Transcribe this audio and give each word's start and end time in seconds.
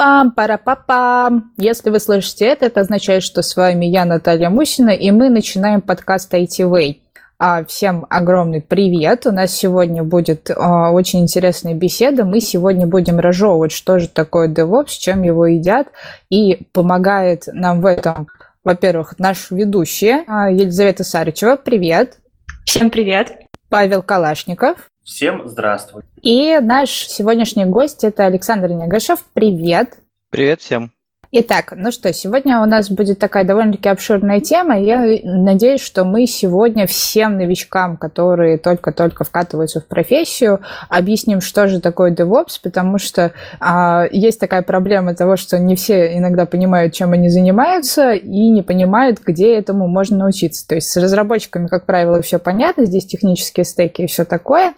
пам 0.00 0.30
пара 0.30 0.56
па 0.56 0.76
пам 0.76 1.52
Если 1.58 1.90
вы 1.90 2.00
слышите 2.00 2.46
это, 2.46 2.64
это 2.64 2.80
означает, 2.80 3.22
что 3.22 3.42
с 3.42 3.54
вами 3.54 3.84
я, 3.84 4.06
Наталья 4.06 4.48
Мусина, 4.48 4.90
и 4.90 5.10
мы 5.10 5.28
начинаем 5.28 5.82
подкаст 5.82 6.32
IT 6.32 6.60
Way. 6.60 7.00
А, 7.38 7.64
всем 7.66 8.06
огромный 8.08 8.62
привет! 8.62 9.26
У 9.26 9.30
нас 9.30 9.52
сегодня 9.52 10.02
будет 10.02 10.50
а, 10.50 10.90
очень 10.90 11.20
интересная 11.20 11.74
беседа. 11.74 12.24
Мы 12.24 12.40
сегодня 12.40 12.86
будем 12.86 13.18
разжевывать, 13.18 13.72
что 13.72 13.98
же 13.98 14.08
такое 14.08 14.48
DevOps, 14.48 14.88
с 14.88 14.96
чем 14.96 15.22
его 15.22 15.44
едят, 15.44 15.88
и 16.30 16.66
помогает 16.72 17.44
нам 17.52 17.82
в 17.82 17.86
этом, 17.86 18.26
во-первых, 18.64 19.18
наш 19.18 19.50
ведущий 19.50 20.24
а, 20.26 20.50
Елизавета 20.50 21.04
Сарычева. 21.04 21.56
Привет! 21.56 22.16
Всем 22.64 22.88
привет! 22.88 23.32
Павел 23.68 24.02
Калашников. 24.02 24.89
Всем 25.02 25.48
здравствуй. 25.48 26.02
И 26.22 26.58
наш 26.60 26.90
сегодняшний 26.90 27.64
гость– 27.64 28.04
это 28.04 28.26
Александр 28.26 28.68
Негашев. 28.68 29.24
Привет. 29.32 29.98
Привет 30.30 30.60
всем. 30.60 30.92
Итак, 31.32 31.74
ну 31.76 31.92
что, 31.92 32.12
сегодня 32.12 32.60
у 32.60 32.66
нас 32.66 32.90
будет 32.90 33.20
такая 33.20 33.44
довольно-таки 33.44 33.88
обширная 33.88 34.40
тема. 34.40 34.80
Я 34.80 35.06
надеюсь, 35.22 35.80
что 35.80 36.04
мы 36.04 36.26
сегодня 36.26 36.88
всем 36.88 37.36
новичкам, 37.36 37.96
которые 37.96 38.58
только-только 38.58 39.22
вкатываются 39.22 39.80
в 39.80 39.86
профессию, 39.86 40.58
объясним, 40.88 41.40
что 41.40 41.68
же 41.68 41.80
такое 41.80 42.12
DevOps, 42.12 42.58
потому 42.60 42.98
что 42.98 43.32
а, 43.60 44.08
есть 44.10 44.40
такая 44.40 44.62
проблема 44.62 45.14
того, 45.14 45.36
что 45.36 45.60
не 45.60 45.76
все 45.76 46.18
иногда 46.18 46.46
понимают, 46.46 46.94
чем 46.94 47.12
они 47.12 47.28
занимаются, 47.28 48.10
и 48.10 48.48
не 48.48 48.62
понимают, 48.62 49.20
где 49.24 49.54
этому 49.54 49.86
можно 49.86 50.16
научиться. 50.16 50.66
То 50.66 50.74
есть 50.74 50.90
с 50.90 50.96
разработчиками, 50.96 51.68
как 51.68 51.86
правило, 51.86 52.22
все 52.22 52.40
понятно, 52.40 52.86
здесь 52.86 53.06
технические 53.06 53.62
стеки 53.62 54.02
и 54.02 54.08
все 54.08 54.24
такое, 54.24 54.74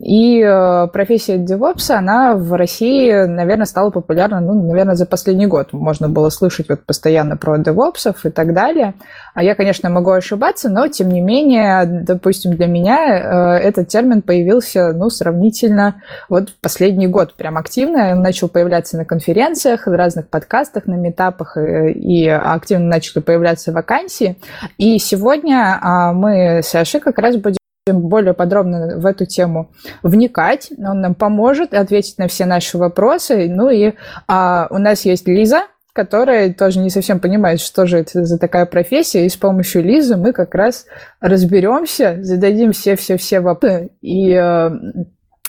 и 0.00 0.40
э, 0.40 0.86
профессия 0.92 1.36
DevOps, 1.36 1.90
она 1.90 2.36
в 2.36 2.54
России, 2.54 3.12
наверное, 3.26 3.66
стала 3.66 3.90
популярна, 3.90 4.40
ну, 4.40 4.54
наверное, 4.66 4.94
за 4.94 5.04
последний 5.04 5.46
год. 5.46 5.72
Можно 5.72 6.08
было 6.08 6.30
слышать 6.30 6.68
вот 6.68 6.86
постоянно 6.86 7.36
про 7.36 7.58
DevOps 7.58 8.14
и 8.24 8.30
так 8.30 8.54
далее. 8.54 8.94
А 9.34 9.42
я, 9.42 9.54
конечно, 9.54 9.90
могу 9.90 10.12
ошибаться, 10.12 10.70
но, 10.70 10.88
тем 10.88 11.08
не 11.08 11.20
менее, 11.20 11.84
допустим, 11.84 12.54
для 12.54 12.66
меня 12.66 13.58
э, 13.58 13.58
этот 13.58 13.88
термин 13.88 14.22
появился, 14.22 14.92
ну, 14.92 15.10
сравнительно 15.10 15.96
вот 16.28 16.50
в 16.50 16.60
последний 16.60 17.06
год 17.06 17.34
прям 17.34 17.58
активно. 17.58 18.12
Он 18.12 18.22
начал 18.22 18.48
появляться 18.48 18.96
на 18.96 19.04
конференциях, 19.04 19.86
в 19.86 19.92
разных 19.92 20.28
подкастах, 20.28 20.86
на 20.86 20.94
метапах, 20.94 21.56
э, 21.56 21.90
и 21.90 22.28
активно 22.28 22.86
начали 22.86 23.20
появляться 23.20 23.72
вакансии. 23.72 24.38
И 24.78 24.98
сегодня 24.98 25.78
а, 25.82 26.12
мы 26.12 26.60
с 26.62 26.68
Сашей 26.68 27.00
как 27.00 27.18
раз 27.18 27.36
будем 27.36 27.58
более 27.92 28.32
подробно 28.32 28.98
в 28.98 29.04
эту 29.04 29.26
тему 29.26 29.70
вникать. 30.02 30.70
Он 30.78 31.02
нам 31.02 31.14
поможет 31.14 31.74
ответить 31.74 32.16
на 32.16 32.28
все 32.28 32.46
наши 32.46 32.78
вопросы. 32.78 33.46
Ну 33.48 33.68
и 33.68 33.92
а, 34.26 34.68
у 34.70 34.78
нас 34.78 35.04
есть 35.04 35.28
Лиза, 35.28 35.64
которая 35.92 36.54
тоже 36.54 36.78
не 36.78 36.88
совсем 36.88 37.20
понимает, 37.20 37.60
что 37.60 37.86
же 37.86 37.98
это 37.98 38.24
за 38.24 38.38
такая 38.38 38.64
профессия, 38.64 39.26
и 39.26 39.28
с 39.28 39.36
помощью 39.36 39.82
Лизы 39.82 40.16
мы 40.16 40.32
как 40.32 40.54
раз 40.54 40.86
разберемся, 41.20 42.16
зададим 42.22 42.72
все-все-все 42.72 43.40
вопросы, 43.40 43.90
и 44.00 44.32
э, 44.32 44.70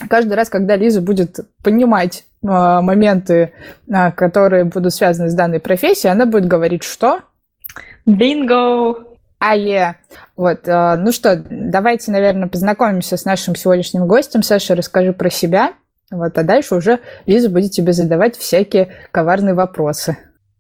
каждый 0.08 0.33
раз, 0.33 0.50
когда 0.50 0.75
Лиза 0.75 1.02
будет 1.02 1.39
понимать 1.63 2.25
э, 2.44 2.47
моменты, 2.47 3.53
э, 3.88 4.11
которые 4.11 4.66
будут 4.66 4.94
связаны 4.94 5.31
с 5.31 5.33
данной 5.33 5.59
профессией, 5.59 6.11
она 6.11 6.28
будет 6.28 6.47
говорить, 6.47 6.83
что? 6.83 7.22
Бинго! 8.06 9.14
АЕ. 9.45 9.97
Вот, 10.35 10.67
э, 10.67 10.95
ну 10.97 11.11
что, 11.11 11.43
давайте, 11.49 12.11
наверное, 12.11 12.47
познакомимся 12.47 13.17
с 13.17 13.25
нашим 13.25 13.55
сегодняшним 13.55 14.07
гостем. 14.07 14.43
Саша, 14.43 14.75
расскажи 14.75 15.13
про 15.13 15.29
себя. 15.29 15.73
Вот, 16.11 16.38
а 16.38 16.43
дальше 16.43 16.75
уже 16.75 16.99
Лиза 17.25 17.49
будет 17.49 17.71
тебе 17.71 17.93
задавать 17.93 18.38
всякие 18.38 18.95
коварные 19.11 19.53
вопросы. 19.53 20.17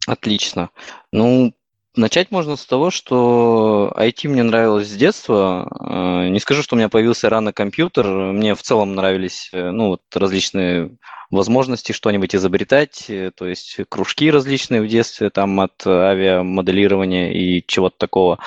Отлично. 0.07 0.69
Ну, 1.11 1.53
начать 1.95 2.31
можно 2.31 2.55
с 2.55 2.65
того, 2.65 2.91
что 2.91 3.93
IT 3.97 4.27
мне 4.27 4.43
нравилось 4.43 4.87
с 4.87 4.95
детства. 4.95 5.67
Э, 5.67 6.29
не 6.29 6.39
скажу, 6.39 6.61
что 6.61 6.75
у 6.75 6.77
меня 6.77 6.89
появился 6.89 7.29
рано 7.29 7.53
компьютер. 7.53 8.07
Мне 8.07 8.53
в 8.53 8.61
целом 8.61 8.95
нравились 8.95 9.49
э, 9.51 9.71
ну, 9.71 9.89
вот 9.89 10.01
различные 10.13 10.97
возможности 11.31 11.91
что-нибудь 11.91 12.35
изобретать, 12.35 13.05
э, 13.09 13.31
то 13.35 13.47
есть 13.47 13.77
кружки 13.89 14.29
различные 14.29 14.81
в 14.81 14.87
детстве, 14.87 15.29
там 15.29 15.59
от 15.59 15.85
авиамоделирования 15.85 17.33
и 17.33 17.63
чего-то 17.65 17.97
такого. 17.97 18.39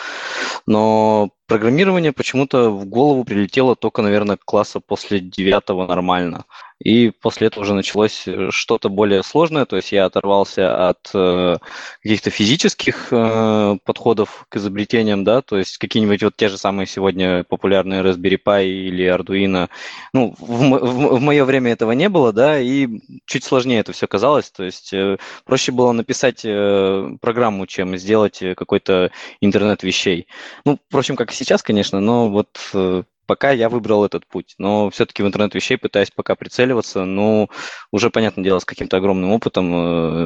Но 0.66 1.30
программирование 1.48 2.12
почему-то 2.12 2.70
в 2.70 2.84
голову 2.84 3.24
прилетело 3.24 3.74
только, 3.74 4.02
наверное, 4.02 4.36
класса 4.36 4.80
после 4.80 5.18
девятого 5.18 5.86
нормально. 5.86 6.44
И 6.82 7.10
после 7.10 7.48
этого 7.48 7.64
уже 7.64 7.74
началось 7.74 8.22
э, 8.28 8.50
что-то 8.50 8.88
более 8.88 9.24
сложное, 9.24 9.64
то 9.64 9.74
есть 9.74 9.90
я 9.90 10.04
оторвался 10.04 10.88
от 10.88 11.10
э, 11.12 11.56
каких-то 12.02 12.30
физических 12.30 13.08
э, 13.10 13.78
подходов 13.84 14.46
к 14.48 14.56
изобретениям, 14.56 15.24
да, 15.24 15.42
то 15.42 15.58
есть 15.58 15.78
какие-нибудь 15.78 16.22
вот 16.22 16.36
те 16.36 16.48
же 16.48 16.56
самые 16.56 16.86
сегодня 16.86 17.42
популярные 17.42 18.02
Raspberry 18.02 18.38
Pi 18.40 18.66
или 18.66 19.04
Arduino. 19.04 19.68
Ну, 20.12 20.36
в, 20.38 20.46
в, 20.46 21.16
в 21.16 21.20
мое 21.20 21.44
время 21.44 21.72
этого 21.72 21.90
не 21.92 22.08
было, 22.08 22.32
да, 22.32 22.60
и 22.60 22.86
чуть 23.26 23.42
сложнее 23.42 23.80
это 23.80 23.92
все 23.92 24.06
казалось, 24.06 24.50
то 24.50 24.62
есть 24.62 24.92
э, 24.92 25.16
проще 25.44 25.72
было 25.72 25.90
написать 25.90 26.42
э, 26.44 27.10
программу, 27.20 27.66
чем 27.66 27.96
сделать 27.96 28.40
э, 28.40 28.54
какой-то 28.54 29.10
интернет 29.40 29.82
вещей. 29.82 30.28
Ну, 30.64 30.78
впрочем, 30.88 31.16
как 31.16 31.32
сейчас, 31.38 31.62
конечно, 31.62 32.00
но 32.00 32.28
вот 32.28 32.48
э, 32.74 33.02
пока 33.26 33.52
я 33.52 33.68
выбрал 33.68 34.04
этот 34.04 34.26
путь. 34.26 34.54
Но 34.58 34.90
все-таки 34.90 35.22
в 35.22 35.26
интернет 35.26 35.54
вещей 35.54 35.76
пытаюсь 35.76 36.10
пока 36.10 36.34
прицеливаться. 36.34 37.04
Ну, 37.04 37.48
уже, 37.92 38.10
понятное 38.10 38.44
дело, 38.44 38.58
с 38.58 38.64
каким-то 38.64 38.96
огромным 38.96 39.30
опытом 39.32 39.72
э, 39.72 40.24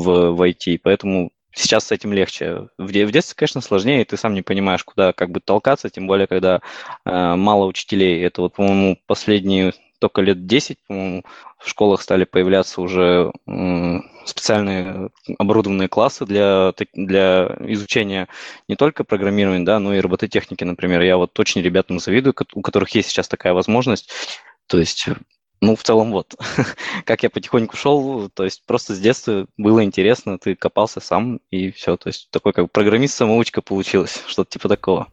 в, 0.00 0.30
в 0.32 0.42
IT. 0.42 0.80
Поэтому 0.82 1.32
сейчас 1.52 1.88
с 1.88 1.92
этим 1.92 2.12
легче. 2.12 2.68
В, 2.78 2.86
в 2.86 3.10
детстве, 3.10 3.34
конечно, 3.36 3.60
сложнее, 3.60 4.04
ты 4.04 4.16
сам 4.16 4.34
не 4.34 4.42
понимаешь, 4.42 4.84
куда 4.84 5.12
как 5.12 5.30
бы 5.30 5.40
толкаться, 5.40 5.90
тем 5.90 6.06
более, 6.06 6.26
когда 6.26 6.60
э, 7.04 7.34
мало 7.34 7.66
учителей. 7.66 8.24
Это 8.24 8.40
вот, 8.42 8.54
по-моему, 8.54 8.98
последние 9.06 9.74
только 9.98 10.22
лет 10.22 10.46
10, 10.46 10.78
по-моему, 10.86 11.24
в 11.64 11.68
школах 11.68 12.02
стали 12.02 12.24
появляться 12.24 12.82
уже 12.82 13.32
специальные 14.26 15.10
оборудованные 15.38 15.88
классы 15.88 16.26
для, 16.26 16.74
для 16.92 17.56
изучения 17.60 18.28
не 18.68 18.76
только 18.76 19.02
программирования, 19.04 19.64
да, 19.64 19.78
но 19.78 19.94
и 19.94 20.00
робототехники, 20.00 20.62
например. 20.64 21.00
Я 21.00 21.16
вот 21.16 21.38
очень 21.40 21.62
ребятам 21.62 21.98
завидую, 21.98 22.34
у 22.52 22.60
которых 22.60 22.90
есть 22.90 23.08
сейчас 23.08 23.28
такая 23.28 23.54
возможность. 23.54 24.10
То 24.66 24.78
есть 24.78 25.06
ну, 25.60 25.76
в 25.76 25.82
целом 25.82 26.12
вот. 26.12 26.34
как 27.04 27.22
я 27.22 27.30
потихоньку 27.30 27.76
шел, 27.76 28.28
то 28.28 28.44
есть 28.44 28.64
просто 28.66 28.94
с 28.94 28.98
детства 28.98 29.46
было 29.56 29.82
интересно, 29.84 30.38
ты 30.38 30.54
копался 30.54 31.00
сам 31.00 31.40
и 31.50 31.70
все. 31.70 31.96
То 31.96 32.08
есть 32.08 32.28
такой 32.30 32.52
как 32.52 32.70
программист-самоучка 32.70 33.62
получилось, 33.62 34.22
что-то 34.26 34.50
типа 34.50 34.68
такого. 34.68 35.08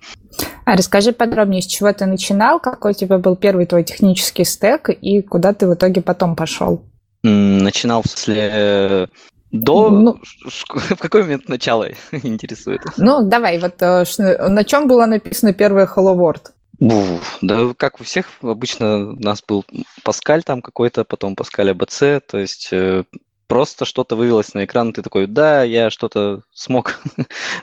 А 0.65 0.75
расскажи 0.75 1.13
подробнее, 1.13 1.61
с 1.61 1.67
чего 1.67 1.91
ты 1.93 2.05
начинал, 2.05 2.59
какой 2.59 2.91
у 2.91 2.95
тебя 2.95 3.17
был 3.17 3.35
первый 3.35 3.65
твой 3.65 3.83
технический 3.83 4.43
стек 4.43 4.89
и 4.89 5.21
куда 5.21 5.53
ты 5.53 5.67
в 5.67 5.73
итоге 5.73 6.01
потом 6.01 6.35
пошел? 6.35 6.83
Начинал 7.23 8.01
в 8.01 8.07
смысле 8.07 9.09
до... 9.51 9.89
Ну, 9.89 10.19
в 10.45 10.97
какой 10.97 11.23
момент 11.23 11.47
начала 11.49 11.89
интересует? 12.11 12.81
Ну, 12.97 13.23
давай, 13.23 13.59
вот 13.59 13.81
э, 13.81 14.05
на 14.47 14.63
чем 14.63 14.87
было 14.87 15.05
написано 15.05 15.53
первое 15.53 15.85
Hello 15.85 16.15
World? 16.15 16.51
Да, 16.81 17.73
как 17.77 18.01
у 18.01 18.03
всех, 18.03 18.25
обычно 18.41 19.11
у 19.11 19.19
нас 19.19 19.43
был 19.47 19.63
Паскаль 20.03 20.41
там 20.41 20.63
какой-то, 20.63 21.05
потом 21.05 21.35
Паскаль 21.35 21.69
АБЦ, 21.69 21.99
то 22.27 22.39
есть 22.39 22.69
э, 22.71 23.03
просто 23.45 23.85
что-то 23.85 24.15
вывелось 24.15 24.55
на 24.55 24.65
экран, 24.65 24.91
ты 24.91 25.03
такой, 25.03 25.27
да, 25.27 25.61
я 25.61 25.91
что-то 25.91 26.41
смог. 26.51 26.99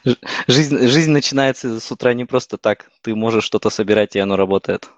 жизнь, 0.46 0.86
жизнь 0.86 1.10
начинается 1.10 1.80
с 1.80 1.90
утра 1.90 2.14
не 2.14 2.26
просто 2.26 2.58
так, 2.58 2.90
ты 3.02 3.16
можешь 3.16 3.42
что-то 3.42 3.70
собирать, 3.70 4.14
и 4.14 4.20
оно 4.20 4.36
работает. 4.36 4.88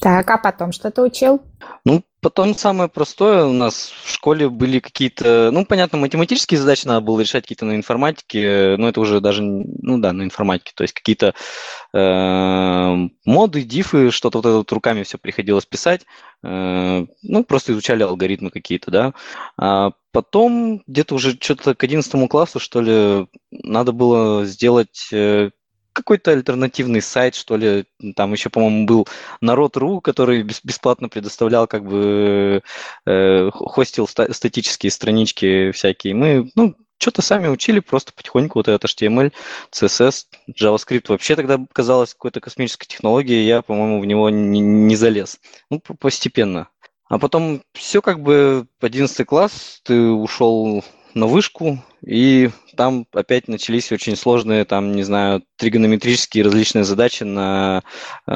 Так, 0.00 0.30
а 0.30 0.38
потом 0.38 0.70
что 0.70 0.92
ты 0.92 1.02
учил? 1.02 1.42
Ну, 1.84 2.04
потом 2.26 2.56
самое 2.56 2.88
простое 2.88 3.44
у 3.44 3.52
нас 3.52 3.92
в 4.02 4.10
школе 4.10 4.48
были 4.48 4.80
какие-то, 4.80 5.50
ну, 5.52 5.64
понятно, 5.64 5.96
математические 5.98 6.58
задачи 6.58 6.84
надо 6.84 7.00
было 7.00 7.20
решать 7.20 7.44
какие-то 7.44 7.66
на 7.66 7.76
информатике, 7.76 8.74
но 8.78 8.88
это 8.88 9.00
уже 9.00 9.20
даже, 9.20 9.44
ну 9.44 9.98
да, 9.98 10.12
на 10.12 10.24
информатике, 10.24 10.72
то 10.74 10.82
есть 10.82 10.92
какие-то 10.92 11.34
э, 11.94 13.08
моды, 13.24 13.62
дифы, 13.62 14.10
что-то 14.10 14.38
вот 14.38 14.46
это 14.46 14.56
вот 14.56 14.72
руками 14.72 15.04
все 15.04 15.18
приходилось 15.18 15.66
писать, 15.66 16.04
э, 16.42 17.06
ну, 17.22 17.44
просто 17.44 17.72
изучали 17.72 18.02
алгоритмы 18.02 18.50
какие-то, 18.50 18.90
да. 18.90 19.14
А 19.56 19.92
потом 20.10 20.82
где-то 20.88 21.14
уже 21.14 21.38
что-то 21.40 21.76
к 21.76 21.84
11 21.84 22.28
классу, 22.28 22.58
что 22.58 22.80
ли, 22.80 23.28
надо 23.52 23.92
было 23.92 24.44
сделать 24.46 25.10
э, 25.12 25.50
какой-то 25.96 26.32
альтернативный 26.32 27.00
сайт, 27.00 27.34
что 27.34 27.56
ли. 27.56 27.86
Там 28.14 28.32
еще, 28.32 28.50
по-моему, 28.50 28.86
был 28.86 29.08
Народ.ру, 29.40 30.00
который 30.00 30.42
бесплатно 30.42 31.08
предоставлял, 31.08 31.66
как 31.66 31.84
бы, 31.84 32.62
э, 33.06 33.50
хостил 33.52 34.06
статические 34.06 34.90
странички 34.90 35.70
всякие. 35.72 36.14
Мы, 36.14 36.50
ну, 36.54 36.76
что-то 36.98 37.22
сами 37.22 37.48
учили, 37.48 37.80
просто 37.80 38.12
потихоньку 38.12 38.58
вот 38.58 38.68
этот 38.68 38.84
HTML, 38.90 39.32
CSS, 39.72 40.26
JavaScript. 40.50 41.06
Вообще 41.08 41.34
тогда 41.34 41.58
казалось 41.72 42.12
какой-то 42.12 42.40
космической 42.40 42.86
технологией, 42.86 43.46
я, 43.46 43.62
по-моему, 43.62 44.00
в 44.00 44.06
него 44.06 44.28
не, 44.28 44.60
не 44.60 44.96
залез. 44.96 45.40
Ну, 45.70 45.80
постепенно. 45.80 46.68
А 47.08 47.18
потом 47.18 47.62
все 47.72 48.02
как 48.02 48.20
бы 48.20 48.66
11 48.80 49.26
класс, 49.26 49.80
ты 49.84 49.98
ушел 50.10 50.84
на 51.14 51.26
вышку, 51.26 51.82
и 52.06 52.50
там 52.76 53.04
опять 53.12 53.48
начались 53.48 53.90
очень 53.90 54.16
сложные, 54.16 54.64
там, 54.64 54.92
не 54.92 55.02
знаю, 55.02 55.42
тригонометрические 55.56 56.44
различные 56.44 56.84
задачи 56.84 57.24
на, 57.24 57.82
э, 58.28 58.32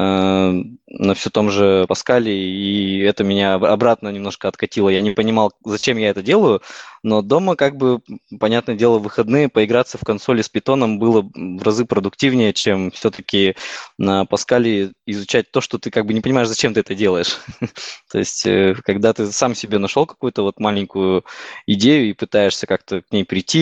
на 0.88 1.14
все 1.14 1.30
том 1.30 1.50
же 1.50 1.86
Паскале, 1.88 2.32
и 2.32 2.98
это 3.00 3.22
меня 3.22 3.54
обратно 3.54 4.08
немножко 4.08 4.48
откатило. 4.48 4.88
Я 4.88 5.00
не 5.02 5.12
понимал, 5.12 5.52
зачем 5.64 5.98
я 5.98 6.08
это 6.08 6.22
делаю, 6.22 6.62
но 7.02 7.22
дома, 7.22 7.56
как 7.56 7.76
бы, 7.76 8.00
понятное 8.38 8.74
дело, 8.74 8.98
в 8.98 9.02
выходные 9.02 9.48
поиграться 9.48 9.98
в 9.98 10.04
консоли 10.04 10.42
с 10.42 10.48
питоном 10.48 10.98
было 10.98 11.22
в 11.22 11.62
разы 11.62 11.84
продуктивнее, 11.84 12.52
чем 12.52 12.90
все-таки 12.90 13.54
на 13.98 14.24
Паскале 14.26 14.92
изучать 15.06 15.50
то, 15.52 15.60
что 15.60 15.78
ты 15.78 15.90
как 15.90 16.06
бы 16.06 16.12
не 16.12 16.20
понимаешь, 16.20 16.48
зачем 16.48 16.74
ты 16.74 16.80
это 16.80 16.94
делаешь. 16.94 17.38
То 18.10 18.18
есть, 18.18 18.44
э, 18.46 18.74
когда 18.84 19.12
ты 19.12 19.30
сам 19.32 19.54
себе 19.54 19.78
нашел 19.78 20.06
какую-то 20.06 20.42
вот 20.42 20.58
маленькую 20.58 21.24
идею 21.66 22.10
и 22.10 22.14
пытаешься 22.14 22.66
как-то 22.66 23.02
к 23.02 23.12
ней 23.12 23.24
прийти, 23.24 23.59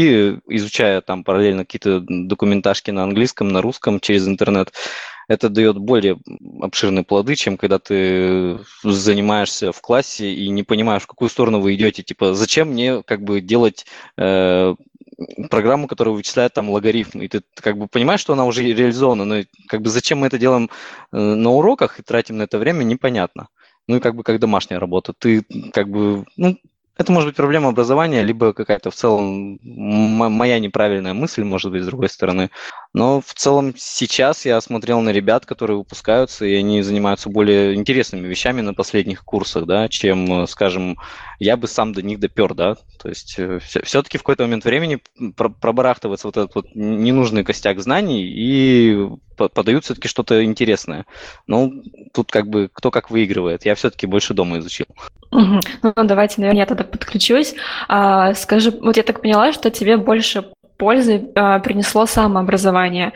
изучая 0.48 1.00
там 1.00 1.24
параллельно 1.24 1.64
какие-то 1.64 2.04
документашки 2.08 2.90
на 2.90 3.04
английском, 3.04 3.48
на 3.48 3.62
русском 3.62 4.00
через 4.00 4.26
интернет, 4.28 4.72
это 5.28 5.50
дает 5.50 5.76
более 5.78 6.18
обширные 6.60 7.04
плоды, 7.04 7.36
чем 7.36 7.58
когда 7.58 7.78
ты 7.78 8.58
занимаешься 8.82 9.72
в 9.72 9.80
классе 9.80 10.32
и 10.32 10.48
не 10.48 10.62
понимаешь, 10.62 11.02
в 11.02 11.06
какую 11.06 11.28
сторону 11.28 11.60
вы 11.60 11.74
идете. 11.74 12.02
Типа, 12.02 12.34
зачем 12.34 12.70
мне 12.70 13.02
как 13.02 13.22
бы 13.22 13.42
делать 13.42 13.84
э, 14.16 14.74
программу, 15.50 15.86
которая 15.86 16.14
вычисляет 16.14 16.54
там 16.54 16.70
логарифм, 16.70 17.20
и 17.20 17.28
ты 17.28 17.42
как 17.56 17.76
бы 17.76 17.88
понимаешь, 17.88 18.20
что 18.20 18.32
она 18.32 18.46
уже 18.46 18.62
реализована, 18.62 19.24
но 19.24 19.42
как 19.68 19.82
бы 19.82 19.90
зачем 19.90 20.18
мы 20.18 20.28
это 20.28 20.38
делаем 20.38 20.70
э, 21.12 21.18
на 21.18 21.50
уроках 21.50 22.00
и 22.00 22.02
тратим 22.02 22.38
на 22.38 22.44
это 22.44 22.58
время, 22.58 22.84
непонятно. 22.84 23.48
Ну 23.86 23.96
и 23.96 24.00
как 24.00 24.14
бы 24.14 24.22
как 24.22 24.38
домашняя 24.38 24.78
работа. 24.78 25.12
Ты 25.12 25.44
как 25.72 25.88
бы, 25.88 26.24
ну, 26.36 26.56
это 26.98 27.12
может 27.12 27.28
быть 27.28 27.36
проблема 27.36 27.68
образования, 27.68 28.22
либо 28.22 28.52
какая-то 28.52 28.90
в 28.90 28.94
целом 28.94 29.58
моя 29.62 30.58
неправильная 30.58 31.14
мысль, 31.14 31.44
может 31.44 31.70
быть, 31.70 31.84
с 31.84 31.86
другой 31.86 32.08
стороны. 32.08 32.50
Но 32.94 33.20
в 33.20 33.34
целом 33.34 33.74
сейчас 33.76 34.46
я 34.46 34.60
смотрел 34.60 35.00
на 35.00 35.10
ребят, 35.10 35.44
которые 35.44 35.76
выпускаются, 35.76 36.46
и 36.46 36.54
они 36.54 36.82
занимаются 36.82 37.28
более 37.28 37.74
интересными 37.74 38.26
вещами 38.26 38.62
на 38.62 38.72
последних 38.72 39.24
курсах, 39.24 39.66
да, 39.66 39.88
чем, 39.88 40.46
скажем, 40.46 40.96
я 41.38 41.56
бы 41.56 41.68
сам 41.68 41.92
до 41.92 42.02
них 42.02 42.18
допер, 42.18 42.54
да. 42.54 42.76
То 43.00 43.08
есть 43.08 43.38
э, 43.38 43.60
все-таки 43.60 44.18
в 44.18 44.22
какой-то 44.22 44.44
момент 44.44 44.64
времени 44.64 45.00
пробарахтывается 45.36 46.28
вот 46.28 46.36
этот 46.36 46.54
вот 46.54 46.74
ненужный 46.74 47.44
костяк 47.44 47.78
знаний 47.80 48.24
и 48.24 49.08
подают 49.36 49.84
все-таки 49.84 50.08
что-то 50.08 50.44
интересное. 50.44 51.06
Ну, 51.46 51.82
тут 52.12 52.32
как 52.32 52.48
бы 52.48 52.68
кто 52.72 52.90
как 52.90 53.10
выигрывает. 53.10 53.64
Я 53.64 53.74
все-таки 53.74 54.06
больше 54.06 54.34
дома 54.34 54.58
изучил. 54.58 54.86
Ну, 55.30 55.60
давайте, 55.94 56.40
наверное, 56.40 56.62
я 56.62 56.66
тогда 56.66 56.84
подключусь. 56.84 57.54
А, 57.86 58.34
скажи, 58.34 58.70
вот 58.70 58.96
я 58.96 59.02
так 59.02 59.20
поняла, 59.20 59.52
что 59.52 59.70
тебе 59.70 59.96
больше 59.96 60.50
пользы 60.78 61.30
а, 61.34 61.58
принесло 61.58 62.06
самообразование. 62.06 63.12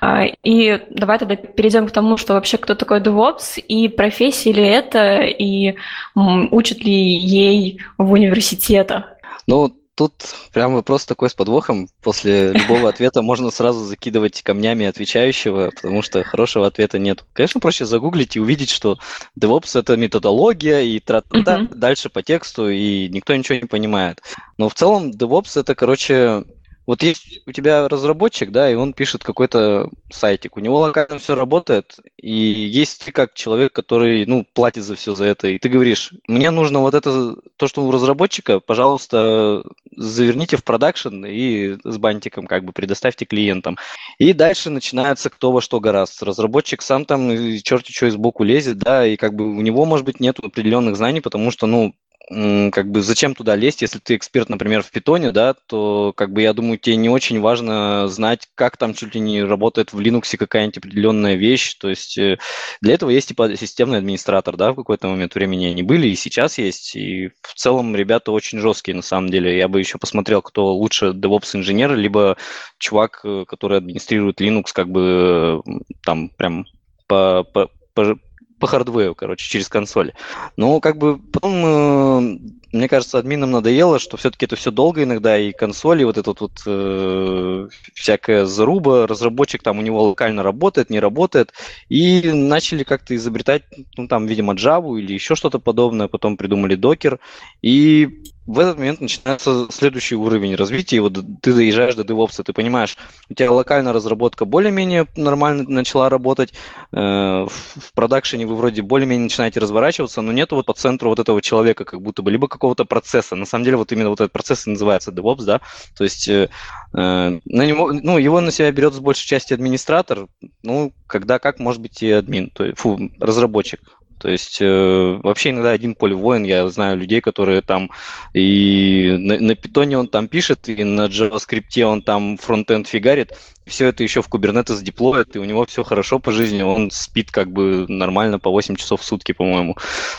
А, 0.00 0.24
и 0.44 0.80
давай 0.90 1.18
тогда 1.18 1.34
перейдем 1.34 1.88
к 1.88 1.90
тому, 1.90 2.16
что 2.16 2.34
вообще 2.34 2.58
кто 2.58 2.74
такой 2.74 3.00
DevOps 3.00 3.58
и 3.58 3.88
профессия 3.88 4.52
ли 4.52 4.64
это, 4.64 5.22
и 5.22 5.74
учат 6.14 6.78
ли 6.78 6.92
ей 6.92 7.80
в 7.98 8.12
университетах? 8.12 9.04
Ну, 9.46 9.74
Тут 9.96 10.12
прям 10.52 10.74
вопрос 10.74 11.06
такой 11.06 11.30
с 11.30 11.34
подвохом. 11.34 11.88
После 12.02 12.52
любого 12.52 12.90
ответа 12.90 13.22
можно 13.22 13.50
сразу 13.50 13.82
закидывать 13.82 14.42
камнями 14.42 14.84
отвечающего, 14.84 15.70
потому 15.74 16.02
что 16.02 16.22
хорошего 16.22 16.66
ответа 16.66 16.98
нет. 16.98 17.24
Конечно, 17.32 17.62
проще 17.62 17.86
загуглить 17.86 18.36
и 18.36 18.40
увидеть, 18.40 18.68
что 18.68 18.98
DevOps— 19.40 19.70
это 19.78 19.96
методология, 19.96 20.82
и 20.82 21.00
тра 21.00 21.22
uh-huh. 21.30 21.74
дальше 21.74 22.10
по 22.10 22.22
тексту, 22.22 22.68
и 22.68 23.08
никто 23.08 23.34
ничего 23.34 23.58
не 23.58 23.64
понимает. 23.64 24.20
Но 24.58 24.68
в 24.68 24.74
целом 24.74 25.12
DevOps— 25.12 25.52
это, 25.58 25.74
короче, 25.74 26.44
вот 26.86 27.02
есть 27.02 27.40
у 27.46 27.52
тебя 27.52 27.88
разработчик, 27.88 28.50
да, 28.50 28.70
и 28.70 28.74
он 28.74 28.92
пишет 28.92 29.24
какой-то 29.24 29.90
сайтик, 30.10 30.56
у 30.56 30.60
него 30.60 30.78
локально 30.78 31.18
все 31.18 31.34
работает, 31.34 31.96
и 32.16 32.32
есть 32.32 33.04
ты 33.04 33.12
как 33.12 33.34
человек, 33.34 33.72
который, 33.72 34.24
ну, 34.26 34.46
платит 34.52 34.84
за 34.84 34.94
все 34.94 35.14
за 35.14 35.24
это, 35.24 35.48
и 35.48 35.58
ты 35.58 35.68
говоришь, 35.68 36.12
мне 36.28 36.50
нужно 36.50 36.80
вот 36.80 36.94
это, 36.94 37.36
то, 37.56 37.68
что 37.68 37.84
у 37.84 37.90
разработчика, 37.90 38.60
пожалуйста, 38.60 39.64
заверните 39.96 40.56
в 40.56 40.64
продакшн 40.64 41.24
и 41.24 41.76
с 41.84 41.98
бантиком 41.98 42.46
как 42.46 42.64
бы 42.64 42.72
предоставьте 42.72 43.24
клиентам. 43.24 43.76
И 44.18 44.32
дальше 44.32 44.70
начинается 44.70 45.30
кто 45.30 45.52
во 45.52 45.60
что 45.60 45.80
гораздо. 45.80 46.26
Разработчик 46.26 46.82
сам 46.82 47.04
там 47.04 47.30
черти 47.62 47.92
что 47.92 48.06
из 48.06 48.16
боку 48.16 48.44
лезет, 48.44 48.78
да, 48.78 49.06
и 49.06 49.16
как 49.16 49.34
бы 49.34 49.46
у 49.46 49.60
него, 49.60 49.84
может 49.84 50.04
быть, 50.04 50.20
нет 50.20 50.38
определенных 50.38 50.96
знаний, 50.96 51.20
потому 51.20 51.50
что, 51.50 51.66
ну, 51.66 51.94
как 52.28 52.90
бы 52.90 53.02
зачем 53.02 53.36
туда 53.36 53.54
лезть, 53.54 53.82
если 53.82 54.00
ты 54.00 54.16
эксперт, 54.16 54.48
например, 54.48 54.82
в 54.82 54.90
питоне, 54.90 55.30
да, 55.30 55.54
то 55.54 56.12
как 56.16 56.32
бы 56.32 56.42
я 56.42 56.52
думаю, 56.52 56.78
тебе 56.78 56.96
не 56.96 57.08
очень 57.08 57.40
важно 57.40 58.08
знать, 58.08 58.48
как 58.56 58.76
там 58.76 58.94
чуть 58.94 59.14
ли 59.14 59.20
не 59.20 59.44
работает 59.44 59.92
в 59.92 60.00
Linux 60.00 60.36
какая-нибудь 60.36 60.78
определенная 60.78 61.36
вещь. 61.36 61.74
То 61.74 61.88
есть 61.88 62.18
э, 62.18 62.38
для 62.80 62.94
этого 62.94 63.10
есть 63.10 63.28
типа 63.28 63.56
системный 63.56 63.98
администратор, 63.98 64.56
да, 64.56 64.72
в 64.72 64.76
какой-то 64.76 65.06
момент 65.06 65.36
времени 65.36 65.66
они 65.66 65.84
были, 65.84 66.08
и 66.08 66.16
сейчас 66.16 66.58
есть. 66.58 66.96
И 66.96 67.28
в 67.42 67.54
целом 67.54 67.94
ребята 67.94 68.32
очень 68.32 68.58
жесткие 68.58 68.96
на 68.96 69.02
самом 69.02 69.30
деле. 69.30 69.56
Я 69.56 69.68
бы 69.68 69.78
еще 69.78 69.98
посмотрел, 69.98 70.42
кто 70.42 70.74
лучше 70.74 71.10
DevOps-инженер, 71.10 71.94
либо 71.94 72.36
чувак, 72.78 73.20
э, 73.22 73.44
который 73.46 73.78
администрирует 73.78 74.40
Linux 74.40 74.72
как 74.72 74.88
бы 74.88 75.62
там 76.04 76.30
прям 76.30 76.66
по, 77.06 77.44
по, 77.44 77.70
по, 77.94 78.18
по 78.58 78.66
хардвею, 78.66 79.14
короче, 79.14 79.48
через 79.48 79.68
консоли. 79.68 80.14
Но 80.56 80.80
как 80.80 80.96
бы 80.96 81.18
потом, 81.18 81.52
э, 81.64 82.38
мне 82.72 82.88
кажется, 82.88 83.18
админам 83.18 83.50
надоело, 83.50 83.98
что 83.98 84.16
все-таки 84.16 84.46
это 84.46 84.56
все 84.56 84.70
долго 84.70 85.02
иногда, 85.02 85.38
и 85.38 85.52
консоли, 85.52 86.04
вот 86.04 86.18
этот 86.18 86.40
вот 86.40 86.52
э, 86.66 87.68
всякая 87.94 88.44
заруба, 88.46 89.06
разработчик 89.06 89.62
там 89.62 89.78
у 89.78 89.82
него 89.82 90.02
локально 90.02 90.42
работает, 90.42 90.90
не 90.90 91.00
работает, 91.00 91.52
и 91.88 92.30
начали 92.32 92.82
как-то 92.82 93.14
изобретать, 93.14 93.62
ну 93.96 94.08
там, 94.08 94.26
видимо, 94.26 94.54
Java 94.54 94.98
или 94.98 95.12
еще 95.12 95.34
что-то 95.34 95.58
подобное, 95.58 96.08
потом 96.08 96.36
придумали 96.36 96.76
Docker, 96.76 97.18
и 97.62 98.22
в 98.46 98.60
этот 98.60 98.78
момент 98.78 99.00
начинается 99.00 99.66
следующий 99.70 100.14
уровень 100.14 100.54
развития. 100.54 100.96
И 100.96 101.00
вот 101.00 101.18
ты 101.42 101.52
доезжаешь 101.52 101.96
до 101.96 102.02
DevOps, 102.02 102.42
ты 102.44 102.52
понимаешь, 102.52 102.96
у 103.28 103.34
тебя 103.34 103.50
локальная 103.50 103.92
разработка 103.92 104.44
более-менее 104.44 105.06
нормально 105.16 105.64
начала 105.68 106.08
работать, 106.08 106.52
э, 106.92 106.96
в 106.96 107.92
продакшене 107.94 108.46
вы 108.46 108.54
вроде 108.54 108.82
более-менее 108.82 109.24
начинаете 109.24 109.60
разворачиваться, 109.60 110.22
но 110.22 110.32
нет 110.32 110.52
вот 110.52 110.66
по 110.66 110.74
центру 110.74 111.10
вот 111.10 111.18
этого 111.18 111.42
человека, 111.42 111.84
как 111.84 112.00
будто 112.00 112.22
бы, 112.22 112.30
либо 112.30 112.46
какого-то 112.56 112.84
процесса. 112.84 113.36
На 113.36 113.46
самом 113.46 113.64
деле 113.64 113.76
вот 113.76 113.92
именно 113.92 114.10
вот 114.10 114.20
этот 114.20 114.32
процесс 114.32 114.66
и 114.66 114.70
называется 114.70 115.10
DevOps, 115.10 115.44
да, 115.44 115.60
то 115.96 116.04
есть 116.04 116.28
э, 116.28 116.48
э, 116.92 117.40
на 117.44 117.66
него, 117.66 117.92
ну, 117.92 118.18
его 118.18 118.40
на 118.40 118.50
себя 118.50 118.72
берет 118.72 118.94
с 118.94 118.98
большей 118.98 119.26
части 119.26 119.54
администратор, 119.54 120.26
ну, 120.62 120.92
когда 121.06 121.38
как 121.38 121.58
может 121.58 121.80
быть 121.80 122.02
и 122.02 122.10
админ, 122.10 122.50
то 122.50 122.64
есть, 122.64 122.78
фу, 122.78 122.98
разработчик. 123.20 123.80
То 124.18 124.30
есть 124.30 124.58
э, 124.60 125.20
вообще 125.22 125.50
иногда 125.50 125.70
один 125.70 125.94
поле 125.94 126.14
воин, 126.14 126.44
я 126.44 126.66
знаю 126.68 126.96
людей, 126.96 127.20
которые 127.20 127.60
там 127.60 127.90
и 128.32 129.14
на, 129.18 129.38
на 129.38 129.54
питоне 129.54 129.98
он 129.98 130.08
там 130.08 130.28
пишет, 130.28 130.68
и 130.68 130.84
на 130.84 131.06
JavaScript 131.06 131.82
он 131.82 132.02
там 132.02 132.38
фронтенд 132.38 132.88
фигарит, 132.88 133.32
все 133.66 133.86
это 133.88 134.02
еще 134.02 134.22
в 134.22 134.28
Kubernetes 134.28 134.82
деплоит, 134.82 135.36
и 135.36 135.38
у 135.38 135.44
него 135.44 135.66
все 135.66 135.82
хорошо 135.82 136.18
по 136.18 136.32
жизни, 136.32 136.62
он 136.62 136.90
спит 136.90 137.30
как 137.30 137.52
бы 137.52 137.84
нормально 137.88 138.38
по 138.38 138.50
8 138.50 138.76
часов 138.76 139.00
в 139.00 139.04
сутки, 139.04 139.32
по-моему. 139.32 139.76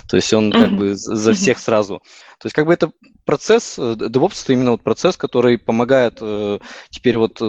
То 0.08 0.18
есть 0.18 0.32
он 0.34 0.52
как 0.52 0.72
бы 0.72 0.96
за 0.96 1.34
всех 1.34 1.58
сразу. 1.58 2.02
То 2.40 2.46
есть 2.46 2.56
как 2.56 2.68
бы 2.68 2.74
это 2.74 2.92
процесс, 3.26 3.80
э, 3.80 3.94
DevOps 3.94 4.44
это 4.44 4.54
именно 4.54 4.72
вот 4.72 4.84
процесс, 4.84 5.18
который 5.18 5.58
помогает 5.58 6.20
э, 6.22 6.60
теперь 6.92 7.18
вот 7.18 7.42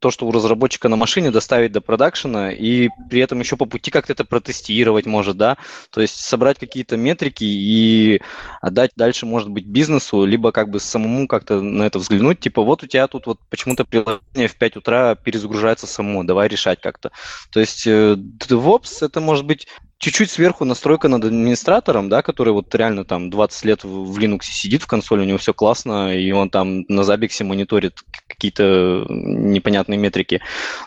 то, 0.00 0.10
что 0.10 0.26
у 0.26 0.32
разработчика 0.32 0.88
на 0.88 0.96
машине 0.96 1.30
доставить 1.30 1.72
до 1.72 1.80
продакшена, 1.80 2.52
и 2.52 2.88
при 3.08 3.20
этом 3.20 3.40
еще 3.40 3.56
по 3.56 3.66
пути 3.66 3.90
как-то 3.90 4.12
это 4.12 4.24
протестировать 4.24 5.06
может, 5.06 5.36
да, 5.36 5.56
то 5.90 6.00
есть 6.00 6.16
собрать 6.20 6.58
какие-то 6.58 6.96
метрики 6.96 7.44
и 7.44 8.20
отдать 8.60 8.92
дальше, 8.96 9.26
может 9.26 9.50
быть, 9.50 9.66
бизнесу, 9.66 10.24
либо 10.24 10.52
как 10.52 10.70
бы 10.70 10.80
самому 10.80 11.28
как-то 11.28 11.60
на 11.60 11.84
это 11.84 11.98
взглянуть, 11.98 12.40
типа 12.40 12.62
вот 12.62 12.82
у 12.82 12.86
тебя 12.86 13.06
тут 13.06 13.26
вот 13.26 13.38
почему-то 13.50 13.84
приложение 13.84 14.48
в 14.48 14.56
5 14.56 14.76
утра 14.76 15.14
перезагружается 15.14 15.86
само, 15.86 16.24
давай 16.24 16.48
решать 16.48 16.80
как-то. 16.80 17.10
То 17.50 17.60
есть 17.60 17.86
э, 17.86 18.14
DevOps 18.14 19.04
это 19.04 19.20
может 19.20 19.46
быть 19.46 19.66
чуть-чуть 19.98 20.30
сверху 20.30 20.64
настройка 20.64 21.08
над 21.08 21.24
администратором, 21.24 22.08
да, 22.08 22.22
который 22.22 22.52
вот 22.52 22.74
реально 22.74 23.04
там 23.04 23.30
20 23.30 23.64
лет 23.64 23.84
в 23.84 24.18
Linux 24.18 24.42
сидит 24.42 24.82
в 24.82 24.86
консоли, 24.86 25.22
у 25.22 25.24
него 25.24 25.38
все 25.38 25.54
классно, 25.54 26.14
и 26.14 26.30
он 26.32 26.50
там 26.50 26.82
на 26.88 27.00
Zabbix 27.00 27.42
мониторит 27.44 28.00
какие-то 28.26 29.06
непонятные 29.08 29.98
метрики. 29.98 30.40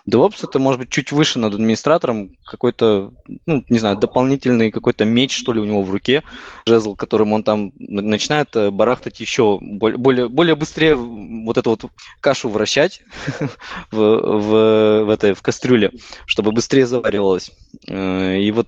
DevOps 0.10 0.44
это 0.44 0.60
может 0.60 0.80
быть 0.80 0.90
чуть 0.90 1.12
выше 1.12 1.40
над 1.40 1.54
администратором, 1.54 2.32
какой-то, 2.46 3.14
ну, 3.46 3.64
не 3.70 3.80
знаю, 3.80 3.98
дополнительный 3.98 4.72
какой-то 4.72 5.06
меч, 5.06 5.36
что 5.36 5.54
ли, 5.54 5.60
у 5.60 5.66
него 5.66 5.84
в 5.84 5.92
руке, 5.92 6.24
жезл, 6.66 6.96
которым 6.96 7.34
он 7.34 7.44
там 7.44 7.72
начинает 7.78 8.56
э, 8.56 8.70
барахтать 8.72 9.20
еще 9.20 9.60
более, 9.62 10.28
более 10.28 10.56
быстрее 10.56 10.96
вот 10.96 11.58
эту 11.58 11.72
вот 11.72 11.86
кашу 12.22 12.50
вращать 12.50 13.02
в, 13.92 13.98
в, 13.98 15.06
в, 15.06 15.10
этой, 15.10 15.34
в 15.34 15.42
кастрюле, 15.42 15.92
чтобы 16.26 16.52
быстрее 16.52 16.86
заваривалось. 16.86 17.52
Э, 17.88 18.38
и 18.38 18.52
вот 18.52 18.68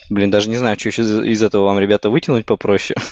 блин, 0.11 0.29
даже 0.29 0.49
не 0.49 0.57
знаю, 0.57 0.77
что 0.77 0.89
еще 0.89 1.01
из 1.01 1.41
этого 1.41 1.65
вам, 1.65 1.79
ребята, 1.79 2.09
вытянуть 2.09 2.45
попроще. 2.45 2.95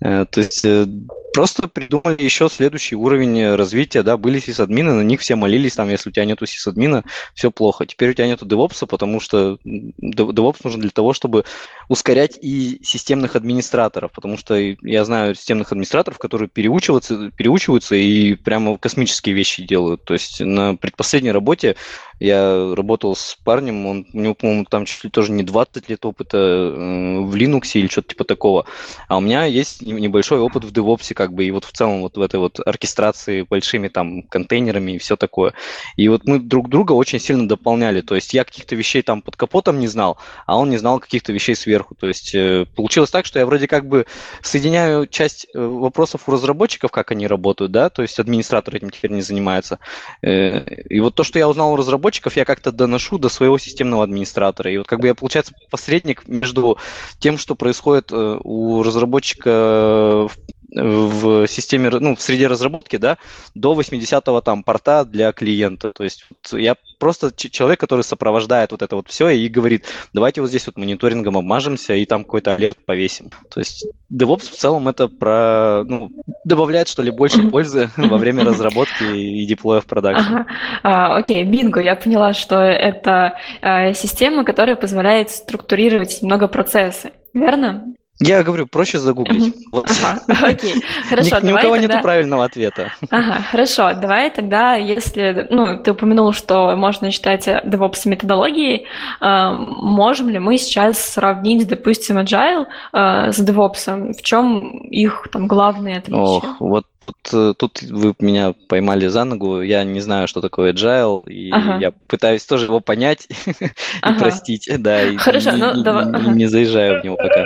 Э, 0.00 0.26
то 0.28 0.40
есть 0.40 0.64
э, 0.64 0.86
просто 1.32 1.68
придумали 1.68 2.22
еще 2.22 2.48
следующий 2.48 2.96
уровень 2.96 3.54
развития, 3.54 4.02
да, 4.02 4.16
были 4.16 4.40
сисадмины, 4.40 4.92
на 4.92 5.02
них 5.02 5.20
все 5.20 5.34
молились, 5.36 5.74
там, 5.76 5.88
если 5.88 6.10
у 6.10 6.12
тебя 6.12 6.24
нету 6.24 6.46
сисадмина, 6.46 7.04
все 7.32 7.50
плохо. 7.50 7.86
Теперь 7.86 8.10
у 8.10 8.12
тебя 8.12 8.26
нету 8.26 8.44
DevOps, 8.44 8.86
потому 8.86 9.20
что 9.20 9.58
DevOps 9.64 10.58
нужен 10.64 10.80
для 10.80 10.90
того, 10.90 11.12
чтобы 11.12 11.44
ускорять 11.88 12.38
и 12.42 12.80
системных 12.84 13.36
администраторов, 13.36 14.10
потому 14.12 14.36
что 14.36 14.56
я 14.56 15.04
знаю 15.04 15.36
системных 15.36 15.72
администраторов, 15.72 16.18
которые 16.18 16.48
переучиваются, 16.48 17.30
переучиваются 17.30 17.94
и 17.94 18.34
прямо 18.34 18.76
космические 18.76 19.34
вещи 19.34 19.64
делают. 19.64 20.04
То 20.04 20.14
есть 20.14 20.40
на 20.40 20.76
предпоследней 20.76 21.30
работе 21.30 21.76
я 22.20 22.74
работал 22.74 23.16
с 23.16 23.36
парнем, 23.44 23.86
он, 23.86 24.06
у 24.12 24.20
него, 24.20 24.34
по-моему, 24.34 24.64
там 24.64 24.84
чуть 24.86 25.04
ли 25.04 25.10
тоже 25.10 25.32
не 25.32 25.42
20 25.42 25.88
лет 25.88 25.93
опыта 26.02 26.38
э, 26.38 27.20
в 27.20 27.34
Linux 27.34 27.70
или 27.74 27.88
что-то 27.88 28.08
типа 28.08 28.24
такого. 28.24 28.66
А 29.08 29.18
у 29.18 29.20
меня 29.20 29.44
есть 29.44 29.82
небольшой 29.82 30.40
опыт 30.40 30.64
в 30.64 30.72
DevOps, 30.72 31.12
как 31.14 31.32
бы, 31.32 31.44
и 31.44 31.50
вот 31.50 31.64
в 31.64 31.72
целом 31.72 32.00
вот 32.00 32.16
в 32.16 32.22
этой 32.22 32.40
вот 32.40 32.60
оркестрации 32.64 33.42
большими 33.42 33.88
там 33.88 34.22
контейнерами 34.22 34.92
и 34.92 34.98
все 34.98 35.16
такое. 35.16 35.52
И 35.96 36.08
вот 36.08 36.24
мы 36.24 36.38
друг 36.38 36.68
друга 36.68 36.92
очень 36.92 37.20
сильно 37.20 37.46
дополняли. 37.46 38.00
То 38.00 38.14
есть 38.14 38.34
я 38.34 38.44
каких-то 38.44 38.76
вещей 38.76 39.02
там 39.02 39.22
под 39.22 39.36
капотом 39.36 39.78
не 39.78 39.88
знал, 39.88 40.18
а 40.46 40.58
он 40.58 40.70
не 40.70 40.78
знал 40.78 41.00
каких-то 41.00 41.32
вещей 41.32 41.54
сверху. 41.54 41.94
То 41.94 42.08
есть 42.08 42.34
э, 42.34 42.66
получилось 42.74 43.10
так, 43.10 43.26
что 43.26 43.38
я 43.38 43.46
вроде 43.46 43.68
как 43.68 43.86
бы 43.86 44.06
соединяю 44.42 45.06
часть 45.06 45.46
э, 45.54 45.58
вопросов 45.58 46.22
у 46.28 46.32
разработчиков, 46.32 46.90
как 46.90 47.10
они 47.10 47.26
работают, 47.26 47.72
да, 47.72 47.90
то 47.90 48.02
есть 48.02 48.18
администратор 48.18 48.74
этим 48.76 48.90
теперь 48.90 49.10
не 49.10 49.22
занимается. 49.22 49.78
И 50.22 51.00
вот 51.00 51.14
то, 51.14 51.24
что 51.24 51.38
я 51.38 51.48
узнал 51.48 51.72
у 51.72 51.76
разработчиков 51.76 52.36
я 52.36 52.44
как-то 52.44 52.72
доношу 52.72 53.18
до 53.18 53.28
своего 53.28 53.58
системного 53.58 54.04
администратора. 54.04 54.70
И 54.70 54.78
вот 54.78 54.86
как 54.86 55.00
бы 55.00 55.08
я, 55.08 55.14
получается, 55.14 55.54
посредник 55.84 56.26
между 56.26 56.78
тем, 57.18 57.36
что 57.36 57.54
происходит 57.54 58.10
э, 58.10 58.38
у 58.42 58.82
разработчика 58.82 60.28
в 60.74 61.46
системе, 61.46 61.90
ну, 61.90 62.16
в 62.16 62.20
среде 62.20 62.46
разработки, 62.46 62.96
да, 62.96 63.18
до 63.54 63.78
80-го 63.78 64.40
там 64.40 64.62
порта 64.62 65.04
для 65.04 65.32
клиента. 65.32 65.92
То 65.92 66.04
есть 66.04 66.24
я 66.52 66.76
просто 66.98 67.32
человек, 67.34 67.80
который 67.80 68.02
сопровождает 68.02 68.72
вот 68.72 68.82
это 68.82 68.96
вот 68.96 69.08
все 69.08 69.28
и 69.28 69.48
говорит, 69.48 69.86
давайте 70.12 70.40
вот 70.40 70.48
здесь 70.48 70.66
вот 70.66 70.76
мониторингом 70.76 71.38
обмажемся 71.38 71.94
и 71.94 72.04
там 72.04 72.24
какой-то 72.24 72.54
алерт 72.54 72.76
повесим. 72.84 73.30
То 73.50 73.60
есть 73.60 73.86
DevOps 74.12 74.50
в 74.50 74.56
целом 74.56 74.88
это 74.88 75.08
про, 75.08 75.84
ну, 75.84 76.10
добавляет, 76.44 76.88
что 76.88 77.02
ли, 77.02 77.10
больше 77.10 77.48
пользы 77.50 77.90
во 77.96 78.16
время 78.16 78.44
разработки 78.44 79.04
и 79.04 79.46
деплоя 79.46 79.80
в 79.80 79.86
продакшн. 79.86 80.38
А, 80.82 81.16
окей, 81.16 81.44
бинго, 81.44 81.80
я 81.80 81.94
поняла, 81.94 82.32
что 82.32 82.56
это 82.56 83.38
а, 83.62 83.92
система, 83.92 84.44
которая 84.44 84.76
позволяет 84.76 85.30
структурировать 85.30 86.22
много 86.22 86.48
процессы, 86.48 87.12
верно? 87.32 87.94
Я 88.20 88.42
говорю, 88.44 88.66
проще 88.66 88.98
загуглить. 88.98 89.54
Вот. 89.72 89.90
Ага, 89.90 90.22
окей, 90.46 90.74
хорошо. 91.08 91.40
Ни, 91.40 91.48
ни 91.48 91.52
у 91.52 91.56
кого 91.56 91.76
тогда... 91.76 91.94
нет 91.94 92.02
правильного 92.02 92.44
ответа. 92.44 92.92
Ага, 93.10 93.42
хорошо. 93.50 93.92
Давай 93.94 94.30
тогда, 94.30 94.74
если, 94.74 95.48
ну, 95.50 95.78
ты 95.78 95.92
упомянул, 95.92 96.32
что 96.32 96.76
можно 96.76 97.10
считать 97.10 97.48
DevOps 97.48 98.02
методологией, 98.04 98.86
э, 99.20 99.50
можем 99.58 100.28
ли 100.28 100.38
мы 100.38 100.58
сейчас 100.58 100.98
сравнить, 100.98 101.66
допустим, 101.66 102.18
Agile 102.18 102.66
э, 102.92 103.32
с 103.32 103.40
DevOps? 103.40 104.12
В 104.12 104.22
чем 104.22 104.78
их 104.78 105.28
там 105.32 105.48
главные 105.48 105.98
отличия? 105.98 106.22
Ох, 106.22 106.60
вот 106.60 106.86
Тут, 107.06 107.34
э, 107.34 107.54
тут 107.58 107.82
вы 107.82 108.14
меня 108.18 108.54
поймали 108.68 109.08
за 109.08 109.24
ногу. 109.24 109.60
Я 109.60 109.84
не 109.84 110.00
знаю, 110.00 110.26
что 110.26 110.40
такое 110.40 110.72
agile, 110.72 111.28
и 111.28 111.50
ага. 111.50 111.78
я 111.78 111.92
пытаюсь 112.06 112.44
тоже 112.44 112.64
его 112.64 112.80
понять 112.80 113.28
ага. 114.00 114.16
и 114.16 114.18
простить. 114.18 114.70
Да, 114.78 115.00
Хорошо, 115.18 115.50
и, 115.50 115.56
ну 115.56 115.80
и, 115.80 115.82
давай. 115.82 116.06
И, 116.06 116.28
не 116.30 116.46
заезжаю 116.46 117.02
в 117.02 117.04
него 117.04 117.16
пока. 117.16 117.44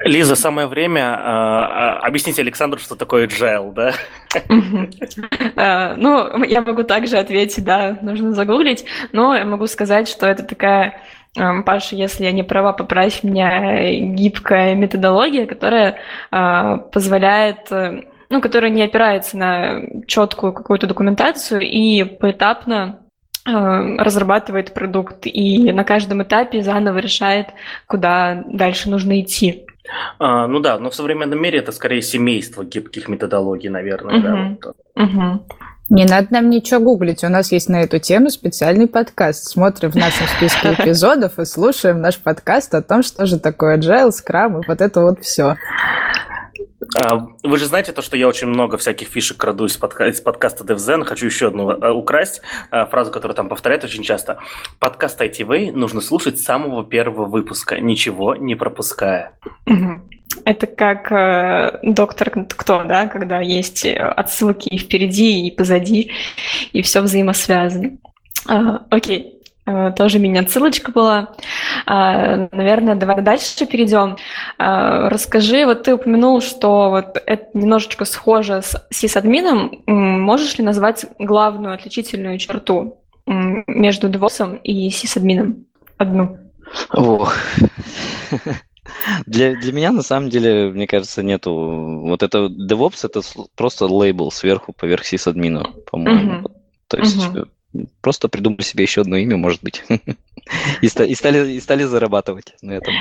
Лиза, 0.00 0.36
самое 0.36 0.66
время 0.66 1.00
э, 1.02 2.06
объяснить 2.06 2.38
Александру, 2.38 2.78
что 2.78 2.96
такое 2.96 3.26
agile, 3.26 3.72
да? 3.72 3.92
Э, 5.56 5.94
ну, 5.96 6.44
я 6.44 6.60
могу 6.60 6.82
также 6.82 7.16
ответить, 7.16 7.64
да, 7.64 7.96
нужно 8.02 8.32
загуглить, 8.34 8.84
но 9.12 9.34
я 9.34 9.46
могу 9.46 9.66
сказать, 9.66 10.06
что 10.08 10.26
это 10.26 10.42
такая 10.42 11.00
э, 11.36 11.62
Паша, 11.64 11.96
если 11.96 12.24
я 12.24 12.32
не 12.32 12.42
права, 12.42 12.74
поправь 12.74 13.22
меня, 13.22 13.90
гибкая 14.14 14.74
методология, 14.74 15.46
которая 15.46 15.98
позволяет 16.30 17.70
ну, 18.28 18.40
которая 18.40 18.70
не 18.70 18.82
опирается 18.82 19.36
на 19.38 19.82
четкую 20.06 20.52
какую-то 20.52 20.88
документацию 20.88 21.60
и 21.62 22.02
поэтапно 22.02 23.00
разрабатывает 23.44 24.74
продукт 24.74 25.26
и 25.26 25.70
на 25.70 25.84
каждом 25.84 26.24
этапе 26.24 26.62
заново 26.62 26.98
решает, 26.98 27.50
куда 27.86 28.42
дальше 28.48 28.90
нужно 28.90 29.20
идти. 29.20 29.65
А, 30.18 30.46
ну 30.46 30.60
да, 30.60 30.78
но 30.78 30.90
в 30.90 30.94
современном 30.94 31.40
мире 31.40 31.58
это 31.58 31.72
скорее 31.72 32.02
семейство 32.02 32.64
гибких 32.64 33.08
методологий, 33.08 33.68
наверное. 33.68 34.16
Uh-huh. 34.16 34.58
Да, 34.60 34.70
вот. 34.70 34.76
uh-huh. 34.98 35.40
Не 35.88 36.04
надо 36.04 36.28
нам 36.30 36.50
ничего 36.50 36.80
гуглить. 36.80 37.22
У 37.22 37.28
нас 37.28 37.52
есть 37.52 37.68
на 37.68 37.82
эту 37.82 38.00
тему 38.00 38.28
специальный 38.30 38.88
подкаст. 38.88 39.44
Смотрим 39.44 39.92
в 39.92 39.94
нашем 39.94 40.26
списке 40.26 40.72
эпизодов 40.78 41.38
и 41.38 41.44
слушаем 41.44 42.00
наш 42.00 42.18
подкаст 42.18 42.74
о 42.74 42.82
том, 42.82 43.04
что 43.04 43.24
же 43.26 43.38
такое 43.38 43.78
agile, 43.78 44.10
Scrum 44.10 44.62
и 44.62 44.66
вот 44.66 44.80
это 44.80 45.00
вот 45.00 45.22
все. 45.22 45.56
А, 47.02 47.28
вы 47.42 47.58
же 47.58 47.66
знаете 47.66 47.92
то, 47.92 48.02
что 48.02 48.16
я 48.16 48.28
очень 48.28 48.48
много 48.48 48.76
всяких 48.76 49.08
фишек 49.08 49.36
краду 49.36 49.64
из, 49.66 49.78
подка- 49.78 50.08
из 50.08 50.20
подкаста 50.20 50.64
DevZen. 50.64 51.04
Хочу 51.04 51.26
еще 51.26 51.48
одну 51.48 51.70
а, 51.70 51.92
украсть, 51.92 52.42
а, 52.70 52.86
фразу, 52.86 53.10
которую 53.10 53.34
там 53.34 53.48
повторяют 53.48 53.84
очень 53.84 54.02
часто. 54.02 54.38
Подкаст 54.78 55.20
ITV 55.20 55.72
нужно 55.72 56.00
слушать 56.00 56.38
с 56.38 56.44
самого 56.44 56.84
первого 56.84 57.26
выпуска, 57.26 57.80
ничего 57.80 58.34
не 58.34 58.54
пропуская. 58.54 59.32
Это 60.44 60.66
как 60.66 61.10
э, 61.10 61.78
доктор 61.82 62.30
кто, 62.30 62.84
да, 62.84 63.06
когда 63.06 63.40
есть 63.40 63.86
отсылки 63.86 64.68
и 64.68 64.76
впереди, 64.76 65.46
и 65.46 65.50
позади, 65.50 66.10
и 66.72 66.82
все 66.82 67.00
взаимосвязано. 67.00 67.96
А, 68.46 68.84
окей, 68.90 69.35
Э, 69.66 69.92
тоже 69.96 70.18
меня 70.18 70.46
ссылочка 70.46 70.92
была. 70.92 71.34
А, 71.86 72.48
наверное, 72.52 72.94
давай 72.94 73.20
дальше 73.20 73.66
перейдем. 73.66 74.16
А, 74.58 75.08
расскажи, 75.08 75.66
вот 75.66 75.82
ты 75.82 75.94
упомянул, 75.94 76.40
что 76.40 76.90
вот 76.90 77.20
это 77.26 77.46
немножечко 77.54 78.04
схоже 78.04 78.62
с 78.62 78.86
сисадмином. 78.90 79.82
Можешь 79.86 80.56
ли 80.58 80.64
назвать 80.64 81.06
главную 81.18 81.74
отличительную 81.74 82.38
черту 82.38 83.02
между 83.26 84.08
DevOps 84.08 84.60
и 84.62 84.88
сисадмином? 84.90 85.66
Одну. 85.98 86.38
Ох. 86.92 87.34
Для, 89.26 89.54
для 89.54 89.72
меня, 89.72 89.92
на 89.92 90.02
самом 90.02 90.30
деле, 90.30 90.70
мне 90.70 90.86
кажется, 90.86 91.22
нету... 91.22 91.52
Вот 92.04 92.22
это 92.22 92.46
DevOps— 92.46 93.00
это 93.04 93.20
просто 93.56 93.86
лейбл 93.86 94.30
сверху 94.30 94.72
поверх 94.72 95.04
сисадмина, 95.04 95.70
по-моему. 95.90 96.46
Uh-huh. 96.46 96.52
То 96.88 96.98
есть 96.98 97.16
uh-huh. 97.16 97.48
Просто 98.00 98.28
придумали 98.28 98.62
себе 98.62 98.84
еще 98.84 99.02
одно 99.02 99.16
имя, 99.16 99.36
может 99.36 99.62
быть. 99.62 99.84
и, 100.80 100.88
стали, 100.88 101.08
и, 101.10 101.14
стали, 101.14 101.52
и 101.52 101.60
стали 101.60 101.84
зарабатывать 101.84 102.54
на 102.62 102.72
этом. 102.72 102.94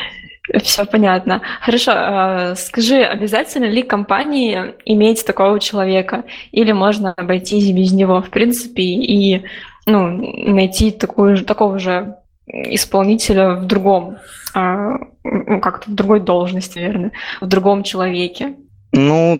Все 0.63 0.85
понятно. 0.85 1.41
Хорошо. 1.61 1.91
А, 1.95 2.55
скажи, 2.55 3.03
обязательно 3.03 3.65
ли 3.65 3.81
компании 3.81 4.75
иметь 4.85 5.25
такого 5.25 5.59
человека? 5.59 6.23
Или 6.51 6.71
можно 6.71 7.13
обойтись 7.13 7.71
без 7.71 7.91
него, 7.91 8.21
в 8.21 8.29
принципе, 8.29 8.83
и 8.83 9.43
ну, 9.85 10.07
найти 10.51 10.91
такую, 10.91 11.43
такого 11.45 11.79
же 11.79 12.15
исполнителя 12.47 13.55
в 13.55 13.65
другом, 13.65 14.17
а, 14.53 14.97
ну, 15.23 15.59
как-то 15.59 15.89
в 15.89 15.95
другой 15.95 16.19
должности, 16.19 16.79
наверное, 16.79 17.11
в 17.41 17.47
другом 17.47 17.83
человеке? 17.83 18.55
Ну, 18.91 19.39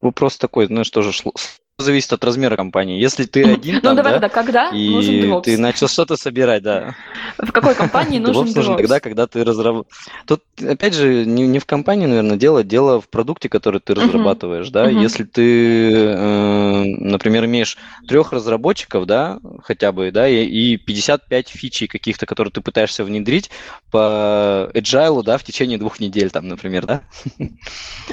вопрос 0.00 0.38
такой, 0.38 0.66
знаешь, 0.66 0.90
тоже 0.90 1.12
зависит 1.80 2.12
от 2.12 2.24
размера 2.24 2.56
компании. 2.56 3.00
Если 3.00 3.24
ты 3.24 3.44
один, 3.44 3.76
ну, 3.76 3.80
там, 3.80 3.96
давай, 3.96 4.14
да, 4.14 4.18
да, 4.20 4.28
когда 4.28 4.70
и 4.70 4.90
нужен 4.90 5.42
ты 5.42 5.58
начал 5.58 5.88
что-то 5.88 6.16
собирать, 6.16 6.62
да. 6.62 6.94
В 7.38 7.52
какой 7.52 7.74
компании 7.74 8.18
нужен 8.20 8.44
DevOps? 8.44 8.54
нужен 8.54 8.76
тогда, 8.76 9.00
когда 9.00 9.26
ты 9.26 9.44
разрабатываешь. 9.44 9.86
Тут, 10.26 10.42
опять 10.66 10.94
же, 10.94 11.24
не, 11.24 11.46
не 11.46 11.58
в 11.58 11.66
компании, 11.66 12.06
наверное, 12.06 12.36
дело, 12.36 12.62
дело 12.62 13.00
в 13.00 13.08
продукте, 13.08 13.48
который 13.48 13.80
ты 13.80 13.94
разрабатываешь, 13.94 14.70
да. 14.70 14.88
Если 14.88 15.24
ты, 15.24 15.92
э, 15.92 16.84
например, 16.84 17.44
имеешь 17.46 17.76
трех 18.06 18.32
разработчиков, 18.32 19.06
да, 19.06 19.38
хотя 19.62 19.92
бы, 19.92 20.10
да, 20.10 20.28
и, 20.28 20.44
и 20.44 20.76
55 20.76 21.48
фичей 21.48 21.88
каких-то, 21.88 22.26
которые 22.26 22.52
ты 22.52 22.60
пытаешься 22.60 23.04
внедрить 23.04 23.50
по 23.90 24.70
agile, 24.74 25.22
да, 25.22 25.38
в 25.38 25.44
течение 25.44 25.78
двух 25.78 26.00
недель, 26.00 26.30
там, 26.30 26.48
например, 26.48 26.86
да. 26.86 27.02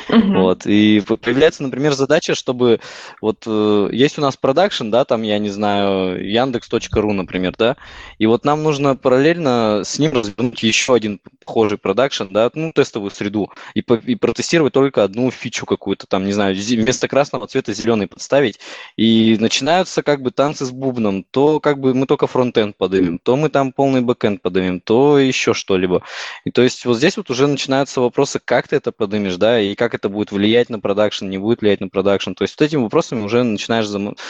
Вот. 0.09 0.65
И 0.65 1.01
появляется, 1.01 1.63
например, 1.63 1.93
задача, 1.93 2.35
чтобы 2.35 2.79
вот 3.21 3.45
э, 3.91 3.95
есть 3.95 4.17
у 4.17 4.21
нас 4.21 4.37
продакшн, 4.37 4.89
да, 4.89 5.05
там, 5.05 5.23
я 5.23 5.39
не 5.39 5.49
знаю, 5.49 6.23
яндекс.ру, 6.23 7.13
например, 7.13 7.55
да, 7.57 7.77
и 8.17 8.25
вот 8.25 8.45
нам 8.45 8.63
нужно 8.63 8.95
параллельно 8.95 9.81
с 9.83 9.99
ним 9.99 10.13
развернуть 10.13 10.61
еще 10.63 10.93
один 10.93 11.19
похожий 11.45 11.77
продакшн, 11.77 12.25
да, 12.29 12.49
ну, 12.53 12.71
тестовую 12.71 13.11
среду, 13.11 13.49
и, 13.73 13.81
по, 13.81 13.95
и 13.95 14.15
протестировать 14.15 14.73
только 14.73 15.03
одну 15.03 15.31
фичу 15.31 15.65
какую-то, 15.65 16.07
там, 16.07 16.25
не 16.25 16.33
знаю, 16.33 16.55
вместо 16.55 17.07
красного 17.07 17.47
цвета 17.47 17.73
зеленый 17.73 18.07
подставить, 18.07 18.59
и 18.95 19.37
начинаются 19.39 20.03
как 20.03 20.21
бы 20.21 20.31
танцы 20.31 20.65
с 20.65 20.71
бубном, 20.71 21.23
то 21.23 21.59
как 21.59 21.79
бы 21.79 21.93
мы 21.93 22.05
только 22.05 22.27
фронтенд 22.27 22.77
подымем, 22.77 23.19
то 23.19 23.35
мы 23.35 23.49
там 23.49 23.71
полный 23.71 24.01
бэкенд 24.01 24.41
подымем, 24.41 24.79
то 24.79 25.17
еще 25.17 25.53
что-либо. 25.53 26.03
И 26.45 26.51
то 26.51 26.61
есть 26.61 26.85
вот 26.85 26.97
здесь 26.97 27.17
вот 27.17 27.29
уже 27.29 27.47
начинаются 27.47 28.01
вопросы, 28.01 28.39
как 28.43 28.67
ты 28.67 28.75
это 28.75 28.91
подымешь, 28.91 29.37
да, 29.37 29.59
и 29.59 29.75
как 29.75 29.93
это 29.95 30.09
будет 30.09 30.31
влиять 30.31 30.69
на 30.69 30.79
продакшн, 30.79 31.27
не 31.27 31.37
будет 31.37 31.61
влиять 31.61 31.81
на 31.81 31.89
продакшн. 31.89 32.33
То 32.33 32.43
есть 32.43 32.55
вот 32.59 32.65
этими 32.65 32.81
вопросами 32.81 33.21
уже 33.21 33.43
начинаешь 33.53 33.87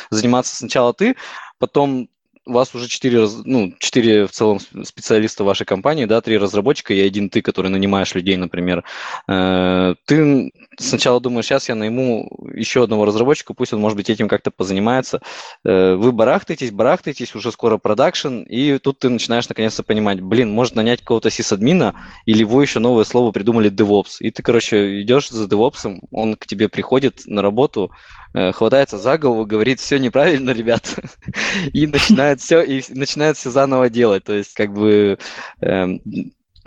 заниматься 0.09 0.55
сначала 0.55 0.93
ты, 0.93 1.15
потом 1.59 2.09
у 2.47 2.53
вас 2.53 2.73
уже 2.73 2.87
четыре, 2.87 3.27
ну, 3.43 3.73
четыре 3.77 4.25
в 4.25 4.31
целом 4.31 4.59
специалиста 4.83 5.43
вашей 5.43 5.65
компании, 5.65 6.05
да, 6.05 6.21
три 6.21 6.37
разработчика 6.37 6.93
и 6.93 6.99
один 6.99 7.29
ты, 7.29 7.41
который 7.41 7.69
нанимаешь 7.69 8.15
людей, 8.15 8.37
например. 8.37 8.83
Э, 9.27 9.95
ты 10.05 10.51
сначала 10.79 11.19
думаешь, 11.19 11.45
сейчас 11.45 11.67
я 11.67 11.75
найму 11.75 12.29
еще 12.53 12.83
одного 12.83 13.05
разработчика, 13.05 13.53
пусть 13.53 13.73
он, 13.73 13.81
может 13.81 13.97
быть, 13.97 14.09
этим 14.09 14.27
как-то 14.27 14.49
позанимается. 14.49 15.21
Э, 15.65 15.95
вы 15.95 16.11
барахтаетесь, 16.11 16.71
барахтаетесь, 16.71 17.35
уже 17.35 17.51
скоро 17.51 17.77
продакшн, 17.77 18.41
и 18.43 18.77
тут 18.77 18.99
ты 18.99 19.09
начинаешь 19.09 19.49
наконец-то 19.49 19.83
понимать, 19.83 20.21
блин, 20.21 20.51
может 20.51 20.75
нанять 20.75 21.01
какого-то 21.01 21.29
сисадмина, 21.29 21.95
или 22.25 22.43
вы 22.43 22.63
еще 22.63 22.79
новое 22.79 23.03
слово 23.03 23.31
придумали 23.31 23.69
DevOps. 23.69 24.17
И 24.21 24.31
ты, 24.31 24.41
короче, 24.41 25.01
идешь 25.01 25.29
за 25.29 25.45
DevOps, 25.45 25.99
он 26.11 26.35
к 26.35 26.47
тебе 26.47 26.69
приходит 26.69 27.23
на 27.25 27.41
работу, 27.41 27.91
хватается 28.33 28.97
за 28.97 29.17
голову, 29.17 29.45
говорит, 29.45 29.79
все 29.79 29.97
неправильно, 29.97 30.51
ребят, 30.51 30.99
и 31.73 31.87
начинает 31.87 32.41
все, 32.41 32.61
и 32.61 32.83
начинает 32.89 33.37
все 33.37 33.49
заново 33.49 33.89
делать. 33.89 34.23
То 34.23 34.33
есть, 34.33 34.53
как 34.53 34.73
бы, 34.73 35.17
эм, 35.61 36.01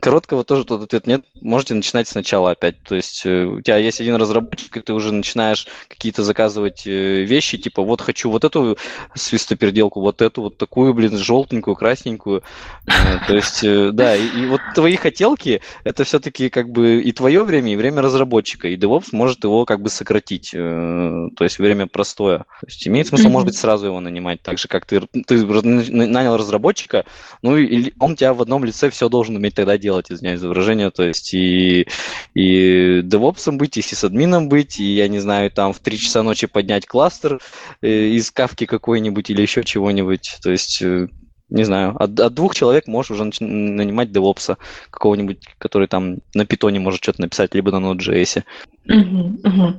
Короткого 0.01 0.45
тоже 0.45 0.65
тот 0.65 0.83
ответ 0.83 1.07
нет. 1.07 1.25
Можете 1.41 1.75
начинать 1.75 2.09
сначала 2.09 2.53
опять. 2.53 2.83
То 2.83 2.95
есть 2.95 3.23
э, 3.27 3.45
у 3.45 3.61
тебя 3.61 3.77
есть 3.77 4.01
один 4.01 4.17
разработчик, 4.17 4.77
и 4.77 4.81
ты 4.81 4.93
уже 4.95 5.13
начинаешь 5.13 5.67
какие-то 5.89 6.25
заказывать 6.25 6.87
э, 6.87 7.23
вещи, 7.23 7.59
типа 7.59 7.83
вот 7.83 8.01
хочу 8.01 8.31
вот 8.31 8.45
эту 8.45 8.79
свистоперделку, 9.15 10.01
вот 10.01 10.23
эту 10.23 10.43
вот 10.43 10.57
такую, 10.57 10.95
блин, 10.95 11.19
желтенькую, 11.19 11.77
красненькую. 11.77 12.43
Э, 12.87 13.19
то 13.27 13.35
есть, 13.35 13.63
да, 13.95 14.17
и, 14.17 14.47
вот 14.47 14.61
твои 14.75 14.97
хотелки, 14.97 15.61
это 15.85 16.05
все-таки 16.05 16.49
как 16.49 16.71
бы 16.71 17.03
и 17.03 17.13
твое 17.13 17.45
время, 17.45 17.73
и 17.73 17.77
время 17.77 18.01
разработчика. 18.01 18.69
И 18.69 18.77
DevOps 18.77 19.09
может 19.13 19.45
его 19.45 19.67
как 19.67 19.83
бы 19.83 19.91
сократить. 19.91 20.53
То 20.53 21.45
есть 21.45 21.59
время 21.59 21.87
простое. 21.87 22.39
То 22.39 22.67
есть 22.67 22.89
имеет 22.89 23.09
смысл, 23.09 23.29
может 23.29 23.47
быть, 23.47 23.57
сразу 23.57 23.87
его 23.87 24.01
нанимать. 24.01 24.43
Так 24.43 24.59
же, 24.59 24.67
как 24.67 24.87
ты, 24.87 25.03
ты 25.27 25.45
нанял 25.45 26.37
разработчика, 26.37 27.05
ну 27.43 27.57
и 27.57 27.93
он 27.99 28.17
тебя 28.17 28.33
в 28.33 28.41
одном 28.41 28.65
лице 28.65 28.89
все 28.91 29.09
должен 29.09 29.37
уметь 29.37 29.55
тогда 29.55 29.77
делать 29.77 29.90
делать, 29.91 30.11
извиняюсь 30.11 30.41
за 30.41 30.49
выражение, 30.49 30.91
то 30.91 31.03
есть 31.03 31.35
и, 31.35 31.87
и 32.35 33.01
девопсом 33.03 33.59
быть, 33.59 33.77
и 33.77 33.83
сисадмином 33.83 34.49
быть, 34.49 34.79
и, 34.79 34.85
я 34.85 35.09
не 35.09 35.19
знаю, 35.19 35.51
там 35.51 35.73
в 35.73 35.81
3 35.81 35.99
часа 35.99 36.23
ночи 36.23 36.47
поднять 36.47 36.87
кластер 36.87 37.41
э, 37.83 37.89
из 37.89 38.31
кавки 38.31 38.67
какой-нибудь 38.67 39.31
или 39.31 39.43
еще 39.43 39.65
чего-нибудь, 39.65 40.39
то 40.43 40.51
есть 40.51 40.81
э, 40.83 41.09
не 41.51 41.65
знаю, 41.65 41.97
от, 41.99 42.19
от 42.21 42.35
двух 42.35 42.55
человек 42.55 42.87
можешь 42.87 43.11
уже 43.11 43.25
нанимать 43.41 44.13
девопса 44.13 44.57
какого-нибудь, 44.91 45.39
который 45.59 45.89
там 45.89 46.19
на 46.35 46.47
питоне 46.47 46.79
может 46.79 47.03
что-то 47.03 47.23
написать, 47.23 47.55
либо 47.55 47.73
на 47.73 47.85
Node.js. 47.85 48.45
Угу, 48.89 49.41
угу. 49.45 49.75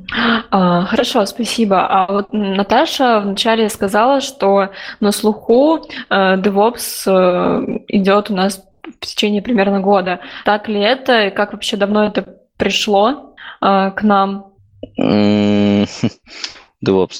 А, 0.52 0.84
хорошо, 0.84 1.26
спасибо. 1.26 1.88
А 1.88 2.12
вот 2.12 2.34
Наташа 2.34 3.22
вначале 3.22 3.70
сказала, 3.70 4.20
что 4.20 4.70
на 5.00 5.12
слуху 5.12 5.78
э, 6.10 6.36
DevOps 6.36 7.04
э, 7.08 7.80
идет 7.88 8.30
у 8.30 8.36
нас 8.36 8.62
в 9.00 9.06
течение 9.06 9.42
примерно 9.42 9.80
года. 9.80 10.20
Так 10.46 10.68
ли 10.68 10.80
это? 10.80 11.28
И 11.28 11.32
как 11.32 11.54
вообще 11.54 11.78
давно 11.78 12.06
это 12.06 12.38
пришло 12.58 13.36
э, 13.62 13.92
к 13.92 14.04
нам? 14.04 14.54
DevOps. 14.98 15.88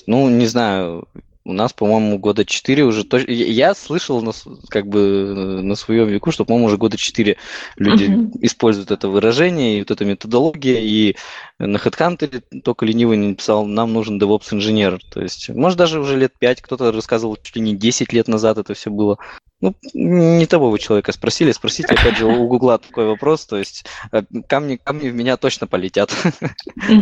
Ну, 0.08 0.30
не 0.30 0.48
знаю, 0.48 1.08
у 1.44 1.54
нас, 1.54 1.74
по-моему, 1.74 2.20
года 2.20 2.46
4 2.46 2.84
уже 2.84 3.04
точно. 3.04 3.32
Я 3.32 3.74
слышал 3.74 4.22
на, 4.22 4.32
как 4.70 4.88
бы 4.88 5.62
на 5.64 5.76
своем 5.76 6.08
веку, 6.08 6.32
что, 6.32 6.46
по-моему, 6.46 6.68
уже 6.68 6.78
года 6.78 6.98
4 6.98 7.36
люди 7.78 8.04
uh-huh. 8.04 8.32
используют 8.42 8.92
это 8.92 9.10
выражение 9.10 9.78
и 9.78 9.80
вот 9.80 9.90
эта 9.90 10.06
методология. 10.06 10.80
И 10.80 11.16
на 11.58 11.78
HeadHunter 11.78 12.44
только 12.64 12.86
ленивый 12.86 13.18
не 13.18 13.30
написал, 13.30 13.66
нам 13.66 13.92
нужен 13.92 14.22
DevOps-инженер. 14.22 15.00
То 15.12 15.22
есть, 15.22 15.50
может, 15.50 15.80
даже 15.80 16.00
уже 16.00 16.18
лет 16.18 16.34
5 16.38 16.62
кто-то 16.62 16.92
рассказывал, 16.92 17.38
чуть 17.42 17.56
ли 17.56 17.62
не 17.62 17.76
10 17.76 18.14
лет 18.14 18.28
назад 18.28 18.60
это 18.60 18.76
все 18.76 18.92
было. 18.92 19.18
Ну, 19.62 19.76
не 19.94 20.46
того 20.48 20.72
вы 20.72 20.80
человека 20.80 21.12
спросили. 21.12 21.52
Спросите, 21.52 21.94
опять 21.94 22.18
же, 22.18 22.26
у 22.26 22.48
Гугла 22.48 22.80
такой 22.80 23.06
вопрос. 23.06 23.46
То 23.46 23.58
есть 23.58 23.86
э, 24.12 24.24
камни, 24.48 24.80
камни 24.84 25.10
в 25.10 25.16
меня 25.16 25.38
точно 25.38 25.68
полетят. 25.68 26.12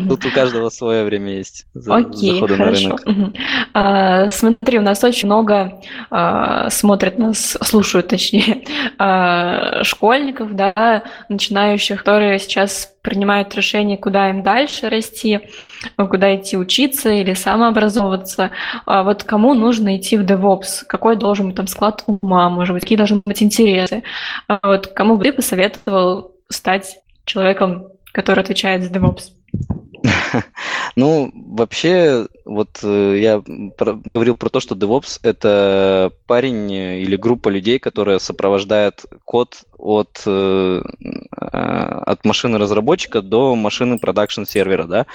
Тут 0.07 0.25
у 0.25 0.31
каждого 0.31 0.69
свое 0.69 1.05
время 1.05 1.37
есть 1.37 1.65
Окей, 1.87 2.39
хорошо. 2.39 2.97
А, 3.73 4.29
смотри, 4.31 4.79
у 4.79 4.81
нас 4.81 5.03
очень 5.03 5.27
много 5.27 5.81
а, 6.09 6.69
смотрят 6.69 7.17
нас, 7.17 7.57
слушают, 7.61 8.07
точнее, 8.09 8.63
а, 8.97 9.83
школьников, 9.83 10.55
да, 10.55 11.03
начинающих, 11.29 12.03
которые 12.03 12.39
сейчас 12.39 12.93
принимают 13.01 13.55
решение, 13.55 13.97
куда 13.97 14.29
им 14.29 14.43
дальше 14.43 14.89
расти, 14.89 15.41
куда 15.97 16.35
идти 16.35 16.57
учиться 16.57 17.09
или 17.09 17.33
самообразовываться. 17.33 18.51
А 18.85 19.03
вот 19.03 19.23
кому 19.23 19.53
нужно 19.53 19.97
идти 19.97 20.17
в 20.17 20.25
DevOps? 20.25 20.85
Какой 20.87 21.15
должен 21.15 21.47
быть 21.47 21.55
там 21.55 21.67
склад 21.67 22.03
ума, 22.07 22.49
может 22.49 22.73
быть, 22.73 22.83
какие 22.83 22.97
должны 22.97 23.21
быть 23.25 23.41
интересы? 23.41 24.03
А 24.47 24.59
вот 24.63 24.87
кому 24.87 25.17
бы 25.17 25.23
ты 25.25 25.33
посоветовал 25.33 26.35
стать 26.49 26.99
человеком, 27.25 27.87
который 28.11 28.43
отвечает 28.43 28.83
за 28.83 28.89
DevOps? 28.89 29.31
Ну, 30.95 31.31
вообще, 31.33 32.27
вот 32.45 32.79
э, 32.83 33.19
я 33.19 33.41
говорил 34.13 34.35
про 34.35 34.49
то, 34.49 34.59
что 34.59 34.75
DevOps— 34.75 35.19
это 35.23 36.11
парень 36.27 36.71
или 36.71 37.15
группа 37.15 37.49
людей, 37.49 37.79
которая 37.79 38.19
сопровождает 38.19 39.05
код 39.23 39.63
от, 39.79 40.21
э, 40.25 40.81
от 41.31 42.25
машины 42.25 42.57
разработчика 42.57 43.21
до 43.21 43.55
машины 43.55 43.97
продакшн 43.97 44.43
сервера, 44.43 44.85
да. 44.85 45.05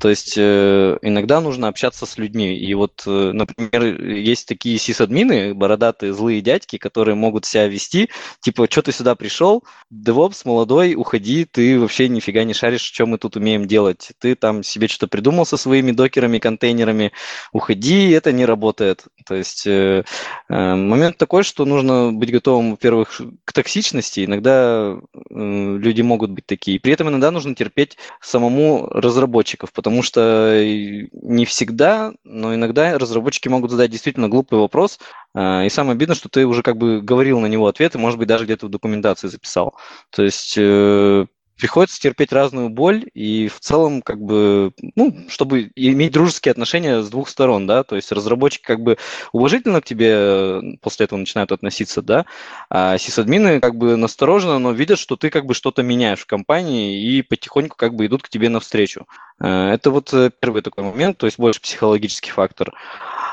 То 0.00 0.08
есть 0.08 0.34
э, 0.36 0.98
иногда 1.02 1.40
нужно 1.40 1.68
общаться 1.68 2.06
с 2.06 2.18
людьми. 2.18 2.56
И 2.56 2.74
вот, 2.74 3.02
например, 3.06 4.10
есть 4.10 4.48
такие 4.48 4.78
сисадмины, 4.78 5.54
бородатые 5.54 6.12
злые 6.12 6.40
дядьки, 6.40 6.78
которые 6.78 7.14
могут 7.14 7.44
себя 7.44 7.66
вести, 7.68 8.10
типа, 8.40 8.66
что 8.70 8.82
ты 8.82 8.92
сюда 8.92 9.14
пришел, 9.14 9.64
DevOps 9.92 10.42
молодой, 10.44 10.94
уходи, 10.94 11.44
ты 11.44 11.78
вообще 11.78 12.08
нифига 12.08 12.44
не 12.44 12.54
шаришь, 12.54 12.80
что 12.80 13.06
мы 13.06 13.18
тут 13.18 13.36
умеем 13.36 13.66
делать. 13.66 14.12
Ты 14.18 14.34
там 14.34 14.62
себе 14.62 14.88
что-то 14.88 15.08
придумал 15.08 15.46
со 15.46 15.56
своими 15.56 15.92
докерами, 15.92 16.38
контейнерами, 16.38 17.12
уходи, 17.52 18.10
это 18.10 18.32
не 18.32 18.44
работает. 18.44 19.04
То 19.26 19.34
есть 19.34 19.66
э, 19.66 20.04
э, 20.48 20.74
момент 20.74 21.18
такой, 21.18 21.42
что 21.42 21.64
нужно 21.64 22.12
быть 22.12 22.30
готовым, 22.30 22.72
во-первых, 22.72 23.20
к 23.44 23.52
токсичности. 23.52 24.05
Иногда 24.14 24.96
э, 24.96 25.76
люди 25.78 26.02
могут 26.02 26.30
быть 26.30 26.46
такие. 26.46 26.80
При 26.80 26.92
этом 26.92 27.08
иногда 27.08 27.30
нужно 27.30 27.54
терпеть 27.54 27.96
самому 28.20 28.86
разработчиков, 28.90 29.72
потому 29.72 30.02
что 30.02 30.62
не 30.62 31.44
всегда, 31.44 32.12
но 32.24 32.54
иногда 32.54 32.98
разработчики 32.98 33.48
могут 33.48 33.70
задать 33.70 33.90
действительно 33.90 34.28
глупый 34.28 34.58
вопрос, 34.58 34.98
э, 35.34 35.66
и 35.66 35.68
самое 35.68 35.94
обидно, 35.94 36.14
что 36.14 36.28
ты 36.28 36.46
уже 36.46 36.62
как 36.62 36.76
бы 36.76 37.00
говорил 37.00 37.40
на 37.40 37.46
него 37.46 37.66
ответ, 37.66 37.94
и, 37.94 37.98
может 37.98 38.18
быть, 38.18 38.28
даже 38.28 38.44
где-то 38.44 38.66
в 38.66 38.70
документации 38.70 39.28
записал. 39.28 39.74
То 40.10 40.22
есть 40.22 40.54
э, 40.56 41.26
приходится 41.56 42.00
терпеть 42.00 42.32
разную 42.32 42.68
боль, 42.68 43.04
и 43.14 43.48
в 43.48 43.60
целом, 43.60 44.02
как 44.02 44.20
бы, 44.20 44.72
ну, 44.94 45.16
чтобы 45.28 45.70
иметь 45.74 46.12
дружеские 46.12 46.52
отношения 46.52 47.02
с 47.02 47.08
двух 47.08 47.28
сторон, 47.28 47.66
да, 47.66 47.82
то 47.82 47.96
есть 47.96 48.12
разработчики 48.12 48.62
как 48.62 48.80
бы 48.80 48.98
уважительно 49.32 49.80
к 49.80 49.84
тебе 49.84 50.10
э, 50.12 50.62
после 50.82 51.04
этого 51.04 51.18
начинают 51.18 51.52
относиться, 51.52 52.02
да, 52.02 52.26
а 52.68 52.98
сисадмины 52.98 53.60
как 53.60 53.76
бы 53.76 53.96
настороженно, 53.96 54.58
но 54.58 54.72
видят, 54.72 54.98
что 54.98 55.16
ты 55.16 55.30
как 55.30 55.46
бы 55.46 55.54
что-то 55.54 55.82
меняешь 55.82 56.20
в 56.20 56.26
компании 56.26 57.02
и 57.02 57.22
потихоньку 57.22 57.76
как 57.76 57.94
бы 57.94 58.06
идут 58.06 58.22
к 58.22 58.28
тебе 58.28 58.48
навстречу. 58.48 59.06
Э, 59.40 59.70
это 59.70 59.90
вот 59.90 60.12
э, 60.12 60.30
первый 60.38 60.62
такой 60.62 60.84
момент, 60.84 61.18
то 61.18 61.26
есть 61.26 61.38
больше 61.38 61.60
психологический 61.60 62.30
фактор. 62.30 62.72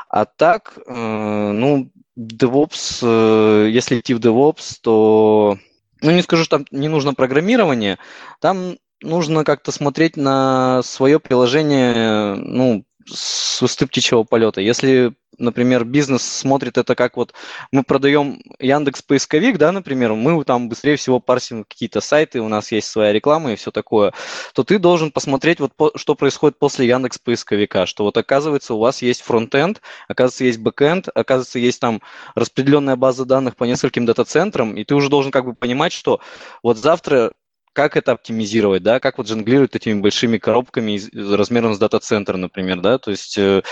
А 0.08 0.24
так, 0.26 0.78
ну, 0.86 1.90
DevOps, 2.16 3.68
если 3.68 3.98
идти 3.98 4.14
в 4.14 4.20
DevOps, 4.20 4.78
то 4.80 5.58
ну 6.04 6.10
не 6.10 6.22
скажу, 6.22 6.44
что 6.44 6.58
там 6.58 6.66
не 6.70 6.88
нужно 6.88 7.14
программирование, 7.14 7.98
там 8.40 8.76
нужно 9.02 9.44
как-то 9.44 9.72
смотреть 9.72 10.16
на 10.16 10.82
свое 10.82 11.18
приложение, 11.18 12.34
ну, 12.34 12.84
с 13.06 13.60
птичьего 13.86 14.24
полета. 14.24 14.60
Если 14.60 15.14
например, 15.38 15.84
бизнес 15.84 16.22
смотрит 16.22 16.78
это 16.78 16.94
как 16.94 17.16
вот 17.16 17.32
мы 17.72 17.82
продаем 17.82 18.40
Яндекс 18.58 19.02
поисковик, 19.02 19.58
да, 19.58 19.72
например, 19.72 20.12
мы 20.14 20.42
там 20.44 20.68
быстрее 20.68 20.96
всего 20.96 21.20
парсим 21.20 21.64
какие-то 21.64 22.00
сайты, 22.00 22.40
у 22.40 22.48
нас 22.48 22.72
есть 22.72 22.88
своя 22.88 23.12
реклама 23.12 23.52
и 23.52 23.56
все 23.56 23.70
такое, 23.70 24.12
то 24.54 24.64
ты 24.64 24.78
должен 24.78 25.10
посмотреть 25.10 25.60
вот 25.60 25.74
по, 25.74 25.90
что 25.96 26.14
происходит 26.14 26.58
после 26.58 26.86
Яндекс 26.86 27.18
поисковика, 27.18 27.86
что 27.86 28.04
вот 28.04 28.16
оказывается 28.16 28.74
у 28.74 28.78
вас 28.78 29.02
есть 29.02 29.22
фронтенд, 29.22 29.80
оказывается 30.08 30.44
есть 30.44 30.58
бэкенд, 30.58 31.08
оказывается 31.14 31.58
есть 31.58 31.80
там 31.80 32.02
распределенная 32.34 32.96
база 32.96 33.24
данных 33.24 33.56
по 33.56 33.64
нескольким 33.64 34.06
дата-центрам, 34.06 34.76
и 34.76 34.84
ты 34.84 34.94
уже 34.94 35.08
должен 35.08 35.32
как 35.32 35.44
бы 35.44 35.54
понимать, 35.54 35.92
что 35.92 36.20
вот 36.62 36.78
завтра 36.78 37.32
как 37.74 37.96
это 37.96 38.12
оптимизировать, 38.12 38.82
да, 38.82 39.00
как 39.00 39.18
вот 39.18 39.26
жонглировать 39.26 39.74
этими 39.74 40.00
большими 40.00 40.38
коробками 40.38 41.00
размером 41.34 41.74
с 41.74 41.78
дата-центр, 41.78 42.36
например, 42.36 42.80
да, 42.80 42.98
то 42.98 43.10
есть 43.10 43.36
э, 43.36 43.62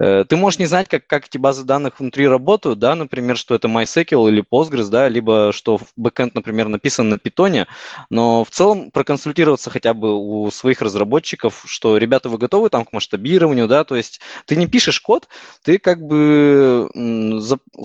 э, 0.00 0.24
ты 0.28 0.36
можешь 0.36 0.58
не 0.58 0.66
знать, 0.66 0.88
как, 0.88 1.06
как 1.06 1.26
эти 1.26 1.38
базы 1.38 1.62
данных 1.62 2.00
внутри 2.00 2.26
работают, 2.26 2.80
да, 2.80 2.96
например, 2.96 3.36
что 3.36 3.54
это 3.54 3.68
MySQL 3.68 4.28
или 4.28 4.42
Postgres, 4.42 4.88
да, 4.90 5.08
либо 5.08 5.52
что 5.54 5.80
бэкэнд, 5.96 6.34
например, 6.34 6.66
написан 6.66 7.08
на 7.08 7.14
Python, 7.14 7.66
но 8.10 8.44
в 8.44 8.50
целом 8.50 8.90
проконсультироваться 8.90 9.70
хотя 9.70 9.94
бы 9.94 10.14
у 10.14 10.50
своих 10.50 10.82
разработчиков, 10.82 11.62
что, 11.66 11.96
ребята, 11.96 12.28
вы 12.28 12.38
готовы 12.38 12.70
там 12.70 12.84
к 12.84 12.92
масштабированию, 12.92 13.68
да, 13.68 13.84
то 13.84 13.94
есть 13.94 14.20
ты 14.46 14.56
не 14.56 14.66
пишешь 14.66 15.00
код, 15.00 15.28
ты 15.62 15.78
как 15.78 16.02
бы 16.02 16.90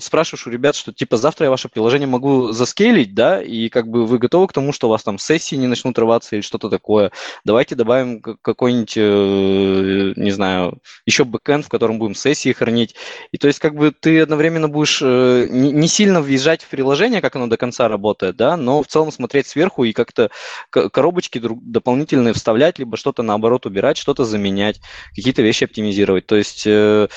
спрашиваешь 0.00 0.46
у 0.48 0.50
ребят, 0.50 0.74
что 0.74 0.92
типа 0.92 1.16
завтра 1.16 1.44
я 1.44 1.50
ваше 1.50 1.68
приложение 1.68 2.08
могу 2.08 2.50
заскейлить, 2.50 3.14
да, 3.14 3.40
и 3.40 3.68
как 3.68 3.86
бы 3.86 4.04
вы 4.04 4.18
готовы 4.18 4.48
к 4.48 4.52
тому, 4.52 4.72
что 4.72 4.88
у 4.88 4.90
вас 4.90 5.04
там 5.04 5.16
сессии 5.18 5.59
не 5.60 5.66
начнут 5.66 5.98
рваться 5.98 6.36
или 6.36 6.42
что-то 6.42 6.68
такое. 6.68 7.12
Давайте 7.44 7.74
добавим 7.74 8.20
какой-нибудь, 8.20 8.94
э, 8.96 10.12
не 10.16 10.30
знаю, 10.30 10.80
еще 11.06 11.24
бэкэнд, 11.24 11.66
в 11.66 11.68
котором 11.68 11.98
будем 11.98 12.14
сессии 12.14 12.52
хранить. 12.52 12.94
И 13.32 13.38
то 13.38 13.46
есть 13.46 13.58
как 13.58 13.74
бы 13.74 13.92
ты 13.92 14.20
одновременно 14.20 14.68
будешь 14.68 15.00
э, 15.02 15.46
не 15.50 15.88
сильно 15.88 16.20
въезжать 16.20 16.62
в 16.62 16.68
приложение, 16.68 17.20
как 17.20 17.36
оно 17.36 17.46
до 17.46 17.56
конца 17.56 17.88
работает, 17.88 18.36
да, 18.36 18.56
но 18.56 18.82
в 18.82 18.86
целом 18.86 19.12
смотреть 19.12 19.46
сверху 19.46 19.84
и 19.84 19.92
как-то 19.92 20.30
коробочки 20.70 21.40
дополнительные 21.40 22.34
вставлять, 22.34 22.78
либо 22.78 22.96
что-то 22.96 23.22
наоборот 23.22 23.66
убирать, 23.66 23.96
что-то 23.96 24.24
заменять, 24.24 24.80
какие-то 25.14 25.42
вещи 25.42 25.64
оптимизировать. 25.64 26.26
То 26.26 26.36
есть 26.36 26.64
э, 26.66 27.08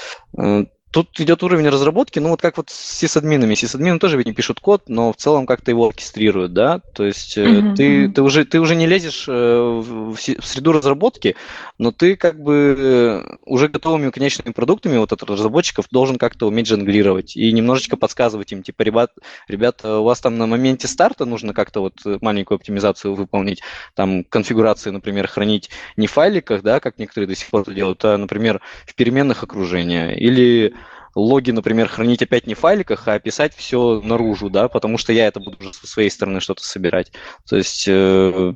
Тут 0.94 1.20
идет 1.20 1.42
уровень 1.42 1.68
разработки, 1.70 2.20
ну 2.20 2.30
вот 2.30 2.40
как 2.40 2.56
вот 2.58 2.70
с 2.70 3.00
сисадминами. 3.00 3.56
Сисадмины 3.56 3.98
тоже 3.98 4.16
ведь 4.16 4.28
не 4.28 4.34
пишут 4.34 4.60
код, 4.60 4.84
но 4.90 5.12
в 5.12 5.16
целом 5.16 5.48
как-то 5.48 5.72
его 5.72 5.88
оркестрируют, 5.88 6.54
да? 6.54 6.82
То 6.94 7.04
есть 7.04 7.36
mm-hmm. 7.36 7.76
ты, 7.76 8.10
ты, 8.10 8.22
уже, 8.22 8.46
ты 8.46 8.60
уже 8.60 8.76
не 8.76 8.86
лезешь 8.86 9.26
э, 9.28 9.32
в, 9.32 10.14
в 10.14 10.46
среду 10.46 10.72
разработки, 10.72 11.36
но 11.80 11.92
ты 11.92 12.16
как 12.16 12.40
бы 12.40 12.76
э, 12.78 13.36
уже 13.44 13.70
готовыми 13.70 14.12
конечными 14.12 14.54
продуктами 14.54 14.98
вот 14.98 15.12
от 15.12 15.24
разработчиков 15.24 15.88
должен 15.90 16.20
как-то 16.20 16.46
уметь 16.46 16.68
жонглировать 16.68 17.36
и 17.36 17.52
немножечко 17.52 17.98
подсказывать 17.98 18.52
им, 18.52 18.62
типа, 18.62 18.84
ребят, 18.84 19.14
ребята, 19.48 19.98
у 19.98 20.04
вас 20.04 20.20
там 20.20 20.38
на 20.38 20.46
моменте 20.46 20.88
старта 20.88 21.26
нужно 21.26 21.56
как-то 21.56 21.80
вот 21.80 22.22
маленькую 22.22 22.58
оптимизацию 22.58 23.16
выполнить, 23.16 23.64
там 23.96 24.24
конфигурации, 24.24 24.92
например, 24.92 25.28
хранить 25.28 25.72
не 25.98 26.06
в 26.06 26.12
файликах, 26.12 26.62
да, 26.62 26.80
как 26.80 27.00
некоторые 27.00 27.28
до 27.28 27.36
сих 27.36 27.50
пор 27.50 27.62
это 27.62 27.74
делают, 27.74 28.06
а, 28.06 28.16
например, 28.16 28.62
в 28.86 28.94
переменных 28.94 29.42
окружения 29.42 30.12
или 30.12 30.76
логи, 31.16 31.52
например, 31.52 31.88
хранить 31.88 32.22
опять 32.22 32.48
не 32.48 32.56
в 32.56 32.60
файликах, 32.60 33.08
а 33.08 33.20
писать 33.20 33.54
все 33.56 34.02
наружу, 34.04 34.50
да, 34.50 34.68
потому 34.68 34.98
что 34.98 35.14
я 35.14 35.28
это 35.28 35.40
буду 35.40 35.58
уже 35.60 35.74
со 35.74 35.88
своей 35.88 36.10
стороны 36.10 36.40
что-то 36.40 36.64
собирать. 36.64 37.12
То 37.48 37.58
есть 37.58 37.86
э, 37.88 38.54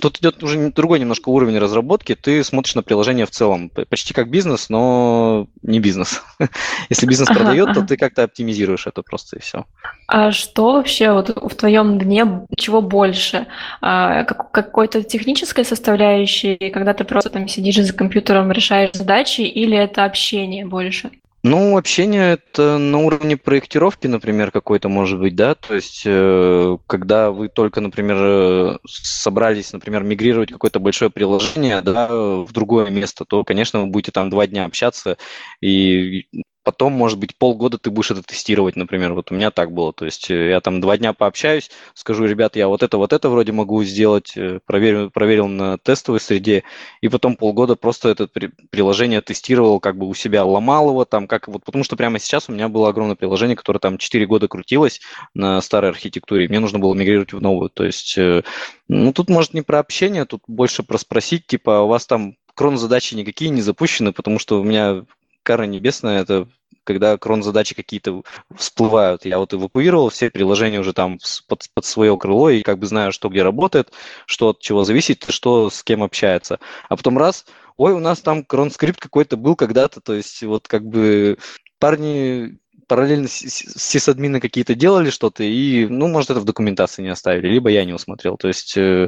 тут 0.00 0.18
идет 0.18 0.42
уже 0.42 0.70
другой 0.70 0.98
немножко 0.98 1.28
уровень 1.28 1.58
разработки. 1.58 2.14
Ты 2.14 2.42
смотришь 2.42 2.74
на 2.74 2.82
приложение 2.82 3.26
в 3.26 3.30
целом, 3.30 3.70
почти 3.88 4.14
как 4.14 4.30
бизнес, 4.30 4.68
но 4.68 5.46
не 5.62 5.78
бизнес. 5.78 6.22
Если 6.88 7.06
бизнес 7.06 7.28
ага, 7.30 7.40
продает, 7.40 7.68
ага. 7.68 7.80
то 7.80 7.86
ты 7.86 7.96
как-то 7.96 8.24
оптимизируешь 8.24 8.86
это 8.86 9.02
просто 9.02 9.36
и 9.36 9.40
все. 9.40 9.66
А 10.06 10.32
что 10.32 10.72
вообще 10.72 11.12
вот 11.12 11.28
в 11.28 11.54
твоем 11.54 11.98
дне, 11.98 12.46
чего 12.56 12.80
больше? 12.80 13.46
А, 13.80 14.24
как, 14.24 14.50
какой-то 14.50 15.02
технической 15.02 15.64
составляющей, 15.64 16.56
когда 16.70 16.94
ты 16.94 17.04
просто 17.04 17.30
там 17.30 17.46
сидишь 17.46 17.76
за 17.76 17.92
компьютером, 17.92 18.50
решаешь 18.50 18.92
задачи, 18.94 19.42
или 19.42 19.76
это 19.76 20.04
общение 20.04 20.66
больше? 20.66 21.10
Ну, 21.42 21.78
общение 21.78 22.34
это 22.34 22.76
на 22.76 22.98
уровне 22.98 23.36
проектировки, 23.38 24.06
например, 24.06 24.50
какой-то 24.50 24.90
может 24.90 25.18
быть, 25.18 25.34
да, 25.34 25.54
то 25.54 25.74
есть 25.74 26.02
э, 26.04 26.76
когда 26.86 27.30
вы 27.30 27.48
только, 27.48 27.80
например, 27.80 28.16
э, 28.20 28.78
собрались, 28.86 29.72
например, 29.72 30.02
мигрировать 30.02 30.52
какое-то 30.52 30.80
большое 30.80 31.10
приложение, 31.10 31.80
да, 31.80 32.08
в 32.10 32.52
другое 32.52 32.90
место, 32.90 33.24
то, 33.24 33.42
конечно, 33.42 33.80
вы 33.80 33.86
будете 33.86 34.12
там 34.12 34.28
два 34.28 34.46
дня 34.46 34.66
общаться, 34.66 35.16
и 35.62 36.26
потом, 36.62 36.92
может 36.92 37.18
быть, 37.18 37.36
полгода 37.36 37.78
ты 37.78 37.90
будешь 37.90 38.10
это 38.10 38.22
тестировать, 38.22 38.76
например. 38.76 39.14
Вот 39.14 39.30
у 39.30 39.34
меня 39.34 39.50
так 39.50 39.72
было. 39.72 39.92
То 39.92 40.04
есть 40.04 40.30
э, 40.30 40.50
я 40.50 40.60
там 40.60 40.80
два 40.80 40.96
дня 40.98 41.12
пообщаюсь, 41.12 41.70
скажу, 41.94 42.26
ребят, 42.26 42.56
я 42.56 42.68
вот 42.68 42.82
это, 42.82 42.98
вот 42.98 43.12
это 43.12 43.28
вроде 43.28 43.52
могу 43.52 43.82
сделать, 43.84 44.32
э, 44.36 44.60
проверил, 44.66 45.10
проверил 45.10 45.48
на 45.48 45.78
тестовой 45.78 46.20
среде, 46.20 46.64
и 47.00 47.08
потом 47.08 47.36
полгода 47.36 47.76
просто 47.76 48.10
это 48.10 48.28
приложение 48.70 49.20
тестировал, 49.20 49.80
как 49.80 49.96
бы 49.96 50.06
у 50.06 50.14
себя 50.14 50.44
ломал 50.44 50.90
его 50.90 51.04
там, 51.04 51.26
как 51.26 51.48
вот, 51.48 51.64
потому 51.64 51.84
что 51.84 51.96
прямо 51.96 52.18
сейчас 52.18 52.48
у 52.48 52.52
меня 52.52 52.68
было 52.68 52.88
огромное 52.88 53.16
приложение, 53.16 53.56
которое 53.56 53.78
там 53.78 53.98
4 53.98 54.26
года 54.26 54.48
крутилось 54.48 55.00
на 55.34 55.60
старой 55.60 55.90
архитектуре, 55.90 56.48
мне 56.48 56.60
нужно 56.60 56.78
было 56.78 56.94
мигрировать 56.94 57.32
в 57.32 57.40
новую. 57.40 57.70
То 57.70 57.84
есть, 57.84 58.16
э, 58.18 58.42
ну, 58.88 59.12
тут, 59.12 59.30
может, 59.30 59.54
не 59.54 59.62
про 59.62 59.78
общение, 59.78 60.24
тут 60.24 60.42
больше 60.46 60.82
про 60.82 60.98
спросить, 60.98 61.46
типа, 61.46 61.78
«А 61.78 61.82
у 61.82 61.88
вас 61.88 62.06
там 62.06 62.36
крон-задачи 62.54 63.14
никакие 63.14 63.50
не 63.50 63.62
запущены, 63.62 64.12
потому 64.12 64.38
что 64.38 64.60
у 64.60 64.64
меня 64.64 65.04
кара 65.42 65.64
небесная, 65.64 66.22
это 66.22 66.48
когда 66.84 67.16
крон-задачи 67.18 67.74
какие-то 67.74 68.22
всплывают. 68.54 69.24
Я 69.24 69.38
вот 69.38 69.54
эвакуировал 69.54 70.10
все 70.10 70.30
приложения 70.30 70.80
уже 70.80 70.92
там 70.92 71.18
под, 71.46 71.66
под 71.74 71.84
свое 71.84 72.16
крыло 72.16 72.50
и 72.50 72.62
как 72.62 72.78
бы 72.78 72.86
знаю, 72.86 73.12
что 73.12 73.28
где 73.28 73.42
работает, 73.42 73.92
что 74.26 74.50
от 74.50 74.60
чего 74.60 74.84
зависит, 74.84 75.26
что 75.28 75.70
с 75.70 75.82
кем 75.82 76.02
общается. 76.02 76.58
А 76.88 76.96
потом 76.96 77.18
раз, 77.18 77.44
ой, 77.76 77.92
у 77.92 78.00
нас 78.00 78.20
там 78.20 78.44
крон-скрипт 78.44 79.00
какой-то 79.00 79.36
был 79.36 79.56
когда-то, 79.56 80.00
то 80.00 80.14
есть 80.14 80.42
вот 80.42 80.68
как 80.68 80.84
бы 80.84 81.38
парни 81.78 82.58
параллельно 82.90 83.28
сисадмины 83.28 84.40
какие-то 84.40 84.74
делали 84.74 85.10
что-то, 85.10 85.44
и, 85.44 85.86
ну, 85.86 86.08
может, 86.08 86.30
это 86.30 86.40
в 86.40 86.44
документации 86.44 87.02
не 87.02 87.10
оставили, 87.10 87.46
либо 87.46 87.70
я 87.70 87.84
не 87.84 87.92
усмотрел. 87.92 88.36
То 88.36 88.48
есть 88.48 88.76
э, 88.76 89.06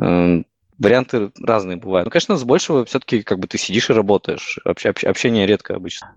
э, 0.00 0.42
варианты 0.78 1.30
разные 1.40 1.76
бывают. 1.76 2.06
Ну, 2.06 2.10
конечно, 2.10 2.36
с 2.36 2.44
большего 2.44 2.84
все-таки 2.84 3.22
как 3.22 3.38
бы 3.38 3.46
ты 3.46 3.58
сидишь 3.58 3.90
и 3.90 3.92
работаешь. 3.92 4.58
Общ, 4.64 4.86
общение 4.86 5.46
редко 5.46 5.74
обычно. 5.74 6.14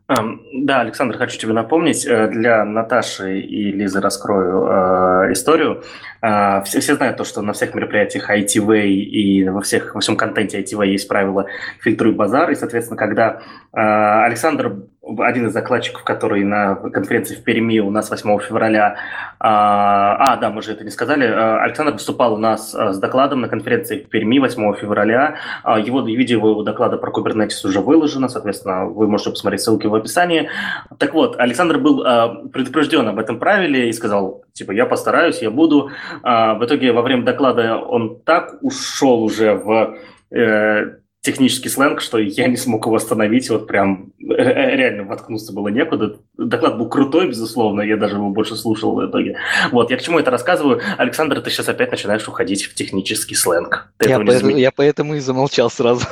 да, 0.54 0.82
Александр, 0.82 1.18
хочу 1.18 1.38
тебе 1.38 1.54
напомнить, 1.54 2.06
э, 2.06 2.28
для 2.30 2.66
Наташи 2.66 3.40
и 3.40 3.72
Лизы 3.72 4.02
раскрою 4.02 4.66
э, 4.66 5.34
историю. 5.34 5.84
Э, 6.22 6.64
все, 6.64 6.80
все 6.80 6.96
знают 6.96 7.18
то, 7.18 7.24
что 7.24 7.42
на 7.42 7.54
всех 7.54 7.76
мероприятиях 7.76 8.30
ITV 8.30 8.88
и 8.88 9.48
во, 9.50 9.62
всех, 9.62 9.96
во 9.96 10.02
всем 10.02 10.18
контенте 10.18 10.62
ITV 10.62 10.88
есть 10.88 11.08
правило 11.08 11.48
фильтруй 11.82 12.14
базар. 12.14 12.52
И, 12.52 12.56
соответственно, 12.56 12.98
когда 12.98 13.42
э, 13.74 13.80
Александр 13.80 14.78
один 15.20 15.48
из 15.48 15.54
закладчиков, 15.54 16.04
который 16.04 16.44
на 16.44 16.76
конференции 16.76 17.36
в 17.36 17.44
Перми 17.44 17.80
у 17.80 17.90
нас 17.90 18.10
8 18.10 18.40
февраля, 18.40 18.98
а, 19.40 20.34
а 20.34 20.38
да, 20.38 20.50
мы 20.50 20.62
же 20.62 20.72
это 20.72 20.84
не 20.84 20.90
сказали, 20.90 21.26
а, 21.26 21.64
Александр 21.64 21.94
выступал 21.94 22.34
у 22.34 22.38
нас 22.38 22.74
а, 22.76 22.94
с 22.94 23.00
докладом 23.00 23.42
на 23.42 23.50
конференции 23.50 24.00
в 24.00 24.10
Перми 24.10 24.40
8 24.40 24.76
февраля. 24.76 25.38
Его 25.66 26.02
видео 26.02 26.38
его 26.38 26.64
доклада 26.64 26.98
про 26.98 27.12
Kubernetes 27.12 27.66
уже 27.66 27.80
выложено, 27.80 28.30
соответственно, 28.30 28.86
вы 28.86 29.08
можете 29.08 29.32
посмотреть 29.32 29.62
ссылки 29.62 29.88
в 29.88 29.96
описании. 29.96 30.50
Так 30.98 31.14
вот, 31.14 31.40
Александр 31.40 31.78
был 31.78 32.04
предупрежден 32.50 33.08
об 33.08 33.20
этом 33.20 33.40
правиле 33.40 33.90
и 33.90 33.94
сказал, 33.94 34.44
типа, 34.54 34.72
я 34.72 34.86
постараюсь, 34.86 35.42
я 35.42 35.52
буду. 35.52 35.92
В 36.24 36.60
итоге 36.62 36.92
во 36.92 37.02
время 37.02 37.24
доклада 37.24 37.78
он 37.78 38.20
так 38.24 38.58
ушел 38.62 39.24
уже 39.24 39.54
в 39.54 39.98
э, 40.32 40.98
технический 41.28 41.68
сленг, 41.68 42.00
что 42.00 42.18
я 42.18 42.48
не 42.48 42.56
смог 42.56 42.86
его 42.86 42.96
остановить, 42.96 43.50
вот 43.50 43.68
прям 43.68 44.14
э, 44.18 44.34
э, 44.34 44.76
реально 44.78 45.04
воткнуться 45.04 45.52
было 45.52 45.68
некуда. 45.68 46.18
Доклад 46.38 46.78
был 46.78 46.88
крутой, 46.88 47.28
безусловно, 47.28 47.82
я 47.82 47.98
даже 47.98 48.16
его 48.16 48.30
больше 48.30 48.56
слушал 48.56 48.96
в 48.96 49.06
итоге. 49.06 49.38
Вот, 49.72 49.92
я 49.92 49.98
к 49.98 50.02
чему 50.02 50.20
это 50.20 50.32
рассказываю? 50.32 50.82
Александр, 50.98 51.42
ты 51.42 51.50
сейчас 51.50 51.68
опять 51.68 51.92
начинаешь 51.92 52.26
уходить 52.28 52.64
в 52.64 52.76
технический 52.76 53.36
сленг. 53.36 53.92
Ты 53.98 54.08
я, 54.08 54.20
поэтому, 54.20 54.56
я 54.56 54.72
поэтому 54.72 55.16
и 55.16 55.20
замолчал 55.20 55.70
сразу. 55.70 56.06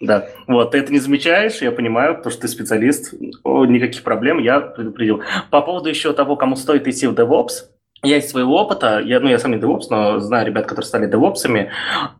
Да, 0.00 0.28
вот, 0.46 0.72
ты 0.72 0.78
это 0.78 0.92
не 0.92 0.98
замечаешь, 0.98 1.62
я 1.62 1.72
понимаю, 1.72 2.16
потому 2.16 2.30
что 2.30 2.42
ты 2.42 2.48
специалист, 2.48 3.14
никаких 3.14 4.02
проблем, 4.02 4.38
я 4.38 4.60
предупредил. 4.60 5.22
По 5.50 5.62
поводу 5.62 5.88
еще 5.88 6.12
того, 6.12 6.36
кому 6.36 6.56
стоит 6.56 6.86
идти 6.86 7.06
в 7.06 7.14
DevOps, 7.14 7.64
я 8.06 8.18
из 8.18 8.30
своего 8.30 8.56
опыта, 8.60 9.00
я, 9.00 9.20
ну, 9.20 9.28
я 9.28 9.38
сам 9.38 9.52
не 9.52 9.58
DevOps, 9.58 9.84
но 9.90 10.18
знаю 10.20 10.46
ребят, 10.46 10.66
которые 10.66 10.86
стали 10.86 11.12
DevOps'ами, 11.12 11.68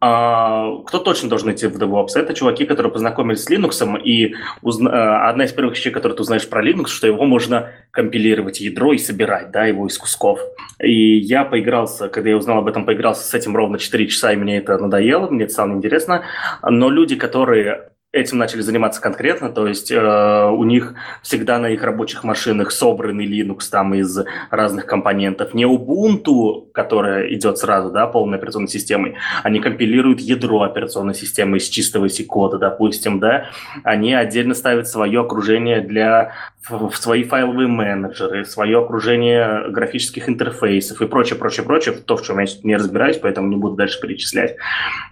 а, 0.01 0.79
кто 0.87 0.99
точно 0.99 1.29
должен 1.29 1.53
идти 1.53 1.66
в 1.66 1.77
DevOps? 1.77 2.16
Это 2.16 2.35
чуваки, 2.35 2.66
которые 2.66 2.92
познакомились 2.92 3.44
с 3.44 3.51
Linux, 3.51 4.01
и 4.03 4.35
узна... 4.62 4.90
А, 4.92 5.31
одна 5.31 5.44
из 5.44 5.53
первых 5.53 5.77
вещей, 5.77 5.90
которые 5.90 6.16
ты 6.16 6.22
узнаешь 6.22 6.49
про 6.49 6.64
Linux, 6.64 6.88
что 6.88 7.07
его 7.07 7.25
можно 7.25 7.70
компилировать 7.90 8.61
ядро 8.61 8.92
и 8.92 8.99
собирать, 8.99 9.51
да, 9.51 9.66
его 9.66 9.87
из 9.87 9.96
кусков. 9.99 10.40
И 10.83 11.18
я 11.18 11.44
поигрался, 11.44 12.09
когда 12.09 12.31
я 12.31 12.37
узнал 12.37 12.59
об 12.59 12.68
этом, 12.68 12.85
поигрался 12.85 13.25
с 13.25 13.35
этим 13.35 13.57
ровно 13.57 13.79
4 13.79 14.07
часа, 14.09 14.33
и 14.33 14.37
мне 14.37 14.59
это 14.59 14.79
надоело, 14.79 15.29
мне 15.29 15.44
это 15.44 15.53
стало 15.53 15.72
интересно. 15.72 16.22
Но 16.62 16.90
люди, 16.90 17.16
которые 17.16 17.90
этим 18.16 18.38
начали 18.38 18.61
заниматься 18.61 19.00
конкретно, 19.00 19.50
то 19.50 19.66
есть 19.66 19.90
э, 19.90 20.50
у 20.50 20.64
них 20.64 20.94
всегда 21.22 21.59
на 21.59 21.68
их 21.70 21.83
рабочих 21.83 22.24
машинах 22.24 22.70
собранный 22.70 23.26
Linux 23.26 23.61
там 23.70 23.94
из 23.94 24.18
разных 24.50 24.87
компонентов. 24.87 25.55
Не 25.55 25.64
Ubuntu, 25.64 26.70
которая 26.72 27.33
идет 27.33 27.59
сразу, 27.59 27.90
да, 27.90 28.07
полной 28.07 28.38
операционной 28.38 28.68
системой, 28.68 29.14
они 29.42 29.61
компилируют 29.61 30.20
ядро 30.20 30.62
операционной 30.62 31.14
системы 31.14 31.59
из 31.59 31.68
чистого 31.68 32.09
C-кода, 32.09 32.59
допустим, 32.59 33.20
да, 33.20 33.46
они 33.85 34.14
отдельно 34.14 34.55
ставят 34.55 34.88
свое 34.88 35.20
окружение 35.20 35.81
для 35.81 36.33
в 36.68 36.94
свои 36.94 37.22
файловые 37.22 37.68
менеджеры, 37.68 38.44
свое 38.44 38.79
окружение 38.79 39.68
графических 39.70 40.29
интерфейсов 40.29 41.00
и 41.00 41.07
прочее, 41.07 41.38
прочее, 41.38 41.64
прочее, 41.64 41.94
то, 41.94 42.16
в 42.16 42.22
чем 42.22 42.40
я 42.40 42.46
не 42.62 42.76
разбираюсь, 42.76 43.18
поэтому 43.18 43.48
не 43.48 43.57
буду 43.57 43.76
дальше 43.76 44.00
перечислять. 44.00 44.57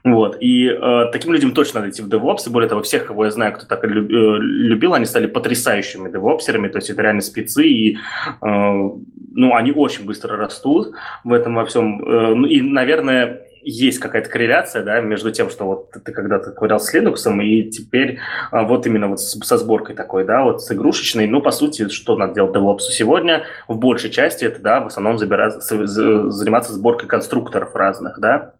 Вот. 0.02 0.36
И 0.40 0.66
э, 0.66 1.06
таким 1.12 1.32
людям 1.32 1.52
точно 1.52 1.80
надо 1.80 1.92
идти 1.92 2.02
в 2.02 2.08
DevOps, 2.08 2.46
и 2.46 2.50
более 2.50 2.68
того, 2.68 2.82
всех, 2.94 3.06
кого 3.06 3.24
я 3.24 3.30
знаю, 3.30 3.52
кто 3.52 3.66
так 3.66 3.84
любил, 3.84 4.94
они 4.94 5.04
стали 5.04 5.26
потрясающими 5.26 6.10
девопсерами, 6.10 6.68
то 6.68 6.78
есть 6.78 6.90
это 6.90 7.02
реально 7.02 7.22
спецы, 7.22 7.66
и 7.66 7.96
э, 7.96 7.96
ну, 8.40 9.54
они 9.54 9.72
очень 9.72 10.04
быстро 10.04 10.36
растут 10.36 10.94
в 11.24 11.32
этом 11.32 11.54
во 11.54 11.64
всем. 11.64 12.02
Э, 12.04 12.34
ну, 12.34 12.46
и, 12.46 12.60
наверное, 12.60 13.40
есть 13.62 13.98
какая-то 13.98 14.30
корреляция, 14.30 14.84
да, 14.84 15.00
между 15.00 15.32
тем, 15.32 15.50
что 15.50 15.64
вот 15.64 15.90
ты 15.90 16.12
когда-то 16.12 16.52
ковырял 16.52 16.78
с 16.78 16.94
Linux, 16.94 17.42
и 17.42 17.70
теперь 17.70 18.18
вот 18.52 18.86
именно 18.86 19.08
вот 19.08 19.20
со 19.20 19.56
сборкой 19.56 19.96
такой, 19.96 20.24
да, 20.24 20.44
вот 20.44 20.62
с 20.62 20.70
игрушечной, 20.70 21.26
ну, 21.26 21.40
по 21.40 21.50
сути, 21.50 21.88
что 21.88 22.16
надо 22.16 22.34
делать 22.34 22.54
DevOps 22.54 22.90
сегодня, 22.90 23.44
в 23.66 23.78
большей 23.78 24.10
части 24.10 24.44
это, 24.44 24.60
да, 24.60 24.80
в 24.80 24.86
основном 24.86 25.18
забирать, 25.18 25.62
заниматься 25.62 26.74
сборкой 26.74 27.08
конструкторов 27.08 27.74
разных, 27.74 28.20
да, 28.20 28.54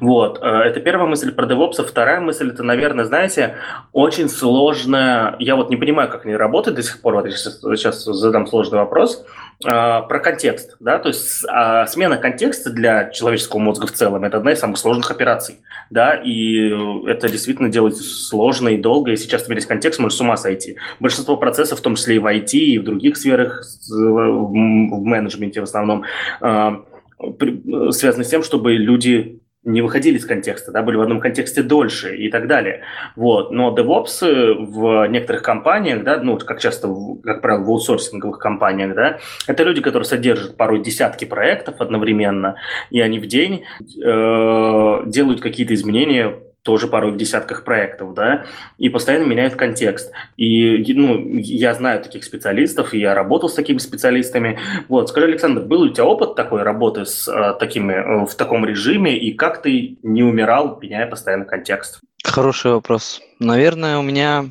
вот, 0.00 0.38
э, 0.42 0.46
это 0.46 0.80
первая 0.80 1.08
мысль 1.08 1.32
про 1.32 1.46
DevOps. 1.46 1.84
Вторая 1.84 2.20
мысль, 2.20 2.50
это, 2.50 2.62
наверное, 2.62 3.04
знаете, 3.04 3.56
очень 3.92 4.28
сложно, 4.28 5.36
я 5.38 5.56
вот 5.56 5.70
не 5.70 5.76
понимаю, 5.76 6.10
как 6.10 6.24
они 6.24 6.36
работают 6.36 6.76
до 6.76 6.82
сих 6.82 7.00
пор, 7.00 7.14
вот 7.14 7.30
сейчас, 7.30 7.60
сейчас 7.60 8.04
задам 8.04 8.46
сложный 8.46 8.78
вопрос, 8.78 9.24
а, 9.64 10.02
про 10.02 10.18
контекст, 10.18 10.76
да, 10.80 10.98
то 10.98 11.08
есть 11.08 11.44
а, 11.48 11.86
смена 11.86 12.18
контекста 12.18 12.70
для 12.70 13.10
человеческого 13.10 13.60
мозга 13.60 13.86
в 13.86 13.92
целом– 13.92 14.24
это 14.24 14.36
одна 14.36 14.52
из 14.52 14.58
самых 14.58 14.76
сложных 14.76 15.10
операций, 15.10 15.60
да, 15.88 16.14
и 16.14 16.68
это 17.06 17.28
действительно 17.28 17.70
делать 17.70 17.96
сложно 17.96 18.68
и 18.68 18.76
долго, 18.76 19.12
и 19.12 19.16
сейчас 19.16 19.48
весь 19.48 19.66
контекст 19.66 19.98
может 19.98 20.18
с 20.18 20.20
ума 20.20 20.36
сойти. 20.36 20.76
Большинство 21.00 21.36
процессов, 21.36 21.78
в 21.78 21.82
том 21.82 21.94
числе 21.94 22.16
и 22.16 22.18
в 22.18 22.26
IT, 22.26 22.52
и 22.52 22.78
в 22.78 22.84
других 22.84 23.16
сферах, 23.16 23.62
в 23.88 24.52
менеджменте 25.04 25.60
в 25.60 25.64
основном, 25.64 26.04
а, 26.40 26.82
связаны 27.90 28.24
с 28.24 28.28
тем, 28.28 28.42
чтобы 28.42 28.74
люди 28.74 29.40
не 29.66 29.82
выходили 29.82 30.16
из 30.16 30.24
контекста, 30.24 30.72
да, 30.72 30.82
были 30.82 30.96
в 30.96 31.02
одном 31.02 31.20
контексте 31.20 31.62
дольше 31.62 32.16
и 32.16 32.30
так 32.30 32.46
далее. 32.46 32.82
Вот. 33.16 33.50
Но 33.50 33.74
DevOps 33.74 34.54
в 34.54 35.06
некоторых 35.08 35.42
компаниях, 35.42 36.04
да, 36.04 36.18
ну, 36.22 36.38
как 36.38 36.60
часто, 36.60 36.88
как 37.22 37.42
правило, 37.42 37.64
в 37.64 37.70
аутсорсинговых 37.70 38.38
компаниях, 38.38 38.94
да, 38.94 39.18
это 39.46 39.64
люди, 39.64 39.82
которые 39.82 40.06
содержат 40.06 40.56
порой 40.56 40.82
десятки 40.82 41.24
проектов 41.24 41.80
одновременно, 41.80 42.56
и 42.90 43.00
они 43.00 43.18
в 43.18 43.26
день 43.26 43.64
э, 44.02 45.02
делают 45.06 45.40
какие-то 45.40 45.74
изменения 45.74 46.45
тоже 46.66 46.88
порой 46.88 47.12
в 47.12 47.16
десятках 47.16 47.62
проектов, 47.62 48.12
да, 48.12 48.44
и 48.76 48.88
постоянно 48.88 49.24
меняют 49.24 49.54
контекст. 49.54 50.10
И, 50.36 50.92
ну, 50.94 51.38
я 51.38 51.74
знаю 51.74 52.02
таких 52.02 52.24
специалистов, 52.24 52.92
я 52.92 53.14
работал 53.14 53.48
с 53.48 53.54
такими 53.54 53.78
специалистами. 53.78 54.58
Вот, 54.88 55.08
скажи, 55.08 55.28
Александр, 55.28 55.62
был 55.62 55.82
у 55.82 55.88
тебя 55.88 56.04
опыт 56.04 56.34
такой 56.34 56.64
работы 56.64 57.04
с 57.06 57.28
а, 57.28 57.54
такими, 57.54 57.92
э, 57.92 58.26
в 58.26 58.34
таком 58.34 58.66
режиме, 58.66 59.16
и 59.16 59.32
как 59.32 59.62
ты 59.62 59.98
не 60.02 60.24
умирал, 60.24 60.78
меняя 60.82 61.06
постоянно 61.06 61.44
контекст? 61.44 62.00
Хороший 62.24 62.72
вопрос. 62.72 63.22
Наверное, 63.38 63.98
у 63.98 64.02
меня 64.02 64.46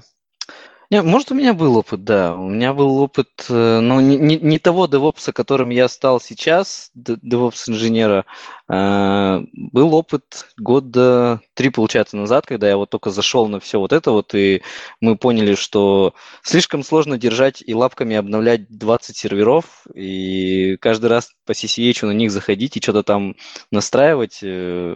не, 0.92 1.02
может, 1.02 1.32
у 1.32 1.36
меня 1.36 1.54
был 1.54 1.78
опыт, 1.78 2.04
да. 2.04 2.36
У 2.36 2.48
меня 2.48 2.74
был 2.74 2.98
опыт, 3.00 3.28
э, 3.50 3.80
не, 3.82 4.18
не, 4.18 4.38
не 4.38 4.60
того 4.60 4.86
DevOps, 4.86 5.34
которым 5.34 5.70
я 5.70 5.90
стал 5.90 6.22
сейчас, 6.22 6.92
DevOps-инженера. 6.96 8.26
А, 8.68 9.44
был 9.54 9.94
опыт 9.94 10.48
года 10.58 11.40
три, 11.54 11.70
получается, 11.70 12.18
назад, 12.18 12.48
когда 12.48 12.68
я 12.68 12.78
вот 12.78 12.90
только 12.90 13.12
зашел 13.12 13.48
на 13.48 13.60
все 13.60 13.80
вот 13.80 13.94
это 13.94 14.12
вот, 14.12 14.34
и 14.34 14.64
мы 15.00 15.18
поняли, 15.18 15.54
что 15.54 16.16
слишком 16.42 16.84
сложно 16.84 17.18
держать 17.20 17.64
и 17.66 17.76
лапками 17.76 18.16
обновлять 18.16 18.68
20 18.70 19.16
серверов, 19.16 19.86
и 19.94 20.78
каждый 20.78 21.08
раз 21.08 21.32
по 21.46 21.52
CCH 21.52 22.06
на 22.08 22.12
них 22.12 22.32
заходить 22.32 22.76
и 22.76 22.82
что-то 22.82 23.04
там 23.04 23.36
настраивать 23.70 24.40
э, 24.42 24.96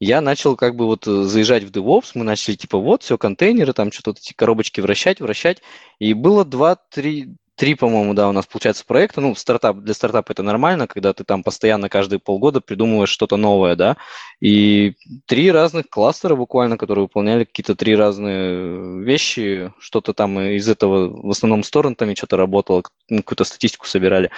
я 0.00 0.22
начал 0.22 0.56
как 0.56 0.76
бы 0.76 0.86
вот 0.86 1.06
э, 1.06 1.22
заезжать 1.24 1.64
в 1.64 1.70
DevOps, 1.70 2.12
мы 2.14 2.24
начали 2.24 2.56
типа 2.56 2.78
вот, 2.78 3.02
все, 3.02 3.18
контейнеры, 3.18 3.74
там 3.74 3.92
что-то 3.92 4.18
эти 4.18 4.32
коробочки 4.32 4.80
вращать, 4.80 5.20
вращать, 5.20 5.62
и 5.98 6.14
было 6.14 6.44
два-три 6.46 7.36
три, 7.60 7.74
по-моему, 7.74 8.14
да, 8.14 8.26
у 8.26 8.32
нас 8.32 8.46
получается 8.46 8.86
проекта. 8.86 9.20
Ну, 9.20 9.34
стартап, 9.34 9.80
для 9.80 9.92
стартапа 9.92 10.32
это 10.32 10.42
нормально, 10.42 10.86
когда 10.86 11.12
ты 11.12 11.24
там 11.24 11.42
постоянно 11.42 11.90
каждые 11.90 12.18
полгода 12.18 12.62
придумываешь 12.62 13.10
что-то 13.10 13.36
новое, 13.36 13.76
да. 13.76 13.98
И 14.40 14.94
три 15.26 15.52
разных 15.52 15.90
кластера 15.90 16.36
буквально, 16.36 16.78
которые 16.78 17.02
выполняли 17.02 17.44
какие-то 17.44 17.74
три 17.74 17.94
разные 17.94 19.04
вещи. 19.04 19.74
Что-то 19.78 20.14
там 20.14 20.40
из 20.40 20.70
этого, 20.70 21.10
в 21.10 21.30
основном 21.30 21.62
с 21.62 21.70
торрентами 21.70 22.14
что-то 22.14 22.38
работало, 22.38 22.82
какую-то 23.10 23.44
статистику 23.44 23.86
собирали. 23.86 24.30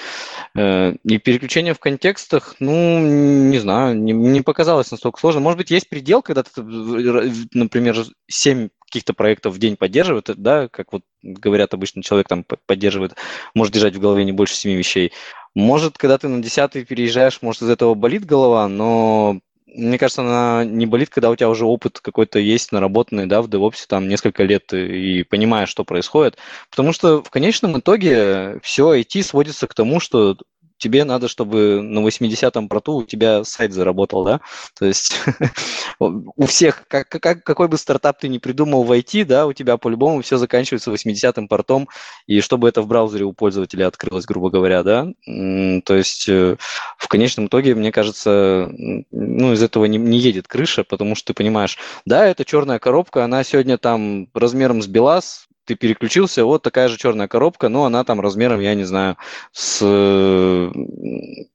Э, 0.57 0.95
и 1.05 1.19
переключение 1.19 1.75
в 1.75 1.79
контекстах, 1.79 2.57
ну, 2.59 2.99
не 2.99 3.59
знаю, 3.59 3.97
не, 3.97 4.13
не 4.13 4.41
показалось 4.41 4.91
настолько 4.91 5.21
сложно. 5.21 5.41
Может 5.41 5.59
быть, 5.59 5.71
есть 5.71 5.89
предел, 5.89 6.23
когда 6.23 6.43
ты, 6.43 6.61
например, 6.61 8.05
7 8.27 8.69
каких-то 8.93 9.15
проектов 9.15 9.55
в 9.55 9.59
день 9.59 9.77
поддерживает, 9.77 10.29
да, 10.37 10.69
как 10.69 10.93
вот 10.93 11.03
говорят 11.23 11.73
обычно, 11.73 12.03
человек 12.03 12.29
там 12.29 12.45
поддерживает, 12.67 13.15
может 13.55 13.73
держать 13.73 13.97
в 13.97 14.01
голове 14.01 14.25
не 14.25 14.33
больше 14.33 14.55
семи 14.55 14.75
вещей. 14.75 15.13
Может, 15.55 15.97
когда 15.97 16.19
ты 16.19 16.29
на 16.29 16.43
десятый 16.43 16.85
переезжаешь, 16.85 17.41
может, 17.41 17.63
из 17.63 17.71
этого 17.71 17.95
болит 17.95 18.27
голова, 18.27 18.69
но 18.69 19.41
мне 19.67 19.97
кажется, 19.97 20.21
она 20.21 20.65
не 20.67 20.85
болит, 20.85 21.09
когда 21.09 21.31
у 21.31 21.37
тебя 21.37 21.49
уже 21.49 21.65
опыт 21.65 22.01
какой-то 22.01 22.39
есть 22.39 22.71
наработанный, 22.71 23.25
да, 23.25 23.41
в 23.41 23.49
DevOps 23.49 23.87
там 23.89 24.09
несколько 24.09 24.43
лет 24.43 24.75
и 24.75 25.23
понимаешь, 25.23 25.71
что 25.71 25.85
происходит. 25.85 26.37
Потому 26.71 26.93
что 26.93 27.23
в 27.23 27.31
конечном 27.31 27.79
итоге 27.79 28.61
все 28.63 28.95
IT 28.95 29.23
сводится 29.23 29.67
к 29.67 29.73
тому, 29.73 30.01
что 30.01 30.37
тебе 30.83 31.05
надо, 31.05 31.29
чтобы 31.29 31.81
на 31.81 32.01
80-м 32.01 32.69
проту 32.69 32.95
у 32.95 33.05
тебя 33.05 33.45
сайт 33.45 33.73
заработал, 33.73 34.25
да? 34.25 34.41
То 34.77 34.85
есть 34.85 35.15
у 36.01 36.47
всех, 36.47 36.85
как, 36.89 37.09
как, 37.09 37.45
какой 37.45 37.69
бы 37.69 37.79
стартап 37.79 38.19
ты 38.19 38.29
ни 38.29 38.39
придумал 38.39 38.83
в 38.83 38.91
IT, 38.91 39.25
да, 39.25 39.47
у 39.47 39.53
тебя 39.53 39.77
по-любому 39.77 40.23
все 40.23 40.39
заканчивается 40.39 40.91
80-м 40.91 41.47
портом, 41.47 41.89
и 42.27 42.41
чтобы 42.41 42.69
это 42.69 42.83
в 42.83 42.89
браузере 42.89 43.25
у 43.25 43.33
пользователя 43.33 43.87
открылось, 43.87 44.25
грубо 44.25 44.51
говоря, 44.51 44.83
да? 44.83 45.07
То 45.25 45.95
есть 45.95 46.29
э, 46.29 46.57
в 46.99 47.07
конечном 47.07 47.47
итоге, 47.47 47.77
мне 47.77 47.93
кажется, 47.93 48.69
ну, 49.13 49.53
из 49.53 49.63
этого 49.63 49.85
не, 49.85 49.99
не 49.99 50.19
едет 50.19 50.49
крыша, 50.49 50.83
потому 50.83 51.15
что 51.15 51.29
ты 51.29 51.35
понимаешь, 51.35 51.79
да, 52.05 52.27
это 52.27 52.45
черная 52.45 52.81
коробка, 52.81 53.23
она 53.23 53.45
сегодня 53.45 53.79
там 53.79 54.29
размером 54.35 54.83
с 54.83 54.89
БелАЗ, 54.89 55.47
ты 55.73 55.77
переключился, 55.77 56.45
вот 56.45 56.63
такая 56.63 56.89
же 56.89 56.99
черная 56.99 57.29
коробка, 57.29 57.69
но 57.69 57.85
она 57.85 58.05
там 58.05 58.21
размером, 58.21 58.61
я 58.61 58.75
не 58.75 58.85
знаю, 58.85 59.17
с 59.53 60.71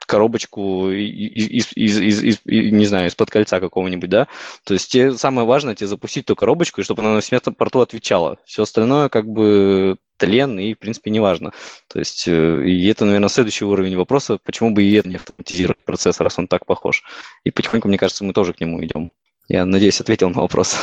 коробочку 0.06 0.89
из, 0.89 1.71
из, 1.73 1.99
из, 1.99 2.23
из, 2.23 2.39
не 2.45 2.86
знаю, 2.86 3.08
из-под 3.08 3.30
кольца 3.30 3.60
какого-нибудь, 3.60 4.10
да. 4.10 4.27
То 4.63 4.73
есть 4.73 4.91
тебе 4.91 5.13
самое 5.13 5.47
важное 5.47 5.75
тебе 5.75 5.88
запустить 5.88 6.25
ту 6.25 6.36
коробочку, 6.36 6.82
и 6.82 6.84
чтобы 6.84 7.03
она 7.03 7.13
на 7.13 7.21
смертном 7.21 7.56
порту 7.56 7.82
отвечала. 7.82 8.38
Все 8.45 8.63
остальное 8.63 9.10
как 9.10 9.27
бы 9.27 9.97
тлен 10.17 10.60
и, 10.60 10.73
в 10.73 10.80
принципе, 10.80 11.12
не 11.12 11.19
важно. 11.19 11.51
То 11.88 11.99
есть, 11.99 12.27
э, 12.27 12.63
и 12.65 12.88
это, 12.88 13.06
наверное, 13.06 13.30
следующий 13.30 13.65
уровень 13.65 13.95
вопроса, 13.95 14.39
почему 14.43 14.71
бы 14.71 14.84
и 14.84 14.93
это 14.93 15.10
не 15.10 15.15
автоматизировать 15.15 15.84
процесс, 15.86 16.19
раз 16.19 16.39
он 16.39 16.47
так 16.47 16.65
похож. 16.65 17.03
И 17.43 17.51
потихоньку, 17.51 17.88
мне 17.88 17.99
кажется, 17.99 18.23
мы 18.23 18.34
тоже 18.34 18.53
к 18.53 18.60
нему 18.60 18.84
идем. 18.84 19.12
Я 19.47 19.65
надеюсь, 19.65 20.01
ответил 20.01 20.29
на 20.29 20.41
вопрос. 20.41 20.77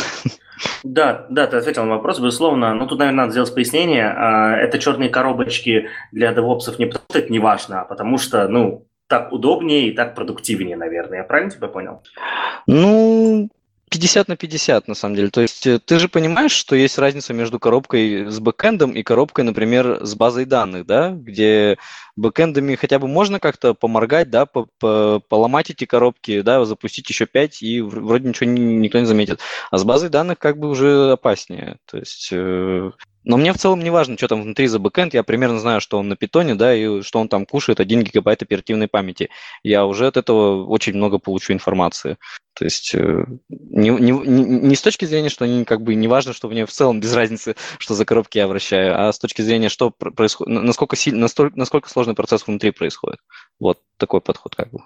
Да, 0.83 1.27
да, 1.29 1.47
ты 1.47 1.57
ответил 1.57 1.85
на 1.85 1.97
вопрос, 1.97 2.19
безусловно. 2.19 2.75
Ну, 2.75 2.87
тут, 2.87 2.99
наверное, 2.99 3.23
надо 3.23 3.33
сделать 3.33 3.55
пояснение. 3.55 4.07
А, 4.07 4.57
это 4.57 4.79
черные 4.79 5.11
коробочки 5.11 5.89
для 6.13 6.33
девопсов 6.33 6.79
не 6.79 6.87
потому, 6.87 7.05
что 7.11 7.19
это 7.19 7.33
не 7.33 7.39
важно, 7.39 7.83
а 7.83 7.85
потому 7.85 8.19
что, 8.19 8.49
ну, 8.49 8.87
так 9.07 9.33
удобнее 9.33 9.89
и 9.89 9.93
так 9.93 10.15
продуктивнее, 10.15 10.77
наверное. 10.77 11.19
Я 11.19 11.25
правильно 11.25 11.51
тебя 11.51 11.69
понял? 11.69 12.03
Ну, 12.67 13.51
50 13.91 14.29
на 14.29 14.37
50, 14.37 14.89
на 14.89 14.95
самом 14.95 15.15
деле. 15.15 15.31
То 15.31 15.41
есть 15.41 15.67
э, 15.67 15.79
ты 15.79 15.99
же 15.99 16.09
понимаешь, 16.09 16.53
что 16.53 16.75
есть 16.75 16.99
разница 16.99 17.33
между 17.33 17.61
коробкой 17.61 18.31
с 18.31 18.41
бэкэндом 18.41 18.93
и 18.93 19.03
коробкой, 19.03 19.45
например, 19.45 20.05
с 20.05 20.15
базой 20.15 20.47
данных, 20.47 20.87
да, 20.87 21.11
где 21.11 21.79
бэкэндами 22.17 22.75
хотя 22.75 22.99
бы 22.99 23.09
можно 23.09 23.41
как-то 23.41 23.75
поморгать, 23.75 24.31
да, 24.31 24.47
поломать 24.47 25.71
эти 25.71 25.85
коробки, 25.85 26.41
да, 26.43 26.65
запустить 26.65 27.09
еще 27.09 27.27
5, 27.27 27.63
и 27.63 27.81
вроде 27.81 28.29
ничего 28.29 28.51
никто 28.51 28.99
не 28.99 29.07
заметит. 29.07 29.41
А 29.71 29.79
с 29.79 29.85
базой 29.85 30.11
данных 30.11 30.39
как 30.39 30.59
бы 30.59 30.69
уже 30.69 31.13
опаснее. 31.13 31.79
То 31.87 31.99
есть 31.99 32.31
э, 32.33 32.91
но 33.25 33.39
мне 33.39 33.53
в 33.53 33.59
целом 33.59 33.81
не 33.81 33.91
важно, 33.91 34.17
что 34.17 34.29
там 34.29 34.43
внутри 34.43 34.67
за 34.67 34.79
бэкэнд. 34.79 35.15
Я 35.15 35.23
примерно 35.23 35.59
знаю, 35.59 35.81
что 35.81 35.99
он 35.99 36.09
на 36.09 36.17
питоне, 36.17 36.55
да, 36.55 36.75
и 36.75 37.01
что 37.03 37.21
он 37.21 37.29
там 37.29 37.47
кушает 37.47 37.81
1 37.81 38.03
гигабайт 38.03 38.43
оперативной 38.43 38.87
памяти. 38.87 39.31
Я 39.63 39.87
уже 39.87 40.07
от 40.07 40.17
этого 40.17 40.67
очень 40.67 40.95
много 40.95 41.19
получу 41.19 41.53
информации. 41.55 42.19
То 42.55 42.65
есть 42.65 42.95
э, 42.95 43.25
не, 43.49 43.89
не, 43.91 44.13
не 44.13 44.77
с 44.77 44.83
точки 44.83 45.07
зрения, 45.07 45.31
что 45.31 45.45
они 45.45 45.65
как 45.65 45.83
бы 45.83 45.95
не 45.95 46.07
важно, 46.07 46.33
что 46.33 46.49
мне 46.49 46.67
в 46.67 46.71
целом 46.71 47.01
без 47.01 47.13
разницы, 47.15 47.57
что 47.79 47.95
за 47.95 48.05
коробки 48.05 48.39
я 48.39 48.47
вращаю, 48.47 49.09
а 49.09 49.13
с 49.13 49.19
точки 49.19 49.43
зрения, 49.43 49.69
что 49.69 49.91
происходит, 49.91 50.63
насколько, 50.63 50.95
сильно, 50.95 51.21
насколько, 51.21 51.59
насколько 51.59 51.89
сложный 52.05 52.15
процесс 52.15 52.47
внутри 52.47 52.71
происходит. 52.71 53.21
Вот 53.59 53.79
такой 53.97 54.21
подход 54.21 54.55
как 54.55 54.71
бы. 54.71 54.81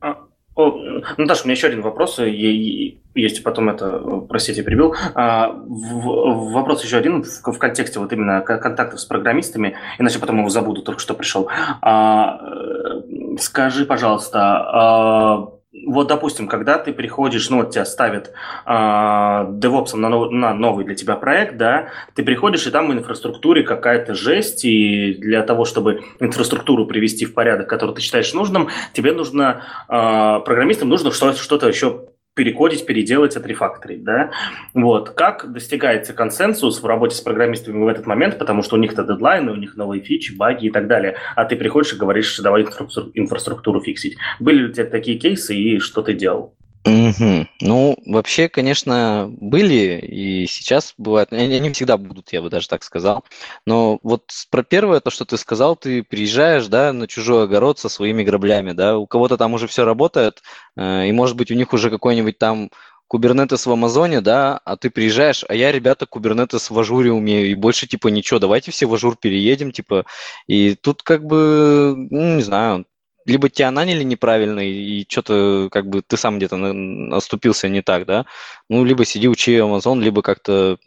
А, 0.00 0.16
о, 0.54 0.70
Наташа, 1.18 1.42
у 1.42 1.46
меня 1.46 1.54
еще 1.54 1.66
один 1.66 1.82
вопрос, 1.82 2.18
есть 2.18 3.42
потом 3.42 3.68
это, 3.68 3.98
простите, 4.28 4.62
прибил. 4.62 4.94
А, 5.14 5.52
вопрос 5.52 6.84
еще 6.84 6.96
один 6.96 7.22
в, 7.22 7.52
в 7.52 7.58
контексте 7.58 8.00
вот 8.00 8.12
именно 8.12 8.40
контактов 8.40 9.00
с 9.00 9.04
программистами, 9.04 9.76
иначе 9.98 10.18
потом 10.18 10.38
его 10.38 10.48
забуду, 10.48 10.82
только 10.82 11.00
что 11.00 11.14
пришел. 11.14 11.48
А, 11.80 12.38
э, 12.40 13.36
скажи, 13.38 13.84
пожалуйста, 13.84 14.40
а, 14.40 15.48
вот, 15.72 16.08
допустим, 16.08 16.48
когда 16.48 16.76
ты 16.76 16.92
приходишь, 16.92 17.48
ну, 17.48 17.58
вот 17.58 17.70
тебя 17.70 17.86
ставят 17.86 18.32
э, 18.66 18.70
DevOps 18.70 19.96
на, 19.96 20.08
нов, 20.10 20.30
на 20.30 20.52
новый 20.52 20.84
для 20.84 20.94
тебя 20.94 21.16
проект, 21.16 21.56
да, 21.56 21.88
ты 22.14 22.22
приходишь, 22.22 22.66
и 22.66 22.70
там 22.70 22.88
в 22.88 22.92
инфраструктуре 22.92 23.62
какая-то 23.62 24.14
жесть, 24.14 24.66
и 24.66 25.14
для 25.14 25.42
того, 25.42 25.64
чтобы 25.64 26.04
инфраструктуру 26.20 26.86
привести 26.86 27.24
в 27.24 27.32
порядок, 27.32 27.68
который 27.68 27.94
ты 27.94 28.02
считаешь 28.02 28.34
нужным, 28.34 28.68
тебе 28.92 29.12
нужно, 29.12 29.62
э, 29.88 30.40
программистам 30.44 30.90
нужно 30.90 31.10
что-то 31.10 31.68
еще 31.68 32.02
перекодить, 32.34 32.86
переделать, 32.86 33.36
отрефакторить, 33.36 34.04
да, 34.04 34.30
вот, 34.72 35.10
как 35.10 35.52
достигается 35.52 36.14
консенсус 36.14 36.82
в 36.82 36.86
работе 36.86 37.14
с 37.14 37.20
программистами 37.20 37.82
в 37.82 37.88
этот 37.88 38.06
момент, 38.06 38.38
потому 38.38 38.62
что 38.62 38.76
у 38.76 38.78
них-то 38.78 39.04
дедлайны, 39.04 39.52
у 39.52 39.56
них 39.56 39.76
новые 39.76 40.02
фичи, 40.02 40.34
баги 40.34 40.66
и 40.66 40.70
так 40.70 40.86
далее, 40.86 41.16
а 41.36 41.44
ты 41.44 41.56
приходишь 41.56 41.92
и 41.92 41.96
говоришь, 41.96 42.38
давай 42.38 42.62
инфраструктуру 42.62 43.80
фиксить. 43.80 44.16
Были 44.40 44.58
ли 44.58 44.64
у 44.66 44.72
тебя 44.72 44.86
такие 44.86 45.18
кейсы 45.18 45.54
и 45.54 45.78
что 45.78 46.02
ты 46.02 46.14
делал? 46.14 46.54
Угу. 46.84 47.46
Ну, 47.60 47.96
вообще, 48.06 48.48
конечно, 48.48 49.28
были 49.30 50.00
и 50.00 50.46
сейчас 50.48 50.94
бывают. 50.98 51.32
Они, 51.32 51.54
они 51.54 51.70
всегда 51.70 51.96
будут, 51.96 52.32
я 52.32 52.42
бы 52.42 52.50
даже 52.50 52.68
так 52.68 52.82
сказал. 52.82 53.24
Но 53.66 54.00
вот 54.02 54.24
про 54.50 54.64
первое, 54.64 54.98
то, 54.98 55.10
что 55.10 55.24
ты 55.24 55.36
сказал, 55.36 55.76
ты 55.76 56.02
приезжаешь, 56.02 56.66
да, 56.66 56.92
на 56.92 57.06
чужой 57.06 57.44
огород 57.44 57.78
со 57.78 57.88
своими 57.88 58.24
граблями, 58.24 58.72
да, 58.72 58.98
у 58.98 59.06
кого-то 59.06 59.36
там 59.36 59.54
уже 59.54 59.68
все 59.68 59.84
работает, 59.84 60.42
э, 60.76 61.06
и, 61.06 61.12
может 61.12 61.36
быть, 61.36 61.52
у 61.52 61.54
них 61.54 61.72
уже 61.72 61.88
какой-нибудь 61.88 62.38
там 62.38 62.68
Kubernetes 63.12 63.68
в 63.68 63.72
Амазоне, 63.72 64.20
да, 64.20 64.58
а 64.64 64.76
ты 64.76 64.90
приезжаешь, 64.90 65.44
а 65.48 65.54
я, 65.54 65.70
ребята, 65.70 66.06
Kubernetes 66.10 66.72
в 66.72 66.78
Azure 66.78 67.12
умею, 67.12 67.50
и 67.50 67.54
больше, 67.54 67.86
типа, 67.86 68.08
ничего, 68.08 68.40
давайте 68.40 68.70
все 68.72 68.86
в 68.86 68.94
Azure 68.94 69.16
переедем, 69.16 69.70
типа, 69.70 70.04
и 70.48 70.74
тут 70.74 71.02
как 71.02 71.24
бы, 71.24 71.94
ну, 72.10 72.36
не 72.36 72.42
знаю, 72.42 72.86
либо 73.26 73.48
тебя 73.48 73.70
наняли 73.70 74.02
неправильно, 74.02 74.60
и 74.60 75.04
что-то 75.08 75.68
как 75.70 75.88
бы 75.88 76.02
ты 76.02 76.16
сам 76.16 76.38
где-то 76.38 77.16
оступился 77.16 77.68
не 77.68 77.82
так, 77.82 78.06
да, 78.06 78.26
ну, 78.68 78.84
либо 78.84 79.04
сиди, 79.04 79.28
учи 79.28 79.56
Amazon, 79.56 80.00
либо 80.00 80.22
как-то 80.22 80.78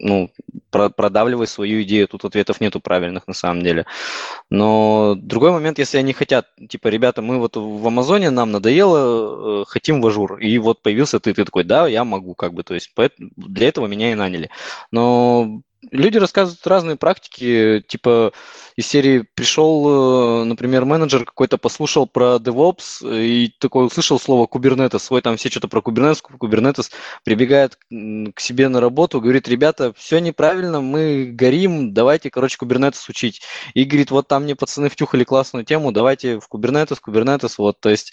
ну, 0.00 0.30
продавливай 0.70 1.46
свою 1.46 1.82
идею, 1.82 2.08
тут 2.08 2.24
ответов 2.24 2.60
нету 2.60 2.80
правильных 2.80 3.28
на 3.28 3.34
самом 3.34 3.62
деле. 3.62 3.86
Но 4.50 5.14
другой 5.16 5.52
момент, 5.52 5.78
если 5.78 5.98
они 5.98 6.12
хотят, 6.12 6.48
типа, 6.68 6.88
ребята, 6.88 7.22
мы 7.22 7.38
вот 7.38 7.56
в 7.56 7.86
Амазоне, 7.86 8.30
нам 8.30 8.50
надоело, 8.50 9.62
э, 9.62 9.64
хотим 9.68 10.00
в 10.00 10.06
Azure, 10.06 10.38
и 10.38 10.58
вот 10.58 10.82
появился 10.82 11.20
ты, 11.20 11.32
ты 11.32 11.44
такой, 11.44 11.64
да, 11.64 11.86
я 11.86 12.04
могу, 12.04 12.34
как 12.34 12.54
бы, 12.54 12.64
то 12.64 12.74
есть 12.74 12.92
для 13.18 13.68
этого 13.68 13.86
меня 13.86 14.10
и 14.12 14.14
наняли. 14.14 14.50
Но 14.90 15.62
люди 15.90 16.18
рассказывают 16.18 16.66
разные 16.66 16.96
практики, 16.96 17.84
типа 17.86 18.32
из 18.76 18.86
серии 18.86 19.24
пришел, 19.34 20.42
э, 20.42 20.44
например, 20.44 20.84
менеджер 20.84 21.24
какой-то 21.24 21.58
послушал 21.58 22.06
про 22.06 22.36
DevOps 22.36 23.04
и 23.04 23.52
такой 23.58 23.86
услышал 23.86 24.18
слово 24.18 24.46
Kubernetes, 24.46 24.98
свой 24.98 25.22
там 25.22 25.36
все 25.36 25.48
что-то 25.48 25.68
про 25.68 25.80
Kubernetes, 25.80 26.22
Kubernetes, 26.22 26.90
прибегает 27.24 27.76
к 27.88 28.40
себе 28.40 28.68
на 28.68 28.80
работу, 28.80 29.20
говорит, 29.20 29.48
ребята, 29.48 29.92
все 29.96 30.18
неправильно, 30.18 30.80
мы 30.80 31.26
горим, 31.32 31.94
давайте, 31.94 32.30
короче, 32.30 32.56
Kubernetes 32.60 33.04
учить. 33.08 33.42
И 33.74 33.84
говорит, 33.84 34.10
вот 34.10 34.28
там 34.28 34.44
мне 34.44 34.56
пацаны 34.56 34.88
втюхали 34.88 35.24
классную 35.24 35.64
тему, 35.64 35.92
давайте 35.92 36.40
в 36.40 36.48
Kubernetes, 36.50 36.98
Kubernetes, 37.06 37.54
вот, 37.58 37.80
то 37.80 37.90
есть 37.90 38.12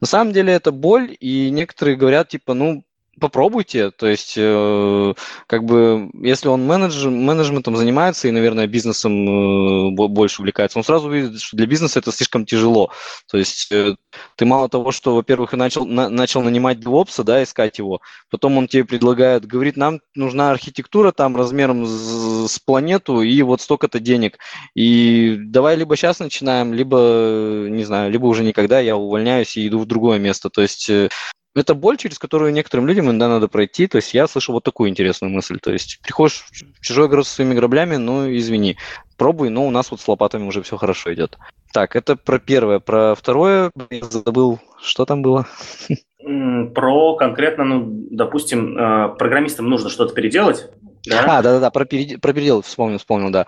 на 0.00 0.06
самом 0.08 0.32
деле 0.32 0.52
это 0.52 0.72
боль, 0.72 1.16
и 1.20 1.48
некоторые 1.50 1.96
говорят, 1.96 2.28
типа, 2.28 2.54
ну, 2.54 2.84
попробуйте, 3.20 3.90
то 3.90 4.06
есть 4.06 4.34
э, 4.36 5.14
как 5.46 5.64
бы 5.64 6.10
если 6.14 6.48
он 6.48 6.62
менедж, 6.62 7.08
менеджментом 7.08 7.76
занимается 7.76 8.26
и, 8.26 8.30
наверное, 8.30 8.66
бизнесом 8.66 9.92
э, 9.92 10.08
больше 10.08 10.40
увлекается, 10.40 10.78
он 10.78 10.84
сразу 10.84 11.10
видит, 11.10 11.40
что 11.40 11.56
для 11.56 11.66
бизнеса 11.66 11.98
это 11.98 12.10
слишком 12.10 12.46
тяжело. 12.46 12.90
То 13.30 13.38
есть 13.38 13.70
э, 13.70 13.96
ты 14.36 14.44
мало 14.44 14.68
того, 14.68 14.92
что, 14.92 15.14
во-первых, 15.14 15.52
начал, 15.52 15.86
на, 15.86 16.08
начал 16.08 16.42
нанимать 16.42 16.78
DevOps, 16.78 17.22
да, 17.22 17.42
искать 17.42 17.78
его, 17.78 18.00
потом 18.30 18.56
он 18.56 18.66
тебе 18.66 18.84
предлагает, 18.84 19.46
говорит, 19.46 19.76
нам 19.76 20.00
нужна 20.14 20.50
архитектура 20.50 21.12
там 21.12 21.36
размером 21.36 21.86
с, 21.86 22.50
с 22.50 22.58
планету 22.58 23.20
и 23.20 23.42
вот 23.42 23.60
столько-то 23.60 24.00
денег. 24.00 24.38
И 24.74 25.36
давай 25.38 25.76
либо 25.76 25.96
сейчас 25.96 26.18
начинаем, 26.18 26.72
либо, 26.72 27.66
не 27.68 27.84
знаю, 27.84 28.10
либо 28.10 28.26
уже 28.26 28.42
никогда 28.42 28.80
я 28.80 28.96
увольняюсь 28.96 29.56
и 29.56 29.68
иду 29.68 29.80
в 29.80 29.86
другое 29.86 30.18
место. 30.18 30.48
То 30.48 30.62
есть 30.62 30.88
э, 30.88 31.08
это 31.54 31.74
боль, 31.74 31.96
через 31.96 32.18
которую 32.18 32.52
некоторым 32.52 32.86
людям 32.86 33.06
иногда 33.06 33.28
надо 33.28 33.48
пройти. 33.48 33.86
То 33.86 33.96
есть 33.96 34.14
я 34.14 34.26
слышал 34.26 34.54
вот 34.54 34.64
такую 34.64 34.90
интересную 34.90 35.32
мысль. 35.32 35.58
То 35.60 35.72
есть 35.72 36.00
приходишь 36.02 36.44
в 36.50 36.80
чужой 36.80 37.06
огород 37.06 37.26
со 37.26 37.34
своими 37.34 37.54
граблями, 37.54 37.96
ну, 37.96 38.30
извини, 38.34 38.76
пробуй, 39.16 39.50
но 39.50 39.66
у 39.66 39.70
нас 39.70 39.90
вот 39.90 40.00
с 40.00 40.08
лопатами 40.08 40.46
уже 40.46 40.62
все 40.62 40.76
хорошо 40.76 41.12
идет. 41.12 41.38
Так, 41.72 41.96
это 41.96 42.16
про 42.16 42.38
первое. 42.38 42.78
Про 42.80 43.14
второе, 43.14 43.70
я 43.90 44.04
забыл, 44.04 44.60
что 44.82 45.04
там 45.04 45.22
было? 45.22 45.46
Про 46.74 47.16
конкретно, 47.16 47.64
ну, 47.64 47.84
допустим, 48.10 48.78
э, 48.78 49.14
программистам 49.18 49.68
нужно 49.68 49.90
что-то 49.90 50.14
переделать, 50.14 50.70
да? 51.04 51.38
А, 51.38 51.42
да-да-да, 51.42 51.70
про, 51.70 51.84
перед... 51.84 52.20
про 52.20 52.32
передел 52.32 52.62
вспомнил, 52.62 52.98
вспомнил, 52.98 53.30
да. 53.30 53.46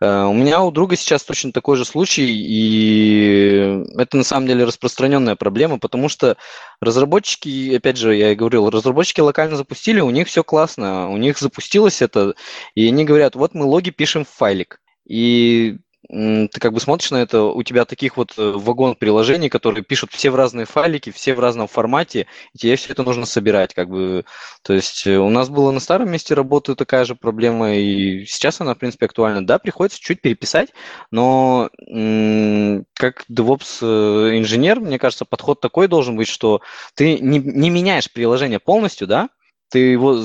Uh, 0.00 0.28
у 0.28 0.32
меня 0.32 0.62
у 0.62 0.70
друга 0.70 0.96
сейчас 0.96 1.24
точно 1.24 1.52
такой 1.52 1.76
же 1.76 1.84
случай, 1.84 2.26
и 2.26 3.84
это 3.96 4.16
на 4.16 4.24
самом 4.24 4.46
деле 4.46 4.64
распространенная 4.64 5.36
проблема, 5.36 5.78
потому 5.78 6.08
что 6.08 6.36
разработчики, 6.80 7.74
опять 7.74 7.96
же, 7.96 8.14
я 8.14 8.32
и 8.32 8.36
говорил, 8.36 8.70
разработчики 8.70 9.20
локально 9.20 9.56
запустили, 9.56 10.00
у 10.00 10.10
них 10.10 10.28
все 10.28 10.44
классно, 10.44 11.08
у 11.08 11.16
них 11.16 11.38
запустилось 11.38 12.02
это, 12.02 12.34
и 12.74 12.86
они 12.86 13.04
говорят, 13.04 13.34
вот 13.34 13.54
мы 13.54 13.64
логи 13.64 13.90
пишем 13.90 14.24
в 14.24 14.28
файлик. 14.28 14.80
И 15.06 15.78
ты 16.08 16.60
как 16.60 16.72
бы 16.72 16.80
смотришь 16.80 17.10
на 17.10 17.22
это, 17.22 17.42
у 17.42 17.62
тебя 17.62 17.84
таких 17.84 18.16
вот 18.16 18.34
э, 18.36 18.52
вагон 18.56 18.96
приложений, 18.96 19.50
которые 19.50 19.84
пишут 19.84 20.12
все 20.12 20.30
в 20.30 20.34
разные 20.34 20.66
файлики, 20.66 21.10
все 21.10 21.34
в 21.34 21.40
разном 21.40 21.68
формате, 21.68 22.26
и 22.52 22.58
тебе 22.58 22.76
все 22.76 22.92
это 22.92 23.02
нужно 23.04 23.24
собирать, 23.24 23.72
как 23.72 23.88
бы, 23.88 24.24
то 24.62 24.72
есть 24.72 25.06
э, 25.06 25.16
у 25.16 25.30
нас 25.30 25.48
было 25.48 25.70
на 25.70 25.80
старом 25.80 26.10
месте 26.10 26.34
работы 26.34 26.74
такая 26.74 27.04
же 27.04 27.14
проблема, 27.14 27.76
и 27.76 28.24
сейчас 28.26 28.60
она, 28.60 28.74
в 28.74 28.78
принципе, 28.78 29.06
актуальна. 29.06 29.46
Да, 29.46 29.58
приходится 29.58 30.00
чуть 30.00 30.20
переписать, 30.20 30.70
но 31.10 31.70
как 31.76 33.24
DevOps 33.30 33.78
э, 33.82 34.80
мне 34.80 34.98
кажется, 34.98 35.24
подход 35.24 35.60
такой 35.60 35.88
должен 35.88 36.16
быть, 36.16 36.28
что 36.28 36.60
ты 36.94 37.18
не, 37.18 37.38
не 37.38 37.70
меняешь 37.70 38.10
приложение 38.10 38.58
полностью, 38.58 39.06
да, 39.06 39.28
ты 39.72 39.78
его 39.78 40.22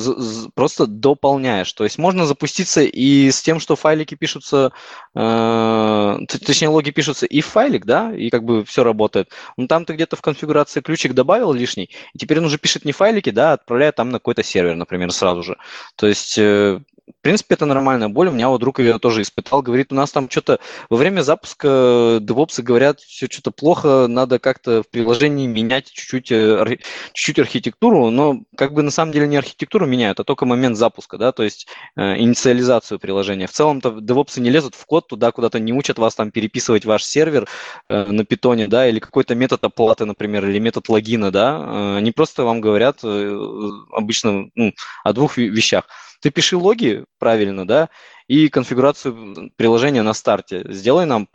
просто 0.55 0.87
дополняешь. 0.87 1.71
То 1.71 1.85
есть 1.85 1.97
можно 1.97 2.25
запуститься 2.25 2.81
и 2.81 3.31
с 3.31 3.41
тем, 3.41 3.61
что 3.61 3.77
файлики 3.77 4.13
пишутся, 4.13 4.73
э, 5.15 6.17
точнее 6.27 6.67
логи 6.67 6.91
пишутся 6.91 7.25
и 7.25 7.39
в 7.39 7.45
файлик, 7.45 7.85
да, 7.85 8.13
и 8.13 8.29
как 8.29 8.43
бы 8.43 8.65
все 8.65 8.83
работает. 8.83 9.31
Но 9.55 9.67
там 9.67 9.85
ты 9.85 9.93
где-то 9.93 10.17
в 10.17 10.21
конфигурации 10.21 10.81
ключик 10.81 11.13
добавил 11.13 11.53
лишний, 11.53 11.89
и 12.13 12.17
теперь 12.17 12.39
он 12.39 12.45
уже 12.45 12.57
пишет 12.57 12.83
не 12.83 12.91
файлики, 12.91 13.29
да, 13.29 13.51
а 13.51 13.53
отправляет 13.53 13.95
там 13.95 14.09
на 14.09 14.19
какой-то 14.19 14.43
сервер, 14.43 14.75
например, 14.75 15.13
сразу 15.13 15.43
же. 15.43 15.55
То 15.95 16.07
есть 16.07 16.37
э, 16.37 16.81
в 17.07 17.21
принципе, 17.21 17.55
это 17.55 17.65
нормальная 17.65 18.09
боль. 18.09 18.27
У 18.27 18.31
меня 18.31 18.49
вот 18.49 18.59
друг 18.59 18.79
ее 18.79 18.99
тоже 18.99 19.21
испытал. 19.21 19.61
Говорит, 19.61 19.91
у 19.91 19.95
нас 19.95 20.11
там 20.11 20.29
что-то 20.29 20.59
во 20.89 20.97
время 20.97 21.21
запуска 21.21 22.19
девопсы 22.21 22.61
говорят, 22.61 22.99
все 22.99 23.27
что-то 23.27 23.51
плохо, 23.51 24.07
надо 24.07 24.39
как-то 24.39 24.83
в 24.83 24.89
приложении 24.89 25.47
менять 25.47 25.85
чуть-чуть, 25.91 26.31
э, 26.31 26.77
чуть-чуть 27.13 27.39
архитектуру, 27.39 28.09
но 28.09 28.41
как 28.57 28.73
бы 28.73 28.81
на 28.81 28.91
самом 28.91 29.13
деле 29.13 29.27
не 29.27 29.37
архитектуру 29.37 29.85
меняют, 29.85 30.19
а 30.19 30.25
только 30.25 30.45
момент 30.45 30.77
запуска, 30.77 31.17
да, 31.17 31.31
то 31.31 31.43
есть 31.43 31.67
э, 31.95 32.17
инициализацию 32.17 32.99
приложения. 32.99 33.47
В 33.47 33.51
целом-то 33.51 34.01
девопсы 34.01 34.41
не 34.41 34.49
лезут 34.49 34.75
в 34.75 34.85
код 34.85 35.07
туда, 35.07 35.31
куда-то 35.31 35.59
не 35.59 35.71
учат 35.71 35.97
вас 35.99 36.15
там 36.15 36.31
переписывать 36.31 36.85
ваш 36.85 37.05
сервер 37.05 37.47
э, 37.87 38.03
на 38.11 38.25
питоне, 38.25 38.67
да, 38.67 38.87
или 38.87 38.99
какой-то 38.99 39.33
метод 39.33 39.63
оплаты, 39.63 40.03
например, 40.05 40.45
или 40.45 40.59
метод 40.59 40.89
логина, 40.89 41.31
да. 41.31 41.57
Э, 41.57 41.97
они 41.97 42.11
просто 42.11 42.43
вам 42.43 42.59
говорят 42.59 42.99
э, 43.03 43.39
обычно 43.93 44.49
ну, 44.55 44.73
о 45.05 45.13
двух 45.13 45.37
вещах– 45.37 45.85
ты 46.21 46.31
пиши 46.31 46.57
логи 46.57 47.05
правильно, 47.19 47.67
да, 47.67 47.89
и 48.27 48.49
конфигурацию 48.49 49.51
приложения 49.55 50.01
на 50.01 50.13
старте. 50.13 50.65
Сделай 50.69 51.05
нам 51.05 51.29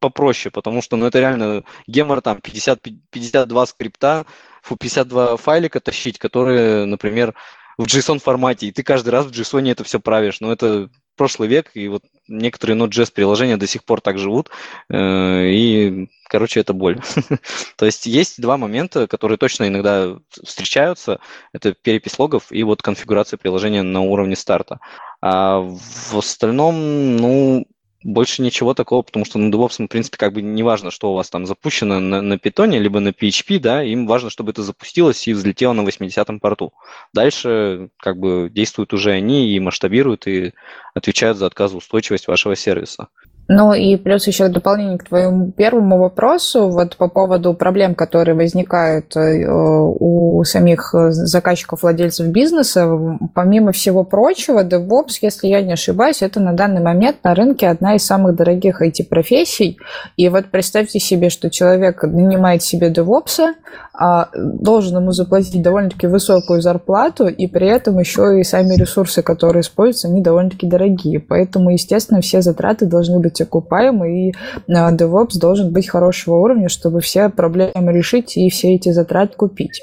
попроще, 0.00 0.50
потому 0.50 0.82
что, 0.82 0.96
ну, 0.96 1.06
это 1.06 1.20
реально 1.20 1.64
гемор 1.86 2.20
там 2.20 2.40
50, 2.40 2.80
52 3.10 3.66
скрипта, 3.66 4.26
52 4.68 5.36
файлика 5.36 5.80
тащить, 5.80 6.18
которые, 6.18 6.86
например, 6.86 7.34
в 7.76 7.84
JSON 7.84 8.18
формате, 8.18 8.66
и 8.66 8.72
ты 8.72 8.82
каждый 8.82 9.10
раз 9.10 9.26
в 9.26 9.30
JSON 9.30 9.70
это 9.70 9.84
все 9.84 10.00
правишь. 10.00 10.40
Но 10.40 10.52
это 10.52 10.90
прошлый 11.18 11.48
век, 11.48 11.70
и 11.74 11.88
вот 11.88 12.02
некоторые 12.28 12.78
Node.js 12.78 13.12
приложения 13.12 13.56
до 13.56 13.66
сих 13.66 13.84
пор 13.84 14.00
так 14.00 14.18
живут, 14.18 14.48
э, 14.88 15.48
и, 15.50 16.08
короче, 16.28 16.60
это 16.60 16.72
боль. 16.72 17.00
То 17.76 17.84
есть 17.84 18.06
есть 18.06 18.40
два 18.40 18.56
момента, 18.56 19.06
которые 19.06 19.36
точно 19.36 19.68
иногда 19.68 20.16
встречаются, 20.42 21.20
это 21.52 21.74
перепись 21.74 22.18
логов 22.18 22.46
и 22.50 22.62
вот 22.62 22.80
конфигурация 22.80 23.36
приложения 23.36 23.82
на 23.82 24.00
уровне 24.00 24.36
старта. 24.36 24.80
А 25.20 25.58
в 25.60 26.16
остальном, 26.16 27.16
ну, 27.16 27.66
больше 28.02 28.42
ничего 28.42 28.74
такого, 28.74 29.02
потому 29.02 29.24
что 29.24 29.38
на 29.38 29.52
DevOps, 29.52 29.84
в 29.84 29.88
принципе, 29.88 30.16
как 30.16 30.32
бы 30.32 30.42
не 30.42 30.62
важно, 30.62 30.90
что 30.90 31.10
у 31.10 31.14
вас 31.14 31.30
там 31.30 31.46
запущено 31.46 31.98
на, 31.98 32.22
на 32.22 32.34
Python, 32.34 32.78
либо 32.78 33.00
на 33.00 33.08
PHP, 33.08 33.58
да, 33.58 33.82
им 33.82 34.06
важно, 34.06 34.30
чтобы 34.30 34.52
это 34.52 34.62
запустилось 34.62 35.26
и 35.26 35.34
взлетело 35.34 35.72
на 35.72 35.82
80-м 35.82 36.40
порту. 36.40 36.72
Дальше 37.12 37.90
как 37.98 38.18
бы 38.18 38.50
действуют 38.52 38.92
уже 38.92 39.10
они 39.10 39.50
и 39.50 39.60
масштабируют, 39.60 40.26
и 40.26 40.52
отвечают 40.94 41.38
за 41.38 41.46
отказоустойчивость 41.46 42.28
вашего 42.28 42.54
сервиса. 42.54 43.08
Ну 43.50 43.72
и 43.72 43.96
плюс 43.96 44.26
еще 44.26 44.48
дополнение 44.48 44.98
к 44.98 45.04
твоему 45.04 45.50
первому 45.52 45.98
вопросу, 45.98 46.68
вот 46.68 46.96
по 46.96 47.08
поводу 47.08 47.54
проблем, 47.54 47.94
которые 47.94 48.34
возникают 48.34 49.16
э, 49.16 49.46
у 49.48 50.44
самих 50.44 50.90
заказчиков, 50.92 51.82
владельцев 51.82 52.26
бизнеса, 52.26 52.86
помимо 53.34 53.72
всего 53.72 54.04
прочего, 54.04 54.62
DevOps, 54.62 55.18
если 55.22 55.48
я 55.48 55.62
не 55.62 55.72
ошибаюсь, 55.72 56.20
это 56.20 56.40
на 56.40 56.52
данный 56.52 56.82
момент 56.82 57.24
на 57.24 57.34
рынке 57.34 57.68
одна 57.68 57.94
из 57.94 58.04
самых 58.04 58.36
дорогих 58.36 58.82
IT-профессий. 58.82 59.78
И 60.18 60.28
вот 60.28 60.50
представьте 60.50 61.00
себе, 61.00 61.30
что 61.30 61.48
человек 61.48 62.02
нанимает 62.02 62.62
себе 62.62 62.90
DevOps, 62.90 63.54
а 63.94 64.28
должен 64.34 64.98
ему 64.98 65.12
заплатить 65.12 65.60
довольно-таки 65.60 66.06
высокую 66.06 66.60
зарплату, 66.60 67.26
и 67.26 67.46
при 67.46 67.66
этом 67.66 67.98
еще 67.98 68.38
и 68.38 68.44
сами 68.44 68.74
ресурсы, 68.74 69.22
которые 69.22 69.62
используются, 69.62 70.08
они 70.08 70.22
довольно-таки 70.22 70.66
дорогие. 70.66 71.18
Поэтому, 71.18 71.70
естественно, 71.70 72.20
все 72.20 72.42
затраты 72.42 72.86
должны 72.86 73.18
быть 73.18 73.37
окупаемы, 73.40 74.28
и 74.28 74.34
а, 74.68 74.92
DevOps 74.92 75.38
должен 75.40 75.72
быть 75.72 75.88
хорошего 75.88 76.36
уровня, 76.36 76.68
чтобы 76.68 77.00
все 77.00 77.28
проблемы 77.28 77.92
решить 77.92 78.36
и 78.36 78.50
все 78.50 78.74
эти 78.74 78.90
затраты 78.90 79.36
купить. 79.36 79.82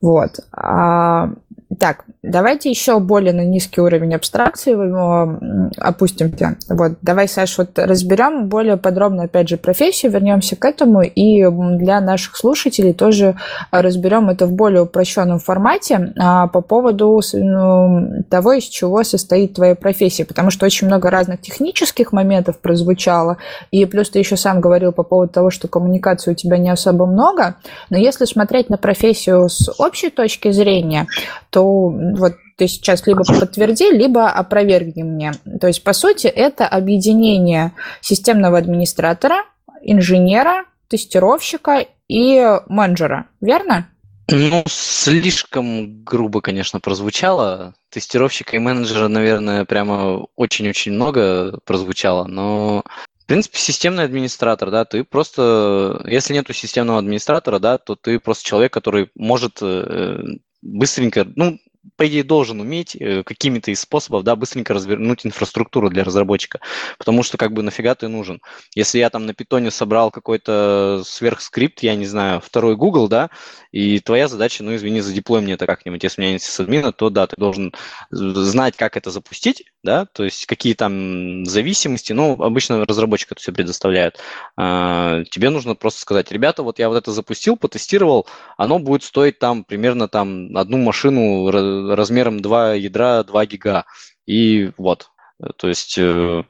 Вот. 0.00 0.40
А 0.52 1.30
так, 1.78 2.04
давайте 2.22 2.70
еще 2.70 2.98
более 3.00 3.32
на 3.32 3.44
низкий 3.44 3.80
уровень 3.80 4.14
абстракции 4.14 4.72
его 4.72 5.38
опустимся. 5.78 6.56
Вот, 6.68 6.92
давай, 7.02 7.28
Саш, 7.28 7.58
вот 7.58 7.78
разберем 7.78 8.48
более 8.48 8.76
подробно, 8.76 9.24
опять 9.24 9.48
же, 9.48 9.56
профессию, 9.56 10.12
вернемся 10.12 10.56
к 10.56 10.64
этому, 10.64 11.02
и 11.02 11.44
для 11.78 12.00
наших 12.00 12.36
слушателей 12.36 12.92
тоже 12.92 13.36
разберем 13.70 14.30
это 14.30 14.46
в 14.46 14.52
более 14.52 14.82
упрощенном 14.82 15.38
формате 15.38 16.12
а, 16.18 16.48
по 16.48 16.60
поводу 16.60 17.20
ну, 17.32 18.22
того, 18.28 18.52
из 18.52 18.64
чего 18.64 19.02
состоит 19.04 19.54
твоя 19.54 19.74
профессия, 19.74 20.24
потому 20.24 20.50
что 20.50 20.66
очень 20.66 20.86
много 20.86 21.10
разных 21.10 21.40
технических 21.40 22.12
моментов 22.12 22.58
прозвучало, 22.58 23.38
и 23.70 23.84
плюс 23.86 24.10
ты 24.10 24.18
еще 24.18 24.36
сам 24.36 24.60
говорил 24.60 24.92
по 24.92 25.02
поводу 25.02 25.32
того, 25.32 25.50
что 25.50 25.68
коммуникации 25.68 26.32
у 26.32 26.34
тебя 26.34 26.58
не 26.58 26.70
особо 26.70 27.06
много, 27.06 27.56
но 27.90 27.96
если 27.96 28.24
смотреть 28.24 28.70
на 28.70 28.76
профессию 28.76 29.48
с 29.48 29.72
общей 29.78 30.10
точки 30.10 30.50
зрения, 30.50 31.06
то 31.50 31.63
вот 31.64 32.36
ты 32.56 32.68
сейчас 32.68 33.06
либо 33.06 33.24
подтверди, 33.24 33.90
либо 33.90 34.30
опровергни 34.30 35.02
мне. 35.02 35.32
То 35.60 35.66
есть, 35.66 35.82
по 35.82 35.92
сути, 35.92 36.26
это 36.26 36.66
объединение 36.66 37.72
системного 38.00 38.58
администратора, 38.58 39.44
инженера, 39.82 40.64
тестировщика 40.88 41.84
и 42.08 42.58
менеджера, 42.68 43.26
верно? 43.40 43.88
Ну, 44.30 44.64
слишком 44.66 46.02
грубо, 46.02 46.40
конечно, 46.40 46.80
прозвучало. 46.80 47.74
Тестировщика 47.90 48.56
и 48.56 48.58
менеджера, 48.58 49.08
наверное, 49.08 49.64
прямо 49.64 50.26
очень-очень 50.36 50.92
много 50.92 51.58
прозвучало, 51.66 52.24
но 52.24 52.82
в 53.24 53.26
принципе, 53.26 53.58
системный 53.58 54.04
администратор, 54.04 54.70
да, 54.70 54.84
ты 54.84 55.02
просто, 55.02 56.02
если 56.04 56.34
нету 56.34 56.52
системного 56.52 56.98
администратора, 56.98 57.58
да, 57.58 57.78
то 57.78 57.96
ты 57.96 58.20
просто 58.20 58.44
человек, 58.44 58.70
который 58.74 59.10
может 59.14 59.62
э, 59.62 60.22
быстренько, 60.64 61.26
ну, 61.36 61.58
по 61.96 62.06
идее, 62.08 62.24
должен 62.24 62.60
уметь 62.60 62.96
э, 62.96 63.22
какими-то 63.22 63.70
из 63.70 63.80
способов, 63.80 64.24
да, 64.24 64.36
быстренько 64.36 64.74
развернуть 64.74 65.26
инфраструктуру 65.26 65.90
для 65.90 66.02
разработчика, 66.02 66.60
потому 66.98 67.22
что 67.22 67.36
как 67.36 67.52
бы 67.52 67.62
нафига 67.62 67.94
ты 67.94 68.08
нужен. 68.08 68.40
Если 68.74 68.98
я 68.98 69.10
там 69.10 69.26
на 69.26 69.34
питоне 69.34 69.70
собрал 69.70 70.10
какой-то 70.10 71.02
сверхскрипт, 71.04 71.82
я 71.82 71.94
не 71.94 72.06
знаю, 72.06 72.40
второй 72.40 72.76
Google, 72.76 73.08
да, 73.08 73.30
и 73.74 73.98
твоя 73.98 74.28
задача, 74.28 74.62
ну, 74.62 74.72
извини, 74.76 75.00
задеплой 75.00 75.40
мне 75.40 75.54
это 75.54 75.66
как-нибудь, 75.66 76.04
если 76.04 76.20
у 76.20 76.22
меня 76.22 76.34
нет 76.34 76.42
сисадмина, 76.42 76.92
то 76.92 77.10
да, 77.10 77.26
ты 77.26 77.34
должен 77.36 77.74
знать, 78.08 78.76
как 78.76 78.96
это 78.96 79.10
запустить, 79.10 79.64
да, 79.82 80.06
то 80.06 80.22
есть 80.22 80.46
какие 80.46 80.74
там 80.74 81.44
зависимости, 81.44 82.12
ну, 82.12 82.40
обычно 82.40 82.84
разработчик 82.84 83.32
это 83.32 83.40
все 83.40 83.50
предоставляет. 83.50 84.20
А, 84.56 85.24
тебе 85.24 85.50
нужно 85.50 85.74
просто 85.74 86.02
сказать, 86.02 86.30
ребята, 86.30 86.62
вот 86.62 86.78
я 86.78 86.88
вот 86.88 86.98
это 86.98 87.10
запустил, 87.10 87.56
потестировал, 87.56 88.28
оно 88.56 88.78
будет 88.78 89.02
стоить 89.02 89.40
там 89.40 89.64
примерно 89.64 90.06
там 90.06 90.56
одну 90.56 90.78
машину 90.78 91.50
размером 91.96 92.42
2 92.42 92.74
ядра 92.74 93.24
2 93.24 93.46
гига. 93.46 93.86
И 94.24 94.70
вот, 94.76 95.10
то 95.56 95.66
есть 95.66 95.98
э, 95.98 96.44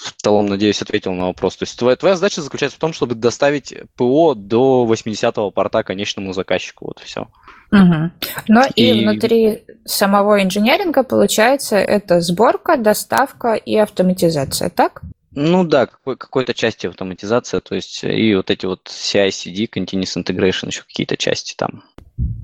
в 0.00 0.22
целом, 0.22 0.46
надеюсь, 0.46 0.80
ответил 0.80 1.12
на 1.12 1.26
вопрос. 1.26 1.56
То 1.56 1.64
есть 1.64 1.78
твоя, 1.78 1.96
твоя 1.96 2.16
задача 2.16 2.40
заключается 2.42 2.76
в 2.76 2.80
том, 2.80 2.92
чтобы 2.92 3.14
доставить 3.14 3.74
ПО 3.96 4.34
до 4.34 4.86
80-го 4.90 5.50
порта 5.50 5.82
конечному 5.82 6.32
заказчику. 6.32 6.86
Вот 6.86 7.00
все. 7.00 7.28
Угу. 7.70 8.10
Но 8.48 8.62
и... 8.74 8.90
и 8.90 9.04
внутри 9.04 9.64
самого 9.84 10.42
инженеринга, 10.42 11.02
получается, 11.02 11.76
это 11.76 12.20
сборка, 12.20 12.76
доставка 12.76 13.54
и 13.54 13.76
автоматизация, 13.76 14.70
так? 14.70 15.02
Ну 15.32 15.64
да, 15.64 15.86
какой, 15.86 16.16
какой-то 16.16 16.54
части 16.54 16.88
автоматизация, 16.88 17.60
то 17.60 17.76
есть 17.76 18.02
и 18.02 18.34
вот 18.34 18.50
эти 18.50 18.66
вот 18.66 18.88
CI-CD, 18.88 19.68
Continuous 19.70 20.16
Integration, 20.16 20.68
еще 20.68 20.82
какие-то 20.82 21.16
части 21.16 21.54
там. 21.56 21.84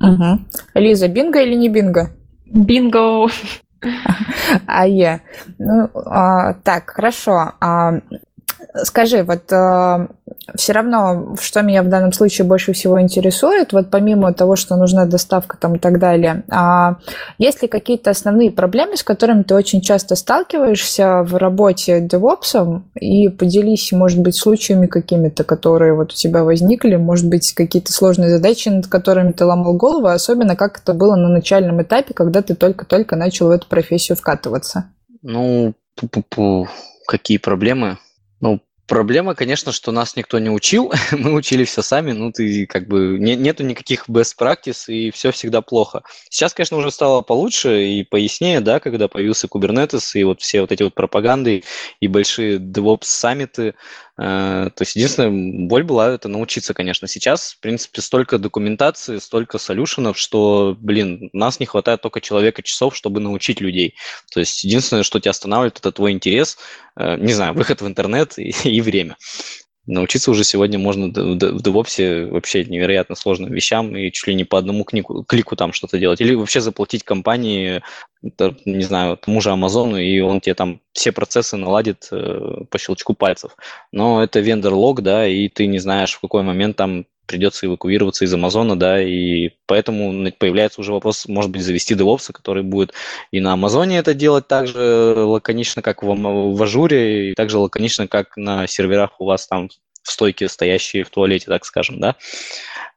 Угу. 0.01 0.41
Лиза, 0.75 1.09
бинго 1.09 1.43
или 1.43 1.55
не 1.55 1.69
бинго? 1.69 2.15
Бинго. 2.45 3.29
А 4.67 4.87
я. 4.87 5.21
Ну, 5.59 5.91
а, 5.95 6.55
так, 6.55 6.91
хорошо. 6.91 7.53
А, 7.61 7.95
скажи, 8.85 9.23
вот 9.23 9.53
а, 9.53 10.09
все 10.55 10.73
равно, 10.73 11.37
что 11.41 11.63
меня 11.63 11.83
в 11.83 11.89
данном 11.89 12.13
случае 12.13 12.47
больше 12.47 12.73
всего 12.73 13.01
интересует, 13.01 13.73
вот 13.73 13.91
помимо 13.91 14.33
того, 14.33 14.57
что 14.57 14.77
нужна 14.77 15.05
доставка 15.05 15.57
там 15.57 15.77
и 15.77 15.79
так 15.79 15.99
далее, 15.99 16.45
а 16.51 16.97
есть 17.39 17.63
ли 17.63 17.69
какие-то 17.69 18.11
основные 18.11 18.51
проблемы, 18.51 18.97
с 18.97 19.03
которыми 19.03 19.43
ты 19.43 19.55
очень 19.55 19.81
часто 19.81 20.15
сталкиваешься 20.15 21.23
в 21.23 21.37
работе 21.37 22.07
DevOps, 22.07 22.83
и 22.95 23.29
поделись, 23.29 23.91
может 23.93 24.21
быть, 24.21 24.37
случаями 24.37 24.87
какими-то, 24.87 25.45
которые 25.45 25.95
вот 25.95 26.13
у 26.13 26.15
тебя 26.15 26.45
возникли, 26.45 26.97
может 26.97 27.29
быть, 27.29 27.53
какие-то 27.53 27.93
сложные 27.93 28.31
задачи, 28.31 28.69
над 28.69 28.87
которыми 28.87 29.33
ты 29.33 29.45
ломал 29.45 29.75
голову, 29.75 30.07
особенно 30.07 30.57
как 30.57 30.81
это 30.81 30.95
было 30.95 31.17
на 31.17 31.29
начальном 31.29 31.83
этапе, 31.83 32.15
когда 32.15 32.43
ты 32.43 32.55
только-только 32.55 33.17
начал 33.17 33.49
в 33.49 33.51
эту 33.51 33.67
профессию 33.67 34.17
вкатываться? 34.17 34.87
Ну, 35.23 35.75
пу-пу-пу, 36.01 36.69
какие 37.07 37.39
проблемы? 37.39 37.99
Проблема, 38.87 39.35
конечно, 39.35 39.73
что 39.73 39.91
нас 39.91 40.15
никто 40.15 40.39
не 40.39 40.49
учил, 40.49 40.93
мы 41.11 41.33
учили 41.33 41.65
все 41.65 41.83
сами, 41.83 42.13
ну 42.13 42.31
ты 42.31 42.67
как 42.67 42.87
бы 42.87 43.19
не, 43.19 43.35
нету 43.35 43.65
никаких 43.65 44.09
best 44.09 44.37
practice 44.39 44.85
и 44.87 45.11
все 45.11 45.33
всегда 45.33 45.61
плохо. 45.61 46.03
Сейчас, 46.31 46.55
конечно, 46.55 46.77
уже 46.77 46.93
стало 46.93 47.23
получше 47.23 47.85
и 47.85 48.05
пояснее, 48.05 48.61
да, 48.61 48.79
когда 48.79 49.09
появился 49.09 49.49
Kubernetes 49.49 50.13
и 50.15 50.23
вот 50.23 50.41
все 50.41 50.61
вот 50.61 50.71
эти 50.71 50.85
вот 50.85 50.95
пропаганды 50.95 51.65
и 51.99 52.07
большие 52.07 52.59
DevOps 52.59 53.05
саммиты, 53.05 53.75
то 54.17 54.73
есть 54.81 54.97
единственная 54.97 55.67
боль 55.67 55.83
была 55.83 56.15
это 56.15 56.29
научиться, 56.29 56.73
конечно. 56.73 57.07
Сейчас, 57.07 57.53
в 57.53 57.61
принципе, 57.61 58.01
столько 58.01 58.39
документации, 58.39 59.19
столько 59.19 59.59
солюшенов, 59.59 60.19
что, 60.19 60.75
блин, 60.81 61.29
нас 61.35 61.61
не 61.61 61.67
хватает 61.67 62.01
только 62.01 62.23
человека 62.23 62.63
часов, 62.63 62.97
чтобы 62.97 63.21
научить 63.21 63.61
людей. 63.61 63.95
То 64.33 64.41
есть 64.41 64.65
единственное, 64.65 65.03
что 65.03 65.21
тебя 65.21 65.33
останавливает, 65.33 65.79
это 65.79 65.93
твой 65.93 66.13
интерес, 66.13 66.57
э, 66.97 67.17
не 67.19 67.35
знаю, 67.35 67.53
выход 67.53 67.83
в 67.83 67.87
интернет 67.87 68.39
и, 68.39 68.55
и 68.65 68.81
время. 68.81 69.17
Научиться 69.87 70.33
уже 70.33 70.43
сегодня 70.43 70.79
можно 70.79 71.07
в 71.07 71.37
DevOps 71.37 72.31
вообще 72.31 72.65
невероятно 72.65 73.15
сложным 73.15 73.53
вещам 73.53 73.97
и 73.97 74.11
чуть 74.11 74.27
ли 74.27 74.35
не 74.35 74.45
по 74.45 74.59
одному 74.59 74.83
книку, 74.83 75.23
клику 75.23 75.55
там 75.55 75.73
что-то 75.73 75.99
делать. 75.99 76.21
Или 76.21 76.35
вообще 76.35 76.61
заплатить 76.61 77.05
компании, 77.05 77.83
не 78.65 78.83
знаю, 78.83 79.17
тому 79.17 79.41
же 79.41 79.51
Амазону, 79.51 79.97
и 79.97 80.19
он 80.21 80.41
тебе 80.41 80.55
там 80.55 80.81
все 80.93 81.13
процессы 81.13 81.57
наладит 81.57 82.09
э, 82.11 82.65
по 82.69 82.79
щелчку 82.79 83.15
пальцев. 83.15 83.57
Но 83.93 84.25
это 84.25 84.41
вендор-лог, 84.41 85.03
да, 85.03 85.27
и 85.27 85.49
ты 85.49 85.67
не 85.67 85.79
знаешь, 85.79 86.15
в 86.15 86.21
какой 86.21 86.43
момент 86.43 86.77
там 86.77 87.07
придется 87.27 87.67
эвакуироваться 87.67 88.25
из 88.25 88.33
Амазона, 88.33 88.79
да, 88.79 89.03
и 89.03 89.51
поэтому 89.67 90.31
появляется 90.39 90.81
уже 90.81 90.93
вопрос, 90.93 91.27
может 91.29 91.51
быть, 91.51 91.63
завести 91.63 91.95
DevOps, 91.95 92.33
который 92.33 92.63
будет 92.63 92.93
и 93.31 93.41
на 93.41 93.53
Амазоне 93.53 93.99
это 93.99 94.15
делать 94.15 94.49
так 94.49 94.67
же 94.67 95.15
лаконично, 95.17 95.83
как 95.83 96.03
в, 96.03 96.07
в 96.07 96.63
Ажуре, 96.63 97.31
и 97.31 97.35
так 97.35 97.51
же 97.51 97.59
лаконично, 97.59 98.07
как 98.09 98.37
на 98.37 98.67
серверах 98.67 99.21
у 99.21 99.27
вас 99.27 99.47
там 99.47 99.69
в 100.03 100.11
стойке, 100.11 100.49
стоящие 100.49 101.05
в 101.05 101.11
туалете, 101.11 101.47
так 101.47 101.65
скажем, 101.65 102.01
да. 102.01 102.17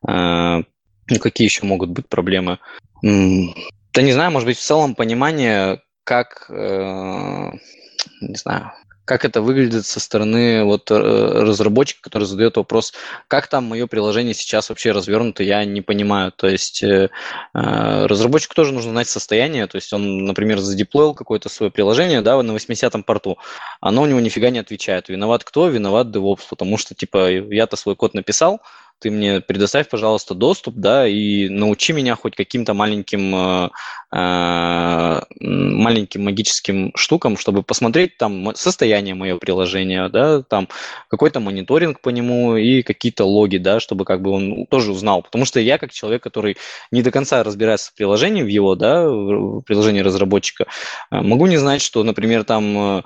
А, 0.08 0.62
ну, 1.10 1.20
какие 1.20 1.46
еще 1.48 1.66
могут 1.66 1.90
быть 1.90 2.08
проблемы? 2.08 2.60
Да 3.02 4.02
не 4.02 4.14
знаю, 4.14 4.32
может 4.32 4.46
быть, 4.46 4.58
в 4.58 4.64
целом 4.64 4.94
понимание, 4.94 5.82
как, 6.04 6.46
э, 6.50 7.52
не 8.22 8.36
знаю, 8.36 8.72
как 9.10 9.26
это 9.26 9.42
выглядит 9.42 9.88
со 9.88 10.00
стороны 10.00 10.64
вот 10.64 10.92
э, 10.92 10.96
разработчика, 10.96 12.00
который 12.04 12.26
задает 12.26 12.58
вопрос, 12.58 12.94
как 13.28 13.48
там 13.48 13.64
мое 13.64 13.88
приложение 13.88 14.36
сейчас 14.36 14.70
вообще 14.70 14.92
развернуто, 14.92 15.42
я 15.42 15.66
не 15.66 15.82
понимаю. 15.82 16.32
То 16.32 16.48
есть 16.48 16.84
э, 16.84 17.10
э 17.56 18.06
разработчику 18.06 18.54
тоже 18.54 18.72
нужно 18.72 18.92
знать 18.92 19.08
состояние, 19.08 19.66
то 19.66 19.78
есть 19.78 19.92
он, 19.94 20.26
например, 20.26 20.60
задеплоил 20.60 21.16
какое-то 21.16 21.50
свое 21.50 21.72
приложение, 21.72 22.22
да, 22.22 22.40
на 22.44 22.52
80-м 22.52 23.02
порту, 23.02 23.40
оно 23.82 24.04
у 24.04 24.06
него 24.06 24.20
нифига 24.20 24.52
не 24.52 24.60
отвечает. 24.60 25.10
Виноват 25.10 25.44
кто? 25.44 25.68
Виноват 25.70 26.16
DevOps, 26.16 26.44
потому 26.48 26.78
что, 26.78 26.94
типа, 26.94 27.32
я-то 27.32 27.78
свой 27.78 27.96
код 27.96 28.14
написал, 28.14 28.62
ты 29.00 29.12
мне 29.12 29.40
предоставь, 29.40 29.90
пожалуйста, 29.90 30.36
доступ, 30.36 30.76
да, 30.76 31.08
и 31.08 31.48
научи 31.50 31.94
меня 31.94 32.16
хоть 32.16 32.36
каким-то 32.36 32.74
маленьким, 32.74 33.34
э, 33.36 33.70
э, 34.12 35.22
маленьким 35.40 36.26
магическим 36.26 36.92
штукам, 36.96 37.38
чтобы 37.38 37.64
посмотреть 37.64 38.18
там 38.18 38.54
состояние 38.56 39.16
моего 39.16 39.40
приложения, 39.40 40.10
да, 40.10 40.42
там 40.44 40.68
какой-то 41.10 41.40
мониторинг 41.40 42.02
по 42.02 42.10
нему 42.10 42.58
и 42.58 42.82
какие-то 42.82 43.24
логи, 43.24 43.58
да, 43.58 43.80
чтобы 43.80 44.04
как 44.04 44.22
бы 44.22 44.32
он 44.32 44.66
тоже 44.68 44.92
узнал. 44.92 45.22
Потому 45.22 45.46
что 45.46 45.60
я 45.60 45.78
как 45.78 45.92
человек, 45.92 46.22
который 46.22 46.58
не 46.92 47.02
до 47.02 47.12
конца 47.12 47.42
разбирается 47.44 47.92
в 47.92 47.96
приложении, 47.96 48.44
в 48.44 48.48
его, 48.48 48.76
да, 48.76 49.08
в 49.08 49.62
приложении 49.62 50.02
разработчика, 50.02 50.66
э, 51.12 51.22
могу 51.22 51.48
не 51.48 51.58
знать, 51.58 51.82
что, 51.82 52.04
например, 52.04 52.44
там 52.44 53.04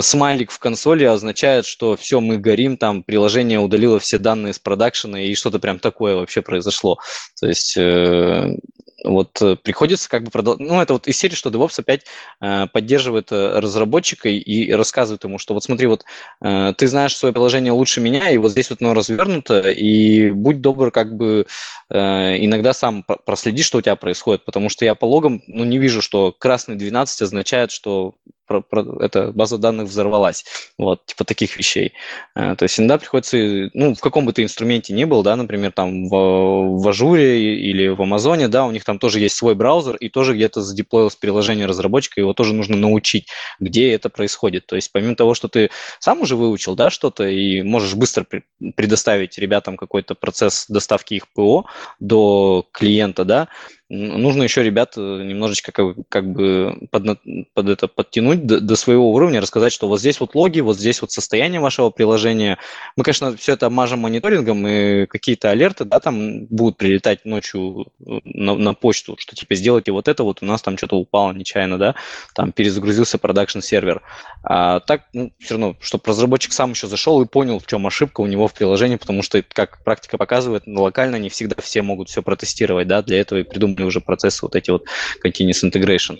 смайлик 0.00 0.50
в 0.50 0.58
консоли 0.58 1.04
означает, 1.04 1.66
что 1.66 1.96
все, 1.96 2.20
мы 2.20 2.38
горим, 2.38 2.76
там 2.76 3.02
приложение 3.02 3.60
удалило 3.60 3.98
все 3.98 4.18
данные 4.18 4.52
с 4.52 4.58
продакшена 4.58 5.19
и 5.26 5.34
что-то 5.34 5.58
прям 5.58 5.78
такое 5.78 6.16
вообще 6.16 6.42
произошло. 6.42 6.98
То 7.40 7.46
есть 7.46 7.76
э, 7.76 8.56
вот 9.04 9.40
э, 9.42 9.56
приходится 9.56 10.08
как 10.08 10.24
бы 10.24 10.30
продолжать. 10.30 10.66
Ну, 10.66 10.80
это 10.80 10.92
вот 10.92 11.08
из 11.08 11.16
серии, 11.16 11.34
что 11.34 11.50
DevOps 11.50 11.80
опять 11.80 12.04
э, 12.40 12.66
поддерживает 12.72 13.32
разработчика 13.32 14.28
и, 14.28 14.72
рассказывает 14.72 15.24
ему, 15.24 15.38
что 15.38 15.54
вот 15.54 15.64
смотри, 15.64 15.86
вот 15.86 16.04
ты 16.40 16.88
знаешь 16.88 17.16
свое 17.16 17.32
приложение 17.32 17.72
лучше 17.72 18.00
меня, 18.00 18.30
и 18.30 18.38
вот 18.38 18.52
здесь 18.52 18.70
вот 18.70 18.82
оно 18.82 18.94
развернуто, 18.94 19.70
и 19.70 20.30
будь 20.30 20.60
добр, 20.60 20.90
как 20.90 21.16
бы 21.16 21.46
иногда 21.90 22.72
сам 22.72 23.02
проследи, 23.02 23.62
что 23.62 23.78
у 23.78 23.82
тебя 23.82 23.96
происходит, 23.96 24.44
потому 24.44 24.68
что 24.68 24.84
я 24.84 24.94
по 24.94 25.06
логам, 25.06 25.42
ну, 25.46 25.64
не 25.64 25.78
вижу, 25.78 26.02
что 26.02 26.32
красный 26.32 26.76
12 26.76 27.22
означает, 27.22 27.72
что 27.72 28.14
про, 28.50 28.62
про, 28.62 29.04
эта 29.04 29.30
база 29.30 29.58
данных 29.58 29.86
взорвалась. 29.86 30.44
Вот, 30.76 31.06
типа 31.06 31.24
таких 31.24 31.56
вещей. 31.56 31.92
Э, 32.34 32.56
то 32.56 32.64
есть 32.64 32.80
иногда 32.80 32.98
приходится, 32.98 33.36
ну, 33.74 33.94
в 33.94 34.00
каком 34.00 34.26
бы 34.26 34.32
ты 34.32 34.42
инструменте 34.42 34.92
ни 34.92 35.04
был, 35.04 35.22
да, 35.22 35.36
например, 35.36 35.70
там 35.70 36.08
в, 36.08 36.80
в 36.82 36.88
Ажуре 36.88 37.54
или 37.54 37.86
в 37.86 38.02
Амазоне, 38.02 38.48
да, 38.48 38.66
у 38.66 38.72
них 38.72 38.82
там 38.82 38.98
тоже 38.98 39.20
есть 39.20 39.36
свой 39.36 39.54
браузер, 39.54 39.94
и 39.94 40.08
тоже 40.08 40.34
где-то 40.34 40.62
задеплоилось 40.62 41.14
приложение 41.14 41.66
разработчика, 41.66 42.20
его 42.20 42.32
тоже 42.32 42.52
нужно 42.52 42.76
научить, 42.76 43.28
где 43.60 43.92
это 43.92 44.08
происходит. 44.08 44.66
То 44.66 44.74
есть 44.74 44.90
помимо 44.90 45.14
того, 45.14 45.34
что 45.34 45.46
ты 45.46 45.70
сам 46.00 46.20
уже 46.22 46.34
выучил, 46.34 46.74
да, 46.74 46.90
что-то, 46.90 47.28
и 47.28 47.62
можешь 47.62 47.94
быстро 47.94 48.26
предоставить 48.74 49.38
ребятам 49.38 49.76
какой-то 49.76 50.16
процесс 50.16 50.66
доставки 50.68 51.14
их 51.14 51.32
ПО 51.32 51.66
до 52.00 52.66
клиента, 52.72 53.24
да, 53.24 53.46
нужно 53.90 54.44
еще 54.44 54.62
ребят 54.62 54.94
э, 54.96 55.00
немножечко 55.00 55.72
как, 55.72 55.96
как 56.08 56.32
бы 56.32 56.88
под, 56.92 57.18
под 57.54 57.68
это 57.68 57.88
подтянуть 57.88 58.46
до, 58.46 58.60
до 58.60 58.76
своего 58.76 59.12
уровня, 59.12 59.40
рассказать, 59.40 59.72
что 59.72 59.88
вот 59.88 59.98
здесь 59.98 60.20
вот 60.20 60.36
логи, 60.36 60.60
вот 60.60 60.78
здесь 60.78 61.00
вот 61.02 61.10
состояние 61.10 61.60
вашего 61.60 61.90
приложения. 61.90 62.58
Мы, 62.96 63.02
конечно, 63.02 63.36
все 63.36 63.54
это 63.54 63.68
мажем 63.68 63.98
мониторингом, 64.00 64.66
и 64.66 65.06
какие-то 65.06 65.50
алерты, 65.50 65.84
да, 65.84 65.98
там 65.98 66.46
будут 66.46 66.76
прилетать 66.76 67.24
ночью 67.24 67.86
э, 68.06 68.20
на, 68.24 68.54
на 68.54 68.74
почту, 68.74 69.16
что 69.18 69.34
типа 69.34 69.56
сделайте 69.56 69.90
вот 69.90 70.06
это, 70.06 70.22
вот 70.22 70.38
у 70.40 70.46
нас 70.46 70.62
там 70.62 70.78
что-то 70.78 70.96
упало 70.96 71.32
нечаянно, 71.32 71.76
да, 71.76 71.96
там 72.34 72.52
перезагрузился 72.52 73.18
продакшн 73.18 73.58
сервер. 73.58 74.02
А 74.44 74.78
так, 74.78 75.02
ну, 75.12 75.32
все 75.40 75.54
равно, 75.54 75.76
чтобы 75.80 76.04
разработчик 76.06 76.52
сам 76.52 76.70
еще 76.70 76.86
зашел 76.86 77.20
и 77.22 77.26
понял, 77.26 77.58
в 77.58 77.66
чем 77.66 77.88
ошибка 77.88 78.20
у 78.20 78.26
него 78.26 78.46
в 78.46 78.54
приложении, 78.54 78.96
потому 78.96 79.22
что, 79.22 79.42
как 79.42 79.82
практика 79.82 80.16
показывает, 80.16 80.62
локально 80.66 81.16
не 81.16 81.28
всегда 81.28 81.56
все 81.60 81.82
могут 81.82 82.08
все 82.08 82.22
протестировать, 82.22 82.86
да, 82.86 83.02
для 83.02 83.20
этого 83.20 83.40
и 83.40 83.42
придумали 83.42 83.79
уже 83.84 84.00
процессы 84.00 84.40
вот 84.42 84.54
эти 84.56 84.70
вот 84.70 84.84
continuous 85.24 85.64
integration. 85.64 86.16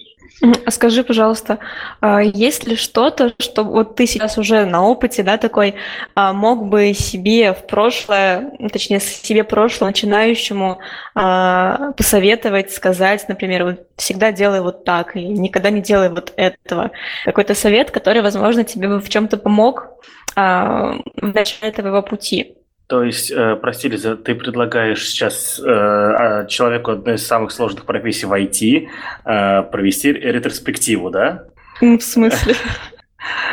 А 0.65 0.71
скажи, 0.71 1.05
пожалуйста, 1.05 1.59
а 2.01 2.21
есть 2.23 2.67
ли 2.67 2.75
что-то, 2.75 3.35
что 3.39 3.63
вот 3.63 3.97
ты 3.97 4.07
сейчас 4.07 4.39
уже 4.39 4.65
на 4.65 4.83
опыте, 4.83 5.23
да, 5.23 5.37
такой, 5.37 5.75
а, 6.15 6.33
мог 6.33 6.67
бы 6.67 6.95
себе 6.95 7.53
в 7.53 7.67
прошлое, 7.67 8.53
ну, 8.59 8.69
точнее, 8.71 9.01
себе 9.01 9.45
прошлому 9.45 9.91
начинающему 9.91 10.79
а, 11.15 11.93
посоветовать, 11.93 12.73
сказать, 12.73 13.29
например, 13.29 13.65
вот 13.65 13.87
всегда 13.97 14.33
делай 14.33 14.63
вот 14.63 14.85
так, 14.85 15.15
или 15.15 15.27
никогда 15.27 15.69
не 15.69 15.83
делай 15.83 16.09
вот 16.09 16.33
этого. 16.37 16.91
Какой-то 17.27 17.55
совет, 17.55 17.91
который, 17.91 18.23
возможно, 18.23 18.65
тебе 18.65 18.89
бы 18.89 19.01
в 19.01 19.09
чем-то 19.09 19.37
помог 19.37 19.89
в 20.37 21.03
начале 21.21 21.71
этого 21.73 22.01
пути. 22.03 22.55
То 22.91 23.05
есть, 23.05 23.30
э, 23.30 23.55
прости, 23.55 23.88
Лиза, 23.88 24.16
ты 24.16 24.34
предлагаешь 24.34 25.09
сейчас 25.09 25.61
э, 25.61 25.62
а, 25.64 26.45
человеку 26.47 26.91
одной 26.91 27.14
из 27.14 27.24
самых 27.24 27.53
сложных 27.53 27.84
профессий 27.84 28.26
в 28.26 28.32
IT 28.32 28.88
э, 29.24 29.62
провести 29.70 30.12
ретроспективу, 30.12 31.09
да? 31.11 31.45
В 31.80 32.01
смысле? 32.01 32.57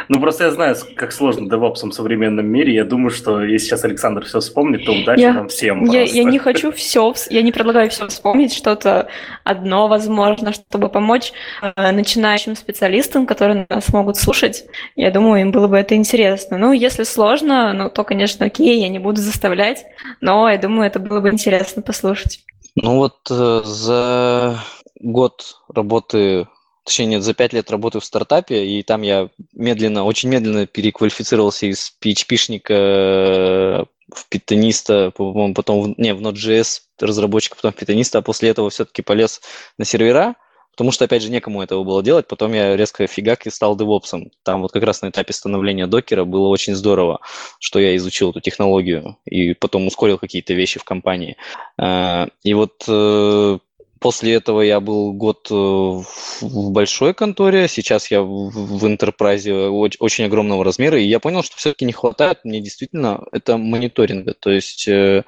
Ну, 0.07 0.19
просто 0.21 0.45
я 0.45 0.51
знаю, 0.51 0.75
как 0.95 1.11
сложно 1.11 1.49
девопсом 1.49 1.91
в 1.91 1.93
современном 1.93 2.47
мире. 2.47 2.73
Я 2.73 2.85
думаю, 2.85 3.09
что 3.09 3.43
если 3.43 3.67
сейчас 3.67 3.83
Александр 3.83 4.23
все 4.25 4.39
вспомнит, 4.39 4.85
то 4.85 4.93
удачи 4.93 5.19
я, 5.19 5.33
нам 5.33 5.49
всем. 5.49 5.83
Я, 5.85 6.03
я 6.03 6.23
не 6.23 6.39
хочу 6.39 6.71
все, 6.71 7.13
я 7.29 7.41
не 7.41 7.51
предлагаю 7.51 7.89
все 7.89 8.07
вспомнить, 8.07 8.53
что-то 8.53 9.09
одно, 9.43 9.87
возможно, 9.87 10.53
чтобы 10.53 10.89
помочь 10.89 11.33
э, 11.61 11.91
начинающим 11.91 12.55
специалистам, 12.55 13.25
которые 13.25 13.65
нас 13.69 13.89
могут 13.89 14.17
слушать. 14.17 14.65
Я 14.95 15.11
думаю, 15.11 15.41
им 15.41 15.51
было 15.51 15.67
бы 15.67 15.77
это 15.77 15.95
интересно. 15.95 16.57
Ну, 16.57 16.71
если 16.71 17.03
сложно, 17.03 17.73
ну, 17.73 17.89
то, 17.89 18.03
конечно, 18.03 18.45
окей, 18.45 18.79
я 18.81 18.89
не 18.89 18.99
буду 18.99 19.21
заставлять, 19.21 19.85
но 20.21 20.49
я 20.49 20.57
думаю, 20.57 20.87
это 20.87 20.99
было 20.99 21.19
бы 21.19 21.29
интересно 21.29 21.81
послушать. 21.81 22.39
Ну 22.75 22.97
вот 22.97 23.17
э, 23.29 23.61
за 23.65 24.59
год 24.99 25.57
работы 25.73 26.47
точнее 26.87 27.07
нет, 27.07 27.23
за 27.23 27.33
пять 27.33 27.51
лет 27.51 27.69
работы 27.69 27.99
в 27.99 28.05
стартапе, 28.05 28.65
и 28.65 28.81
там 28.81 29.01
я 29.01 29.29
медленно, 29.53 30.05
очень 30.05 30.29
медленно 30.29 30.65
переквалифицировался 30.65 31.65
из 31.65 31.93
PHP-шника 32.01 32.73
э, 32.73 33.85
в 34.15 34.29
питониста, 34.29 35.11
по-моему, 35.11 35.53
потом, 35.53 35.81
в, 35.93 35.99
не, 35.99 36.13
в 36.13 36.21
Node.js 36.21 36.79
разработчика, 37.01 37.57
потом 37.57 37.73
в 37.73 37.75
питониста, 37.75 38.19
а 38.19 38.21
после 38.21 38.49
этого 38.49 38.69
все-таки 38.69 39.01
полез 39.01 39.41
на 39.77 39.83
сервера, 39.83 40.35
потому 40.71 40.93
что, 40.93 41.03
опять 41.03 41.23
же, 41.23 41.29
некому 41.29 41.61
этого 41.61 41.83
было 41.83 42.01
делать. 42.01 42.25
Потом 42.27 42.53
я 42.53 42.77
резко 42.77 43.05
фигак 43.05 43.45
и 43.45 43.49
стал 43.49 43.75
девопсом. 43.75 44.31
Там 44.43 44.61
вот 44.61 44.71
как 44.71 44.83
раз 44.83 45.01
на 45.01 45.09
этапе 45.09 45.33
становления 45.33 45.87
докера 45.87 46.23
было 46.23 46.47
очень 46.47 46.73
здорово, 46.73 47.19
что 47.59 47.79
я 47.79 47.97
изучил 47.97 48.29
эту 48.29 48.39
технологию 48.39 49.17
и 49.25 49.53
потом 49.55 49.87
ускорил 49.87 50.17
какие-то 50.17 50.53
вещи 50.53 50.79
в 50.79 50.85
компании. 50.85 51.35
Э, 51.77 52.27
и 52.43 52.53
вот 52.53 52.85
э, 52.87 53.57
После 53.99 54.33
этого 54.33 54.61
я 54.61 54.79
был 54.79 55.13
год 55.13 55.47
э, 55.49 55.53
в 55.53 56.71
большой 56.71 57.13
конторе, 57.13 57.67
сейчас 57.67 58.11
я 58.11 58.21
в 58.21 58.85
интерпрайзе 58.85 59.53
очень 59.53 60.25
огромного 60.25 60.63
размера, 60.63 60.99
и 60.99 61.05
я 61.05 61.19
понял, 61.19 61.43
что 61.43 61.57
все-таки 61.57 61.85
не 61.85 61.93
хватает 61.93 62.39
мне 62.43 62.59
действительно 62.59 63.23
это 63.31 63.57
мониторинга. 63.57 64.33
То 64.33 64.51
есть 64.51 64.87
э, 64.87 65.23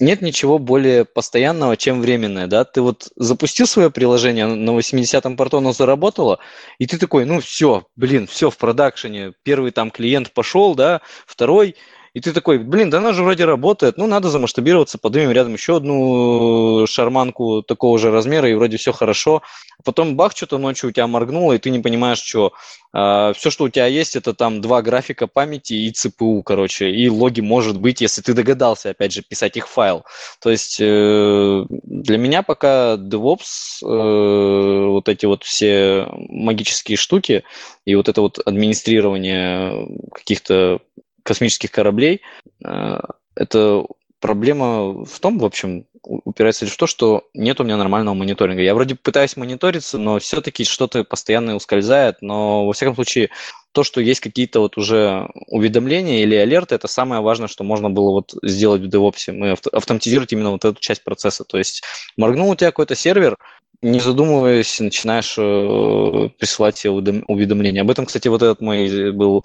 нет 0.00 0.22
ничего 0.22 0.58
более 0.58 1.04
постоянного, 1.04 1.76
чем 1.76 2.00
временное, 2.00 2.46
да, 2.46 2.64
ты 2.64 2.80
вот 2.80 3.08
запустил 3.16 3.66
свое 3.66 3.90
приложение 3.90 4.46
на 4.46 4.70
80-м 4.70 5.36
порту, 5.36 5.58
оно 5.58 5.72
заработало, 5.72 6.38
и 6.78 6.86
ты 6.86 6.98
такой, 6.98 7.24
ну 7.24 7.40
все, 7.40 7.86
блин, 7.96 8.26
все 8.26 8.50
в 8.50 8.56
продакшене, 8.56 9.32
первый 9.42 9.72
там 9.72 9.90
клиент 9.90 10.32
пошел, 10.32 10.74
да, 10.74 11.00
второй, 11.26 11.74
и 12.14 12.20
ты 12.20 12.32
такой, 12.32 12.58
блин, 12.58 12.90
да 12.90 12.98
она 12.98 13.12
же 13.12 13.22
вроде 13.22 13.44
работает, 13.44 13.96
ну, 13.96 14.06
надо 14.06 14.30
замасштабироваться, 14.30 14.98
поднимем 14.98 15.30
рядом 15.32 15.52
еще 15.52 15.76
одну 15.76 16.86
шарманку 16.86 17.62
такого 17.62 17.98
же 17.98 18.10
размера, 18.10 18.48
и 18.48 18.54
вроде 18.54 18.76
все 18.76 18.92
хорошо. 18.92 19.42
Потом 19.84 20.16
бах, 20.16 20.36
что-то 20.36 20.58
ночью 20.58 20.88
у 20.88 20.92
тебя 20.92 21.06
моргнуло, 21.06 21.52
и 21.52 21.58
ты 21.58 21.70
не 21.70 21.78
понимаешь, 21.78 22.18
что 22.18 22.52
а, 22.92 23.32
все, 23.34 23.50
что 23.50 23.64
у 23.64 23.68
тебя 23.68 23.86
есть, 23.86 24.16
это 24.16 24.34
там 24.34 24.60
два 24.60 24.82
графика 24.82 25.26
памяти 25.26 25.74
и 25.74 25.90
ЦПУ, 25.90 26.42
короче, 26.42 26.90
и 26.90 27.08
логи 27.08 27.40
может 27.40 27.78
быть, 27.78 28.00
если 28.00 28.22
ты 28.22 28.32
догадался, 28.32 28.90
опять 28.90 29.12
же, 29.12 29.22
писать 29.22 29.56
их 29.56 29.68
файл. 29.68 30.04
То 30.40 30.50
есть 30.50 30.78
э, 30.80 31.64
для 31.68 32.18
меня 32.18 32.42
пока 32.42 32.94
DevOps, 32.94 33.82
э, 33.82 34.86
вот 34.86 35.08
эти 35.08 35.26
вот 35.26 35.44
все 35.44 36.08
магические 36.12 36.96
штуки 36.96 37.44
и 37.84 37.94
вот 37.94 38.08
это 38.08 38.22
вот 38.22 38.38
администрирование 38.44 39.86
каких-то 40.12 40.80
космических 41.28 41.70
кораблей. 41.70 42.22
Э, 42.64 43.00
это 43.36 43.84
проблема 44.20 45.04
в 45.04 45.20
том, 45.20 45.38
в 45.38 45.44
общем, 45.44 45.86
упирается 46.02 46.64
лишь 46.64 46.74
в 46.74 46.78
то, 46.78 46.86
что 46.86 47.24
нет 47.34 47.60
у 47.60 47.64
меня 47.64 47.76
нормального 47.76 48.14
мониторинга. 48.14 48.62
Я 48.62 48.74
вроде 48.74 48.94
пытаюсь 48.94 49.36
мониториться, 49.36 49.98
но 49.98 50.18
все-таки 50.18 50.64
что-то 50.64 51.04
постоянно 51.04 51.54
ускользает. 51.54 52.16
Но, 52.22 52.66
во 52.66 52.72
всяком 52.72 52.94
случае, 52.94 53.30
то, 53.72 53.84
что 53.84 54.00
есть 54.00 54.20
какие-то 54.20 54.60
вот 54.60 54.78
уже 54.78 55.28
уведомления 55.48 56.22
или 56.22 56.34
алерты, 56.34 56.74
это 56.74 56.88
самое 56.88 57.20
важное, 57.20 57.48
что 57.48 57.62
можно 57.62 57.90
было 57.90 58.10
вот 58.12 58.34
сделать 58.42 58.82
в 58.82 58.86
DevOps. 58.86 59.32
Мы 59.32 59.56
автоматизировать 59.72 60.32
именно 60.32 60.52
вот 60.52 60.64
эту 60.64 60.80
часть 60.80 61.04
процесса. 61.04 61.44
То 61.44 61.58
есть 61.58 61.82
моргнул 62.16 62.50
у 62.50 62.56
тебя 62.56 62.70
какой-то 62.70 62.94
сервер, 62.94 63.36
не 63.82 64.00
задумываясь, 64.00 64.80
начинаешь 64.80 65.34
э, 65.38 66.30
присылать 66.38 66.84
уведомления. 66.86 67.82
Об 67.82 67.90
этом, 67.90 68.06
кстати, 68.06 68.28
вот 68.28 68.42
этот 68.42 68.60
мой 68.60 69.12
был 69.12 69.44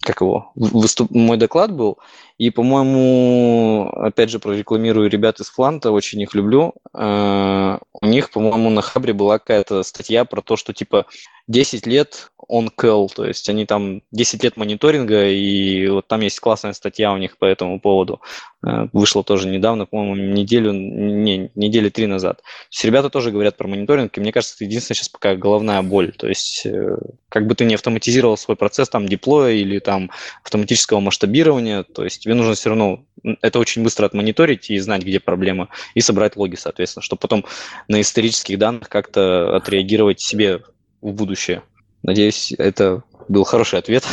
как 0.00 0.20
его, 0.20 0.52
выступ... 0.54 1.10
мой 1.10 1.36
доклад 1.36 1.72
был, 1.72 1.98
и, 2.38 2.50
по-моему, 2.50 3.88
опять 3.94 4.30
же, 4.30 4.38
прорекламирую 4.38 5.08
ребят 5.08 5.40
из 5.40 5.48
Фланта, 5.48 5.90
очень 5.90 6.20
их 6.20 6.34
люблю. 6.34 6.74
Э, 6.92 7.78
у 8.00 8.06
них, 8.06 8.30
по-моему, 8.30 8.68
на 8.70 8.82
Хабре 8.82 9.14
была 9.14 9.38
какая-то 9.38 9.82
статья 9.82 10.24
про 10.26 10.42
то, 10.42 10.56
что, 10.56 10.74
типа, 10.74 11.06
10 11.48 11.86
лет 11.86 12.30
on 12.48 12.68
call, 12.76 13.08
то 13.14 13.24
есть 13.24 13.48
они 13.48 13.66
там 13.66 14.02
10 14.12 14.42
лет 14.42 14.56
мониторинга, 14.56 15.28
и 15.28 15.88
вот 15.88 16.06
там 16.06 16.20
есть 16.20 16.38
классная 16.40 16.72
статья 16.72 17.12
у 17.12 17.16
них 17.16 17.38
по 17.38 17.44
этому 17.44 17.80
поводу. 17.80 18.20
Э, 18.66 18.88
вышла 18.92 19.22
тоже 19.22 19.48
недавно, 19.48 19.86
по-моему, 19.86 20.16
неделю, 20.16 20.72
не, 20.72 21.50
недели 21.54 21.88
три 21.88 22.06
назад. 22.06 22.38
То 22.38 22.42
есть 22.70 22.84
ребята 22.84 23.10
тоже 23.10 23.30
говорят 23.30 23.56
про 23.56 23.68
мониторинг, 23.68 24.16
и 24.16 24.20
мне 24.20 24.32
кажется, 24.32 24.56
это 24.56 24.64
единственная 24.64 24.96
сейчас 24.96 25.08
пока 25.08 25.36
головная 25.36 25.82
боль. 25.82 26.12
То 26.12 26.28
есть 26.28 26.66
э, 26.66 26.96
как 27.28 27.46
бы 27.46 27.54
ты 27.54 27.64
не 27.64 27.74
автоматизировал 27.74 28.36
свой 28.36 28.56
процесс 28.56 28.88
там 28.88 29.08
деплоя 29.08 29.52
или 29.52 29.78
там 29.78 30.10
автоматического 30.42 31.00
масштабирования, 31.00 31.84
то 31.84 32.04
есть 32.04 32.25
тебе 32.26 32.34
нужно 32.34 32.54
все 32.54 32.70
равно 32.70 33.04
это 33.40 33.60
очень 33.60 33.84
быстро 33.84 34.04
отмониторить 34.04 34.68
и 34.68 34.78
знать, 34.80 35.02
где 35.02 35.20
проблема, 35.20 35.68
и 35.94 36.00
собрать 36.00 36.34
логи, 36.34 36.56
соответственно, 36.56 37.04
чтобы 37.04 37.20
потом 37.20 37.44
на 37.86 38.00
исторических 38.00 38.58
данных 38.58 38.88
как-то 38.88 39.54
отреагировать 39.54 40.20
себе 40.20 40.62
в 41.00 41.12
будущее. 41.12 41.62
Надеюсь, 42.02 42.52
это 42.58 43.04
был 43.28 43.44
хороший 43.44 43.78
ответ. 43.78 44.04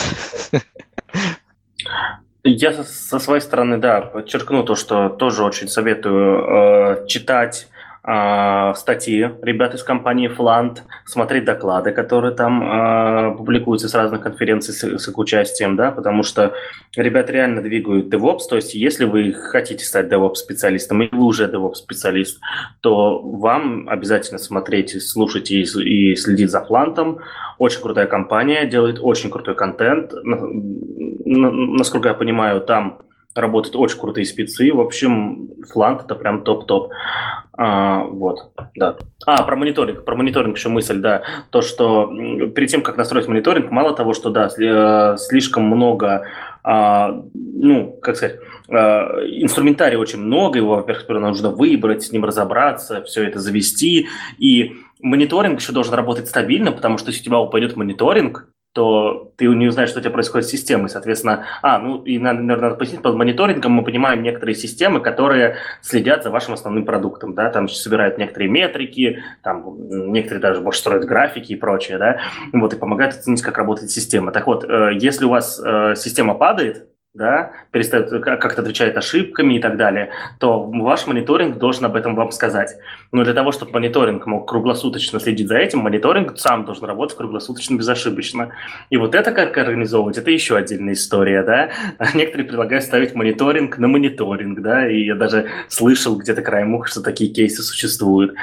Я 2.44 2.84
со 2.84 3.18
своей 3.18 3.42
стороны, 3.42 3.80
да, 3.80 4.02
подчеркну 4.02 4.64
то, 4.64 4.76
что 4.76 5.10
тоже 5.10 5.44
очень 5.44 5.68
советую 5.68 7.02
э, 7.04 7.08
читать 7.08 7.68
э, 8.04 8.74
статьи 8.76 9.30
ребят 9.42 9.74
из 9.74 9.84
компании 9.84 10.28
Флант, 10.28 10.84
смотреть 11.06 11.46
доклады, 11.46 11.92
которые 11.92 12.34
там 12.34 12.64
э, 12.64 13.36
публикуются 13.38 13.90
с 13.90 13.94
разных 13.94 14.22
конференций 14.22 14.74
с, 14.74 14.84
с 14.84 15.08
их 15.08 15.18
участием, 15.18 15.76
да, 15.76 15.92
потому 15.92 16.24
что 16.24 16.54
ребят 16.96 17.30
реально 17.30 17.62
двигают 17.62 18.14
DevOps, 18.14 18.42
то 18.50 18.56
есть 18.56 18.74
если 18.74 19.06
вы 19.06 19.34
хотите 19.34 19.86
стать 19.86 20.08
DevOps-специалистом, 20.08 21.02
и 21.04 21.16
вы 21.16 21.24
уже 21.24 21.48
DevOps-специалист, 21.48 22.40
то 22.82 23.20
вам 23.20 23.88
обязательно 23.90 24.40
смотреть, 24.40 25.02
слушать 25.02 25.52
и, 25.52 25.62
и 25.62 26.16
следить 26.16 26.52
за 26.52 26.62
Флантом. 26.62 27.20
Очень 27.58 27.82
крутая 27.82 28.08
компания, 28.08 28.66
делает 28.66 29.00
очень 29.02 29.30
крутой 29.30 29.56
контент. 29.56 30.14
Насколько 30.24 32.10
я 32.10 32.14
понимаю, 32.14 32.62
там 32.62 33.00
работают 33.36 33.76
очень 33.76 34.00
крутые 34.00 34.26
спецы. 34.26 34.72
В 34.74 34.80
общем, 34.80 35.50
Флант 35.72 36.04
это 36.04 36.16
прям 36.16 36.44
топ-топ. 36.44 36.92
А, 37.56 38.04
вот, 38.06 38.52
да. 38.76 38.98
А, 39.26 39.44
про 39.44 39.56
мониторинг. 39.56 40.06
Про 40.06 40.16
мониторинг 40.16 40.58
еще 40.58 40.70
мысль, 40.70 41.00
да. 41.00 41.24
То, 41.52 41.62
что 41.62 42.08
перед 42.56 42.70
тем, 42.70 42.82
как 42.82 42.98
настроить 42.98 43.28
мониторинг, 43.28 43.72
мало 43.72 43.96
того, 43.96 44.14
что, 44.14 44.30
да, 44.30 44.48
э, 44.48 45.18
слишком 45.18 45.66
много, 45.66 46.26
а, 46.64 47.22
ну, 47.34 47.98
как 48.02 48.16
сказать, 48.16 48.40
а, 48.70 49.20
инструментария 49.26 50.00
очень 50.00 50.20
много, 50.20 50.58
его, 50.58 50.76
во-первых, 50.76 51.08
нужно 51.10 51.50
выбрать, 51.50 52.04
с 52.04 52.12
ним 52.12 52.26
разобраться, 52.26 53.04
все 53.04 53.24
это 53.24 53.40
завести. 53.40 54.08
И 54.40 54.78
мониторинг 55.02 55.60
еще 55.60 55.74
должен 55.74 55.94
работать 55.94 56.28
стабильно, 56.28 56.72
потому 56.72 56.98
что 56.98 57.10
если 57.10 57.22
у 57.22 57.26
тебя 57.26 57.40
упадет 57.40 57.76
мониторинг, 57.76 58.48
то 58.74 59.32
ты 59.38 59.46
не 59.48 59.68
узнаешь, 59.68 59.90
что 59.90 60.00
у 60.00 60.02
тебя 60.02 60.12
происходит 60.12 60.48
с 60.48 60.52
системой. 60.52 60.90
Соответственно, 60.90 61.46
а, 61.62 61.78
ну 61.78 62.02
и, 62.04 62.18
наверное, 62.18 62.58
надо 62.58 62.76
пояснить, 62.76 63.04
под 63.04 63.16
мониторингом 63.16 63.72
мы 63.72 63.84
понимаем 63.84 64.24
некоторые 64.24 64.56
системы, 64.56 65.00
которые 65.00 65.58
следят 65.82 66.24
за 66.24 66.32
вашим 66.32 66.56
основным 66.56 66.84
продуктом, 66.84 67.36
да, 67.36 67.50
там 67.52 67.70
собирают 67.70 68.18
некоторые 68.18 68.50
метрики, 68.50 69.24
там 69.44 70.12
некоторые 70.12 70.42
даже 70.42 70.62
больше 70.62 70.80
строят 70.80 71.06
графики 71.06 71.54
и 71.54 71.56
прочее, 71.56 72.00
да, 72.00 72.20
вот, 72.52 72.74
и 72.74 72.78
помогают 72.78 73.16
оценить, 73.16 73.44
как 73.44 73.58
работает 73.60 73.92
система. 73.92 74.32
Так 74.32 74.48
вот, 74.48 74.64
э, 74.64 74.92
если 74.96 75.26
у 75.26 75.30
вас 75.30 75.62
э, 75.64 75.94
система 75.96 76.34
падает, 76.34 76.88
да, 77.14 77.52
перестает 77.70 78.10
как-то 78.24 78.62
отвечает 78.64 78.98
ошибками 78.98 79.56
и 79.56 79.60
так 79.60 79.78
далее, 79.78 80.10
то 80.40 80.64
ваш 80.64 81.06
мониторинг 81.06 81.60
должен 81.60 81.86
об 81.86 81.96
этом 81.96 82.16
вам 82.16 82.32
сказать. 82.32 82.76
Но 83.12 83.24
для 83.24 83.34
того, 83.34 83.52
чтобы 83.52 83.74
мониторинг 83.74 84.26
мог 84.26 84.50
круглосуточно 84.50 85.20
следить 85.20 85.48
за 85.48 85.58
этим, 85.58 85.80
мониторинг 85.80 86.40
сам 86.40 86.66
должен 86.66 86.86
работать 86.86 87.16
круглосуточно 87.16 87.76
безошибочно. 87.76 88.50
И 88.90 88.98
вот 88.98 89.14
это 89.14 89.32
как 89.32 89.56
организовывать, 89.56 90.18
это 90.18 90.32
еще 90.32 90.58
отдельная 90.58 90.94
история, 90.94 91.44
да. 91.44 91.70
Некоторые 92.16 92.48
предлагают 92.48 92.84
ставить 92.84 93.14
мониторинг 93.14 93.78
на 93.78 93.88
мониторинг, 93.88 94.62
да, 94.62 94.90
и 94.90 95.06
я 95.06 95.16
даже 95.16 95.50
слышал 95.68 96.18
где-то 96.18 96.42
краем 96.42 96.74
уха, 96.74 96.90
что 96.90 97.02
такие 97.02 97.32
кейсы 97.32 97.62
существуют. 97.62 98.34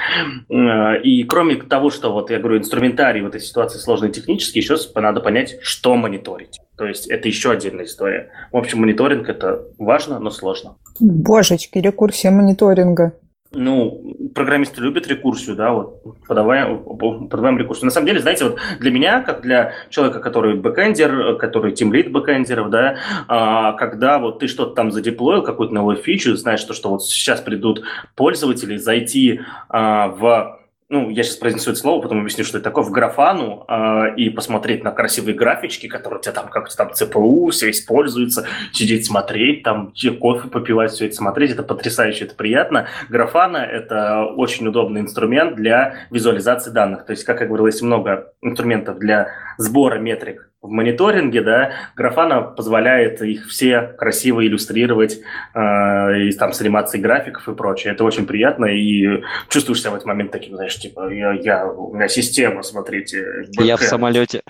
И 0.49 1.25
кроме 1.25 1.57
того, 1.57 1.91
что 1.91 2.13
вот 2.13 2.31
я 2.31 2.39
говорю, 2.39 2.59
инструментарий 2.59 3.23
в 3.23 3.27
этой 3.27 3.41
ситуации 3.41 3.79
сложный 3.79 4.13
технически, 4.13 4.59
еще 4.59 4.77
надо 4.95 5.21
понять, 5.21 5.57
что 5.63 5.97
мониторить. 5.97 6.61
То 6.81 6.87
есть 6.87 7.09
это 7.09 7.29
еще 7.29 7.51
отдельная 7.51 7.85
история. 7.85 8.31
В 8.53 8.57
общем, 8.57 8.81
мониторинг 8.81 9.29
это 9.29 9.67
важно, 9.77 10.19
но 10.19 10.31
сложно. 10.31 10.77
Божечки, 10.99 11.77
рекурсия 11.77 12.31
мониторинга. 12.31 13.13
Ну, 13.53 14.17
программисты 14.35 14.81
любят 14.81 15.07
рекурсию, 15.07 15.57
да, 15.57 15.73
вот 15.73 16.03
подавай 16.27 16.66
им, 16.66 16.83
подавай 17.29 17.52
им 17.52 17.59
рекурсию. 17.59 17.85
На 17.85 17.91
самом 17.91 18.07
деле, 18.07 18.21
знаете, 18.21 18.45
вот 18.45 18.59
для 18.79 18.91
меня, 18.91 19.21
как 19.21 19.43
для 19.43 19.75
человека, 19.91 20.21
который 20.21 20.55
бэкэндер, 20.55 21.37
который 21.37 21.73
тимлит 21.73 22.11
бэкэндеров, 22.11 22.71
да, 22.71 22.97
а, 23.29 23.75
когда 23.75 24.19
вот 24.19 24.39
ты 24.39 24.47
что-то 24.47 24.75
там 24.75 24.91
задеплоил, 24.91 25.43
какую-то 25.43 25.75
новую 25.75 25.99
фичу, 25.99 26.35
знаешь, 26.35 26.61
что, 26.61 26.73
что 26.73 26.89
вот 26.89 27.05
сейчас 27.05 27.43
придут 27.43 27.83
пользователи 28.15 28.79
зайти 28.79 29.43
а, 29.69 30.09
в 30.09 30.60
ну, 30.91 31.09
я 31.09 31.23
сейчас 31.23 31.37
произнесу 31.37 31.71
это 31.71 31.79
слово, 31.79 32.03
потом 32.03 32.19
объясню, 32.19 32.45
что 32.45 32.59
это 32.59 32.65
такое, 32.65 32.83
в 32.83 32.91
Grafan 32.91 33.54
у 33.54 33.65
э, 33.69 34.17
и 34.17 34.29
посмотреть 34.29 34.83
на 34.83 34.91
красивые 34.91 35.37
графички, 35.37 35.87
которые 35.87 36.19
у 36.19 36.23
тебя 36.23 36.33
там 36.33 36.49
как-то 36.49 36.77
там 36.77 36.93
ЦПУ 36.93 37.51
все 37.51 37.71
используется, 37.71 38.45
сидеть 38.73 39.07
смотреть, 39.07 39.63
там 39.63 39.93
кофе 40.19 40.49
попивать, 40.49 40.91
все 40.91 41.07
это 41.07 41.15
смотреть, 41.15 41.53
это 41.53 41.63
потрясающе, 41.63 42.25
это 42.25 42.35
приятно. 42.35 42.89
Графана– 43.09 43.59
это 43.59 44.25
очень 44.25 44.67
удобный 44.67 45.03
инструмент 45.03 45.55
для 45.55 45.95
визуализации 46.11 46.73
данных. 46.73 47.07
То 47.07 47.13
есть, 47.13 47.23
как 47.23 47.41
я 47.41 47.47
говорил, 47.47 47.67
есть 47.67 47.83
много 47.83 48.33
инструментов 48.43 48.99
для 48.99 49.29
сбора 49.59 49.99
метрик 49.99 50.50
в 50.63 50.69
мониторинге, 50.69 51.41
да, 51.41 51.73
Графана 51.97 52.43
позволяет 52.43 53.23
их 53.23 53.49
все 53.49 53.95
красиво 53.97 54.47
иллюстрировать 54.47 55.21
э, 55.55 56.21
и 56.21 56.33
там 56.33 56.53
с 56.53 56.61
анимацией 56.61 57.03
графиков 57.03 57.49
и 57.49 57.55
прочее. 57.55 57.95
Это 57.95 58.05
очень 58.05 58.27
приятно, 58.27 58.67
и 58.67 59.23
чувствуешь 59.49 59.81
себя 59.81 59.93
в 59.93 59.95
этот 59.95 60.07
момент 60.07 60.33
таким, 60.33 60.57
знаешь, 60.57 60.77
типа, 60.77 61.11
я, 61.13 61.33
я 61.33 61.67
у 61.67 61.95
меня 61.95 62.09
система, 62.09 62.63
смотрите. 62.63 63.47
БК. 63.57 63.65
Я 63.65 63.77
в 63.79 63.83
самолете. 63.83 64.43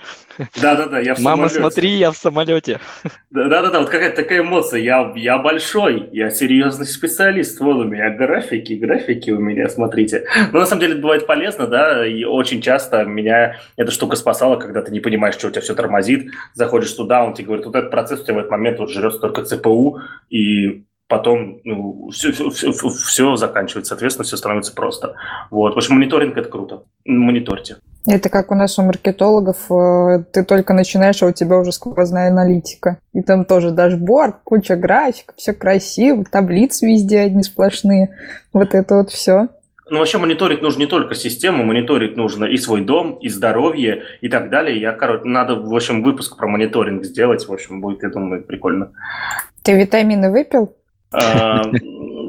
Да-да-да, 0.61 0.99
я 0.99 1.15
в 1.15 1.19
Мама, 1.19 1.47
самолете. 1.47 1.59
смотри, 1.59 1.89
я 1.91 2.11
в 2.11 2.17
самолете. 2.17 2.79
Да-да-да, 3.29 3.79
вот 3.79 3.89
какая-то 3.89 4.21
такая 4.21 4.41
эмоция, 4.41 4.81
я, 4.81 5.13
я 5.15 5.37
большой, 5.37 6.09
я 6.11 6.29
серьезный 6.29 6.87
специалист, 6.87 7.57
вот 7.61 7.77
у 7.77 7.83
меня 7.85 8.09
графики, 8.09 8.73
графики 8.73 9.29
у 9.31 9.39
меня, 9.39 9.69
смотрите. 9.69 10.25
Но 10.51 10.59
на 10.59 10.65
самом 10.65 10.81
деле 10.81 10.93
это 10.93 11.01
бывает 11.01 11.25
полезно, 11.25 11.67
да, 11.67 12.05
и 12.05 12.25
очень 12.25 12.61
часто 12.61 13.05
меня 13.05 13.55
эта 13.77 13.91
штука 13.91 14.17
спасала, 14.17 14.57
когда 14.57 14.81
ты 14.81 14.91
не 14.91 14.99
понимаешь, 14.99 15.35
что 15.35 15.47
у 15.47 15.51
тебя 15.51 15.61
все 15.61 15.73
тормозит 15.73 16.00
тормозит, 16.01 16.31
заходишь 16.53 16.93
туда, 16.93 17.23
он 17.23 17.33
тебе 17.33 17.47
говорит, 17.47 17.65
вот 17.65 17.75
этот 17.75 17.91
процесс 17.91 18.21
у 18.21 18.23
тебя 18.23 18.35
в 18.35 18.39
этот 18.39 18.51
момент 18.51 18.79
вот 18.79 18.89
жрет 18.89 19.19
только 19.19 19.43
ЦПУ, 19.43 19.99
и 20.29 20.85
потом 21.07 21.59
ну, 21.65 22.09
все, 22.11 22.31
все, 22.31 22.49
все, 22.49 22.71
все 22.71 23.35
заканчивается, 23.35 23.89
соответственно, 23.89 24.25
все 24.25 24.37
становится 24.37 24.73
просто. 24.73 25.15
Вот. 25.49 25.75
В 25.75 25.77
общем, 25.77 25.95
мониторинг– 25.95 26.37
это 26.37 26.49
круто. 26.49 26.83
Мониторьте. 27.05 27.77
Это 28.07 28.29
как 28.29 28.51
у 28.51 28.55
нас 28.55 28.79
у 28.79 28.83
маркетологов, 28.83 29.69
э, 29.69 30.23
ты 30.31 30.43
только 30.43 30.73
начинаешь, 30.73 31.21
а 31.21 31.27
у 31.27 31.31
тебя 31.31 31.57
уже 31.57 31.71
сквозная 31.71 32.29
аналитика. 32.29 32.97
И 33.13 33.21
там 33.21 33.45
тоже 33.45 33.71
дашборд, 33.71 34.37
куча 34.43 34.75
график, 34.75 35.33
все 35.35 35.53
красиво, 35.53 36.23
таблицы 36.23 36.87
везде 36.87 37.19
одни 37.19 37.43
сплошные. 37.43 38.15
Вот 38.53 38.73
это 38.73 38.95
вот 38.95 39.11
все. 39.11 39.49
Ну, 39.91 39.99
вообще 39.99 40.19
мониторить 40.19 40.61
нужно 40.61 40.79
не 40.79 40.85
только 40.85 41.15
систему, 41.15 41.65
мониторить 41.65 42.15
нужно 42.15 42.45
и 42.45 42.55
свой 42.55 42.79
дом, 42.79 43.15
и 43.15 43.27
здоровье, 43.27 44.03
и 44.21 44.29
так 44.29 44.49
далее. 44.49 44.79
Я, 44.79 44.93
короче, 44.93 45.25
надо, 45.25 45.55
в 45.55 45.75
общем, 45.75 46.01
выпуск 46.01 46.37
про 46.37 46.47
мониторинг 46.47 47.03
сделать, 47.03 47.45
в 47.45 47.51
общем, 47.51 47.81
будет, 47.81 48.01
я 48.01 48.09
думаю, 48.09 48.41
прикольно. 48.41 48.93
Ты 49.63 49.73
витамины 49.77 50.31
выпил? 50.31 50.73
А, 51.11 51.63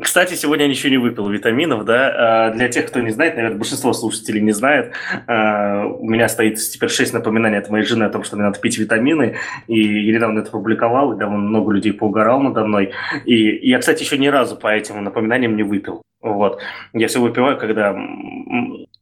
Кстати, 0.02 0.34
сегодня 0.34 0.64
я 0.64 0.70
ничего 0.70 0.90
не 0.90 0.98
выпил 0.98 1.28
витаминов, 1.28 1.84
да. 1.84 2.48
А, 2.48 2.50
для 2.50 2.68
тех, 2.68 2.86
кто 2.86 2.98
не 2.98 3.10
знает, 3.10 3.36
наверное, 3.36 3.58
большинство 3.58 3.92
слушателей 3.92 4.40
не 4.40 4.50
знает, 4.50 4.94
а, 5.28 5.86
у 5.86 6.10
меня 6.10 6.28
стоит 6.28 6.56
теперь 6.56 6.90
шесть 6.90 7.12
напоминаний 7.12 7.58
от 7.58 7.70
моей 7.70 7.84
жены 7.84 8.02
о 8.02 8.10
том, 8.10 8.24
что 8.24 8.34
мне 8.34 8.44
надо 8.44 8.58
пить 8.58 8.76
витамины, 8.76 9.36
и 9.68 10.06
я 10.06 10.14
недавно 10.14 10.40
это 10.40 10.50
публиковал, 10.50 11.12
и 11.12 11.16
довольно 11.16 11.44
много 11.44 11.70
людей 11.70 11.92
поугарал 11.92 12.40
надо 12.40 12.64
мной. 12.64 12.90
И 13.24 13.68
я, 13.68 13.78
кстати, 13.78 14.02
еще 14.02 14.18
ни 14.18 14.26
разу 14.26 14.56
по 14.56 14.66
этим 14.66 15.04
напоминаниям 15.04 15.54
не 15.54 15.62
выпил. 15.62 16.02
Вот. 16.22 16.60
Я 16.92 17.08
все 17.08 17.20
выпиваю, 17.20 17.58
когда 17.58 17.94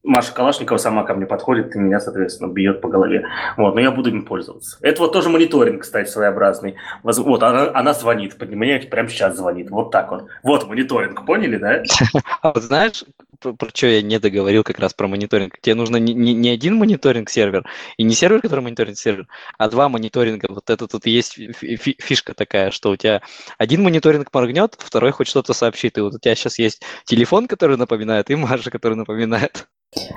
Маша 0.03 0.33
Калашникова 0.33 0.79
сама 0.79 1.05
ко 1.05 1.15
мне 1.15 1.27
подходит 1.27 1.77
и 1.77 1.79
меня, 1.79 2.01
соответственно, 2.01 2.51
бьет 2.51 2.81
по 2.81 2.89
голове. 2.89 3.27
Вот, 3.57 3.75
но 3.75 3.81
я 3.81 3.91
буду 3.91 4.11
им 4.11 4.25
пользоваться. 4.25 4.79
Это 4.81 5.03
вот 5.03 5.13
тоже 5.13 5.29
мониторинг, 5.29 5.83
кстати, 5.83 6.09
своеобразный. 6.09 6.77
Вот, 7.03 7.43
она, 7.43 7.71
она 7.75 7.93
звонит, 7.93 8.37
мне 8.41 8.79
прямо 8.81 9.09
сейчас 9.09 9.37
звонит. 9.37 9.71
Вот 9.71 9.91
так 9.91 10.11
вот. 10.11 10.25
Вот 10.43 10.67
мониторинг, 10.67 11.27
поняли, 11.27 11.57
да? 11.57 11.83
А 12.43 12.59
знаешь, 12.59 13.05
про, 13.41 13.53
про 13.55 13.69
что 13.71 13.87
я 13.87 14.03
не 14.03 14.19
договорил 14.19 14.63
как 14.63 14.79
раз 14.79 14.95
про 14.95 15.09
мониторинг. 15.09 15.59
Тебе 15.61 15.75
нужно 15.75 15.97
не, 15.97 16.15
не, 16.15 16.35
не 16.35 16.51
один 16.51 16.77
мониторинг-сервер, 16.77 17.65
и 17.97 18.03
не 18.03 18.15
сервер, 18.15 18.41
который 18.41 18.61
мониторит 18.61 18.99
сервер, 18.99 19.27
а 19.59 19.69
два 19.69 19.89
мониторинга. 19.89 20.47
Вот 20.51 20.71
это 20.71 20.87
тут 20.87 21.07
есть 21.07 21.39
фишка 21.99 22.35
такая, 22.35 22.71
что 22.71 22.91
у 22.91 22.97
тебя 22.97 23.23
один 23.59 23.83
мониторинг 23.83 24.33
моргнет, 24.33 24.77
второй 24.79 25.13
хоть 25.13 25.29
что-то 25.29 25.53
сообщит. 25.53 25.99
И 25.99 26.01
вот 26.01 26.15
у 26.15 26.19
тебя 26.19 26.35
сейчас 26.35 26.59
есть 26.59 26.83
телефон, 27.05 27.49
который 27.49 27.77
напоминает, 27.77 28.31
и 28.31 28.37
Маша, 28.37 28.71
который 28.71 28.97
напоминает. 28.97 29.67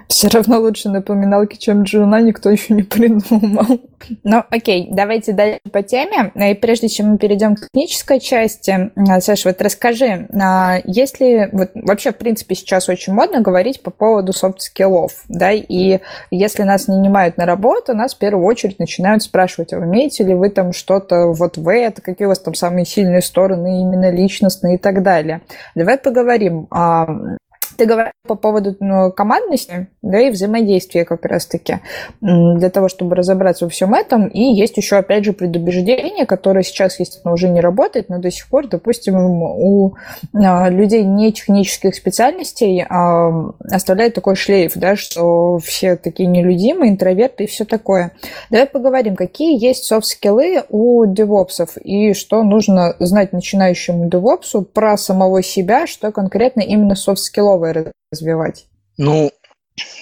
Все 0.07 0.27
равно 0.27 0.59
лучше 0.59 0.89
напоминалки, 0.89 1.57
чем 1.57 1.83
Джуна, 1.83 2.21
никто 2.21 2.51
еще 2.51 2.75
не 2.75 2.83
придумал. 2.83 3.81
Ну, 4.23 4.43
окей, 4.49 4.87
давайте 4.91 5.33
дальше 5.33 5.59
по 5.71 5.81
теме. 5.81 6.31
И 6.35 6.53
прежде 6.53 6.89
чем 6.89 7.07
мы 7.07 7.17
перейдем 7.17 7.55
к 7.55 7.69
технической 7.73 8.19
части, 8.19 8.91
а, 8.95 9.19
Саша, 9.19 9.49
вот 9.49 9.61
расскажи, 9.61 10.27
а, 10.39 10.79
есть 10.85 11.19
ли, 11.19 11.49
вот 11.51 11.71
вообще, 11.73 12.11
в 12.11 12.17
принципе, 12.17 12.53
сейчас 12.53 12.87
очень 12.87 13.12
модно 13.13 13.41
говорить 13.41 13.81
по 13.81 13.91
поводу 13.91 14.33
софт-скиллов, 14.33 15.23
да, 15.29 15.51
и 15.51 15.99
если 16.31 16.63
нас 16.63 16.87
не 16.87 16.97
нанимают 16.97 17.37
на 17.37 17.45
работу, 17.45 17.93
нас 17.93 18.13
в 18.15 18.17
первую 18.17 18.45
очередь 18.45 18.79
начинают 18.79 19.23
спрашивать, 19.23 19.73
а 19.73 19.77
умеете 19.77 20.23
ли 20.23 20.33
вы 20.33 20.49
там 20.49 20.73
что-то 20.73 21.27
вот 21.27 21.57
в 21.57 21.69
это, 21.69 22.01
какие 22.01 22.25
у 22.25 22.29
вас 22.29 22.39
там 22.39 22.53
самые 22.53 22.85
сильные 22.85 23.21
стороны 23.21 23.81
именно 23.81 24.11
личностные 24.11 24.75
и 24.75 24.77
так 24.77 25.03
далее. 25.03 25.41
Давай 25.75 25.97
поговорим, 25.97 26.67
а, 26.71 27.07
ты 27.77 27.85
говорил 27.85 28.13
по 28.25 28.35
поводу 28.35 28.75
ну, 28.79 29.11
командности, 29.11 29.87
да, 30.01 30.19
и 30.19 30.29
взаимодействия 30.29 31.03
как 31.03 31.25
раз-таки, 31.25 31.79
для 32.21 32.69
того, 32.69 32.87
чтобы 32.87 33.15
разобраться 33.15 33.65
во 33.65 33.69
всем 33.69 33.93
этом. 33.93 34.27
И 34.27 34.41
есть 34.41 34.77
еще, 34.77 34.95
опять 34.95 35.25
же, 35.25 35.33
предубеждение, 35.33 36.25
которое 36.25 36.63
сейчас, 36.63 36.99
естественно, 36.99 37.33
уже 37.33 37.49
не 37.49 37.59
работает, 37.59 38.07
но 38.07 38.19
до 38.19 38.31
сих 38.31 38.47
пор, 38.47 38.67
допустим, 38.67 39.15
у 39.15 39.95
а, 40.33 40.69
людей 40.69 41.03
не 41.03 41.33
технических 41.33 41.95
специальностей 41.95 42.85
а, 42.87 43.51
оставляет 43.69 44.13
такой 44.13 44.35
шлейф, 44.35 44.73
да, 44.75 44.95
что 44.95 45.57
все 45.57 45.97
такие 45.97 46.27
нелюдимые, 46.29 46.91
интроверты 46.91 47.43
и 47.43 47.47
все 47.47 47.65
такое. 47.65 48.11
Давай 48.49 48.67
поговорим, 48.67 49.17
какие 49.17 49.61
есть 49.61 49.83
софт-скиллы 49.83 50.63
у 50.69 51.05
девопсов 51.05 51.77
и 51.77 52.13
что 52.13 52.43
нужно 52.43 52.95
знать 52.99 53.33
начинающему 53.33 54.09
девопсу 54.09 54.61
про 54.61 54.95
самого 54.95 55.43
себя, 55.43 55.87
что 55.87 56.11
конкретно 56.11 56.61
именно 56.61 56.95
софт-скилловое 56.95 57.62
новое 57.63 57.93
развивать? 58.11 58.67
Ну, 58.97 59.31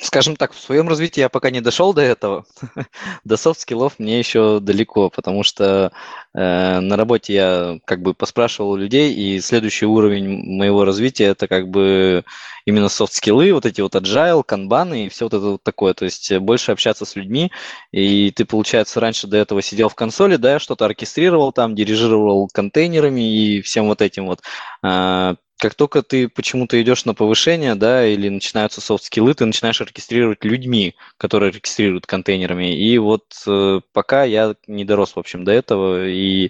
скажем 0.01 0.35
так, 0.35 0.51
в 0.51 0.59
своем 0.59 0.89
развитии 0.89 1.21
я 1.21 1.29
пока 1.29 1.49
не 1.49 1.61
дошел 1.61 1.93
до 1.93 2.01
этого. 2.01 2.45
до 3.23 3.37
софт-скиллов 3.37 3.99
мне 3.99 4.19
еще 4.19 4.59
далеко, 4.59 5.09
потому 5.09 5.43
что 5.43 5.91
э, 6.33 6.79
на 6.79 6.97
работе 6.97 7.33
я 7.33 7.79
как 7.85 8.01
бы 8.01 8.13
поспрашивал 8.13 8.75
людей, 8.75 9.13
и 9.13 9.39
следующий 9.39 9.85
уровень 9.85 10.57
моего 10.57 10.83
развития 10.83 11.25
это 11.25 11.47
как 11.47 11.69
бы 11.69 12.25
именно 12.65 12.89
софт-скиллы, 12.89 13.53
вот 13.53 13.65
эти 13.65 13.79
вот 13.79 13.95
agile, 13.95 14.43
канбаны 14.43 15.05
и 15.05 15.09
все 15.09 15.25
вот 15.25 15.33
это 15.33 15.45
вот 15.45 15.63
такое. 15.63 15.93
То 15.93 16.05
есть 16.05 16.35
больше 16.39 16.73
общаться 16.73 17.05
с 17.05 17.15
людьми, 17.15 17.51
и 17.91 18.31
ты, 18.31 18.43
получается, 18.43 18.99
раньше 18.99 19.27
до 19.27 19.37
этого 19.37 19.61
сидел 19.61 19.87
в 19.87 19.95
консоли, 19.95 20.35
да, 20.35 20.59
что-то 20.59 20.85
оркестрировал 20.85 21.53
там, 21.53 21.75
дирижировал 21.75 22.49
контейнерами 22.51 23.21
и 23.21 23.61
всем 23.61 23.87
вот 23.87 24.01
этим 24.01 24.25
вот. 24.25 24.41
Э, 24.83 25.35
как 25.61 25.75
только 25.75 26.01
ты 26.01 26.27
почему-то 26.27 26.81
идешь 26.81 27.05
на 27.05 27.13
повышение, 27.13 27.75
да, 27.75 28.03
или 28.05 28.29
начинаются 28.29 28.81
софт-скиллы, 28.81 29.35
ты 29.35 29.45
начинаешь 29.45 29.79
оркестрировать 29.79 30.43
людьми, 30.43 30.95
которые 31.17 31.51
оркестрируют 31.51 32.07
контейнерами. 32.07 32.75
И 32.75 32.97
вот 32.97 33.25
э, 33.45 33.81
пока 33.93 34.23
я 34.23 34.55
не 34.65 34.85
дорос, 34.85 35.15
в 35.15 35.19
общем, 35.19 35.43
до 35.43 35.51
этого. 35.51 36.07
И 36.07 36.47
э, 36.47 36.49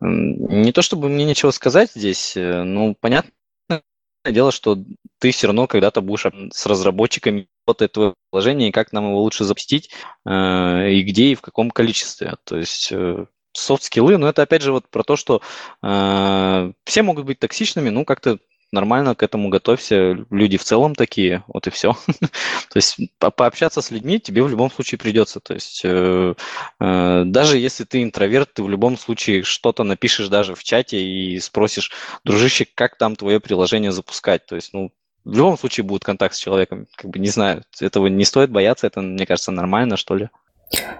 не 0.00 0.70
то 0.72 0.82
чтобы 0.82 1.08
мне 1.08 1.24
нечего 1.24 1.50
сказать 1.50 1.92
здесь, 1.94 2.34
ну, 2.36 2.94
понятно 3.00 3.32
дело, 4.26 4.52
что 4.52 4.78
ты 5.18 5.30
все 5.30 5.46
равно 5.46 5.66
когда-то 5.66 6.02
будешь 6.02 6.26
с 6.52 6.66
разработчиками 6.66 7.48
работать 7.66 7.92
твое 7.92 8.14
приложение, 8.30 8.68
и 8.68 8.72
как 8.72 8.92
нам 8.92 9.06
его 9.06 9.22
лучше 9.22 9.44
запустить, 9.44 9.90
э, 10.26 10.90
и 10.90 11.02
где, 11.02 11.32
и 11.32 11.34
в 11.34 11.40
каком 11.40 11.70
количестве. 11.70 12.36
То 12.44 12.58
есть 12.58 12.92
э, 12.92 13.24
софт-скиллы, 13.52 14.16
но 14.16 14.28
это 14.28 14.42
опять 14.42 14.62
же 14.62 14.72
вот 14.72 14.88
про 14.88 15.02
то, 15.02 15.16
что 15.16 15.42
э, 15.82 16.72
все 16.84 17.02
могут 17.02 17.26
быть 17.26 17.38
токсичными, 17.38 17.90
ну 17.90 18.04
как-то 18.04 18.38
нормально 18.72 19.14
к 19.14 19.22
этому 19.22 19.48
готовься. 19.48 20.24
Люди 20.30 20.56
в 20.56 20.64
целом 20.64 20.94
такие, 20.94 21.44
вот 21.48 21.66
и 21.66 21.70
все. 21.70 21.92
То 22.20 22.76
есть 22.76 22.98
по 23.18 23.30
пообщаться 23.30 23.80
с 23.80 23.90
людьми 23.90 24.20
тебе 24.20 24.42
в 24.42 24.48
любом 24.48 24.70
случае 24.70 24.98
придется. 24.98 25.40
То 25.40 25.54
есть 25.54 25.82
э, 25.84 26.34
э, 26.80 27.22
даже 27.26 27.58
если 27.58 27.84
ты 27.84 28.02
интроверт, 28.02 28.54
ты 28.54 28.62
в 28.62 28.68
любом 28.68 28.96
случае 28.96 29.42
что-то 29.42 29.84
напишешь 29.84 30.28
даже 30.28 30.54
в 30.54 30.62
чате 30.62 31.02
и 31.02 31.38
спросишь, 31.40 31.90
дружище, 32.24 32.66
как 32.74 32.96
там 32.96 33.16
твое 33.16 33.40
приложение 33.40 33.92
запускать. 33.92 34.46
То 34.46 34.56
есть, 34.56 34.72
ну, 34.72 34.92
в 35.24 35.36
любом 35.36 35.58
случае 35.58 35.84
будет 35.84 36.04
контакт 36.04 36.34
с 36.34 36.38
человеком. 36.38 36.86
Как 36.96 37.10
бы 37.10 37.18
не 37.18 37.28
знаю, 37.28 37.64
этого 37.80 38.06
не 38.06 38.24
стоит 38.24 38.50
бояться, 38.50 38.86
это, 38.86 39.00
мне 39.00 39.26
кажется, 39.26 39.52
нормально, 39.52 39.96
что 39.96 40.14
ли. 40.14 40.28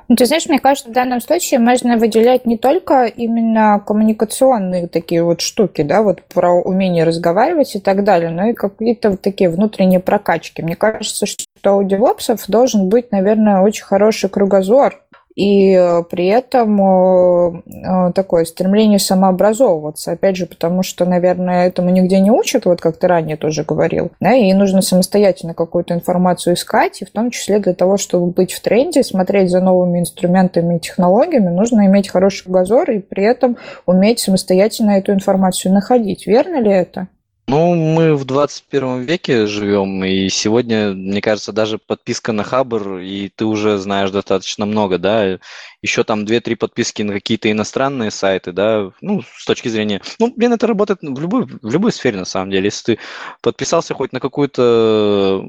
Ну, 0.08 0.16
ты 0.16 0.26
знаешь, 0.26 0.46
мне 0.46 0.58
кажется, 0.58 0.90
в 0.90 0.92
данном 0.92 1.20
случае 1.20 1.60
можно 1.60 1.96
выделять 1.96 2.44
не 2.44 2.58
только 2.58 3.04
именно 3.04 3.80
коммуникационные 3.86 4.88
такие 4.88 5.22
вот 5.22 5.40
штуки, 5.40 5.82
да, 5.82 6.02
вот 6.02 6.22
про 6.22 6.52
умение 6.52 7.04
разговаривать 7.04 7.76
и 7.76 7.80
так 7.80 8.02
далее, 8.02 8.30
но 8.30 8.48
и 8.48 8.52
какие-то 8.52 9.10
вот 9.10 9.20
такие 9.20 9.48
внутренние 9.48 10.00
прокачки. 10.00 10.62
Мне 10.62 10.74
кажется, 10.74 11.26
что 11.26 11.76
у 11.76 11.84
девопсов 11.84 12.44
должен 12.48 12.88
быть, 12.88 13.12
наверное, 13.12 13.60
очень 13.60 13.84
хороший 13.84 14.28
кругозор, 14.28 15.00
и 15.40 15.72
э, 15.72 16.02
при 16.02 16.26
этом 16.26 16.82
э, 16.82 17.62
э, 17.66 18.12
такое 18.12 18.44
стремление 18.44 18.98
самообразовываться, 18.98 20.12
опять 20.12 20.36
же, 20.36 20.44
потому 20.44 20.82
что, 20.82 21.06
наверное, 21.06 21.66
этому 21.66 21.88
нигде 21.88 22.20
не 22.20 22.30
учат, 22.30 22.66
вот 22.66 22.82
как 22.82 22.98
ты 22.98 23.06
ранее 23.08 23.38
тоже 23.38 23.64
говорил, 23.64 24.10
да, 24.20 24.34
и 24.34 24.52
нужно 24.52 24.82
самостоятельно 24.82 25.54
какую-то 25.54 25.94
информацию 25.94 26.56
искать, 26.56 27.00
и 27.00 27.06
в 27.06 27.10
том 27.10 27.30
числе 27.30 27.58
для 27.58 27.72
того, 27.72 27.96
чтобы 27.96 28.26
быть 28.26 28.52
в 28.52 28.60
тренде, 28.60 29.02
смотреть 29.02 29.48
за 29.48 29.62
новыми 29.62 30.00
инструментами 30.00 30.76
и 30.76 30.80
технологиями, 30.80 31.48
нужно 31.48 31.86
иметь 31.86 32.10
хороший 32.10 32.50
газор 32.50 32.90
и 32.90 32.98
при 32.98 33.24
этом 33.24 33.56
уметь 33.86 34.18
самостоятельно 34.18 34.90
эту 34.90 35.14
информацию 35.14 35.72
находить. 35.72 36.26
Верно 36.26 36.60
ли 36.60 36.70
это? 36.70 37.08
Ну, 37.50 37.74
мы 37.74 38.14
в 38.14 38.24
21 38.24 39.00
веке 39.00 39.46
живем, 39.46 40.04
и 40.04 40.28
сегодня, 40.28 40.92
мне 40.92 41.20
кажется, 41.20 41.50
даже 41.50 41.78
подписка 41.78 42.30
на 42.30 42.44
Хабр, 42.44 42.98
и 42.98 43.28
ты 43.28 43.44
уже 43.44 43.76
знаешь 43.78 44.12
достаточно 44.12 44.66
много, 44.66 44.98
да, 44.98 45.40
еще 45.82 46.04
там 46.04 46.22
2-3 46.22 46.54
подписки 46.54 47.02
на 47.02 47.12
какие-то 47.12 47.50
иностранные 47.50 48.12
сайты, 48.12 48.52
да, 48.52 48.92
ну, 49.00 49.24
с 49.36 49.44
точки 49.44 49.66
зрения, 49.66 50.00
ну, 50.20 50.32
блин, 50.32 50.52
это 50.52 50.68
работает 50.68 51.00
в 51.02 51.20
любой, 51.20 51.46
в 51.46 51.72
любой 51.72 51.90
сфере, 51.90 52.18
на 52.18 52.24
самом 52.24 52.52
деле, 52.52 52.66
если 52.66 52.94
ты 52.94 52.98
подписался 53.42 53.94
хоть 53.94 54.12
на 54.12 54.20
какую-то 54.20 55.44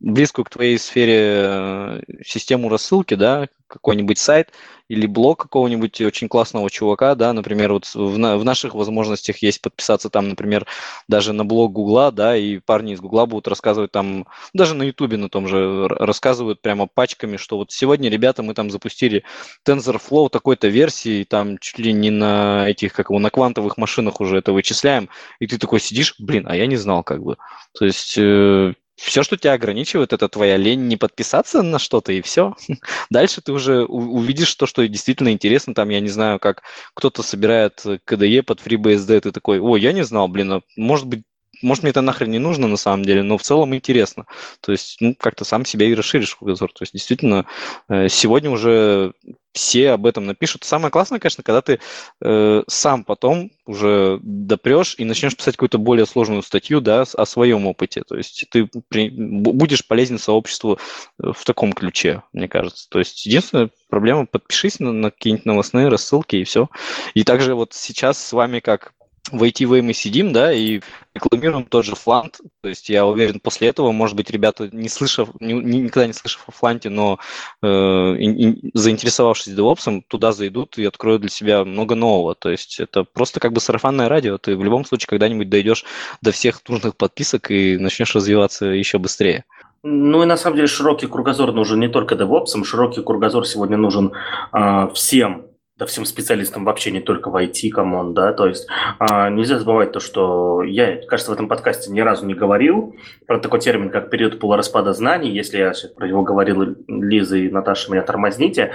близкую 0.00 0.44
к 0.44 0.50
твоей 0.50 0.78
сфере 0.78 1.16
э, 1.16 2.00
систему 2.22 2.68
рассылки, 2.68 3.14
да, 3.14 3.48
какой-нибудь 3.68 4.18
сайт 4.18 4.52
или 4.88 5.06
блог 5.06 5.38
какого-нибудь 5.42 6.00
очень 6.00 6.28
классного 6.28 6.70
чувака, 6.70 7.14
да, 7.14 7.32
например, 7.32 7.72
вот 7.72 7.84
в, 7.94 8.14
в 8.16 8.44
наших 8.44 8.74
возможностях 8.74 9.42
есть 9.42 9.60
подписаться 9.60 10.08
там, 10.08 10.30
например, 10.30 10.66
даже 11.08 11.32
на 11.32 11.44
блог 11.44 11.72
Гугла, 11.72 12.10
да, 12.10 12.36
и 12.36 12.58
парни 12.58 12.94
из 12.94 13.00
Гугла 13.00 13.26
будут 13.26 13.48
рассказывать 13.48 13.92
там, 13.92 14.26
даже 14.54 14.74
на 14.74 14.84
Ютубе 14.84 15.18
на 15.18 15.28
том 15.28 15.46
же 15.46 15.86
рассказывают 15.88 16.62
прямо 16.62 16.86
пачками, 16.86 17.36
что 17.36 17.58
вот 17.58 17.70
сегодня, 17.70 18.08
ребята, 18.08 18.42
мы 18.42 18.54
там 18.54 18.70
запустили 18.70 19.24
TensorFlow 19.66 20.30
такой-то 20.30 20.68
версии, 20.68 21.24
там 21.24 21.58
чуть 21.58 21.78
ли 21.78 21.92
не 21.92 22.10
на 22.10 22.68
этих, 22.68 22.94
как 22.94 23.10
его, 23.10 23.18
на 23.18 23.30
квантовых 23.30 23.76
машинах 23.76 24.20
уже 24.20 24.38
это 24.38 24.52
вычисляем, 24.52 25.10
и 25.38 25.46
ты 25.46 25.58
такой 25.58 25.80
сидишь, 25.80 26.14
блин, 26.18 26.46
а 26.48 26.56
я 26.56 26.66
не 26.66 26.76
знал 26.76 27.02
как 27.02 27.22
бы. 27.22 27.36
То 27.78 27.84
есть 27.84 28.16
э, 28.16 28.72
все, 28.98 29.22
что 29.22 29.36
тебя 29.36 29.52
ограничивает, 29.52 30.12
это 30.12 30.28
твоя 30.28 30.56
лень 30.56 30.88
не 30.88 30.96
подписаться 30.96 31.62
на 31.62 31.78
что-то, 31.78 32.12
и 32.12 32.20
все. 32.20 32.56
Дальше 33.10 33.40
ты 33.40 33.52
уже 33.52 33.84
увидишь 33.84 34.54
то, 34.56 34.66
что 34.66 34.86
действительно 34.86 35.32
интересно. 35.32 35.74
Там, 35.74 35.88
я 35.90 36.00
не 36.00 36.08
знаю, 36.08 36.40
как 36.40 36.62
кто-то 36.94 37.22
собирает 37.22 37.80
KDE 37.84 38.42
под 38.42 38.60
FreeBSD, 38.60 39.20
ты 39.20 39.32
такой, 39.32 39.60
ой, 39.60 39.80
я 39.80 39.92
не 39.92 40.02
знал, 40.04 40.26
блин, 40.26 40.52
а 40.52 40.60
может 40.76 41.06
быть, 41.06 41.22
может, 41.62 41.82
мне 41.82 41.90
это 41.90 42.00
нахрен 42.00 42.30
не 42.30 42.38
нужно 42.38 42.68
на 42.68 42.76
самом 42.76 43.04
деле, 43.04 43.22
но 43.22 43.38
в 43.38 43.42
целом 43.42 43.74
интересно. 43.74 44.26
То 44.60 44.72
есть, 44.72 44.96
ну, 45.00 45.14
как-то 45.18 45.44
сам 45.44 45.64
себя 45.64 45.86
и 45.86 45.94
расширишь 45.94 46.34
кругозор. 46.34 46.72
То 46.72 46.82
есть, 46.82 46.92
действительно, 46.92 47.46
э, 47.88 48.08
сегодня 48.08 48.50
уже 48.50 49.12
все 49.52 49.90
об 49.90 50.06
этом 50.06 50.26
напишут. 50.26 50.64
Самое 50.64 50.90
классное, 50.90 51.18
конечно, 51.18 51.42
когда 51.42 51.62
ты 51.62 51.80
э, 52.20 52.62
сам 52.68 53.02
потом 53.04 53.50
уже 53.66 54.20
допрешь 54.22 54.94
и 54.98 55.04
начнешь 55.04 55.36
писать 55.36 55.56
какую-то 55.56 55.78
более 55.78 56.06
сложную 56.06 56.42
статью 56.42 56.80
да, 56.80 57.02
о 57.02 57.26
своем 57.26 57.66
опыте. 57.66 58.02
То 58.06 58.16
есть 58.16 58.46
ты 58.50 58.70
при, 58.88 59.10
будешь 59.10 59.86
полезен 59.86 60.18
сообществу 60.18 60.78
э, 61.22 61.32
в 61.32 61.44
таком 61.44 61.72
ключе, 61.72 62.22
мне 62.32 62.48
кажется. 62.48 62.88
То 62.88 63.00
есть 63.00 63.26
единственная 63.26 63.70
проблема, 63.88 64.26
подпишись 64.26 64.78
на, 64.78 64.92
на 64.92 65.10
какие-нибудь 65.10 65.46
новостные 65.46 65.88
рассылки 65.88 66.36
и 66.36 66.44
все. 66.44 66.68
И 67.14 67.24
также 67.24 67.54
вот 67.54 67.72
сейчас 67.74 68.24
с 68.24 68.32
вами 68.32 68.60
как 68.60 68.92
в 69.30 69.42
ITV 69.42 69.82
мы 69.82 69.92
сидим, 69.92 70.32
да, 70.32 70.52
и 70.52 70.80
рекламируем 71.14 71.64
тот 71.64 71.84
же 71.84 71.94
Флант. 71.94 72.40
То 72.62 72.68
есть 72.68 72.88
я 72.88 73.06
уверен, 73.06 73.40
после 73.40 73.68
этого, 73.68 73.92
может 73.92 74.16
быть, 74.16 74.30
ребята, 74.30 74.68
не 74.72 74.88
слышав, 74.88 75.28
ни, 75.40 75.52
никогда 75.52 76.06
не 76.06 76.12
слышав 76.12 76.44
о 76.46 76.52
Фланте, 76.52 76.90
но 76.90 77.18
э, 77.62 78.16
и, 78.18 78.50
и, 78.50 78.70
заинтересовавшись 78.74 79.54
DevOps, 79.54 80.02
туда 80.08 80.32
зайдут 80.32 80.78
и 80.78 80.84
откроют 80.84 81.22
для 81.22 81.30
себя 81.30 81.64
много 81.64 81.94
нового. 81.94 82.34
То 82.34 82.50
есть 82.50 82.80
это 82.80 83.04
просто 83.04 83.40
как 83.40 83.52
бы 83.52 83.60
сарафанное 83.60 84.08
радио. 84.08 84.38
Ты 84.38 84.56
в 84.56 84.64
любом 84.64 84.84
случае 84.84 85.08
когда-нибудь 85.08 85.48
дойдешь 85.48 85.84
до 86.22 86.32
всех 86.32 86.60
нужных 86.68 86.96
подписок 86.96 87.50
и 87.50 87.76
начнешь 87.78 88.14
развиваться 88.14 88.66
еще 88.66 88.98
быстрее. 88.98 89.44
Ну 89.82 90.22
и 90.22 90.26
на 90.26 90.36
самом 90.36 90.56
деле 90.56 90.68
широкий 90.68 91.06
кругозор 91.06 91.52
нужен 91.52 91.78
не 91.78 91.88
только 91.88 92.14
DevOps, 92.14 92.64
широкий 92.64 93.02
кругозор 93.02 93.46
сегодня 93.46 93.76
нужен 93.76 94.12
э, 94.52 94.88
всем 94.94 95.47
да 95.78 95.86
всем 95.86 96.04
специалистам 96.04 96.64
вообще, 96.64 96.90
не 96.90 97.00
только 97.00 97.30
в 97.30 97.36
IT, 97.36 97.70
come 97.70 97.94
on, 97.94 98.12
да, 98.12 98.32
то 98.32 98.48
есть 98.48 98.66
а, 98.98 99.30
нельзя 99.30 99.58
забывать 99.58 99.92
то, 99.92 100.00
что 100.00 100.62
я, 100.64 101.00
кажется, 101.06 101.30
в 101.30 101.34
этом 101.34 101.48
подкасте 101.48 101.92
ни 101.92 102.00
разу 102.00 102.26
не 102.26 102.34
говорил 102.34 102.96
про 103.26 103.38
такой 103.38 103.60
термин, 103.60 103.90
как 103.90 104.10
период 104.10 104.40
полураспада 104.40 104.92
знаний, 104.92 105.30
если 105.30 105.58
я 105.58 105.72
про 105.96 106.08
него 106.08 106.22
говорил, 106.22 106.76
Лиза 106.88 107.36
и 107.36 107.48
Наташа 107.48 107.92
меня 107.92 108.02
тормозните, 108.02 108.72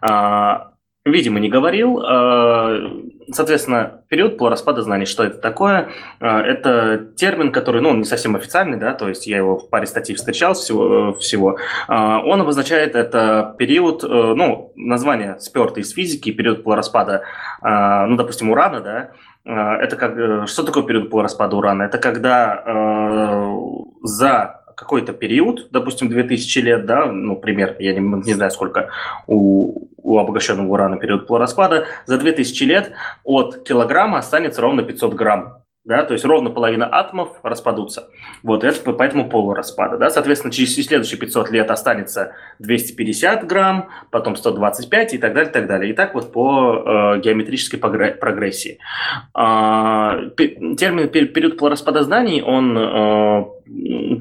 а, 0.00 0.72
Видимо, 1.06 1.38
не 1.38 1.48
говорил. 1.48 2.00
А, 2.04 2.80
соответственно, 3.30 4.02
период 4.08 4.36
полураспада 4.38 4.82
знаний, 4.82 5.06
что 5.06 5.22
это 5.22 5.38
такое? 5.38 5.90
А, 6.18 6.42
это 6.42 6.98
термин, 7.16 7.52
который, 7.52 7.80
ну, 7.80 7.90
он 7.90 7.98
не 7.98 8.04
совсем 8.04 8.34
официальный, 8.34 8.76
да, 8.76 8.92
то 8.92 9.08
есть 9.08 9.28
я 9.28 9.36
его 9.36 9.56
в 9.56 9.70
паре 9.70 9.86
статей 9.86 10.16
встречал 10.16 10.54
всего. 10.54 11.10
Э, 11.10 11.18
всего. 11.20 11.58
А, 11.86 12.20
он 12.24 12.40
обозначает 12.40 12.96
это 12.96 13.54
период, 13.56 14.02
э, 14.02 14.08
ну, 14.08 14.72
название 14.74 15.38
спертое 15.38 15.84
из 15.84 15.92
физики, 15.92 16.32
период 16.32 16.64
полураспада, 16.64 17.22
ну, 17.62 18.16
допустим, 18.16 18.50
урана, 18.50 18.80
да, 18.80 19.10
это 19.44 19.94
как, 19.96 20.18
э, 20.18 20.46
что 20.46 20.64
такое 20.64 20.82
период 20.82 21.08
полураспада 21.08 21.54
урана? 21.54 21.84
Это 21.84 21.98
когда 21.98 22.64
за 24.02 24.65
какой-то 24.76 25.12
период, 25.12 25.68
допустим, 25.72 26.08
2000 26.08 26.58
лет, 26.60 26.86
да, 26.86 27.06
ну, 27.06 27.34
пример, 27.34 27.76
я 27.80 27.94
не, 27.94 28.00
не 28.00 28.34
знаю, 28.34 28.50
сколько 28.50 28.90
у, 29.26 29.88
у 29.96 30.18
обогащенного 30.18 30.68
урана 30.68 30.98
период 30.98 31.26
полураспада, 31.26 31.86
за 32.04 32.18
2000 32.18 32.62
лет 32.64 32.92
от 33.24 33.64
килограмма 33.64 34.18
останется 34.18 34.60
ровно 34.60 34.82
500 34.82 35.14
грамм 35.14 35.66
да, 35.86 36.02
то 36.02 36.14
есть 36.14 36.24
ровно 36.24 36.50
половина 36.50 36.88
атомов 36.92 37.38
распадутся. 37.44 38.08
Вот 38.42 38.64
это 38.64 38.92
поэтому 38.92 39.28
полураспада, 39.28 39.96
да, 39.96 40.10
соответственно, 40.10 40.52
через 40.52 40.74
следующие 40.74 41.18
500 41.18 41.50
лет 41.50 41.70
останется 41.70 42.32
250 42.58 43.46
грамм, 43.46 43.88
потом 44.10 44.34
125 44.34 45.14
и 45.14 45.18
так 45.18 45.32
далее, 45.32 45.52
так 45.52 45.68
далее. 45.68 45.92
И 45.92 45.94
так 45.94 46.14
вот 46.14 46.32
по 46.32 47.14
э, 47.14 47.20
геометрической 47.20 47.78
прогрессии. 47.78 48.78
Э, 49.32 50.30
термин 50.36 51.08
период 51.08 51.56
полураспада 51.56 52.02
знаний, 52.02 52.42
он 52.42 52.76
э, 52.76 53.44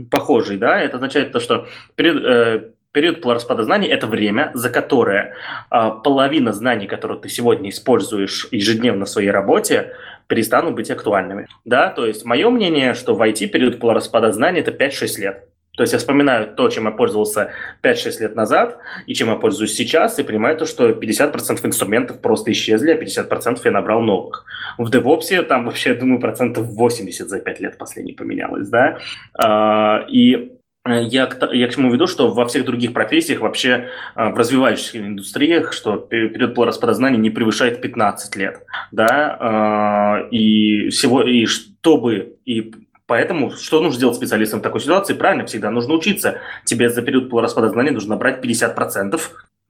похожий, 0.09 0.57
да, 0.57 0.79
это 0.79 0.97
означает 0.97 1.31
то, 1.31 1.39
что 1.39 1.67
период, 1.95 2.23
э, 2.23 2.69
период 2.91 3.21
полураспада 3.21 3.63
знаний– 3.63 3.87
это 3.89 4.07
время, 4.07 4.51
за 4.53 4.69
которое 4.69 5.35
э, 5.69 5.91
половина 6.03 6.53
знаний, 6.53 6.87
которые 6.87 7.19
ты 7.19 7.29
сегодня 7.29 7.69
используешь 7.69 8.47
ежедневно 8.51 9.05
в 9.05 9.09
своей 9.09 9.31
работе, 9.31 9.93
перестанут 10.27 10.75
быть 10.75 10.89
актуальными. 10.89 11.47
Да, 11.65 11.89
то 11.89 12.05
есть 12.05 12.25
мое 12.25 12.49
мнение, 12.49 12.93
что 12.93 13.13
в 13.13 13.19
период 13.19 13.79
полураспада 13.79 14.31
знаний– 14.31 14.59
это 14.61 14.71
5-6 14.71 15.19
лет. 15.19 15.49
То 15.77 15.83
есть 15.83 15.93
я 15.93 15.99
вспоминаю 15.99 16.53
то, 16.55 16.69
чем 16.69 16.85
я 16.85 16.91
пользовался 16.91 17.51
5-6 17.83 18.21
лет 18.21 18.35
назад, 18.35 18.77
и 19.07 19.13
чем 19.13 19.29
я 19.29 19.35
пользуюсь 19.35 19.73
сейчас, 19.73 20.19
и 20.19 20.23
понимаю 20.23 20.57
то, 20.57 20.65
что 20.65 20.89
50% 20.89 21.65
инструментов 21.65 22.21
просто 22.21 22.51
исчезли, 22.51 22.91
а 22.91 23.01
50% 23.01 23.59
я 23.63 23.71
набрал 23.71 24.01
новых. 24.01 24.45
В 24.77 24.89
DevOps 24.89 25.43
там 25.43 25.65
вообще, 25.65 25.89
я 25.89 25.95
думаю, 25.95 26.19
процентов 26.19 26.67
80 26.67 27.29
за 27.29 27.39
5 27.39 27.59
лет 27.59 27.77
последний 27.77 28.13
поменялось, 28.13 28.69
да. 28.69 28.97
А, 29.37 30.05
и 30.09 30.55
Э, 30.85 31.03
я 31.03 31.25
к, 31.25 31.51
я 31.51 31.67
к 31.67 31.73
чему 31.73 31.91
веду, 31.91 32.07
что 32.07 32.31
во 32.31 32.45
всех 32.45 32.65
других 32.65 32.93
профессиях, 32.93 33.41
вообще 33.41 33.89
э, 34.15 34.29
в 34.29 34.37
развивающихся 34.37 34.99
индустриях, 34.99 35.73
что 35.73 35.97
период 35.97 36.53
полураспада 36.53 36.93
знаний 36.93 37.17
не 37.17 37.29
превышает 37.29 37.81
15 37.81 38.35
лет. 38.35 38.59
Да? 38.91 40.21
Э, 40.21 40.29
и, 40.29 40.89
всего, 40.89 41.23
и 41.23 41.45
чтобы 41.45 42.37
и 42.45 42.73
Поэтому 43.07 43.51
что 43.51 43.81
нужно 43.81 43.99
делать 43.99 44.15
специалистам 44.15 44.59
в 44.59 44.63
такой 44.63 44.81
ситуации? 44.81 45.13
Правильно, 45.13 45.45
всегда 45.45 45.69
нужно 45.69 45.93
учиться. 45.93 46.39
Тебе 46.63 46.89
за 46.89 47.01
период 47.01 47.29
полураспада 47.29 47.69
знаний 47.69 47.91
нужно 47.91 48.15
брать 48.15 48.43
50% 48.43 49.19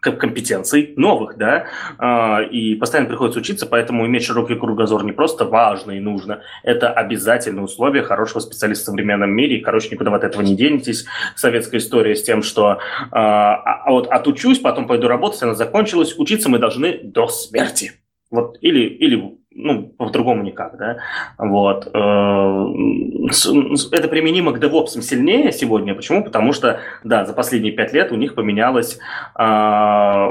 компетенций 0.02 0.94
новых, 0.98 1.38
да, 1.38 1.66
а, 1.98 2.42
и 2.42 2.76
постоянно 2.76 3.10
приходится 3.10 3.40
учиться, 3.40 3.66
поэтому 3.66 4.06
иметь 4.06 4.24
широкий 4.24 4.56
кругозор 4.56 5.04
не 5.04 5.12
просто 5.12 5.46
важно 5.46 5.94
и 5.94 6.00
нужно, 6.00 6.42
это 6.64 6.92
обязательное 6.92 7.64
условие 7.64 8.04
хорошего 8.04 8.40
специалиста 8.40 8.84
в 8.84 8.86
современном 8.94 9.32
мире, 9.32 9.62
короче, 9.62 9.90
никуда 9.90 10.14
от 10.14 10.24
этого 10.24 10.42
не 10.42 10.56
денетесь. 10.56 11.06
Советская 11.36 11.80
история 11.80 12.16
с 12.16 12.24
тем, 12.24 12.44
что 12.44 12.78
а, 13.12 13.56
а 13.56 13.92
вот 13.92 14.08
отучусь, 14.08 14.60
потом 14.60 14.88
пойду 14.88 15.08
работать, 15.08 15.42
она 15.42 15.56
закончилась, 15.56 16.14
учиться 16.18 16.50
мы 16.50 16.60
должны 16.60 17.00
до 17.02 17.28
смерти. 17.28 17.94
Вот, 18.32 18.58
или, 18.62 18.82
или 18.82 19.38
ну, 19.56 19.84
по-другому 19.84 20.44
никак, 20.44 20.78
да, 20.78 20.98
вот. 21.38 21.88
Э, 21.88 22.66
это 23.92 24.08
применимо 24.10 24.52
к 24.52 24.62
DevOps 24.62 25.02
сильнее 25.02 25.52
сегодня. 25.52 25.96
Почему? 25.96 26.24
Потому 26.24 26.52
что, 26.52 26.82
да, 27.04 27.26
за 27.26 27.34
последние 27.34 27.72
пять 27.72 27.94
лет 27.94 28.12
у 28.12 28.16
них 28.16 28.36
поменялось, 28.36 29.00
а, 29.34 30.30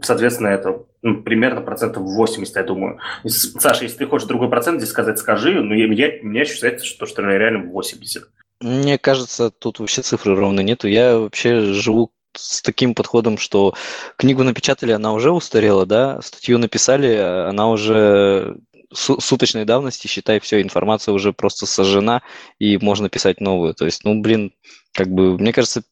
соответственно, 0.00 0.48
это 0.48 0.82
ну, 1.02 1.22
примерно 1.22 1.60
процентов 1.60 2.02
80, 2.02 2.56
я 2.56 2.62
думаю. 2.64 2.98
Саша, 3.26 3.84
если 3.84 3.98
ты 3.98 4.06
хочешь 4.06 4.26
другой 4.26 4.50
процент 4.50 4.78
здесь 4.78 4.90
сказать, 4.90 5.18
скажи, 5.18 5.62
но 5.62 5.74
я, 5.74 5.86
я, 5.86 6.12
мне 6.22 6.42
ощущается, 6.42 6.84
что, 6.84 7.06
что 7.06 7.22
реально 7.22 7.70
80. 7.70 8.24
Мне 8.60 8.98
кажется, 8.98 9.50
тут 9.50 9.78
вообще 9.78 10.02
цифры 10.02 10.34
ровно 10.34 10.60
нету. 10.60 10.88
Я 10.88 11.18
вообще 11.18 11.60
живу 11.60 12.10
с 12.36 12.62
таким 12.62 12.94
подходом, 12.94 13.38
что 13.38 13.74
книгу 14.16 14.42
напечатали, 14.42 14.92
она 14.92 15.12
уже 15.12 15.30
устарела, 15.30 15.86
да, 15.86 16.20
статью 16.22 16.58
написали, 16.58 17.16
она 17.16 17.68
уже 17.68 18.56
суточной 18.92 19.64
давности, 19.64 20.06
считай, 20.06 20.40
все, 20.40 20.62
информация 20.62 21.12
уже 21.12 21.32
просто 21.32 21.66
сожжена, 21.66 22.22
и 22.58 22.78
можно 22.78 23.08
писать 23.08 23.40
новую. 23.40 23.74
То 23.74 23.84
есть, 23.84 24.04
ну, 24.04 24.20
блин, 24.20 24.52
как 24.92 25.08
бы, 25.08 25.36
мне 25.38 25.52
кажется, 25.52 25.82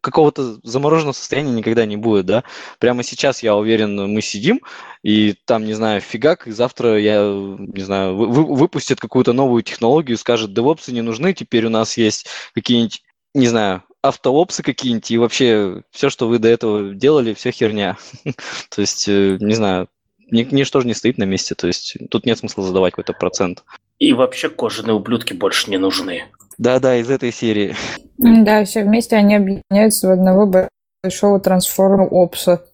какого-то 0.00 0.58
замороженного 0.62 1.12
состояния 1.12 1.52
никогда 1.52 1.84
не 1.84 1.96
будет, 1.96 2.26
да. 2.26 2.44
Прямо 2.78 3.02
сейчас, 3.02 3.42
я 3.42 3.56
уверен, 3.56 4.10
мы 4.10 4.22
сидим, 4.22 4.60
и 5.02 5.34
там, 5.44 5.64
не 5.64 5.74
знаю, 5.74 6.00
фигак, 6.00 6.46
и 6.46 6.52
завтра, 6.52 6.98
я 6.98 7.20
не 7.24 7.82
знаю, 7.82 8.16
вы, 8.16 8.44
выпустят 8.54 9.00
какую-то 9.00 9.32
новую 9.32 9.62
технологию, 9.62 10.16
скажет, 10.16 10.54
девопсы 10.54 10.92
не 10.92 11.02
нужны, 11.02 11.34
теперь 11.34 11.66
у 11.66 11.70
нас 11.70 11.96
есть 11.96 12.26
какие-нибудь, 12.54 13.02
не 13.34 13.48
знаю, 13.48 13.82
автоопсы 14.08 14.62
какие-нибудь, 14.62 15.10
и 15.10 15.18
вообще 15.18 15.82
все, 15.90 16.10
что 16.10 16.28
вы 16.28 16.38
до 16.38 16.48
этого 16.48 16.94
делали, 16.94 17.34
все 17.34 17.50
херня. 17.50 17.96
То 18.70 18.80
есть, 18.80 19.08
э, 19.08 19.38
не 19.40 19.54
знаю, 19.54 19.88
ничто 20.30 20.80
же 20.80 20.86
не 20.86 20.94
стоит 20.94 21.18
на 21.18 21.24
месте, 21.24 21.54
то 21.54 21.66
есть 21.66 21.96
тут 22.10 22.26
нет 22.26 22.38
смысла 22.38 22.64
задавать 22.64 22.92
какой-то 22.92 23.12
процент. 23.12 23.64
И 23.98 24.12
вообще 24.12 24.48
кожаные 24.48 24.94
ублюдки 24.94 25.32
больше 25.32 25.70
не 25.70 25.78
нужны. 25.78 26.24
Да-да, 26.58 26.96
из 26.96 27.10
этой 27.10 27.32
серии. 27.32 27.74
Да, 28.18 28.64
все 28.64 28.82
вместе 28.82 29.16
они 29.16 29.36
объединяются 29.36 30.08
в 30.08 30.10
одного 30.10 30.70
большого 31.02 31.40
трансформа 31.40 32.04
опса. 32.04 32.64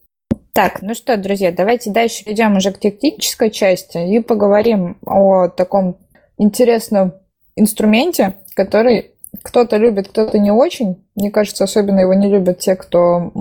Так, 0.53 0.83
ну 0.83 0.95
что, 0.95 1.16
друзья, 1.16 1.51
давайте 1.51 1.91
дальше 1.91 2.24
перейдем 2.24 2.57
уже 2.57 2.72
к 2.72 2.78
технической 2.78 3.51
части 3.51 3.99
и 3.99 4.20
поговорим 4.20 4.99
о 5.05 5.49
таком 5.49 5.99
интересном 6.39 7.14
инструменте, 7.57 8.35
который 8.55 9.12
кто-то 9.43 9.76
любит, 9.76 10.09
кто-то 10.09 10.38
не 10.38 10.51
очень. 10.51 11.05
Мне 11.14 11.30
кажется, 11.30 11.64
особенно 11.64 12.01
его 12.01 12.14
не 12.14 12.28
любят 12.28 12.59
те, 12.59 12.76
кто 12.76 13.32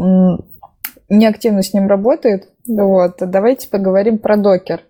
не 1.10 1.26
активно 1.26 1.62
с 1.62 1.74
ним 1.74 1.88
работает. 1.88 2.50
Вот. 2.68 3.18
Давайте 3.20 3.70
поговорим 3.70 4.18
про 4.18 4.38
докер. 4.38 4.82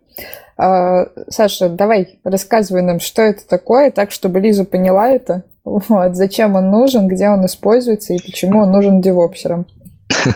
А, 0.57 1.07
Саша, 1.30 1.70
давай, 1.70 2.20
рассказывай 2.24 2.84
нам, 2.84 2.99
что 2.99 3.22
это 3.24 3.47
такое, 3.47 3.89
так, 3.89 4.12
чтобы 4.12 4.39
Лиза 4.39 4.66
поняла 4.66 5.09
это. 5.09 5.43
Вот, 5.64 6.16
зачем 6.16 6.55
он 6.55 6.70
нужен, 6.72 7.07
где 7.07 7.30
он 7.30 7.45
используется 7.45 8.14
и 8.14 8.22
почему 8.22 8.62
он 8.62 8.72
нужен 8.72 9.01
девопсерам. 9.01 9.66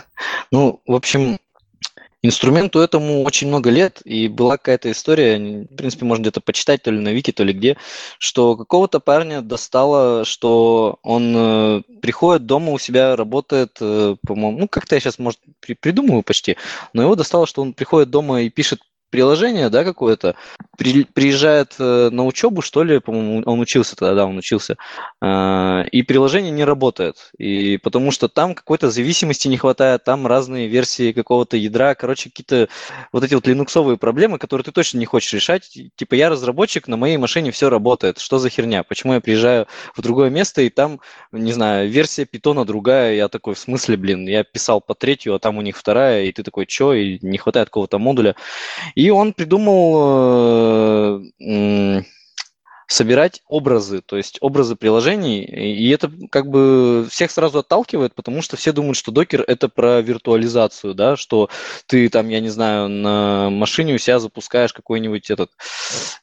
Ну, 0.51 0.79
в 0.87 0.93
общем, 0.93 1.37
инструменту 2.25 2.79
этому 2.79 3.23
очень 3.23 3.47
много 3.47 3.69
лет, 3.69 4.01
и 4.05 4.27
была 4.27 4.57
какая-то 4.57 4.91
история, 4.91 5.37
в 5.69 5.75
принципе, 5.75 6.05
можно 6.05 6.23
где-то 6.23 6.41
почитать, 6.41 6.83
то 6.83 6.91
ли 6.91 6.99
на 6.99 7.09
Вики, 7.09 7.31
то 7.31 7.43
ли 7.43 7.53
где, 7.53 7.77
что 8.19 8.55
какого-то 8.55 8.99
парня 8.99 9.41
достало, 9.41 10.25
что 10.25 10.99
он 11.03 11.33
э, 11.35 11.81
приходит 12.01 12.45
дома 12.45 12.71
у 12.71 12.79
себя, 12.79 13.15
работает, 13.15 13.77
э, 13.81 14.15
по-моему, 14.25 14.59
ну, 14.59 14.67
как-то 14.67 14.95
я 14.95 15.01
сейчас, 15.01 15.19
может, 15.19 15.39
при, 15.59 15.73
придумываю 15.73 16.23
почти, 16.23 16.57
но 16.93 17.01
его 17.01 17.15
достало, 17.15 17.47
что 17.47 17.61
он 17.61 17.73
приходит 17.73 18.09
дома 18.09 18.41
и 18.41 18.49
пишет 18.49 18.81
приложение, 19.15 19.69
да, 19.69 19.85
какое-то, 19.85 20.35
при, 20.77 21.05
приезжает 21.05 21.75
э, 21.79 22.09
на 22.11 22.25
учебу, 22.25 22.61
что 22.61 22.83
ли, 22.83 22.99
по-моему, 22.99 23.43
он 23.45 23.61
учился 23.61 23.95
тогда, 23.95 24.13
да, 24.13 24.25
он 24.25 24.37
учился, 24.37 24.75
э, 25.21 25.83
и 25.89 26.03
приложение 26.03 26.51
не 26.51 26.65
работает, 26.65 27.31
и 27.37 27.77
потому 27.77 28.11
что 28.11 28.27
там 28.27 28.55
какой-то 28.55 28.91
зависимости 28.91 29.47
не 29.47 29.55
хватает, 29.55 30.03
там 30.03 30.27
разные 30.27 30.67
версии 30.67 31.13
какого-то 31.13 31.55
ядра, 31.55 31.95
короче, 31.95 32.29
какие-то 32.29 32.67
вот 33.13 33.23
эти 33.23 33.35
вот 33.35 33.47
линуксовые 33.47 33.97
проблемы, 33.97 34.37
которые 34.37 34.65
ты 34.65 34.73
точно 34.73 34.97
не 34.97 35.05
хочешь 35.05 35.31
решать, 35.31 35.71
типа 35.95 36.15
я 36.15 36.29
разработчик, 36.29 36.89
на 36.89 36.97
моей 36.97 37.15
машине 37.15 37.51
все 37.51 37.69
работает, 37.69 38.19
что 38.19 38.37
за 38.37 38.49
херня, 38.49 38.83
почему 38.83 39.13
я 39.13 39.21
приезжаю 39.21 39.67
в 39.95 40.01
другое 40.01 40.29
место, 40.29 40.61
и 40.61 40.69
там, 40.69 40.99
не 41.31 41.53
знаю, 41.53 41.89
версия 41.89 42.25
питона 42.25 42.65
другая, 42.65 43.15
я 43.15 43.29
такой, 43.29 43.53
в 43.53 43.59
смысле, 43.59 43.95
блин, 43.95 44.27
я 44.27 44.43
писал 44.43 44.81
по 44.81 44.93
третью, 44.93 45.35
а 45.35 45.39
там 45.39 45.57
у 45.57 45.61
них 45.61 45.77
вторая, 45.77 46.25
и 46.25 46.33
ты 46.33 46.43
такой, 46.43 46.65
что, 46.67 46.93
и 46.93 47.17
не 47.21 47.37
хватает 47.37 47.69
какого-то 47.69 47.97
модуля, 47.97 48.35
и 48.95 49.04
он 49.09 49.33
придумал 49.33 51.21
э, 51.39 52.03
собирать 52.87 53.41
образы, 53.47 54.01
то 54.01 54.17
есть 54.17 54.37
образы 54.41 54.75
приложений, 54.75 55.43
и 55.45 55.89
это 55.89 56.11
как 56.29 56.47
бы 56.47 57.07
всех 57.09 57.31
сразу 57.31 57.59
отталкивает, 57.59 58.13
потому 58.13 58.41
что 58.41 58.57
все 58.57 58.71
думают, 58.71 58.97
что 58.97 59.11
докер 59.11 59.43
это 59.47 59.69
про 59.69 60.01
виртуализацию, 60.01 60.93
да, 60.93 61.15
что 61.15 61.49
ты 61.87 62.09
там, 62.09 62.29
я 62.29 62.39
не 62.39 62.49
знаю, 62.49 62.89
на 62.89 63.49
машине 63.49 63.95
у 63.95 63.97
себя 63.97 64.19
запускаешь 64.19 64.73
какой-нибудь 64.73 65.29
этот, 65.29 65.51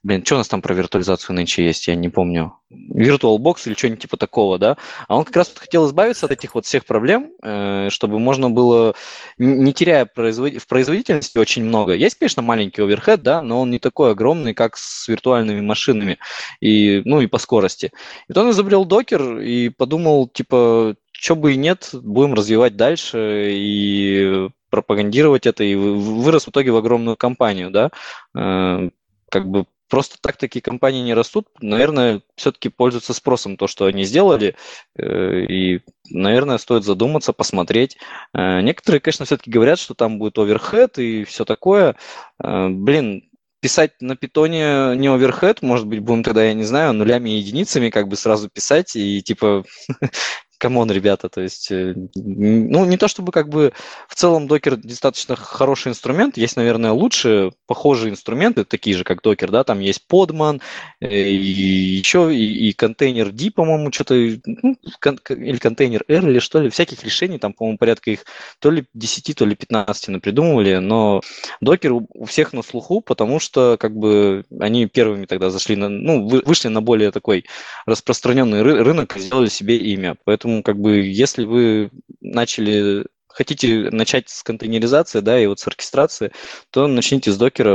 блин, 0.02 0.24
что 0.24 0.36
у 0.36 0.38
нас 0.38 0.48
там 0.48 0.62
про 0.62 0.74
виртуализацию 0.74 1.34
нынче 1.34 1.64
есть, 1.64 1.88
я 1.88 1.94
не 1.94 2.08
помню, 2.08 2.54
VirtualBox 2.70 3.56
или 3.66 3.74
что-нибудь 3.74 4.02
типа 4.02 4.16
такого, 4.16 4.58
да, 4.58 4.76
а 5.08 5.16
он 5.16 5.24
как 5.24 5.36
раз 5.36 5.52
хотел 5.54 5.86
избавиться 5.86 6.26
от 6.26 6.32
этих 6.32 6.54
вот 6.54 6.66
всех 6.66 6.84
проблем, 6.84 7.32
э, 7.42 7.88
чтобы 7.90 8.18
можно 8.18 8.50
было, 8.50 8.94
не 9.38 9.72
теряя 9.72 10.06
производ... 10.06 10.54
в 10.54 10.66
производительности 10.66 11.38
очень 11.38 11.64
много. 11.64 11.94
Есть, 11.94 12.16
конечно, 12.16 12.42
маленький 12.42 12.82
оверхед, 12.82 13.22
да, 13.22 13.42
но 13.42 13.60
он 13.60 13.70
не 13.70 13.78
такой 13.78 14.12
огромный, 14.12 14.54
как 14.54 14.76
с 14.76 15.08
виртуальными 15.08 15.60
машинами 15.60 16.18
и, 16.62 17.02
ну, 17.04 17.20
и 17.20 17.26
по 17.26 17.38
скорости. 17.38 17.90
И 18.28 18.38
он 18.38 18.50
изобрел 18.50 18.84
докер 18.84 19.38
и 19.40 19.68
подумал, 19.68 20.28
типа, 20.28 20.94
что 21.10 21.34
бы 21.34 21.54
и 21.54 21.56
нет, 21.56 21.90
будем 21.92 22.34
развивать 22.34 22.76
дальше 22.76 23.50
и 23.52 24.48
пропагандировать 24.70 25.46
это, 25.46 25.64
и 25.64 25.74
вырос 25.74 26.46
в 26.46 26.50
итоге 26.50 26.70
в 26.70 26.76
огромную 26.76 27.16
компанию, 27.16 27.70
да, 27.70 27.90
э, 28.34 28.90
как 29.28 29.50
бы 29.50 29.66
просто 29.90 30.16
так 30.22 30.36
такие 30.36 30.62
компании 30.62 31.02
не 31.02 31.14
растут, 31.14 31.48
наверное, 31.60 32.22
все-таки 32.36 32.68
пользуются 32.68 33.12
спросом 33.12 33.56
то, 33.56 33.66
что 33.66 33.86
они 33.86 34.04
сделали, 34.04 34.54
э, 34.96 35.44
и, 35.48 35.80
наверное, 36.10 36.58
стоит 36.58 36.84
задуматься, 36.84 37.32
посмотреть. 37.32 37.98
Э, 38.34 38.60
некоторые, 38.60 39.00
конечно, 39.00 39.26
все-таки 39.26 39.50
говорят, 39.50 39.80
что 39.80 39.94
там 39.94 40.18
будет 40.18 40.38
overhead 40.38 40.98
и 40.98 41.24
все 41.24 41.44
такое. 41.44 41.96
Блин, 42.38 43.24
писать 43.62 43.92
на 44.00 44.16
питоне 44.16 44.96
не 44.96 45.06
overhead, 45.06 45.62
может 45.62 45.86
быть, 45.86 46.00
будем 46.00 46.24
тогда, 46.24 46.44
я 46.44 46.52
не 46.52 46.64
знаю, 46.64 46.92
нулями 46.92 47.30
и 47.30 47.38
единицами 47.38 47.90
как 47.90 48.08
бы 48.08 48.16
сразу 48.16 48.50
писать 48.50 48.96
и 48.96 49.22
типа 49.22 49.64
come 50.62 50.80
on, 50.80 50.92
ребята, 50.92 51.28
то 51.28 51.40
есть, 51.40 51.72
э, 51.72 51.92
ну, 52.14 52.84
не 52.84 52.96
то 52.96 53.08
чтобы 53.08 53.32
как 53.32 53.48
бы 53.48 53.72
в 54.06 54.14
целом 54.14 54.46
докер 54.46 54.76
достаточно 54.76 55.34
хороший 55.34 55.88
инструмент, 55.88 56.36
есть, 56.36 56.56
наверное, 56.56 56.92
лучшие 56.92 57.50
похожие 57.66 58.12
инструменты, 58.12 58.64
такие 58.64 58.96
же, 58.96 59.02
как 59.02 59.22
докер, 59.22 59.50
да, 59.50 59.64
там 59.64 59.80
есть 59.80 60.02
Podman, 60.08 60.60
э, 61.00 61.08
и 61.08 61.98
еще 61.98 62.32
и, 62.32 62.68
и 62.68 62.72
контейнер 62.74 63.32
D, 63.32 63.50
по-моему, 63.50 63.90
что-то, 63.90 64.14
ну, 64.46 64.76
кон, 65.00 65.18
или 65.30 65.56
контейнер 65.56 66.04
R, 66.06 66.28
или 66.28 66.38
что 66.38 66.60
ли, 66.60 66.70
всяких 66.70 67.02
решений, 67.02 67.38
там, 67.38 67.54
по-моему, 67.54 67.78
порядка 67.78 68.12
их 68.12 68.24
то 68.60 68.70
ли 68.70 68.84
10, 68.94 69.34
то 69.34 69.44
ли 69.44 69.56
15 69.56 70.22
придумывали, 70.22 70.76
но 70.76 71.22
докер 71.60 71.92
у 71.92 72.24
всех 72.26 72.52
на 72.52 72.62
слуху, 72.62 73.00
потому 73.00 73.40
что, 73.40 73.76
как 73.80 73.96
бы, 73.96 74.44
они 74.60 74.86
первыми 74.86 75.26
тогда 75.26 75.50
зашли 75.50 75.74
на, 75.74 75.88
ну, 75.88 76.28
вышли 76.28 76.68
на 76.68 76.82
более 76.82 77.10
такой 77.10 77.46
распространенный 77.84 78.62
рынок 78.62 79.16
и 79.16 79.20
сделали 79.20 79.48
себе 79.48 79.76
имя, 79.76 80.16
поэтому 80.24 80.51
Как 80.60 80.78
бы, 80.78 80.98
если 80.98 81.44
вы 81.44 81.90
начали 82.20 83.06
хотите 83.32 83.88
начать 83.90 84.28
с 84.28 84.42
контейнеризации, 84.42 85.20
да, 85.20 85.40
и 85.40 85.46
вот 85.46 85.58
с 85.58 85.66
оркестрации, 85.66 86.32
то 86.70 86.86
начните 86.86 87.32
с 87.32 87.38
докера, 87.38 87.74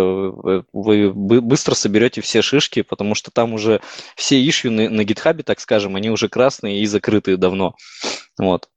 вы 0.71 1.11
быстро 1.13 1.73
соберете 1.73 2.21
все 2.21 2.41
шишки, 2.41 2.83
потому 2.83 3.15
что 3.15 3.31
там 3.31 3.53
уже 3.53 3.81
все 4.15 4.39
ишью 4.39 4.71
на, 4.71 4.89
на 4.89 5.01
GitHub, 5.01 5.41
так 5.43 5.59
скажем, 5.59 5.95
они 5.95 6.09
уже 6.09 6.29
красные 6.29 6.81
и 6.81 6.85
закрытые 6.85 7.37
давно. 7.37 7.75
Вот. 8.37 8.69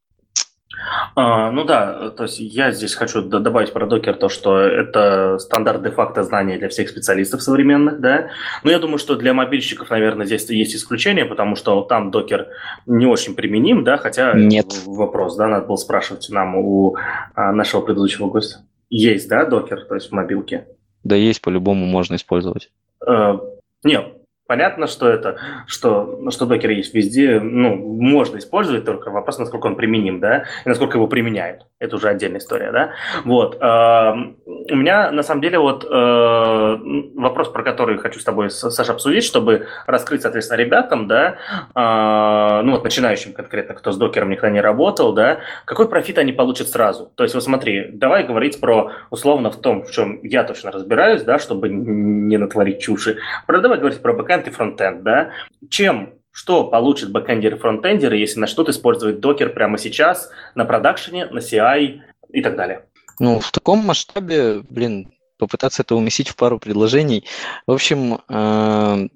А, 1.15 1.51
ну 1.51 1.65
да, 1.65 2.11
то 2.11 2.25
есть 2.25 2.39
я 2.39 2.71
здесь 2.71 2.95
хочу 2.95 3.23
добавить 3.23 3.73
про 3.73 3.87
докер 3.87 4.17
то, 4.17 4.29
что 4.29 4.59
это 4.59 5.39
стандарт 5.39 5.83
де-факто 5.83 6.23
знания 6.25 6.59
для 6.59 6.69
всех 6.69 6.89
специалистов 6.89 7.43
современных, 7.43 8.01
да. 8.01 8.29
Но 8.63 8.71
я 8.71 8.79
думаю, 8.79 8.99
что 8.99 9.17
для 9.17 9.35
мобильщиков, 9.35 9.91
наверное, 9.91 10.27
здесь 10.27 10.49
есть 10.51 10.75
исключение, 10.75 11.25
потому 11.25 11.57
что 11.57 11.83
там 11.83 12.11
докер 12.11 12.49
не 12.87 13.07
очень 13.07 13.35
применим, 13.35 13.85
да, 13.85 13.97
хотя 13.97 14.33
Нет. 14.35 14.67
вопрос, 14.87 15.37
да, 15.37 15.49
надо 15.49 15.67
было 15.67 15.77
спрашивать 15.77 16.29
нам 16.31 16.57
у 16.57 16.97
а, 17.35 17.53
нашего 17.53 17.81
предыдущего 17.81 18.29
гостя. 18.29 18.61
Есть, 18.89 19.29
да, 19.29 19.45
докер, 19.45 19.85
то 19.85 19.95
есть 19.95 20.09
в 20.09 20.13
мобилке? 20.13 20.67
Да, 21.05 21.17
есть, 21.17 21.41
по-любому 21.41 21.87
можно 21.87 22.17
использовать. 22.17 22.71
Э, 23.07 23.39
нет, 23.85 24.15
Понятно, 24.51 24.89
что 24.89 25.09
это, 25.09 25.37
что, 25.69 26.29
что 26.31 26.45
докер 26.45 26.71
есть 26.71 26.93
везде, 26.93 27.39
ну, 27.39 27.77
можно 27.77 28.39
использовать, 28.39 28.85
только 28.85 29.13
вопрос, 29.13 29.39
насколько 29.39 29.67
он 29.67 29.77
применим, 29.77 30.19
да, 30.19 30.43
и 30.65 30.69
насколько 30.69 30.99
его 30.99 31.07
применяют. 31.07 31.67
Это 31.79 31.95
уже 31.95 32.09
отдельная 32.09 32.41
история, 32.41 32.73
да. 32.73 32.91
Вот. 33.25 33.59
Э, 33.61 34.13
у 34.45 34.75
меня, 34.75 35.13
на 35.13 35.23
самом 35.23 35.41
деле, 35.41 35.61
вот 35.61 35.85
э, 35.89 36.79
вопрос, 37.15 37.51
про 37.51 37.63
который 37.63 37.99
хочу 37.99 38.19
с 38.19 38.25
тобой, 38.25 38.51
Саша, 38.51 38.93
обсудить, 38.93 39.23
чтобы 39.23 39.69
раскрыть, 39.87 40.23
соответственно, 40.23 40.59
ребятам, 40.59 41.07
да, 41.07 41.37
э, 41.73 42.63
ну, 42.65 42.73
вот 42.73 42.83
начинающим 42.83 43.33
конкретно, 43.33 43.77
кто 43.77 43.93
с 43.93 43.97
докером 43.97 44.31
никогда 44.31 44.51
не 44.51 44.61
работал, 44.61 45.13
да, 45.13 45.39
какой 45.65 45.89
профит 45.89 46.19
они 46.19 46.33
получат 46.33 46.67
сразу. 46.67 47.13
То 47.15 47.23
есть, 47.23 47.37
вот 47.37 47.45
смотри, 47.45 47.91
давай 47.93 48.25
говорить 48.25 48.59
про, 48.61 48.91
условно, 49.11 49.53
в 49.53 49.61
том, 49.61 49.85
в 49.85 49.93
чем 49.93 50.19
я 50.25 50.43
точно 50.43 50.73
разбираюсь, 50.73 51.23
да, 51.23 51.39
чтобы 51.39 51.69
не 51.69 52.37
натворить 52.37 52.81
чуши. 52.81 53.19
Давай 53.47 53.79
говорить 53.79 54.03
про 54.03 54.13
бэкэнд 54.13 54.40
бэкэнд 54.41 54.49
и 54.49 54.51
фронтенд, 54.51 55.03
да? 55.03 55.31
Чем 55.69 56.15
что 56.33 56.65
получит 56.65 57.11
бэкэндер 57.11 57.57
и 57.57 57.59
фронтендер, 57.59 58.13
если 58.13 58.39
начнут 58.39 58.69
использовать 58.69 59.21
докер 59.21 59.53
прямо 59.53 59.79
сейчас 59.79 60.31
на 60.55 60.65
продакшене, 60.65 61.27
на 61.27 61.39
CI 61.39 62.01
и 62.33 62.43
так 62.43 62.57
далее? 62.57 62.87
Ну, 63.19 63.41
в 63.41 63.51
таком 63.51 63.81
масштабе, 63.81 64.63
блин, 64.71 65.13
попытаться 65.39 65.83
это 65.83 65.97
уместить 65.97 66.29
в 66.29 66.37
пару 66.37 66.59
предложений. 66.59 67.25
В 67.67 67.73
общем, 67.73 68.21
э, 68.29 69.09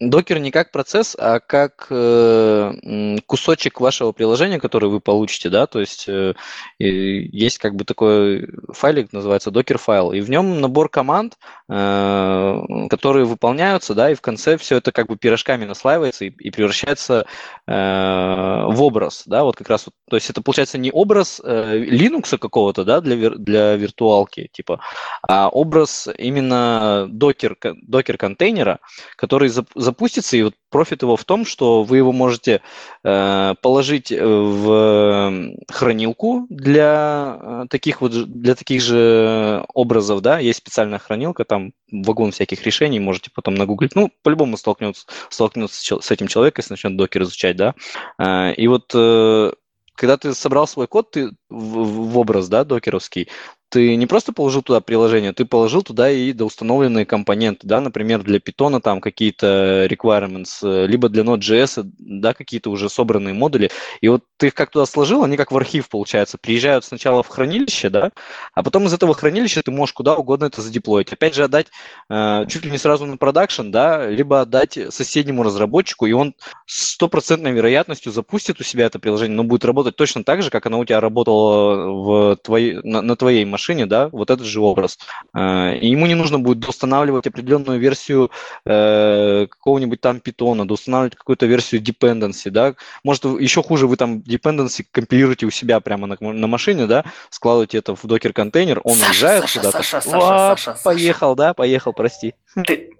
Докер 0.00 0.38
не 0.38 0.52
как 0.52 0.70
процесс, 0.70 1.16
а 1.18 1.40
как 1.40 1.88
э, 1.90 3.16
кусочек 3.26 3.80
вашего 3.80 4.12
приложения, 4.12 4.60
который 4.60 4.88
вы 4.88 5.00
получите, 5.00 5.50
да, 5.50 5.66
то 5.66 5.80
есть 5.80 6.08
э, 6.08 6.34
есть 6.78 7.58
как 7.58 7.74
бы 7.74 7.84
такой 7.84 8.48
файлик, 8.68 9.12
называется 9.12 9.50
докер 9.50 9.78
файл, 9.78 10.12
и 10.12 10.20
в 10.20 10.30
нем 10.30 10.60
набор 10.60 10.88
команд, 10.88 11.36
э, 11.68 12.60
которые 12.88 13.24
выполняются, 13.24 13.94
да, 13.94 14.12
и 14.12 14.14
в 14.14 14.20
конце 14.20 14.56
все 14.56 14.76
это 14.76 14.92
как 14.92 15.08
бы 15.08 15.16
пирожками 15.16 15.64
наслаивается 15.64 16.26
и, 16.26 16.28
и 16.28 16.50
превращается 16.50 17.26
в 17.66 18.76
образ, 18.78 19.24
да, 19.26 19.44
вот 19.44 19.56
как 19.56 19.68
раз, 19.68 19.86
вот, 19.86 19.94
то 20.08 20.16
есть 20.16 20.30
это 20.30 20.40
получается 20.40 20.78
не 20.78 20.90
образ 20.90 21.40
Linux 21.44 22.38
какого-то, 22.38 22.84
да, 22.84 23.00
для, 23.00 23.30
для 23.30 23.76
виртуалки, 23.76 24.48
типа, 24.52 24.80
а 25.22 25.48
образ 25.48 26.08
именно 26.16 27.06
докер, 27.10 27.56
докер 27.82 28.16
контейнера, 28.16 28.78
который 29.16 29.50
запустится, 29.88 30.36
и 30.36 30.42
вот 30.42 30.54
профит 30.70 31.02
его 31.02 31.16
в 31.16 31.24
том, 31.24 31.46
что 31.46 31.82
вы 31.82 31.96
его 31.96 32.12
можете 32.12 32.60
э, 33.04 33.54
положить 33.62 34.10
в 34.12 35.54
хранилку 35.68 36.46
для 36.50 37.38
э, 37.40 37.64
таких 37.70 38.02
вот 38.02 38.12
для 38.12 38.54
таких 38.54 38.82
же 38.82 39.64
образов, 39.72 40.20
да, 40.20 40.38
есть 40.38 40.58
специальная 40.58 40.98
хранилка, 40.98 41.44
там 41.44 41.72
вагон 41.90 42.32
всяких 42.32 42.62
решений, 42.64 43.00
можете 43.00 43.30
потом 43.34 43.54
нагуглить. 43.54 43.94
Ну, 43.94 44.10
по-любому 44.22 44.58
столкнется, 44.58 45.06
столкнется 45.30 46.00
с 46.00 46.10
этим 46.10 46.28
человеком, 46.28 46.60
если 46.60 46.74
начнет 46.74 46.96
докер 46.96 47.22
изучать, 47.22 47.56
да. 47.56 47.74
Э, 48.18 48.52
и 48.52 48.68
вот 48.68 48.90
э, 48.94 49.52
когда 49.94 50.16
ты 50.16 50.32
собрал 50.34 50.68
свой 50.68 50.86
код 50.86 51.10
ты 51.10 51.30
в, 51.48 52.10
в 52.10 52.18
образ, 52.18 52.48
да, 52.48 52.64
докеровский, 52.64 53.28
ты 53.70 53.96
не 53.96 54.06
просто 54.06 54.32
положил 54.32 54.62
туда 54.62 54.80
приложение, 54.80 55.32
ты 55.32 55.44
положил 55.44 55.82
туда 55.82 56.10
и 56.10 56.32
доустановленные 56.32 57.04
компоненты, 57.04 57.66
да, 57.66 57.80
например, 57.80 58.22
для 58.22 58.38
Python 58.38 58.80
там 58.80 59.00
какие-то 59.00 59.86
requirements, 59.90 60.86
либо 60.86 61.08
для 61.08 61.22
Node.js, 61.22 61.82
да, 61.98 62.32
какие-то 62.34 62.70
уже 62.70 62.88
собранные 62.88 63.34
модули, 63.34 63.70
и 64.00 64.08
вот 64.08 64.24
ты 64.38 64.48
их 64.48 64.54
как 64.54 64.70
туда 64.70 64.86
сложил, 64.86 65.22
они 65.24 65.36
как 65.36 65.52
в 65.52 65.56
архив, 65.56 65.88
получается, 65.88 66.38
приезжают 66.38 66.84
сначала 66.84 67.22
в 67.22 67.28
хранилище, 67.28 67.90
да, 67.90 68.12
а 68.54 68.62
потом 68.62 68.86
из 68.86 68.94
этого 68.94 69.14
хранилища 69.14 69.62
ты 69.62 69.70
можешь 69.70 69.92
куда 69.92 70.16
угодно 70.16 70.46
это 70.46 70.62
задеплоить. 70.62 71.12
Опять 71.12 71.34
же, 71.34 71.44
отдать 71.44 71.66
э, 72.08 72.46
чуть 72.48 72.64
ли 72.64 72.70
не 72.70 72.78
сразу 72.78 73.04
на 73.04 73.16
продакшн, 73.16 73.70
да, 73.70 74.08
либо 74.08 74.40
отдать 74.40 74.78
соседнему 74.90 75.42
разработчику, 75.42 76.06
и 76.06 76.12
он 76.12 76.34
стопроцентной 76.66 77.52
вероятностью 77.52 78.12
запустит 78.12 78.60
у 78.60 78.64
себя 78.64 78.86
это 78.86 78.98
приложение, 78.98 79.36
но 79.36 79.44
будет 79.44 79.64
работать 79.64 79.96
точно 79.96 80.24
так 80.24 80.42
же, 80.42 80.50
как 80.50 80.66
оно 80.66 80.78
у 80.78 80.84
тебя 80.84 81.00
работало 81.00 81.92
в 81.92 82.36
твоей, 82.36 82.78
на, 82.82 83.02
на 83.02 83.16
твоей 83.16 83.44
машине, 83.44 83.57
да, 83.66 84.08
вот 84.08 84.30
этот 84.30 84.46
же 84.46 84.60
образ. 84.60 84.98
Э, 85.34 85.76
и 85.76 85.88
ему 85.88 86.06
не 86.06 86.14
нужно 86.14 86.38
будет 86.38 86.68
устанавливать 86.68 87.26
определенную 87.26 87.78
версию 87.78 88.30
э, 88.64 89.46
какого-нибудь 89.48 90.00
там 90.00 90.20
питона, 90.20 90.64
устанавливать 90.64 91.16
какую-то 91.16 91.46
версию 91.46 91.82
dependency, 91.82 92.50
да. 92.50 92.74
Может, 93.04 93.24
еще 93.24 93.62
хуже, 93.62 93.86
вы 93.86 93.96
там 93.96 94.18
dependency 94.18 94.84
компилируете 94.90 95.46
у 95.46 95.50
себя 95.50 95.80
прямо 95.80 96.06
на, 96.06 96.16
на 96.20 96.46
машине, 96.46 96.86
да, 96.86 97.04
складываете 97.30 97.78
это 97.78 97.94
в 97.94 98.04
докер-контейнер, 98.04 98.80
он 98.84 98.96
Саша, 98.96 99.10
уезжает 99.10 99.42
Саша, 99.42 99.58
куда-то. 99.58 99.78
Саша, 99.78 100.00
Саша, 100.00 100.10
Саша, 100.10 100.56
Саша, 100.56 100.82
поехал, 100.84 101.34
да, 101.34 101.54
поехал, 101.54 101.92
прости. 101.92 102.34
Ты... 102.66 102.92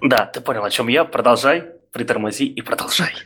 Да, 0.00 0.26
ты 0.26 0.40
понял, 0.40 0.64
о 0.64 0.70
чем 0.70 0.88
я. 0.88 1.04
Продолжай, 1.04 1.64
притормози 1.92 2.46
и 2.46 2.60
продолжай. 2.60 3.14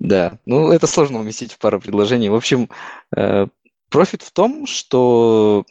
Да, 0.00 0.38
ну 0.44 0.70
это 0.70 0.86
сложно 0.86 1.20
уместить 1.20 1.54
в 1.54 1.58
пару 1.58 1.80
предложений. 1.80 2.28
В 2.28 2.34
общем, 2.34 2.68
э, 3.16 3.46
профит 3.88 4.22
в 4.22 4.32
том, 4.32 4.66
что 4.66 5.64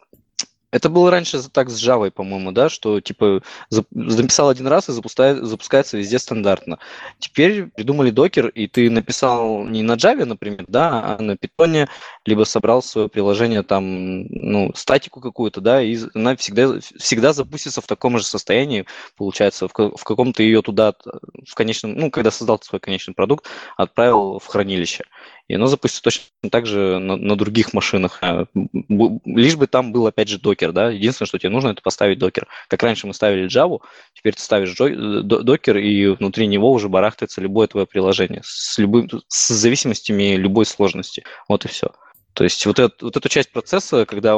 это 0.73 0.89
было 0.89 1.11
раньше 1.11 1.37
так 1.49 1.69
с 1.69 1.79
Java, 1.79 2.09
по-моему, 2.09 2.51
да, 2.51 2.67
что 2.67 2.99
типа 2.99 3.43
написал 3.91 4.49
один 4.49 4.65
раз 4.65 4.89
и 4.89 4.91
запускает, 4.91 5.45
запускается 5.45 5.97
везде 5.97 6.17
стандартно. 6.17 6.79
Теперь 7.19 7.67
придумали 7.67 8.09
докер, 8.09 8.47
и 8.47 8.65
ты 8.65 8.89
написал 8.89 9.65
не 9.65 9.83
на 9.83 9.93
Java, 9.93 10.25
например, 10.25 10.65
да, 10.67 11.15
а 11.19 11.21
на 11.21 11.33
Python, 11.33 11.87
либо 12.25 12.43
собрал 12.45 12.81
свое 12.81 13.07
приложение 13.07 13.61
там, 13.61 14.23
ну, 14.23 14.71
статику 14.73 15.21
какую-то, 15.21 15.61
да, 15.61 15.79
и 15.79 15.95
она 16.15 16.35
всегда, 16.37 16.79
всегда 16.97 17.33
запустится 17.33 17.79
в 17.79 17.85
таком 17.85 18.17
же 18.17 18.23
состоянии, 18.23 18.87
получается, 19.15 19.67
в 19.67 19.73
каком-то 19.73 20.41
ее 20.41 20.63
туда, 20.63 20.95
в 21.47 21.53
конечном, 21.53 21.93
ну, 21.93 22.09
когда 22.09 22.31
создал 22.31 22.59
свой 22.63 22.79
конечный 22.79 23.13
продукт, 23.13 23.45
отправил 23.77 24.39
в 24.39 24.47
хранилище 24.47 25.03
и 25.47 25.55
оно 25.55 25.67
запустится 25.67 26.03
точно 26.03 26.25
так 26.49 26.65
же 26.65 26.99
на, 26.99 27.15
на 27.17 27.35
других 27.35 27.73
машинах. 27.73 28.19
А, 28.21 28.45
лишь 29.25 29.55
бы 29.55 29.67
там 29.67 29.91
был, 29.91 30.07
опять 30.07 30.29
же, 30.29 30.39
докер, 30.39 30.71
да, 30.71 30.89
единственное, 30.89 31.27
что 31.27 31.37
тебе 31.37 31.49
нужно, 31.49 31.69
это 31.69 31.81
поставить 31.81 32.19
докер. 32.19 32.47
Как 32.67 32.81
раньше 32.83 33.07
мы 33.07 33.13
ставили 33.13 33.47
Java, 33.47 33.79
теперь 34.13 34.35
ты 34.35 34.41
ставишь 34.41 34.75
докер, 34.75 35.77
и 35.77 36.07
внутри 36.07 36.47
него 36.47 36.71
уже 36.71 36.89
барахтается 36.89 37.41
любое 37.41 37.67
твое 37.67 37.85
приложение 37.85 38.41
с, 38.43 38.77
любым, 38.77 39.09
с 39.27 39.49
зависимостями 39.49 40.35
любой 40.35 40.65
сложности. 40.65 41.23
Вот 41.47 41.65
и 41.65 41.67
все. 41.67 41.89
То 42.33 42.43
есть 42.43 42.65
вот, 42.65 42.79
это, 42.79 42.93
вот 43.01 43.15
эту 43.15 43.29
часть 43.29 43.51
процесса, 43.51 44.05
когда 44.05 44.35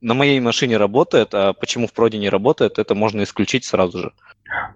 на 0.00 0.14
моей 0.14 0.40
машине 0.40 0.76
работает, 0.76 1.34
а 1.34 1.52
почему 1.52 1.86
в 1.86 1.92
проде 1.92 2.18
не 2.18 2.28
работает, 2.28 2.78
это 2.78 2.94
можно 2.94 3.22
исключить 3.22 3.64
сразу 3.64 3.98
же. 3.98 4.12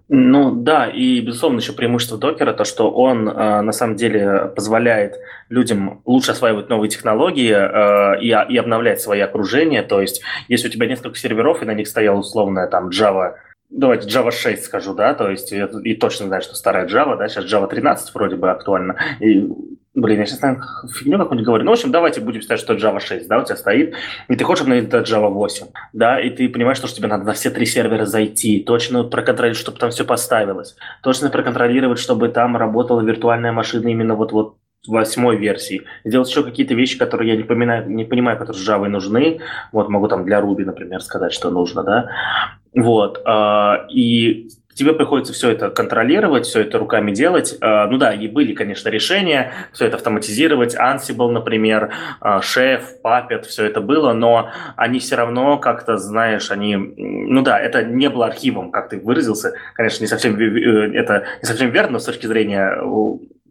Ну 0.09 0.55
да, 0.55 0.87
и 0.87 1.21
безусловно 1.21 1.59
еще 1.59 1.73
преимущество 1.73 2.19
докера 2.19 2.53
то, 2.53 2.65
что 2.65 2.91
он 2.91 3.29
э, 3.29 3.61
на 3.63 3.73
самом 3.73 3.97
деле 3.97 4.53
позволяет 4.55 5.17
людям 5.49 6.03
лучше 6.05 6.33
осваивать 6.33 6.69
новые 6.69 6.91
технологии 6.91 7.51
э, 7.51 8.21
и, 8.21 8.29
и 8.29 8.57
обновлять 8.59 9.01
свои 9.01 9.21
окружения. 9.21 9.83
То 9.83 10.03
есть, 10.03 10.23
если 10.49 10.69
у 10.69 10.71
тебя 10.71 10.87
несколько 10.87 11.17
серверов 11.17 11.63
и 11.63 11.67
на 11.67 11.73
них 11.73 11.89
стояла 11.89 12.19
условная 12.19 12.67
там 12.67 12.91
Java 12.91 13.35
давайте 13.73 14.09
Java 14.09 14.31
6 14.31 14.65
скажу, 14.65 14.95
да, 14.95 15.15
то 15.15 15.31
есть 15.31 15.53
и, 15.53 15.67
и 15.85 15.95
точно 15.95 16.27
знаю, 16.27 16.43
что 16.43 16.55
старая 16.55 16.87
Java, 16.87 17.17
да, 17.17 17.29
сейчас 17.29 17.45
Java 17.45 17.69
13 17.69 18.15
вроде 18.15 18.37
бы 18.37 18.51
актуальна, 18.51 18.97
и 19.21 19.49
Блин, 19.95 20.21
я 20.21 20.27
сейчас, 20.27 20.41
наверное, 20.41 20.67
фигню 20.91 21.19
какую-нибудь 21.19 21.47
говорю. 21.47 21.65
Ну, 21.65 21.71
в 21.71 21.75
общем, 21.75 21.93
давайте 21.93 22.23
будем 22.23 22.41
считать, 22.41 22.59
что 22.59 22.73
Java 22.73 22.99
6, 22.99 23.29
да, 23.29 23.39
у 23.39 23.45
тебя 23.45 23.57
стоит, 23.57 23.95
и 24.29 24.37
ты 24.37 24.43
хочешь 24.43 24.63
обновить 24.63 24.89
это 24.89 25.01
Java 25.01 25.29
8, 25.29 25.67
да, 25.93 26.19
и 26.19 26.31
ты 26.31 26.49
понимаешь, 26.49 26.79
что 26.79 26.89
тебе 26.89 27.09
надо 27.09 27.25
на 27.25 27.35
все 27.35 27.51
три 27.51 27.67
сервера 27.67 28.07
зайти, 28.07 28.61
точно 28.61 29.05
проконтролировать, 29.05 29.61
чтобы 29.61 29.79
там 29.79 29.91
все 29.91 30.07
поставилось, 30.07 30.77
точно 31.03 31.29
проконтролировать, 31.29 31.99
чтобы 31.99 32.29
там 32.29 32.57
работала 32.57 33.03
виртуальная 33.03 33.53
машина 33.53 33.89
именно 33.89 34.15
вот-вот 34.15 34.57
восьмой 34.87 35.37
версии. 35.37 35.83
Сделать 36.05 36.29
еще 36.29 36.43
какие-то 36.43 36.75
вещи, 36.75 36.99
которые 36.99 37.31
я 37.31 37.37
не, 37.37 37.45
поминаю, 37.45 37.89
не 37.89 38.05
понимаю, 38.05 38.39
которые 38.39 38.63
Java 38.63 38.89
нужны. 38.89 39.41
Вот 39.71 39.89
могу 39.89 40.09
там 40.09 40.25
для 40.25 40.41
Ruby, 40.41 40.65
например, 40.65 41.01
сказать, 41.03 41.33
что 41.33 41.51
нужно, 41.51 41.83
да. 41.83 42.11
Вот. 42.75 43.23
А, 43.25 43.87
и 43.91 44.49
тебе 44.75 44.95
приходится 44.95 45.33
все 45.33 45.51
это 45.51 45.71
контролировать, 45.71 46.47
все 46.47 46.63
это 46.63 46.79
руками 46.79 47.13
делать. 47.13 47.57
А, 47.61 47.87
ну 47.87 47.99
да, 47.99 48.13
и 48.13 48.27
были, 48.27 48.55
конечно, 48.55 48.89
решения, 48.89 49.53
все 49.73 49.87
это 49.87 49.97
автоматизировать. 49.97 50.75
Ansible, 50.75 51.31
например, 51.31 51.93
Chef, 52.21 52.83
а, 53.05 53.23
Puppet, 53.29 53.43
все 53.43 53.67
это 53.67 53.81
было, 53.81 54.13
но 54.13 54.51
они 54.77 54.99
все 54.99 55.17
равно 55.17 55.59
как-то, 55.59 55.97
знаешь, 55.99 56.51
они... 56.51 56.77
Ну 56.77 57.43
да, 57.43 57.61
это 57.61 57.85
не 57.85 58.09
было 58.09 58.27
архивом, 58.27 58.73
как 58.73 58.89
ты 58.89 58.99
выразился. 58.99 59.55
Конечно, 59.75 60.03
не 60.03 60.09
совсем, 60.09 60.37
э, 60.37 60.93
это 60.95 61.25
не 61.41 61.47
совсем 61.47 61.71
верно, 61.71 61.93
но 61.93 61.99
с 61.99 62.05
точки 62.05 62.27
зрения 62.27 62.81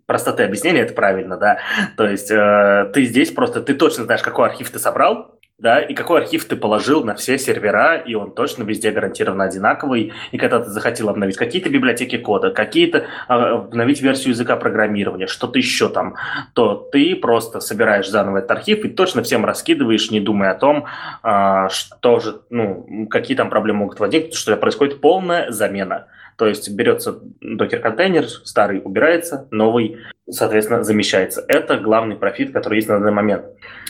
простоты 0.05 0.43
объяснения 0.43 0.81
это 0.81 0.93
правильно, 0.93 1.37
да. 1.37 1.59
То 1.97 2.07
есть 2.07 2.31
э, 2.31 2.91
ты 2.93 3.05
здесь 3.05 3.31
просто, 3.31 3.61
ты 3.61 3.73
точно 3.73 4.05
знаешь, 4.05 4.21
какой 4.21 4.47
архив 4.47 4.69
ты 4.69 4.79
собрал, 4.79 5.39
да, 5.61 5.79
и 5.79 5.93
какой 5.93 6.21
архив 6.21 6.45
ты 6.45 6.55
положил 6.55 7.03
на 7.03 7.13
все 7.13 7.37
сервера, 7.37 7.95
и 7.95 8.15
он 8.15 8.33
точно 8.33 8.63
везде 8.63 8.89
гарантированно 8.89 9.43
одинаковый. 9.43 10.11
И 10.31 10.37
когда 10.39 10.59
ты 10.59 10.71
захотел 10.71 11.07
обновить 11.07 11.37
какие-то 11.37 11.69
библиотеки 11.69 12.17
кода, 12.17 12.49
какие-то 12.49 13.05
а, 13.27 13.59
обновить 13.59 14.01
версию 14.01 14.29
языка 14.29 14.55
программирования, 14.55 15.27
что-то 15.27 15.59
еще 15.59 15.87
там, 15.87 16.15
то 16.53 16.89
ты 16.91 17.15
просто 17.15 17.59
собираешь 17.59 18.09
заново 18.09 18.39
этот 18.39 18.51
архив 18.51 18.83
и 18.83 18.89
точно 18.89 19.21
всем 19.21 19.45
раскидываешь, 19.45 20.09
не 20.09 20.19
думая 20.19 20.51
о 20.51 20.55
том, 20.55 20.85
а, 21.21 21.69
что 21.69 22.19
же, 22.19 22.41
ну, 22.49 23.07
какие 23.07 23.37
там 23.37 23.51
проблемы 23.51 23.81
могут 23.81 23.99
возникнуть, 23.99 24.33
что 24.33 24.57
происходит 24.57 24.99
полная 24.99 25.51
замена. 25.51 26.07
То 26.41 26.47
есть 26.47 26.71
берется 26.71 27.19
докер-контейнер, 27.39 28.27
старый 28.27 28.81
убирается, 28.83 29.47
новый, 29.51 29.99
соответственно, 30.27 30.83
замещается. 30.83 31.45
Это 31.47 31.77
главный 31.77 32.15
профит, 32.15 32.51
который 32.51 32.77
есть 32.77 32.87
на 32.87 32.97
данный 32.97 33.11
момент. 33.11 33.45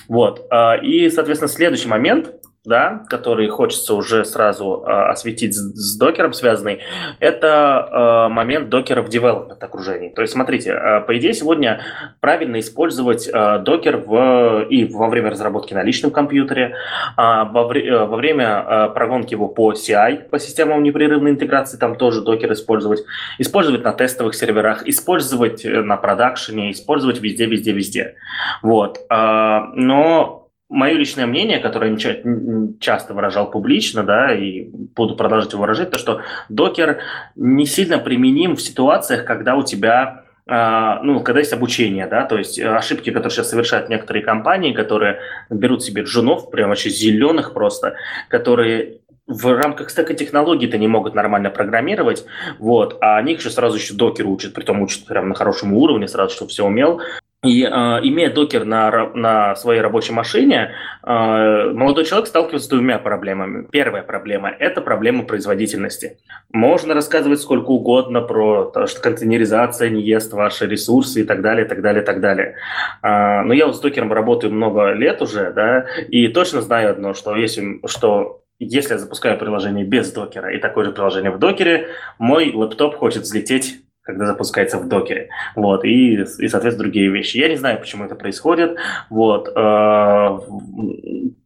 Вот. 0.09 0.47
А, 0.49 0.75
и, 0.75 1.09
соответственно, 1.09 1.47
следующий 1.47 1.87
момент– 1.87 2.33
да, 2.63 3.03
который 3.09 3.47
хочется 3.47 3.95
уже 3.95 4.23
сразу 4.23 4.83
э, 4.85 4.91
осветить 4.91 5.55
с, 5.55 5.59
с 5.59 5.97
докером 5.97 6.31
связанный, 6.31 6.81
это 7.19 8.27
э, 8.29 8.33
момент 8.33 8.69
докера 8.69 9.01
в 9.01 9.09
development 9.09 9.57
окружении. 9.59 10.09
То 10.09 10.21
есть, 10.21 10.33
смотрите, 10.33 10.71
э, 10.71 11.01
по 11.01 11.17
идее, 11.17 11.33
сегодня 11.33 11.81
правильно 12.19 12.59
использовать 12.59 13.27
э, 13.27 13.59
докер 13.59 13.97
в, 13.97 14.67
и 14.69 14.85
во 14.85 15.09
время 15.09 15.31
разработки 15.31 15.73
на 15.73 15.81
личном 15.81 16.11
компьютере, 16.11 16.75
э, 17.17 17.21
во, 17.51 17.65
вре, 17.65 17.87
э, 17.87 18.05
во 18.05 18.15
время 18.15 18.63
э, 18.67 18.89
прогонки 18.93 19.33
его 19.33 19.47
по 19.47 19.73
CI, 19.73 20.29
по 20.29 20.37
системам 20.37 20.83
непрерывной 20.83 21.31
интеграции, 21.31 21.77
там 21.77 21.95
тоже 21.95 22.21
докер 22.21 22.53
использовать, 22.53 23.03
использовать 23.39 23.83
на 23.83 23.91
тестовых 23.91 24.35
серверах, 24.35 24.87
использовать 24.87 25.65
на 25.65 25.97
продакшене, 25.97 26.71
использовать 26.71 27.21
везде, 27.21 27.47
везде, 27.47 27.71
везде. 27.71 28.15
Вот. 28.61 28.99
Э, 29.09 29.61
но 29.73 30.40
мое 30.71 30.93
личное 30.93 31.25
мнение, 31.27 31.59
которое 31.59 31.95
я 31.95 32.77
часто 32.79 33.13
выражал 33.13 33.51
публично, 33.51 34.03
да, 34.03 34.33
и 34.33 34.69
буду 34.95 35.15
продолжать 35.15 35.51
его 35.51 35.61
выражать, 35.61 35.91
то, 35.91 35.99
что 35.99 36.21
докер 36.49 36.99
не 37.35 37.65
сильно 37.65 37.99
применим 37.99 38.55
в 38.55 38.61
ситуациях, 38.61 39.25
когда 39.25 39.55
у 39.55 39.63
тебя 39.63 40.23
а, 40.47 41.01
ну, 41.03 41.19
когда 41.19 41.39
есть 41.39 41.53
обучение, 41.53 42.07
да, 42.07 42.25
то 42.25 42.37
есть 42.37 42.59
ошибки, 42.59 43.11
которые 43.11 43.31
сейчас 43.31 43.49
совершают 43.49 43.89
некоторые 43.89 44.23
компании, 44.23 44.73
которые 44.73 45.19
берут 45.49 45.83
себе 45.83 46.03
джунов, 46.03 46.49
прям 46.49 46.69
вообще 46.69 46.89
зеленых 46.89 47.53
просто, 47.53 47.95
которые 48.27 49.01
в 49.27 49.45
рамках 49.55 49.89
стека 49.89 50.13
технологий-то 50.13 50.77
не 50.77 50.87
могут 50.87 51.15
нормально 51.15 51.49
программировать, 51.49 52.25
вот, 52.59 52.97
а 53.01 53.17
они 53.17 53.33
еще 53.33 53.49
сразу 53.49 53.77
еще 53.77 53.93
докер 53.93 54.27
учат, 54.27 54.53
при 54.53 54.63
том 54.63 54.81
учат 54.81 55.05
прям 55.05 55.29
на 55.29 55.35
хорошем 55.35 55.73
уровне, 55.73 56.07
сразу, 56.07 56.33
чтобы 56.33 56.49
все 56.49 56.65
умел, 56.65 57.01
и 57.43 57.63
э, 57.63 57.67
имея 57.67 58.31
докер 58.31 58.65
на, 58.65 59.09
на 59.15 59.55
своей 59.55 59.81
рабочей 59.81 60.13
машине, 60.13 60.73
э, 61.03 61.71
молодой 61.73 62.05
человек 62.05 62.27
сталкивается 62.27 62.67
с 62.67 62.69
двумя 62.69 62.99
проблемами. 62.99 63.65
Первая 63.71 64.03
проблема– 64.03 64.49
это 64.59 64.79
проблема 64.79 65.23
производительности. 65.23 66.19
Можно 66.53 66.93
рассказывать 66.93 67.41
сколько 67.41 67.71
угодно 67.71 68.21
про 68.21 68.65
то, 68.65 68.85
что 68.85 69.01
контейнеризация 69.01 69.89
не 69.89 70.03
ест 70.03 70.31
ваши 70.33 70.67
ресурсы 70.67 71.21
и 71.21 71.23
так 71.23 71.41
далее, 71.41 71.65
и 71.65 71.67
так 71.67 71.81
далее, 71.81 72.03
и 72.03 72.05
так 72.05 72.21
далее. 72.21 72.57
Э, 73.01 73.41
но 73.41 73.53
я 73.53 73.65
вот 73.65 73.75
с 73.75 73.79
докером 73.79 74.13
работаю 74.13 74.53
много 74.53 74.91
лет 74.91 75.19
уже, 75.23 75.51
да, 75.51 75.87
и 76.09 76.27
точно 76.27 76.61
знаю 76.61 76.91
одно, 76.91 77.15
что 77.15 77.35
если, 77.35 77.81
что 77.87 78.43
если 78.59 78.93
я 78.93 78.99
запускаю 78.99 79.39
приложение 79.39 79.83
без 79.83 80.11
докера 80.13 80.53
и 80.53 80.59
такое 80.59 80.85
же 80.85 80.91
приложение 80.91 81.31
в 81.31 81.39
докере, 81.39 81.87
мой 82.19 82.53
лэптоп 82.53 82.97
хочет 82.97 83.23
взлететь 83.23 83.81
когда 84.03 84.25
запускается 84.25 84.77
в 84.77 84.87
докере. 84.87 85.29
Вот, 85.55 85.85
и, 85.85 86.13
и, 86.13 86.47
соответственно, 86.47 86.77
другие 86.77 87.09
вещи. 87.09 87.37
Я 87.37 87.49
не 87.49 87.55
знаю, 87.55 87.79
почему 87.79 88.05
это 88.05 88.15
происходит. 88.15 88.77
Вот, 89.09 89.47
э, 89.55 90.39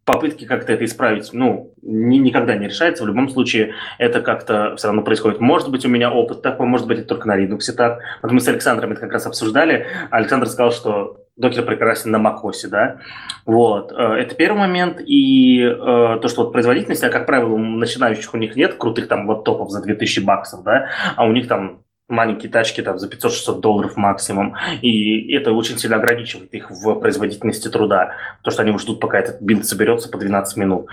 попытки 0.05 0.45
как-то 0.45 0.71
это 0.71 0.85
исправить, 0.85 1.31
ну, 1.33 1.73
ни, 1.81 2.17
никогда 2.17 2.55
не 2.55 2.67
решается. 2.67 3.03
В 3.03 3.07
любом 3.07 3.27
случае 3.29 3.73
это 3.97 4.21
как-то 4.21 4.75
все 4.77 4.87
равно 4.87 5.01
происходит. 5.01 5.41
Может 5.41 5.69
быть, 5.69 5.85
у 5.85 5.89
меня 5.89 6.11
опыт 6.11 6.41
такой, 6.41 6.67
может 6.67 6.87
быть, 6.87 6.99
это 6.99 7.07
только 7.07 7.27
на 7.27 7.37
Linux 7.37 7.71
так. 7.75 7.99
Вот 8.21 8.31
мы 8.31 8.39
с 8.39 8.47
Александром 8.47 8.91
это 8.91 9.01
как 9.01 9.11
раз 9.11 9.25
обсуждали. 9.25 9.87
Александр 10.11 10.47
сказал, 10.47 10.71
что 10.71 11.25
докер 11.35 11.65
прекрасен 11.65 12.11
на 12.11 12.17
macOS, 12.17 12.69
да. 12.69 12.97
Вот. 13.45 13.91
Э, 13.91 14.13
это 14.13 14.35
первый 14.35 14.59
момент. 14.59 15.01
И 15.01 15.61
э, 15.61 15.75
то, 15.75 16.27
что 16.27 16.43
вот 16.43 16.53
производительность, 16.53 17.03
а, 17.03 17.09
как 17.09 17.25
правило, 17.25 17.49
у 17.49 17.57
начинающих 17.57 18.33
у 18.33 18.37
них 18.37 18.55
нет 18.55 18.75
крутых 18.75 19.07
там 19.07 19.27
лаптопов 19.27 19.71
за 19.71 19.81
2000 19.81 20.19
баксов, 20.21 20.63
да, 20.63 20.87
а 21.15 21.25
у 21.25 21.31
них 21.31 21.47
там 21.47 21.81
маленькие 22.07 22.51
тачки 22.51 22.81
там 22.81 22.99
за 22.99 23.07
500-600 23.07 23.59
долларов 23.61 23.97
максимум, 23.97 24.55
и 24.81 25.33
это 25.33 25.53
очень 25.53 25.77
сильно 25.77 25.97
ограничивает 25.97 26.53
их 26.53 26.69
в 26.69 26.95
производительности 26.95 27.67
труда, 27.67 28.13
потому 28.37 28.53
что 28.53 28.61
они 28.61 28.77
ждут, 28.77 28.99
пока 28.99 29.19
этот 29.19 29.41
билд 29.41 29.65
соберется 29.65 30.09
по 30.09 30.17
12 30.17 30.57
минут. 30.57 30.87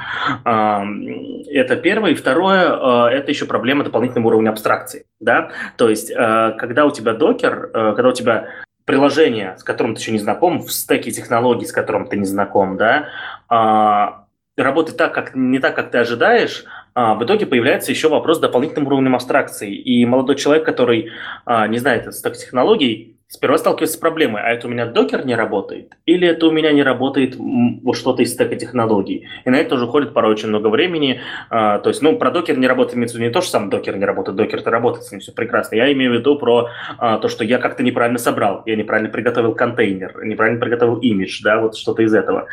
Это 0.44 1.76
первое. 1.76 2.12
И 2.12 2.14
второе, 2.14 3.08
э, 3.10 3.14
это 3.14 3.30
еще 3.30 3.44
проблема 3.44 3.84
дополнительного 3.84 4.28
уровня 4.28 4.50
абстракции. 4.50 5.04
Да? 5.20 5.50
То 5.76 5.90
есть, 5.90 6.10
э, 6.10 6.54
когда 6.58 6.86
у 6.86 6.90
тебя 6.90 7.12
докер, 7.12 7.70
э, 7.72 7.92
когда 7.94 8.08
у 8.08 8.12
тебя 8.12 8.48
приложение, 8.84 9.56
с 9.58 9.62
которым 9.62 9.94
ты 9.94 10.00
еще 10.00 10.12
не 10.12 10.18
знаком, 10.18 10.60
в 10.60 10.72
стеке 10.72 11.10
технологий, 11.10 11.66
с 11.66 11.72
которым 11.72 12.06
ты 12.06 12.16
не 12.16 12.24
знаком, 12.24 12.76
да, 12.76 13.08
а, 13.48 14.24
работает 14.56 14.98
так, 14.98 15.14
как, 15.14 15.34
не 15.34 15.58
так, 15.58 15.76
как 15.76 15.90
ты 15.90 15.98
ожидаешь, 15.98 16.64
а, 16.94 17.14
в 17.14 17.24
итоге 17.24 17.46
появляется 17.46 17.90
еще 17.90 18.08
вопрос 18.08 18.38
дополнительным 18.38 18.86
уровнем 18.86 19.14
абстракции. 19.14 19.74
И 19.74 20.04
молодой 20.04 20.36
человек, 20.36 20.64
который 20.64 21.10
а, 21.44 21.66
не 21.66 21.78
знает 21.78 22.12
стек 22.14 22.36
технологий, 22.36 23.11
сперва 23.32 23.56
сталкивается 23.56 23.96
с 23.96 23.98
проблемой, 23.98 24.42
а 24.42 24.50
это 24.52 24.66
у 24.66 24.70
меня 24.70 24.84
докер 24.84 25.24
не 25.24 25.34
работает, 25.34 25.94
или 26.04 26.28
это 26.28 26.46
у 26.46 26.50
меня 26.50 26.70
не 26.70 26.82
работает 26.82 27.34
вот 27.36 27.96
что-то 27.96 28.22
из 28.22 28.34
стека 28.34 28.56
технологий. 28.56 29.26
И 29.46 29.50
на 29.50 29.56
это 29.56 29.76
уже 29.76 29.86
уходит 29.86 30.12
порой 30.12 30.32
очень 30.32 30.48
много 30.48 30.68
времени. 30.68 31.22
А, 31.48 31.78
то 31.78 31.88
есть, 31.88 32.02
ну, 32.02 32.18
про 32.18 32.30
докер 32.30 32.58
не 32.58 32.66
работает, 32.66 32.96
имеется 32.96 33.16
в 33.16 33.20
не 33.20 33.30
то, 33.30 33.40
что 33.40 33.52
сам 33.52 33.70
докер 33.70 33.96
не 33.96 34.04
работает, 34.04 34.36
докер-то 34.36 34.70
работает, 34.70 35.06
с 35.06 35.12
ним 35.12 35.22
все 35.22 35.32
прекрасно. 35.32 35.76
Я 35.76 35.90
имею 35.94 36.12
в 36.12 36.14
виду 36.16 36.36
про 36.36 36.68
а, 36.98 37.18
то, 37.18 37.28
что 37.28 37.42
я 37.42 37.56
как-то 37.56 37.82
неправильно 37.82 38.18
собрал, 38.18 38.64
я 38.66 38.76
неправильно 38.76 39.10
приготовил 39.10 39.54
контейнер, 39.54 40.22
неправильно 40.24 40.60
приготовил 40.60 40.96
имидж, 40.96 41.40
да, 41.42 41.58
вот 41.58 41.74
что-то 41.74 42.02
из 42.02 42.12
этого. 42.12 42.48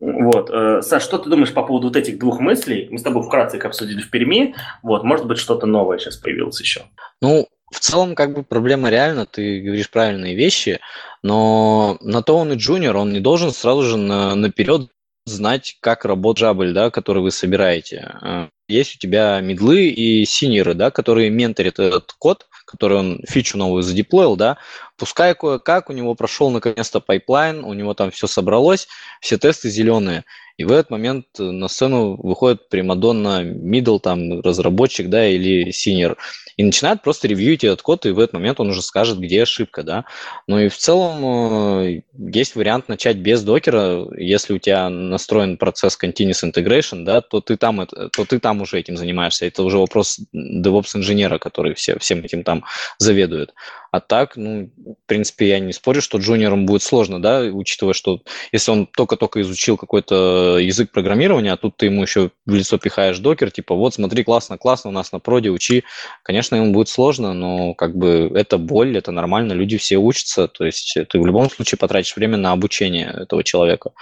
Вот. 0.00 0.50
Э, 0.52 0.82
Саш, 0.82 1.04
что 1.04 1.18
ты 1.18 1.30
думаешь 1.30 1.54
по 1.54 1.62
поводу 1.62 1.86
вот 1.86 1.96
этих 1.96 2.18
двух 2.18 2.40
мыслей? 2.40 2.88
Мы 2.90 2.98
с 2.98 3.02
тобой 3.02 3.22
вкратце 3.22 3.58
их 3.58 3.64
обсудили 3.64 4.00
в 4.00 4.10
Перми. 4.10 4.54
Вот, 4.82 5.04
может 5.04 5.26
быть, 5.26 5.38
что-то 5.38 5.66
новое 5.66 5.98
сейчас 5.98 6.16
появилось 6.16 6.60
еще. 6.60 6.82
Ну, 7.22 7.46
в 7.70 7.80
целом, 7.80 8.14
как 8.14 8.32
бы 8.32 8.42
проблема 8.42 8.90
реально, 8.90 9.26
ты 9.26 9.60
говоришь 9.60 9.90
правильные 9.90 10.34
вещи, 10.34 10.80
но 11.22 11.98
на 12.00 12.22
то 12.22 12.36
он 12.36 12.52
и 12.52 12.56
джуниор, 12.56 12.96
он 12.96 13.12
не 13.12 13.20
должен 13.20 13.50
сразу 13.50 13.82
же 13.82 13.96
на, 13.96 14.34
наперед 14.34 14.90
знать, 15.24 15.76
как 15.80 16.04
работает 16.04 16.38
жабль, 16.38 16.72
да, 16.72 16.90
который 16.90 17.22
вы 17.22 17.32
собираете. 17.32 18.14
Э, 18.22 18.48
есть 18.68 18.96
у 18.96 18.98
тебя 18.98 19.40
медлы 19.40 19.88
и 19.88 20.24
синеры, 20.24 20.74
да, 20.74 20.90
которые 20.90 21.30
менторят 21.30 21.80
этот 21.80 22.12
код, 22.12 22.46
который 22.64 22.98
он 22.98 23.20
фичу 23.28 23.58
новую 23.58 23.82
задеплоил, 23.82 24.36
да, 24.36 24.58
пускай 24.96 25.34
кое-как 25.34 25.90
у 25.90 25.92
него 25.92 26.14
прошел 26.14 26.50
наконец-то 26.50 27.00
пайплайн, 27.00 27.64
у 27.64 27.72
него 27.74 27.94
там 27.94 28.10
все 28.12 28.26
собралось, 28.28 28.88
все 29.20 29.36
тесты 29.38 29.68
зеленые, 29.68 30.24
и 30.56 30.64
в 30.64 30.72
этот 30.72 30.90
момент 30.90 31.26
на 31.38 31.68
сцену 31.68 32.16
выходит 32.16 32.68
примадонна 32.68 33.42
middle, 33.42 34.00
там, 34.00 34.40
разработчик, 34.40 35.08
да, 35.08 35.26
или 35.26 35.70
senior, 35.70 36.16
и 36.56 36.64
начинает 36.64 37.02
просто 37.02 37.28
ревьюить 37.28 37.64
этот 37.64 37.82
код, 37.82 38.06
и 38.06 38.10
в 38.10 38.18
этот 38.18 38.32
момент 38.32 38.60
он 38.60 38.70
уже 38.70 38.80
скажет, 38.80 39.18
где 39.18 39.42
ошибка, 39.42 39.82
да. 39.82 40.06
Ну 40.46 40.58
и 40.58 40.68
в 40.68 40.76
целом 40.76 41.82
э, 41.82 42.02
есть 42.16 42.56
вариант 42.56 42.88
начать 42.88 43.18
без 43.18 43.42
докера, 43.42 44.06
если 44.16 44.54
у 44.54 44.58
тебя 44.58 44.88
настроен 44.88 45.58
процесс 45.58 45.98
continuous 46.02 46.50
integration, 46.50 47.04
да, 47.04 47.20
то 47.20 47.40
ты 47.40 47.58
там, 47.58 47.82
это, 47.82 48.08
то 48.08 48.24
ты 48.24 48.38
там 48.38 48.62
уже 48.62 48.80
этим 48.80 48.96
занимаешься. 48.96 49.44
Это 49.44 49.62
уже 49.62 49.76
вопрос 49.76 50.20
DevOps-инженера, 50.34 51.38
который 51.38 51.74
все, 51.74 51.98
всем 51.98 52.20
этим 52.20 52.42
там 52.42 52.64
заведует. 52.98 53.52
А 53.96 54.00
так, 54.00 54.36
ну, 54.36 54.68
в 54.76 55.06
принципе, 55.06 55.48
я 55.48 55.58
не 55.58 55.72
спорю, 55.72 56.02
что 56.02 56.18
джуниорам 56.18 56.66
будет 56.66 56.82
сложно, 56.82 57.20
да, 57.20 57.40
учитывая, 57.40 57.94
что 57.94 58.20
если 58.52 58.70
он 58.70 58.86
только-только 58.86 59.40
изучил 59.40 59.78
какой-то 59.78 60.58
язык 60.58 60.90
программирования, 60.90 61.54
а 61.54 61.56
тут 61.56 61.78
ты 61.78 61.86
ему 61.86 62.02
еще 62.02 62.30
в 62.44 62.54
лицо 62.54 62.76
пихаешь 62.76 63.18
докер, 63.18 63.50
типа, 63.50 63.74
вот, 63.74 63.94
смотри, 63.94 64.22
классно, 64.22 64.58
классно, 64.58 64.90
у 64.90 64.92
нас 64.92 65.12
на 65.12 65.18
проде, 65.18 65.48
учи. 65.48 65.82
Конечно, 66.22 66.56
ему 66.56 66.72
будет 66.74 66.90
сложно, 66.90 67.32
но 67.32 67.72
как 67.72 67.96
бы 67.96 68.30
это 68.34 68.58
боль, 68.58 68.98
это 68.98 69.12
нормально, 69.12 69.54
люди 69.54 69.78
все 69.78 69.96
учатся, 69.96 70.46
то 70.46 70.66
есть 70.66 70.98
ты 71.08 71.18
в 71.18 71.24
любом 71.24 71.48
случае 71.48 71.78
потратишь 71.78 72.16
время 72.16 72.36
на 72.36 72.52
обучение 72.52 73.10
этого 73.22 73.42
человека. 73.42 73.92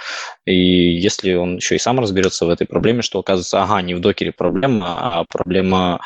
И 0.45 0.57
если 0.57 1.35
он 1.35 1.57
еще 1.57 1.77
и 1.77 1.79
сам 1.79 2.01
разберется 2.01 2.47
в 2.47 2.51
этой 2.51 2.66
проблеме, 2.66 3.03
что 3.03 3.21
оказывается, 3.21 3.62
ага, 3.62 3.81
не 3.81 3.95
в 3.95 4.01
докере 4.01 4.33
проблема, 4.33 5.21
а 5.21 5.25
проблема 5.29 6.01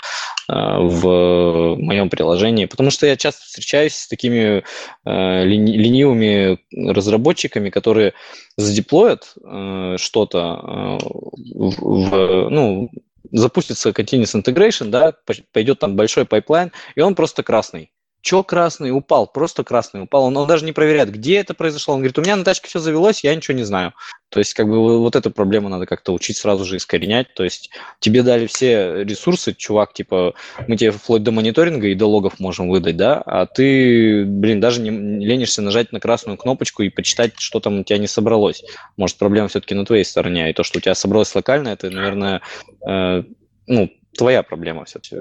в 0.48 1.76
моем 1.76 2.08
приложении, 2.08 2.64
потому 2.64 2.90
что 2.90 3.06
я 3.06 3.16
часто 3.16 3.44
встречаю 3.44 3.68
встречаюсь 3.68 3.94
с 3.94 4.08
такими 4.08 4.62
э, 5.04 5.44
ленивыми 5.44 6.58
разработчиками, 6.72 7.70
которые 7.70 8.14
задеплоят 8.56 9.34
э, 9.44 9.96
что-то 9.98 10.98
в, 10.98 12.48
ну, 12.50 12.90
запустится 13.30 13.90
continuous 13.90 14.34
integration, 14.34 14.88
да, 14.88 15.14
пойдет 15.52 15.80
там 15.80 15.96
большой 15.96 16.24
пайплайн, 16.24 16.72
и 16.94 17.00
он 17.00 17.14
просто 17.14 17.42
красный. 17.42 17.90
Че 18.28 18.42
красный 18.42 18.90
упал? 18.90 19.26
Просто 19.26 19.64
красный 19.64 20.02
упал. 20.02 20.24
Он, 20.24 20.36
он 20.36 20.46
даже 20.46 20.66
не 20.66 20.72
проверяет, 20.72 21.10
где 21.10 21.38
это 21.38 21.54
произошло. 21.54 21.94
Он 21.94 22.00
говорит, 22.00 22.18
у 22.18 22.20
меня 22.20 22.36
на 22.36 22.44
тачке 22.44 22.68
все 22.68 22.78
завелось, 22.78 23.24
я 23.24 23.34
ничего 23.34 23.56
не 23.56 23.64
знаю. 23.64 23.94
То 24.28 24.38
есть, 24.38 24.52
как 24.52 24.68
бы, 24.68 24.98
вот 24.98 25.16
эту 25.16 25.30
проблему 25.30 25.70
надо 25.70 25.86
как-то 25.86 26.12
учить 26.12 26.36
сразу 26.36 26.66
же 26.66 26.76
искоренять. 26.76 27.32
То 27.32 27.42
есть, 27.42 27.70
тебе 28.00 28.22
дали 28.22 28.46
все 28.46 29.02
ресурсы, 29.02 29.54
чувак, 29.54 29.94
типа, 29.94 30.34
мы 30.66 30.76
тебе 30.76 30.90
вплоть 30.90 31.22
до 31.22 31.30
мониторинга 31.30 31.86
и 31.86 31.94
до 31.94 32.04
логов 32.04 32.38
можем 32.38 32.68
выдать, 32.68 32.98
да, 32.98 33.22
а 33.24 33.46
ты, 33.46 34.26
блин, 34.26 34.60
даже 34.60 34.82
не, 34.82 34.90
не 34.90 35.24
ленишься 35.24 35.62
нажать 35.62 35.92
на 35.92 35.98
красную 35.98 36.36
кнопочку 36.36 36.82
и 36.82 36.90
почитать, 36.90 37.32
что 37.38 37.60
там 37.60 37.80
у 37.80 37.82
тебя 37.82 37.96
не 37.96 38.08
собралось. 38.08 38.62
Может, 38.98 39.16
проблема 39.16 39.48
все-таки 39.48 39.74
на 39.74 39.86
твоей 39.86 40.04
стороне, 40.04 40.50
и 40.50 40.52
то, 40.52 40.64
что 40.64 40.80
у 40.80 40.82
тебя 40.82 40.94
собралось 40.94 41.34
локально, 41.34 41.68
это, 41.68 41.88
наверное, 41.88 42.42
э, 42.86 43.22
ну, 43.66 43.90
твоя 44.18 44.42
проблема 44.42 44.84
все-таки. 44.84 45.16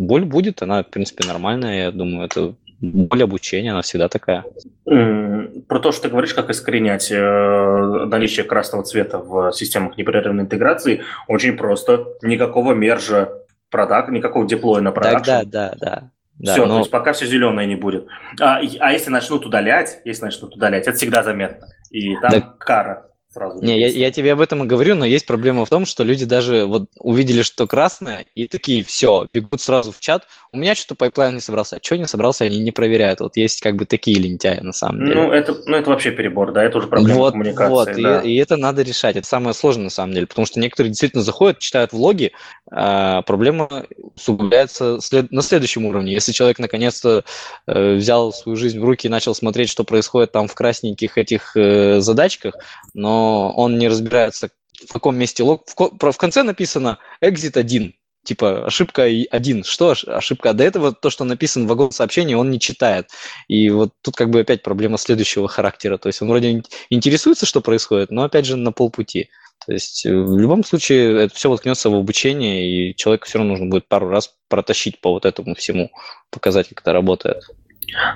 Боль 0.00 0.24
будет, 0.24 0.62
она, 0.62 0.82
в 0.82 0.88
принципе, 0.88 1.28
нормальная, 1.28 1.84
я 1.84 1.90
думаю, 1.90 2.24
это 2.24 2.54
боль 2.80 3.22
обучения, 3.22 3.72
она 3.72 3.82
всегда 3.82 4.08
такая. 4.08 4.46
Про 4.86 5.78
то, 5.78 5.92
что 5.92 6.04
ты 6.04 6.08
говоришь, 6.08 6.32
как 6.32 6.48
искоренять 6.48 7.12
э, 7.12 8.06
наличие 8.06 8.46
красного 8.46 8.82
цвета 8.82 9.18
в 9.18 9.52
системах 9.52 9.98
непрерывной 9.98 10.44
интеграции, 10.44 11.02
очень 11.28 11.54
просто. 11.54 12.06
Никакого 12.22 12.72
мержа 12.72 13.30
продакт, 13.70 14.08
никакого 14.08 14.48
деплоя 14.48 14.80
на 14.80 14.90
продакшн. 14.90 15.26
Да, 15.26 15.42
да, 15.44 15.74
да. 15.78 16.10
Да, 16.38 16.52
все, 16.54 16.64
но... 16.64 16.72
то 16.72 16.78
есть 16.78 16.90
пока 16.90 17.12
все 17.12 17.26
зеленое 17.26 17.66
не 17.66 17.76
будет. 17.76 18.06
А, 18.40 18.60
а 18.78 18.92
если 18.92 19.10
начнут 19.10 19.44
удалять, 19.44 20.00
если 20.06 20.24
начнут 20.24 20.56
удалять, 20.56 20.86
это 20.86 20.96
всегда 20.96 21.22
заметно. 21.22 21.68
И 21.90 22.16
там 22.16 22.30
да. 22.30 22.54
кара 22.58 23.09
сразу. 23.32 23.62
Не, 23.62 23.78
я, 23.78 23.88
я 23.88 24.10
тебе 24.10 24.32
об 24.32 24.40
этом 24.40 24.64
и 24.64 24.66
говорю, 24.66 24.94
но 24.94 25.04
есть 25.04 25.26
проблема 25.26 25.64
в 25.64 25.68
том, 25.68 25.86
что 25.86 26.02
люди 26.02 26.24
даже 26.24 26.64
вот 26.66 26.88
увидели, 26.98 27.42
что 27.42 27.66
красное, 27.66 28.26
и 28.34 28.48
такие, 28.48 28.84
все, 28.84 29.26
бегут 29.32 29.60
сразу 29.60 29.92
в 29.92 30.00
чат. 30.00 30.26
У 30.52 30.58
меня 30.58 30.74
что-то 30.74 30.96
пайплайн 30.96 31.34
не 31.34 31.40
собрался. 31.40 31.76
А 31.76 31.80
что 31.82 31.96
не 31.96 32.06
собрался, 32.06 32.44
они 32.44 32.58
не 32.58 32.72
проверяют. 32.72 33.20
Вот 33.20 33.36
есть 33.36 33.60
как 33.60 33.76
бы 33.76 33.86
такие 33.86 34.18
лентяи 34.18 34.60
на 34.60 34.72
самом 34.72 35.06
деле. 35.06 35.14
Ну, 35.14 35.32
это, 35.32 35.56
ну, 35.66 35.76
это 35.76 35.90
вообще 35.90 36.10
перебор, 36.10 36.52
да, 36.52 36.64
это 36.64 36.78
уже 36.78 36.88
проблема 36.88 37.18
вот, 37.18 37.32
коммуникации. 37.32 37.70
Вот, 37.70 37.88
да. 38.02 38.20
и, 38.20 38.32
и 38.32 38.36
это 38.36 38.56
надо 38.56 38.82
решать. 38.82 39.16
Это 39.16 39.26
самое 39.26 39.54
сложное 39.54 39.84
на 39.84 39.90
самом 39.90 40.14
деле, 40.14 40.26
потому 40.26 40.46
что 40.46 40.58
некоторые 40.58 40.90
действительно 40.90 41.22
заходят, 41.22 41.60
читают 41.60 41.92
влоги, 41.92 42.32
а 42.70 43.22
проблема 43.22 43.86
усугубляется 44.16 45.00
след... 45.00 45.30
на 45.30 45.42
следующем 45.42 45.86
уровне. 45.86 46.12
Если 46.12 46.32
человек 46.32 46.58
наконец-то 46.58 47.24
э, 47.66 47.94
взял 47.94 48.32
свою 48.32 48.56
жизнь 48.56 48.80
в 48.80 48.84
руки 48.84 49.06
и 49.06 49.10
начал 49.10 49.34
смотреть, 49.34 49.70
что 49.70 49.84
происходит 49.84 50.32
там 50.32 50.48
в 50.48 50.54
красненьких 50.54 51.16
этих 51.16 51.56
э, 51.56 52.00
задачках, 52.00 52.54
но 52.94 53.19
он 53.20 53.78
не 53.78 53.88
разбирается, 53.88 54.50
в 54.88 54.92
каком 54.92 55.16
месте 55.16 55.42
лог. 55.42 55.64
В, 55.66 56.12
в 56.12 56.16
конце 56.16 56.42
написано 56.42 56.98
exit 57.22 57.58
1, 57.58 57.94
типа 58.24 58.66
ошибка 58.66 59.04
1. 59.04 59.64
Что 59.64 59.94
ошибка? 60.06 60.52
До 60.52 60.64
этого 60.64 60.92
то, 60.92 61.10
что 61.10 61.24
написано 61.24 61.66
в 61.66 61.68
вагон 61.68 61.92
сообщения, 61.92 62.36
он 62.36 62.50
не 62.50 62.60
читает. 62.60 63.10
И 63.48 63.70
вот 63.70 63.92
тут 64.02 64.16
как 64.16 64.30
бы 64.30 64.40
опять 64.40 64.62
проблема 64.62 64.98
следующего 64.98 65.48
характера. 65.48 65.98
То 65.98 66.08
есть 66.08 66.22
он 66.22 66.28
вроде 66.28 66.62
интересуется, 66.90 67.46
что 67.46 67.60
происходит, 67.60 68.10
но 68.10 68.24
опять 68.24 68.46
же 68.46 68.56
на 68.56 68.72
полпути. 68.72 69.30
То 69.66 69.72
есть 69.72 70.06
э, 70.06 70.14
в 70.14 70.38
любом 70.38 70.64
случае 70.64 71.24
это 71.24 71.34
все 71.34 71.50
воткнется 71.50 71.90
в 71.90 71.94
обучение, 71.94 72.90
и 72.90 72.96
человеку 72.96 73.26
все 73.26 73.38
равно 73.38 73.52
нужно 73.52 73.66
будет 73.66 73.88
пару 73.88 74.08
раз 74.08 74.34
протащить 74.48 75.00
по 75.00 75.10
вот 75.10 75.26
этому 75.26 75.54
всему, 75.54 75.90
показать, 76.30 76.68
как 76.68 76.80
это 76.80 76.92
работает. 76.92 77.44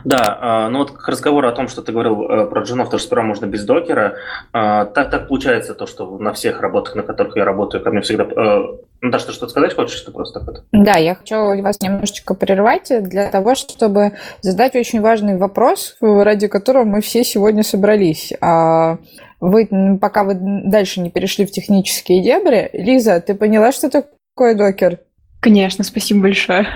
Да, 0.04 0.38
а, 0.40 0.68
ну 0.68 0.78
вот 0.78 0.92
к 0.92 1.08
разговору 1.08 1.48
о 1.48 1.52
том, 1.52 1.68
что 1.68 1.82
ты 1.82 1.92
говорил 1.92 2.22
э, 2.22 2.46
про 2.46 2.62
джунов, 2.62 2.90
то, 2.90 2.98
что 2.98 3.06
сперва 3.06 3.24
можно 3.24 3.46
без 3.46 3.64
докера, 3.64 4.14
а, 4.52 4.84
так, 4.84 5.10
так 5.10 5.28
получается 5.28 5.74
то, 5.74 5.86
что 5.86 6.18
на 6.18 6.32
всех 6.32 6.60
работах, 6.60 6.94
на 6.94 7.02
которых 7.02 7.36
я 7.36 7.44
работаю, 7.44 7.82
ко 7.82 7.90
мне 7.90 8.00
всегда 8.00 8.24
э, 8.24 8.62
Ну, 9.00 9.10
да, 9.10 9.18
что 9.18 9.32
что-то 9.32 9.50
сказать 9.50 9.74
хочешь, 9.74 9.98
что 9.98 10.12
просто 10.12 10.40
так 10.40 10.48
вот? 10.48 10.64
Да, 10.72 10.94
я 10.98 11.14
хочу 11.14 11.60
вас 11.62 11.80
немножечко 11.80 12.34
прервать 12.34 12.92
для 13.02 13.30
того, 13.30 13.54
чтобы 13.54 14.12
задать 14.40 14.76
очень 14.76 15.00
важный 15.00 15.36
вопрос, 15.36 15.96
ради 16.00 16.48
которого 16.48 16.84
мы 16.84 17.00
все 17.00 17.24
сегодня 17.24 17.62
собрались. 17.62 18.32
А 18.40 18.98
вы, 19.40 19.68
пока 20.00 20.24
вы 20.24 20.36
дальше 20.36 21.00
не 21.00 21.10
перешли 21.10 21.46
в 21.46 21.50
технические 21.50 22.22
дебри, 22.22 22.70
Лиза, 22.72 23.20
ты 23.20 23.34
поняла, 23.34 23.72
что 23.72 23.90
такое 23.90 24.54
докер? 24.54 25.00
Конечно, 25.40 25.84
спасибо 25.84 26.22
большое. 26.22 26.66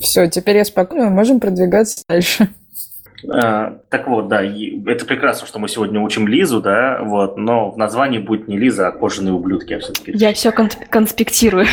Все, 0.00 0.28
теперь 0.28 0.56
я 0.56 0.64
спокойно, 0.64 1.10
можем 1.10 1.40
продвигаться 1.40 2.02
дальше. 2.08 2.48
А, 3.30 3.78
так 3.88 4.06
вот, 4.06 4.28
да, 4.28 4.42
это 4.42 5.04
прекрасно, 5.04 5.46
что 5.46 5.58
мы 5.58 5.68
сегодня 5.68 6.00
учим 6.00 6.28
Лизу, 6.28 6.60
да, 6.60 7.00
вот, 7.02 7.36
но 7.36 7.70
в 7.70 7.78
названии 7.78 8.18
будет 8.18 8.48
не 8.48 8.56
Лиза, 8.56 8.88
а 8.88 8.92
кожаные 8.92 9.32
ублюдки. 9.32 9.72
Я, 9.72 9.80
все-таки... 9.80 10.12
я 10.14 10.32
все 10.32 10.52
конспектирую. 10.52 11.66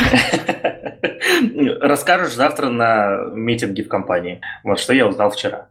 Расскажешь 1.82 2.34
завтра 2.34 2.70
на 2.70 3.30
митинге 3.34 3.84
в 3.84 3.88
компании. 3.88 4.42
Вот 4.64 4.80
что 4.80 4.94
я 4.94 5.08
узнал 5.08 5.30
вчера. 5.30 5.68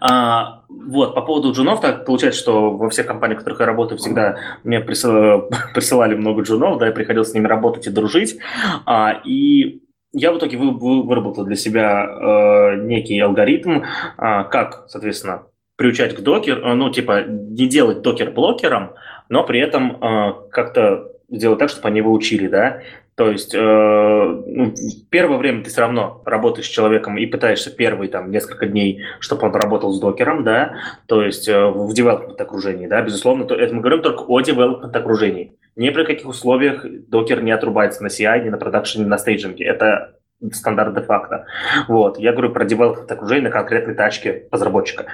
А, 0.00 0.62
вот, 0.68 1.14
по 1.14 1.22
поводу 1.22 1.52
джунов, 1.52 1.80
так 1.80 2.06
получается, 2.06 2.40
что 2.40 2.70
во 2.70 2.88
всех 2.90 3.06
компаниях, 3.06 3.40
в 3.40 3.40
которых 3.40 3.60
я 3.60 3.66
работаю, 3.66 3.98
всегда 3.98 4.36
мне 4.62 4.80
присылали 4.80 6.14
много 6.14 6.42
джунов, 6.42 6.78
да, 6.78 6.86
я 6.86 6.92
приходил 6.92 7.24
с 7.24 7.34
ними 7.34 7.46
работать 7.46 7.86
и 7.86 7.90
дружить. 7.90 8.38
А, 8.86 9.20
и 9.24 9.82
я 10.14 10.32
в 10.32 10.38
итоге 10.38 10.56
выработал 10.56 11.44
для 11.44 11.56
себя 11.56 12.06
э, 12.06 12.76
некий 12.84 13.18
алгоритм, 13.20 13.82
э, 13.82 13.82
как, 14.16 14.84
соответственно, 14.88 15.42
приучать 15.76 16.14
к 16.14 16.20
докер, 16.20 16.64
э, 16.64 16.74
ну, 16.74 16.90
типа, 16.90 17.24
не 17.24 17.66
делать 17.66 18.02
докер 18.02 18.30
блокером, 18.30 18.94
но 19.28 19.44
при 19.44 19.60
этом 19.60 20.02
э, 20.02 20.34
как-то 20.50 21.10
сделать 21.28 21.58
так, 21.58 21.68
чтобы 21.68 21.88
они 21.88 21.98
его 21.98 22.12
учили, 22.12 22.46
да. 22.46 22.80
То 23.16 23.30
есть 23.30 23.54
э, 23.54 23.58
ну, 23.58 24.74
первое 25.08 25.38
время 25.38 25.62
ты 25.62 25.70
все 25.70 25.82
равно 25.82 26.22
работаешь 26.24 26.66
с 26.66 26.70
человеком 26.70 27.16
и 27.16 27.26
пытаешься 27.26 27.70
первые 27.70 28.10
там 28.10 28.30
несколько 28.30 28.66
дней, 28.66 29.02
чтобы 29.20 29.46
он 29.46 29.52
поработал 29.52 29.92
с 29.92 30.00
докером, 30.00 30.42
да, 30.42 30.74
то 31.06 31.22
есть 31.22 31.48
э, 31.48 31.66
в 31.66 31.92
development 31.92 32.40
окружении, 32.40 32.88
да, 32.88 33.02
безусловно, 33.02 33.44
то, 33.44 33.54
это 33.54 33.72
мы 33.72 33.82
говорим 33.82 34.02
только 34.02 34.22
о 34.22 34.40
development 34.40 34.96
окружении. 34.96 35.52
Ни 35.76 35.90
при 35.90 36.04
каких 36.04 36.26
условиях 36.26 36.86
докер 37.08 37.42
не 37.42 37.50
отрубается 37.50 38.02
на 38.02 38.08
CI, 38.08 38.44
ни 38.44 38.50
на 38.50 38.58
продакшене, 38.58 39.04
ни 39.04 39.08
на 39.08 39.18
стейджинге. 39.18 39.64
Это 39.64 40.18
стандарт 40.52 40.94
де-факто. 40.94 41.46
Вот. 41.88 42.18
Я 42.18 42.32
говорю 42.32 42.50
про 42.50 42.64
development 42.64 43.10
окружение 43.12 43.44
на 43.44 43.50
конкретной 43.50 43.94
тачке 43.94 44.44
разработчика. 44.50 45.06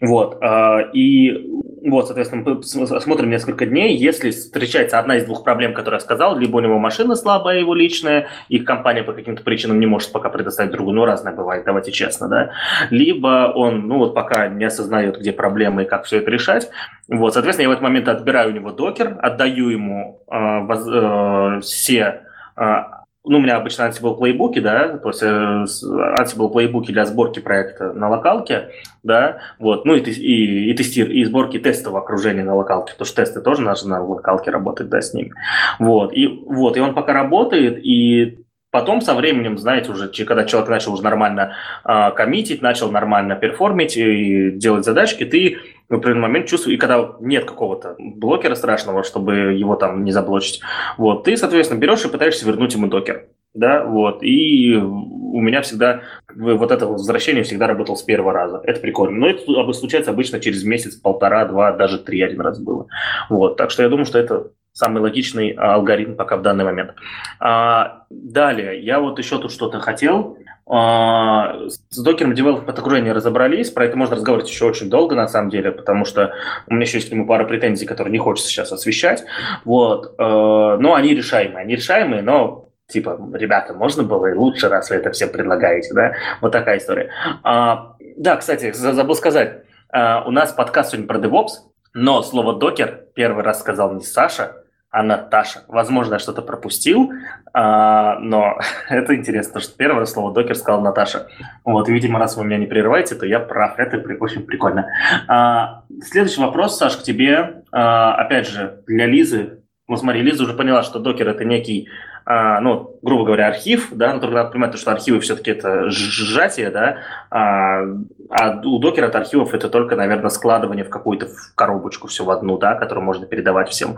Вот. 0.00 0.38
А, 0.40 0.80
и 0.92 1.62
вот, 1.84 2.06
соответственно, 2.06 2.44
мы 2.44 2.62
смотрим 3.00 3.30
несколько 3.30 3.66
дней. 3.66 3.96
Если 3.96 4.30
встречается 4.30 4.98
одна 4.98 5.16
из 5.16 5.24
двух 5.24 5.42
проблем, 5.42 5.74
которые 5.74 5.98
я 5.98 6.00
сказал, 6.00 6.36
либо 6.36 6.56
у 6.56 6.60
него 6.60 6.78
машина 6.78 7.16
слабая, 7.16 7.58
его 7.58 7.74
личная, 7.74 8.28
и 8.48 8.60
компания 8.60 9.02
по 9.02 9.12
каким-то 9.12 9.42
причинам 9.42 9.80
не 9.80 9.86
может 9.86 10.12
пока 10.12 10.28
предоставить 10.28 10.70
другую, 10.70 10.94
ну, 10.94 11.04
разное 11.04 11.32
бывает, 11.32 11.64
давайте 11.64 11.90
честно, 11.90 12.28
да, 12.28 12.50
либо 12.90 13.52
он, 13.54 13.88
ну, 13.88 13.98
вот 13.98 14.14
пока 14.14 14.48
не 14.48 14.64
осознает, 14.64 15.18
где 15.18 15.32
проблемы 15.32 15.82
и 15.82 15.86
как 15.86 16.04
все 16.04 16.18
это 16.18 16.30
решать, 16.30 16.70
вот, 17.08 17.34
соответственно, 17.34 17.64
я 17.64 17.68
в 17.68 17.72
этот 17.72 17.82
момент 17.82 18.08
отбираю 18.08 18.50
у 18.50 18.54
него 18.54 18.70
докер, 18.70 19.16
отдаю 19.20 19.68
ему 19.68 20.20
э, 20.30 20.60
воз, 20.60 20.86
э, 20.86 21.60
все 21.62 22.22
э, 22.56 22.74
ну, 23.24 23.38
у 23.38 23.40
меня 23.40 23.56
обычно 23.56 23.84
Ansible 23.84 24.18
плейбуки, 24.18 24.58
да, 24.58 24.98
то 24.98 25.08
есть 25.10 25.22
э, 25.22 25.26
Ansible 25.26 26.50
плейбуки 26.50 26.90
для 26.90 27.04
сборки 27.04 27.38
проекта 27.38 27.92
на 27.92 28.08
локалке, 28.08 28.70
да, 29.02 29.38
вот, 29.58 29.84
ну 29.84 29.94
и, 29.94 30.00
и, 30.00 30.70
и, 30.70 30.74
тестир, 30.74 31.08
и 31.10 31.24
сборки 31.24 31.58
тестов 31.58 31.92
в 31.92 31.96
окружении 31.96 32.42
на 32.42 32.56
локалке, 32.56 32.92
потому 32.92 33.06
что 33.06 33.16
тесты 33.16 33.40
тоже 33.40 33.62
нужно 33.62 33.98
на 33.98 34.04
локалке 34.04 34.50
работать, 34.50 34.88
да, 34.88 35.00
с 35.00 35.14
ними. 35.14 35.32
Вот, 35.78 36.12
и, 36.12 36.26
вот, 36.26 36.76
и 36.76 36.80
он 36.80 36.94
пока 36.94 37.12
работает, 37.12 37.78
и 37.84 38.38
Потом 38.72 39.02
со 39.02 39.14
временем, 39.14 39.58
знаете, 39.58 39.92
уже 39.92 40.08
когда 40.24 40.46
человек 40.46 40.70
начал 40.70 40.94
уже 40.94 41.02
нормально 41.02 41.56
э, 41.84 42.10
коммитить, 42.16 42.62
начал 42.62 42.90
нормально 42.90 43.36
перформить 43.36 43.98
и 43.98 44.50
делать 44.52 44.86
задачки, 44.86 45.26
ты 45.26 45.58
в 45.92 45.98
определенный 45.98 46.22
момент 46.22 46.46
чувствуешь, 46.46 46.76
и 46.76 46.80
когда 46.80 47.16
нет 47.20 47.44
какого-то 47.44 47.96
блокера 47.98 48.54
страшного, 48.54 49.04
чтобы 49.04 49.52
его 49.52 49.76
там 49.76 50.04
не 50.04 50.12
заблочить, 50.12 50.60
вот, 50.98 51.24
ты, 51.24 51.36
соответственно, 51.36 51.78
берешь 51.78 52.04
и 52.04 52.08
пытаешься 52.08 52.46
вернуть 52.46 52.74
ему 52.74 52.88
докер. 52.88 53.26
Да, 53.54 53.84
вот, 53.84 54.22
и 54.22 54.76
у 54.76 55.40
меня 55.40 55.60
всегда 55.60 56.00
вот 56.34 56.70
это 56.70 56.86
возвращение 56.86 57.42
всегда 57.42 57.66
работало 57.66 57.96
с 57.96 58.02
первого 58.02 58.32
раза. 58.32 58.62
Это 58.64 58.80
прикольно. 58.80 59.18
Но 59.18 59.28
это 59.28 59.72
случается 59.74 60.10
обычно 60.10 60.40
через 60.40 60.64
месяц, 60.64 60.94
полтора, 60.94 61.44
два, 61.44 61.72
даже 61.72 61.98
три 61.98 62.22
один 62.22 62.40
раз 62.40 62.58
было. 62.58 62.86
Вот, 63.28 63.58
так 63.58 63.70
что 63.70 63.82
я 63.82 63.90
думаю, 63.90 64.06
что 64.06 64.18
это 64.18 64.52
самый 64.72 65.02
логичный 65.02 65.50
а, 65.50 65.74
алгоритм 65.74 66.14
пока 66.14 66.36
в 66.38 66.42
данный 66.42 66.64
момент. 66.64 66.94
А, 67.40 68.04
далее, 68.08 68.82
я 68.82 69.00
вот 69.00 69.18
еще 69.18 69.38
тут 69.38 69.52
что-то 69.52 69.80
хотел. 69.80 70.38
А, 70.66 71.56
с 71.68 71.98
докером 72.02 72.32
Development 72.32 72.70
окружения 72.70 73.12
разобрались, 73.12 73.70
про 73.70 73.84
это 73.84 73.96
можно 73.96 74.16
разговаривать 74.16 74.50
еще 74.50 74.64
очень 74.64 74.88
долго, 74.88 75.14
на 75.14 75.28
самом 75.28 75.50
деле, 75.50 75.72
потому 75.72 76.04
что 76.04 76.34
у 76.66 76.74
меня 76.74 76.84
еще 76.84 76.98
есть 76.98 77.08
к 77.08 77.12
нему 77.12 77.26
пара 77.26 77.44
претензий, 77.44 77.86
которые 77.86 78.12
не 78.12 78.18
хочется 78.18 78.48
сейчас 78.48 78.72
освещать. 78.72 79.24
Вот. 79.64 80.14
А, 80.18 80.76
но 80.76 80.94
они 80.94 81.14
решаемые. 81.14 81.62
Они 81.62 81.76
решаемые, 81.76 82.22
но 82.22 82.68
типа, 82.88 83.18
ребята, 83.34 83.74
можно 83.74 84.02
было 84.02 84.26
и 84.26 84.34
лучше, 84.34 84.68
раз 84.68 84.90
вы 84.90 84.96
это 84.96 85.10
все 85.10 85.26
предлагаете, 85.26 85.94
да? 85.94 86.12
Вот 86.40 86.52
такая 86.52 86.78
история. 86.78 87.10
А, 87.42 87.96
да, 88.16 88.36
кстати, 88.36 88.72
забыл 88.72 89.14
сказать, 89.14 89.64
а, 89.88 90.24
у 90.26 90.30
нас 90.30 90.52
подкаст 90.52 90.92
сегодня 90.92 91.08
про 91.08 91.18
DevOps, 91.18 91.50
но 91.94 92.22
слово 92.22 92.54
докер 92.58 93.06
первый 93.14 93.44
раз 93.44 93.60
сказал 93.60 93.94
не 93.94 94.02
Саша, 94.02 94.61
а 94.92 95.02
Наташа. 95.02 95.64
Возможно, 95.68 96.14
я 96.14 96.18
что-то 96.18 96.42
пропустил, 96.42 97.12
а, 97.54 98.18
но 98.18 98.58
это 98.90 99.16
интересно, 99.16 99.58
что 99.60 99.74
первое 99.76 100.04
слово 100.04 100.34
докер 100.34 100.54
сказал 100.54 100.82
Наташа. 100.82 101.28
Вот, 101.64 101.88
видимо, 101.88 102.18
раз 102.18 102.36
вы 102.36 102.44
меня 102.44 102.58
не 102.58 102.66
прерываете, 102.66 103.14
то 103.14 103.24
я 103.24 103.40
прав. 103.40 103.78
Это 103.78 103.98
при, 103.98 104.16
очень 104.18 104.42
прикольно. 104.42 104.88
А, 105.28 105.84
следующий 106.02 106.42
вопрос, 106.42 106.76
Саш, 106.76 106.98
к 106.98 107.02
тебе. 107.02 107.62
А, 107.72 108.14
опять 108.14 108.46
же, 108.46 108.82
для 108.86 109.06
Лизы. 109.06 109.62
Ну, 109.88 109.96
смотри, 109.96 110.20
Лиза 110.20 110.44
уже 110.44 110.52
поняла, 110.52 110.82
что 110.82 110.98
докер– 110.98 111.26
это 111.30 111.44
некий 111.44 111.88
а, 112.24 112.60
ну, 112.60 112.98
грубо 113.02 113.24
говоря, 113.24 113.48
архив, 113.48 113.88
да, 113.92 114.12
но 114.14 114.20
только 114.20 114.36
надо 114.36 114.50
понимать, 114.50 114.78
что 114.78 114.92
архивы 114.92 115.20
все-таки 115.20 115.50
это 115.50 115.90
сжатие, 115.90 116.70
да, 116.70 116.98
а, 117.30 117.82
а 118.30 118.60
у 118.64 118.78
докера 118.78 119.06
от 119.06 119.16
архивов 119.16 119.54
это 119.54 119.68
только, 119.68 119.96
наверное, 119.96 120.30
складывание 120.30 120.84
в 120.84 120.90
какую-то 120.90 121.28
коробочку 121.54 122.08
все 122.08 122.24
в 122.24 122.30
одну, 122.30 122.58
да, 122.58 122.74
которую 122.74 123.04
можно 123.04 123.26
передавать 123.26 123.70
всем. 123.70 123.96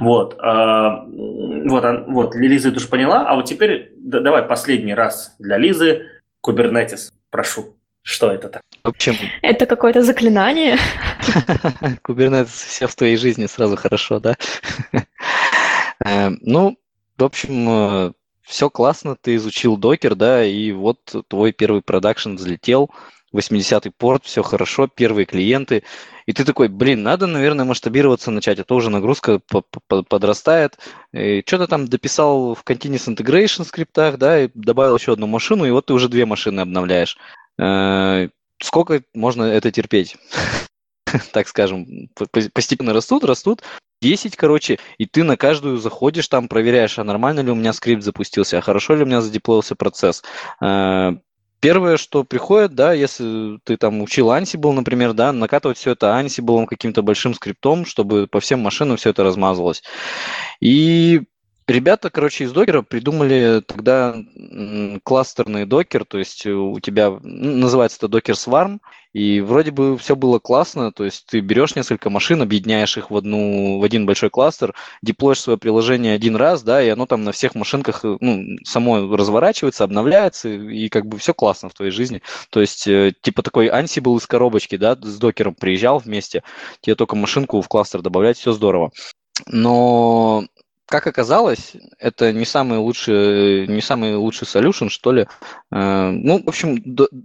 Вот, 0.00 0.36
а, 0.40 1.04
вот, 1.06 1.84
вот, 2.06 2.34
Лиза 2.34 2.68
это 2.68 2.78
уже 2.78 2.88
поняла, 2.88 3.26
а 3.28 3.34
вот 3.34 3.44
теперь 3.44 3.92
давай 3.96 4.42
последний 4.42 4.94
раз 4.94 5.34
для 5.38 5.58
Лизы 5.58 6.06
Kubernetes, 6.44 7.10
прошу. 7.30 7.76
Что 8.02 8.30
это 8.30 8.48
так? 8.48 8.62
В 8.84 8.88
общем... 8.90 9.14
Это 9.42 9.66
какое-то 9.66 10.00
заклинание? 10.00 10.78
Kubernetes 12.06 12.46
все 12.46 12.86
в 12.86 12.94
твоей 12.94 13.16
жизни 13.16 13.46
сразу 13.46 13.76
хорошо, 13.76 14.20
да? 14.20 14.36
Э, 16.04 16.28
ну, 16.42 16.76
в 17.16 17.24
общем, 17.24 17.68
э, 17.68 18.12
все 18.42 18.70
классно, 18.70 19.16
ты 19.16 19.36
изучил 19.36 19.76
докер, 19.76 20.14
да, 20.14 20.44
и 20.44 20.72
вот 20.72 20.98
твой 21.28 21.52
первый 21.52 21.82
продакшн 21.82 22.34
взлетел, 22.34 22.90
80-й 23.34 23.90
порт, 23.90 24.24
все 24.24 24.42
хорошо, 24.42 24.86
первые 24.86 25.26
клиенты, 25.26 25.82
и 26.26 26.32
ты 26.32 26.44
такой, 26.44 26.68
блин, 26.68 27.02
надо, 27.02 27.26
наверное, 27.26 27.64
масштабироваться 27.64 28.30
начать, 28.30 28.58
а 28.58 28.64
то 28.64 28.74
уже 28.74 28.90
нагрузка 28.90 29.40
подрастает. 30.08 30.78
Что-то 31.12 31.66
там 31.66 31.86
дописал 31.86 32.54
в 32.54 32.64
Continuous 32.64 33.14
Integration 33.14 33.64
скриптах, 33.64 34.18
да, 34.18 34.44
и 34.44 34.50
добавил 34.54 34.96
еще 34.96 35.12
одну 35.12 35.26
машину, 35.26 35.64
и 35.64 35.70
вот 35.70 35.86
ты 35.86 35.92
уже 35.92 36.08
две 36.08 36.26
машины 36.26 36.60
обновляешь. 36.60 37.16
Э, 37.58 38.28
сколько 38.60 39.02
можно 39.14 39.44
это 39.44 39.70
терпеть? 39.70 40.16
так 41.32 41.48
скажем, 41.48 42.10
постепенно 42.52 42.92
растут, 42.92 43.24
растут, 43.24 43.62
10, 44.02 44.36
короче, 44.36 44.78
и 44.98 45.06
ты 45.06 45.24
на 45.24 45.36
каждую 45.36 45.78
заходишь 45.78 46.28
там, 46.28 46.48
проверяешь, 46.48 46.98
а 46.98 47.04
нормально 47.04 47.40
ли 47.40 47.50
у 47.50 47.54
меня 47.54 47.72
скрипт 47.72 48.02
запустился, 48.02 48.58
а 48.58 48.60
хорошо 48.60 48.94
ли 48.94 49.02
у 49.02 49.06
меня 49.06 49.20
задеплоился 49.20 49.74
процесс. 49.74 50.22
Э, 50.60 51.12
первое, 51.60 51.96
что 51.96 52.24
приходит, 52.24 52.74
да, 52.74 52.92
если 52.92 53.58
ты 53.64 53.76
там 53.76 54.02
учил 54.02 54.30
Ansible, 54.30 54.72
например, 54.72 55.12
да, 55.14 55.32
накатывать 55.32 55.78
все 55.78 55.92
это 55.92 56.08
Ansible 56.08 56.66
каким-то 56.66 57.02
большим 57.02 57.34
скриптом, 57.34 57.86
чтобы 57.86 58.26
по 58.26 58.40
всем 58.40 58.60
машинам 58.60 58.96
все 58.96 59.10
это 59.10 59.24
размазалось. 59.24 59.82
И 60.60 61.22
Ребята, 61.68 62.10
короче, 62.10 62.44
из 62.44 62.52
докера 62.52 62.82
придумали 62.82 63.60
тогда 63.66 64.14
кластерный 65.02 65.66
докер, 65.66 66.04
то 66.04 66.16
есть 66.16 66.46
у 66.46 66.78
тебя 66.78 67.18
называется 67.22 67.98
это 67.98 68.08
докер 68.08 68.34
Swarm, 68.34 68.78
и 69.12 69.40
вроде 69.40 69.72
бы 69.72 69.98
все 69.98 70.14
было 70.14 70.38
классно, 70.38 70.92
то 70.92 71.04
есть 71.04 71.26
ты 71.26 71.40
берешь 71.40 71.74
несколько 71.74 72.08
машин, 72.08 72.40
объединяешь 72.40 72.96
их 72.96 73.10
в, 73.10 73.16
одну, 73.16 73.80
в 73.80 73.82
один 73.82 74.06
большой 74.06 74.30
кластер, 74.30 74.74
деплоишь 75.02 75.40
свое 75.40 75.58
приложение 75.58 76.14
один 76.14 76.36
раз, 76.36 76.62
да, 76.62 76.80
и 76.80 76.88
оно 76.88 77.04
там 77.06 77.24
на 77.24 77.32
всех 77.32 77.56
машинках 77.56 78.04
ну, 78.04 78.44
само 78.62 79.16
разворачивается, 79.16 79.82
обновляется, 79.82 80.48
и 80.50 80.88
как 80.88 81.06
бы 81.06 81.18
все 81.18 81.34
классно 81.34 81.68
в 81.68 81.74
твоей 81.74 81.90
жизни. 81.90 82.22
То 82.50 82.60
есть 82.60 82.86
э, 82.86 83.12
типа 83.20 83.42
такой 83.42 83.66
Ansible 83.66 84.18
из 84.18 84.26
коробочки, 84.28 84.76
да, 84.76 84.96
с 85.00 85.18
докером 85.18 85.56
приезжал 85.56 85.98
вместе, 85.98 86.44
тебе 86.80 86.94
только 86.94 87.16
машинку 87.16 87.60
в 87.60 87.66
кластер 87.66 88.02
добавлять, 88.02 88.38
все 88.38 88.52
здорово. 88.52 88.92
Но 89.46 90.46
как 90.86 91.06
оказалось, 91.06 91.72
это 91.98 92.32
не 92.32 92.44
самый 92.44 92.78
лучший, 92.78 93.66
не 93.66 93.80
самый 93.80 94.14
лучший 94.14 94.46
solution, 94.46 94.88
что 94.88 95.12
ли. 95.12 95.26
Э, 95.72 96.10
ну, 96.10 96.42
в 96.42 96.48
общем, 96.48 96.82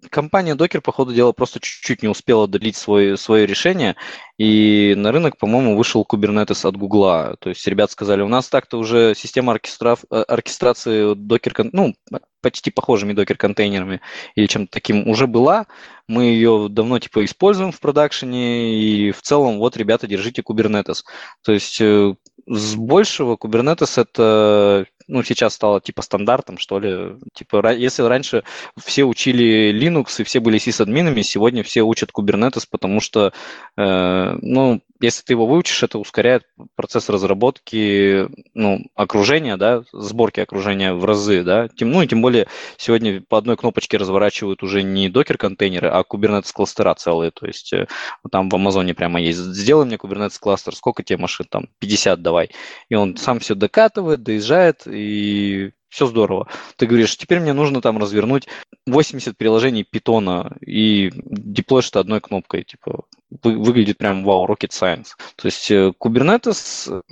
компания 0.09 0.55
Docker, 0.55 0.81
по 0.81 0.91
ходу 0.91 1.13
дела, 1.13 1.31
просто 1.31 1.59
чуть-чуть 1.59 2.01
не 2.01 2.09
успела 2.09 2.47
долить 2.47 2.75
свой, 2.75 3.17
свое 3.17 3.45
решение, 3.45 3.95
и 4.41 4.95
на 4.95 5.11
рынок, 5.11 5.37
по-моему, 5.37 5.77
вышел 5.77 6.03
Kubernetes 6.03 6.67
от 6.67 6.75
Гугла. 6.75 7.35
То 7.39 7.49
есть 7.49 7.67
ребят 7.67 7.91
сказали, 7.91 8.23
у 8.23 8.27
нас 8.27 8.49
так-то 8.49 8.79
уже 8.79 9.13
система 9.15 9.51
оркестра... 9.51 9.97
Э, 10.09 10.23
оркестрации 10.27 11.13
Docker, 11.13 11.69
ну, 11.71 11.93
почти 12.41 12.71
похожими 12.71 13.13
докер-контейнерами 13.13 14.01
или 14.33 14.47
чем-то 14.47 14.71
таким 14.71 15.07
уже 15.07 15.27
была. 15.27 15.67
Мы 16.07 16.23
ее 16.23 16.69
давно 16.71 16.97
типа 16.97 17.23
используем 17.23 17.71
в 17.71 17.79
продакшене, 17.79 18.81
и 18.81 19.11
в 19.11 19.21
целом 19.21 19.59
вот, 19.59 19.77
ребята, 19.77 20.07
держите 20.07 20.41
Kubernetes. 20.41 21.03
То 21.43 21.51
есть 21.51 21.79
э, 21.79 22.15
с 22.47 22.73
большего 22.73 23.35
Kubernetes 23.35 24.01
это 24.01 24.87
ну, 25.11 25.23
сейчас 25.23 25.55
стало 25.55 25.81
типа 25.81 26.01
стандартом, 26.01 26.57
что 26.57 26.79
ли. 26.79 27.17
Типа, 27.33 27.73
если 27.73 28.03
раньше 28.03 28.43
все 28.81 29.03
учили 29.03 29.71
Linux 29.73 30.21
и 30.21 30.23
все 30.23 30.39
были 30.39 30.57
сисадминами, 30.57 31.21
сегодня 31.21 31.63
все 31.63 31.81
учат 31.81 32.11
Kubernetes, 32.11 32.65
потому 32.69 33.01
что, 33.01 33.33
э, 33.77 34.30
ну, 34.41 34.81
если 34.99 35.23
ты 35.23 35.33
его 35.33 35.47
выучишь, 35.47 35.83
это 35.83 35.97
ускоряет 35.97 36.43
процесс 36.75 37.09
разработки, 37.09 38.27
ну, 38.53 38.85
окружения, 38.95 39.57
да, 39.57 39.83
сборки 39.91 40.39
окружения 40.39 40.93
в 40.93 41.03
разы, 41.05 41.43
да. 41.43 41.67
Тем, 41.69 41.91
ну, 41.91 42.01
и 42.01 42.07
тем 42.07 42.21
более 42.21 42.47
сегодня 42.77 43.21
по 43.21 43.37
одной 43.37 43.57
кнопочке 43.57 43.97
разворачивают 43.97 44.63
уже 44.63 44.83
не 44.83 45.09
докер-контейнеры, 45.09 45.89
а 45.89 46.03
Kubernetes 46.03 46.51
кластера 46.53 46.93
целые, 46.93 47.31
то 47.31 47.47
есть 47.47 47.73
э, 47.73 47.87
там 48.31 48.49
в 48.49 48.55
Амазоне 48.55 48.93
прямо 48.93 49.19
есть. 49.19 49.39
Сделай 49.39 49.85
мне 49.85 49.95
Kubernetes 49.95 50.39
кластер, 50.39 50.75
сколько 50.75 51.03
тебе 51.03 51.17
машин 51.17 51.47
там? 51.49 51.67
50 51.79 52.21
давай. 52.21 52.51
И 52.89 52.95
он 52.95 53.17
сам 53.17 53.39
все 53.39 53.55
докатывает, 53.55 54.23
доезжает, 54.23 54.83
и 54.85 55.71
все 55.91 56.07
здорово. 56.07 56.47
Ты 56.77 56.87
говоришь, 56.87 57.17
теперь 57.17 57.41
мне 57.41 57.51
нужно 57.51 57.81
там 57.81 57.97
развернуть 57.97 58.47
80 58.87 59.37
приложений 59.37 59.85
питона 59.89 60.55
и 60.65 61.11
деплоишь 61.13 61.89
это 61.89 61.99
одной 61.99 62.21
кнопкой. 62.21 62.63
Типа, 62.63 63.03
выглядит 63.43 63.97
прям 63.97 64.23
вау, 64.23 64.47
rocket 64.47 64.69
science. 64.69 65.09
То 65.35 65.47
есть 65.47 65.69
э, 65.69 65.91
Kubernetes 65.99 67.03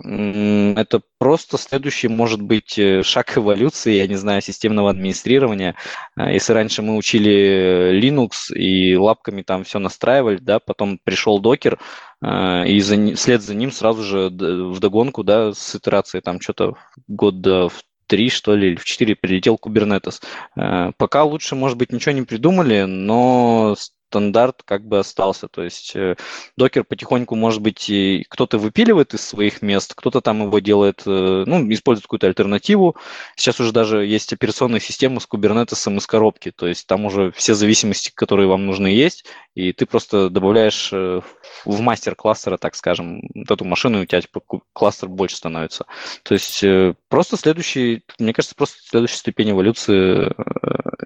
—это 0.77 1.01
просто 1.17 1.57
следующий, 1.57 2.07
может 2.07 2.41
быть, 2.41 2.79
э, 2.79 3.03
шаг 3.03 3.33
эволюции, 3.37 3.95
я 3.95 4.07
не 4.07 4.15
знаю, 4.15 4.41
системного 4.41 4.89
администрирования. 4.89 5.75
А, 6.15 6.31
если 6.31 6.53
раньше 6.53 6.81
мы 6.81 6.95
учили 6.95 7.99
Linux 8.01 8.53
и 8.55 8.95
лапками 8.95 9.41
там 9.41 9.65
все 9.65 9.79
настраивали, 9.79 10.37
да, 10.37 10.59
потом 10.59 10.99
пришел 11.03 11.39
докер, 11.39 11.79
а, 12.21 12.63
и 12.63 12.79
за, 12.79 13.15
вслед 13.15 13.41
за 13.41 13.55
ним 13.55 13.71
сразу 13.71 14.03
же 14.03 14.29
в 14.29 14.79
догонку, 14.79 15.23
да, 15.23 15.53
с 15.53 15.75
итерацией 15.75 16.21
там 16.21 16.39
что-то 16.39 16.75
года 17.07 17.67
в 17.67 17.83
три, 18.09 18.29
что 18.29 18.55
ли, 18.55 18.71
или 18.71 18.75
в 18.75 18.83
четыре 18.83 19.15
прилетел 19.15 19.59
Kubernetes. 19.61 20.21
Э, 20.57 20.91
пока 20.97 21.23
лучше, 21.23 21.55
может 21.55 21.77
быть, 21.77 21.93
ничего 21.93 22.11
не 22.13 22.23
придумали, 22.23 22.83
но 22.83 23.75
стандарт 24.09 24.63
как 24.65 24.85
бы 24.85 24.99
остался. 24.99 25.47
То 25.47 25.63
есть 25.63 25.95
докер 26.57 26.83
потихоньку, 26.83 27.35
может 27.35 27.61
быть, 27.61 27.91
кто-то 28.29 28.57
выпиливает 28.57 29.13
из 29.13 29.21
своих 29.21 29.61
мест, 29.61 29.93
кто-то 29.95 30.21
там 30.21 30.43
его 30.43 30.59
делает, 30.59 31.03
э, 31.05 31.43
ну, 31.45 31.71
использует 31.71 32.05
какую-то 32.05 32.27
альтернативу. 32.27 32.95
Сейчас 33.35 33.59
уже 33.59 33.71
даже 33.71 34.05
есть 34.05 34.33
операционная 34.33 34.79
система 34.79 35.19
с 35.19 35.27
кубернетесом 35.27 35.97
из 35.97 36.07
коробки, 36.07 36.51
то 36.51 36.67
есть 36.67 36.87
там 36.87 37.05
уже 37.05 37.31
все 37.35 37.53
зависимости, 37.53 38.11
которые 38.13 38.47
вам 38.47 38.65
нужны, 38.65 38.87
есть, 38.87 39.25
и 39.53 39.73
ты 39.73 39.85
просто 39.85 40.29
добавляешь 40.29 40.89
э, 40.91 41.21
в 41.65 41.79
мастер 41.81 42.15
кластера, 42.15 42.57
так 42.57 42.75
скажем, 42.75 43.21
вот 43.33 43.51
эту 43.51 43.65
машину, 43.65 44.01
у 44.01 44.05
тебя 44.05 44.21
типа, 44.21 44.41
кластер 44.73 45.09
больше 45.09 45.35
становится. 45.35 45.85
То 46.23 46.33
есть 46.33 46.63
э, 46.63 46.93
просто 47.09 47.37
следующий, 47.37 48.03
мне 48.19 48.33
кажется, 48.33 48.55
просто 48.55 48.77
следующая 48.83 49.17
ступень 49.17 49.51
эволюции 49.51 50.33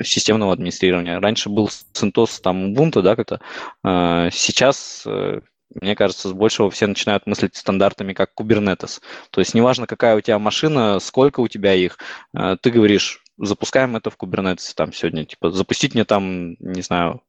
системного 0.03 0.53
администрирования. 0.53 1.19
Раньше 1.19 1.49
был 1.49 1.69
CentOS, 1.93 2.41
там 2.41 2.73
Ubuntu, 2.73 3.01
да, 3.01 3.15
как-то. 3.15 3.39
А, 3.83 4.29
сейчас 4.31 5.03
э, 5.05 5.41
мне 5.81 5.95
кажется, 5.95 6.29
с 6.29 6.33
большего 6.33 6.69
все 6.69 6.87
начинают 6.87 7.25
мыслить 7.25 7.55
стандартами, 7.55 8.13
как 8.13 8.31
Kubernetes. 8.39 9.01
То 9.31 9.41
есть 9.41 9.53
неважно, 9.53 9.87
какая 9.87 10.15
у 10.15 10.21
тебя 10.21 10.39
машина, 10.39 10.99
сколько 10.99 11.39
у 11.39 11.47
тебя 11.47 11.73
их, 11.73 11.97
э, 12.33 12.57
ты 12.61 12.71
говоришь, 12.71 13.23
запускаем 13.37 13.95
это 13.95 14.09
в 14.09 14.17
Kubernetes 14.17 14.73
там 14.75 14.93
сегодня, 14.93 15.25
типа, 15.25 15.51
запустить 15.51 15.95
мне 15.95 16.05
там, 16.05 16.55
не 16.59 16.81
знаю, 16.81 17.21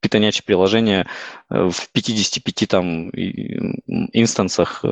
питонячее 0.00 0.44
приложение 0.44 1.06
э, 1.50 1.68
в 1.70 1.88
55 1.92 2.68
там 2.68 3.10
инстансах 4.12 4.84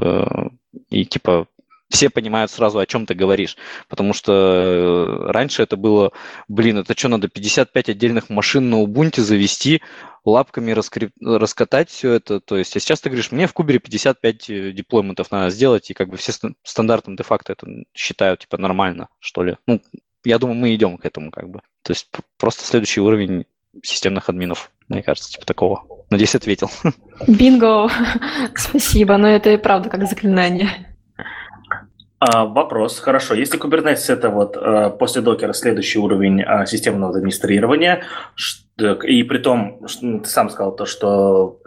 и 0.90 1.04
типа 1.04 1.48
все 1.88 2.10
понимают 2.10 2.50
сразу, 2.50 2.78
о 2.78 2.86
чем 2.86 3.06
ты 3.06 3.14
говоришь. 3.14 3.56
Потому 3.88 4.12
что 4.12 4.32
э, 4.32 5.30
раньше 5.30 5.62
это 5.62 5.76
было, 5.76 6.12
блин, 6.48 6.78
это 6.78 6.96
что, 6.96 7.08
надо 7.08 7.28
55 7.28 7.90
отдельных 7.90 8.28
машин 8.28 8.70
на 8.70 8.82
Ubuntu 8.82 9.20
завести, 9.20 9.82
лапками 10.24 10.72
раскреп... 10.72 11.12
раскатать 11.20 11.90
все 11.90 12.12
это. 12.14 12.40
То 12.40 12.56
есть, 12.56 12.76
а 12.76 12.80
сейчас 12.80 13.00
ты 13.00 13.08
говоришь, 13.08 13.30
мне 13.30 13.46
в 13.46 13.52
Кубере 13.52 13.78
55 13.78 14.50
э, 14.50 14.72
деплойментов 14.72 15.30
надо 15.30 15.50
сделать, 15.50 15.90
и 15.90 15.94
как 15.94 16.08
бы 16.08 16.16
все 16.16 16.32
стандартом 16.62 17.16
де-факто 17.16 17.52
это 17.52 17.66
считают, 17.94 18.40
типа, 18.40 18.58
нормально, 18.58 19.08
что 19.20 19.44
ли. 19.44 19.56
Ну, 19.66 19.80
я 20.24 20.38
думаю, 20.38 20.58
мы 20.58 20.74
идем 20.74 20.98
к 20.98 21.04
этому, 21.04 21.30
как 21.30 21.48
бы. 21.48 21.60
То 21.82 21.92
есть, 21.92 22.08
просто 22.36 22.64
следующий 22.64 23.00
уровень 23.00 23.44
системных 23.82 24.28
админов, 24.28 24.70
мне 24.88 25.02
кажется, 25.02 25.30
типа 25.30 25.46
такого. 25.46 25.82
Надеюсь, 26.10 26.34
ответил. 26.34 26.70
Бинго! 27.26 27.88
Спасибо, 28.54 29.16
но 29.16 29.28
это 29.28 29.50
и 29.50 29.56
правда 29.56 29.88
как 29.88 30.06
заклинание. 30.06 30.96
А, 32.18 32.46
вопрос. 32.46 32.98
Хорошо. 32.98 33.34
Если 33.34 33.60
Kubernetes 33.60 34.12
это 34.12 34.30
вот 34.30 34.56
а, 34.56 34.90
после 34.90 35.22
докера 35.22 35.52
следующий 35.52 35.98
уровень 35.98 36.42
а, 36.42 36.64
системного 36.66 37.16
администрирования, 37.16 38.04
и 38.78 39.22
при 39.22 39.38
том, 39.38 39.80
ну, 40.02 40.20
ты 40.20 40.28
сам 40.28 40.50
сказал 40.50 40.74
то, 40.76 40.86
что 40.86 41.60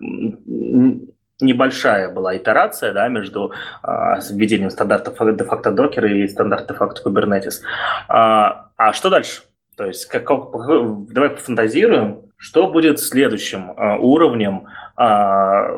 небольшая 1.42 2.10
была 2.10 2.36
итерация 2.38 2.94
да, 2.94 3.08
между 3.08 3.54
а, 3.82 4.20
введением 4.30 4.70
стандартов 4.70 5.18
де-факто 5.38 5.72
докера 5.72 6.12
и 6.12 6.28
стандарта 6.28 6.74
де-факто 6.74 7.08
Kubernetes. 7.08 7.62
А, 8.08 8.72
а 8.76 8.94
что 8.94 9.10
дальше? 9.10 9.42
То 9.80 9.86
есть, 9.86 10.08
как, 10.08 10.28
давай 10.28 11.30
пофантазируем, 11.30 12.34
что 12.36 12.70
будет 12.70 13.00
следующим 13.00 13.72
а, 13.78 13.96
уровнем 13.96 14.68
а, 14.98 15.70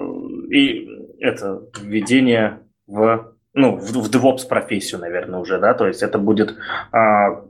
и 0.50 0.90
это 1.20 1.62
введение 1.80 2.62
в 2.88 3.36
ну, 3.54 3.76
в, 3.76 3.92
в 3.92 4.10
DevOps 4.10 4.48
профессию, 4.48 5.02
наверное, 5.02 5.40
уже, 5.40 5.60
да, 5.60 5.74
то 5.74 5.88
есть 5.88 6.02
это 6.04 6.18
будет 6.18 6.56
а, 6.92 7.42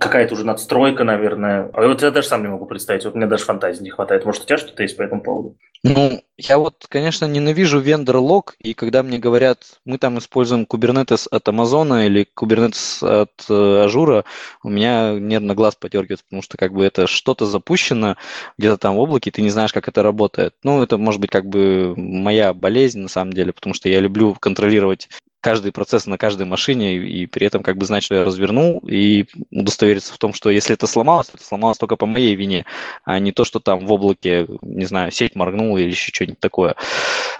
какая-то 0.00 0.34
уже 0.34 0.44
надстройка, 0.44 1.04
наверное. 1.04 1.70
А 1.72 1.86
вот 1.86 2.02
я 2.02 2.10
даже 2.10 2.28
сам 2.28 2.42
не 2.42 2.48
могу 2.48 2.66
представить, 2.66 3.04
вот 3.04 3.14
мне 3.14 3.26
даже 3.26 3.44
фантазии 3.44 3.82
не 3.82 3.90
хватает. 3.90 4.24
Может, 4.24 4.42
у 4.42 4.46
тебя 4.46 4.58
что-то 4.58 4.82
есть 4.82 4.96
по 4.96 5.02
этому 5.02 5.22
поводу? 5.22 5.56
Ну, 5.84 6.22
я 6.36 6.58
вот, 6.58 6.86
конечно, 6.88 7.26
ненавижу 7.26 7.78
vendor 7.78 8.20
lock, 8.20 8.56
и 8.58 8.74
когда 8.74 9.04
мне 9.04 9.18
говорят, 9.18 9.78
мы 9.84 9.98
там 9.98 10.18
используем 10.18 10.66
Kubernetes 10.68 11.28
от 11.30 11.48
Амазона 11.48 12.06
или 12.06 12.26
Kubernetes 12.36 13.06
от 13.06 13.44
э, 13.48 13.84
Azure 13.84 14.13
а, 14.13 14.24
у 14.64 14.70
меня 14.70 15.12
нервно 15.12 15.54
глаз 15.54 15.76
подергивается, 15.76 16.24
потому 16.24 16.42
что 16.42 16.56
как 16.56 16.72
бы 16.72 16.84
это 16.84 17.06
что-то 17.06 17.46
запущено 17.46 18.16
где-то 18.58 18.76
там 18.76 18.96
в 18.96 18.98
облаке, 18.98 19.30
ты 19.30 19.40
не 19.40 19.50
знаешь, 19.50 19.72
как 19.72 19.86
это 19.86 20.02
работает. 20.02 20.54
Ну, 20.64 20.82
это 20.82 20.98
может 20.98 21.20
быть 21.20 21.30
как 21.30 21.46
бы 21.46 21.94
моя 21.96 22.52
болезнь 22.54 22.98
на 22.98 23.08
самом 23.08 23.32
деле, 23.32 23.52
потому 23.52 23.72
что 23.72 23.88
я 23.88 24.00
люблю 24.00 24.34
контролировать 24.34 25.08
каждый 25.40 25.72
процесс 25.72 26.06
на 26.06 26.18
каждой 26.18 26.46
машине 26.46 26.96
и 26.96 27.26
при 27.26 27.46
этом 27.46 27.62
как 27.62 27.76
бы 27.76 27.86
знать, 27.86 28.02
что 28.02 28.14
я 28.14 28.24
развернул 28.24 28.78
и 28.88 29.26
удостовериться 29.50 30.12
в 30.12 30.18
том, 30.18 30.34
что 30.34 30.50
если 30.50 30.74
это 30.74 30.86
сломалось, 30.86 31.28
то 31.28 31.36
это 31.36 31.44
сломалось 31.44 31.78
только 31.78 31.96
по 31.96 32.06
моей 32.06 32.34
вине, 32.34 32.64
а 33.04 33.18
не 33.18 33.32
то, 33.32 33.44
что 33.44 33.60
там 33.60 33.86
в 33.86 33.92
облаке, 33.92 34.46
не 34.62 34.84
знаю, 34.84 35.12
сеть 35.12 35.36
моргнула 35.36 35.78
или 35.78 35.90
еще 35.90 36.10
что-нибудь 36.12 36.40
такое. 36.40 36.76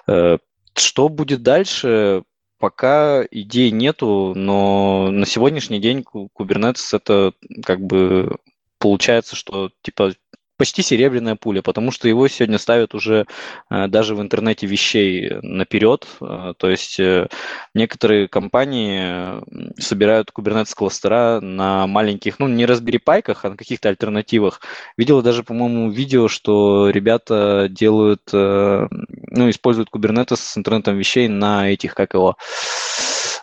Э, 0.06 0.38
что 0.74 1.08
будет 1.08 1.42
дальше? 1.42 2.22
Пока 2.58 3.24
идей 3.30 3.70
нету, 3.70 4.32
но 4.34 5.10
на 5.12 5.26
сегодняшний 5.26 5.78
день 5.78 6.04
Kubernetes 6.12 6.88
это 6.92 7.32
как 7.64 7.80
бы 7.80 8.36
получается, 8.78 9.36
что 9.36 9.70
типа 9.82 10.12
почти 10.58 10.82
серебряная 10.82 11.36
пуля, 11.36 11.62
потому 11.62 11.90
что 11.90 12.08
его 12.08 12.28
сегодня 12.28 12.58
ставят 12.58 12.94
уже 12.94 13.26
э, 13.70 13.86
даже 13.86 14.14
в 14.14 14.20
интернете 14.20 14.66
вещей 14.66 15.30
наперед. 15.42 16.06
Э, 16.20 16.52
то 16.56 16.68
есть 16.68 16.98
э, 17.00 17.28
некоторые 17.74 18.28
компании 18.28 19.40
собирают 19.80 20.30
Kubernetes 20.36 20.74
кластера 20.74 21.40
на 21.40 21.86
маленьких, 21.86 22.40
ну 22.40 22.48
не 22.48 22.64
Raspberry 22.64 23.00
Pi, 23.02 23.22
а 23.42 23.48
на 23.48 23.56
каких-то 23.56 23.88
альтернативах. 23.88 24.60
Видела 24.96 25.22
даже, 25.22 25.44
по-моему, 25.44 25.90
видео, 25.90 26.26
что 26.28 26.90
ребята 26.90 27.68
делают, 27.70 28.22
ну, 28.32 29.50
используют 29.50 29.90
Kubernetes 29.94 30.36
с 30.36 30.58
интернетом 30.58 30.98
вещей 30.98 31.28
на 31.28 31.70
этих, 31.70 31.94
как 31.94 32.14
его, 32.14 32.36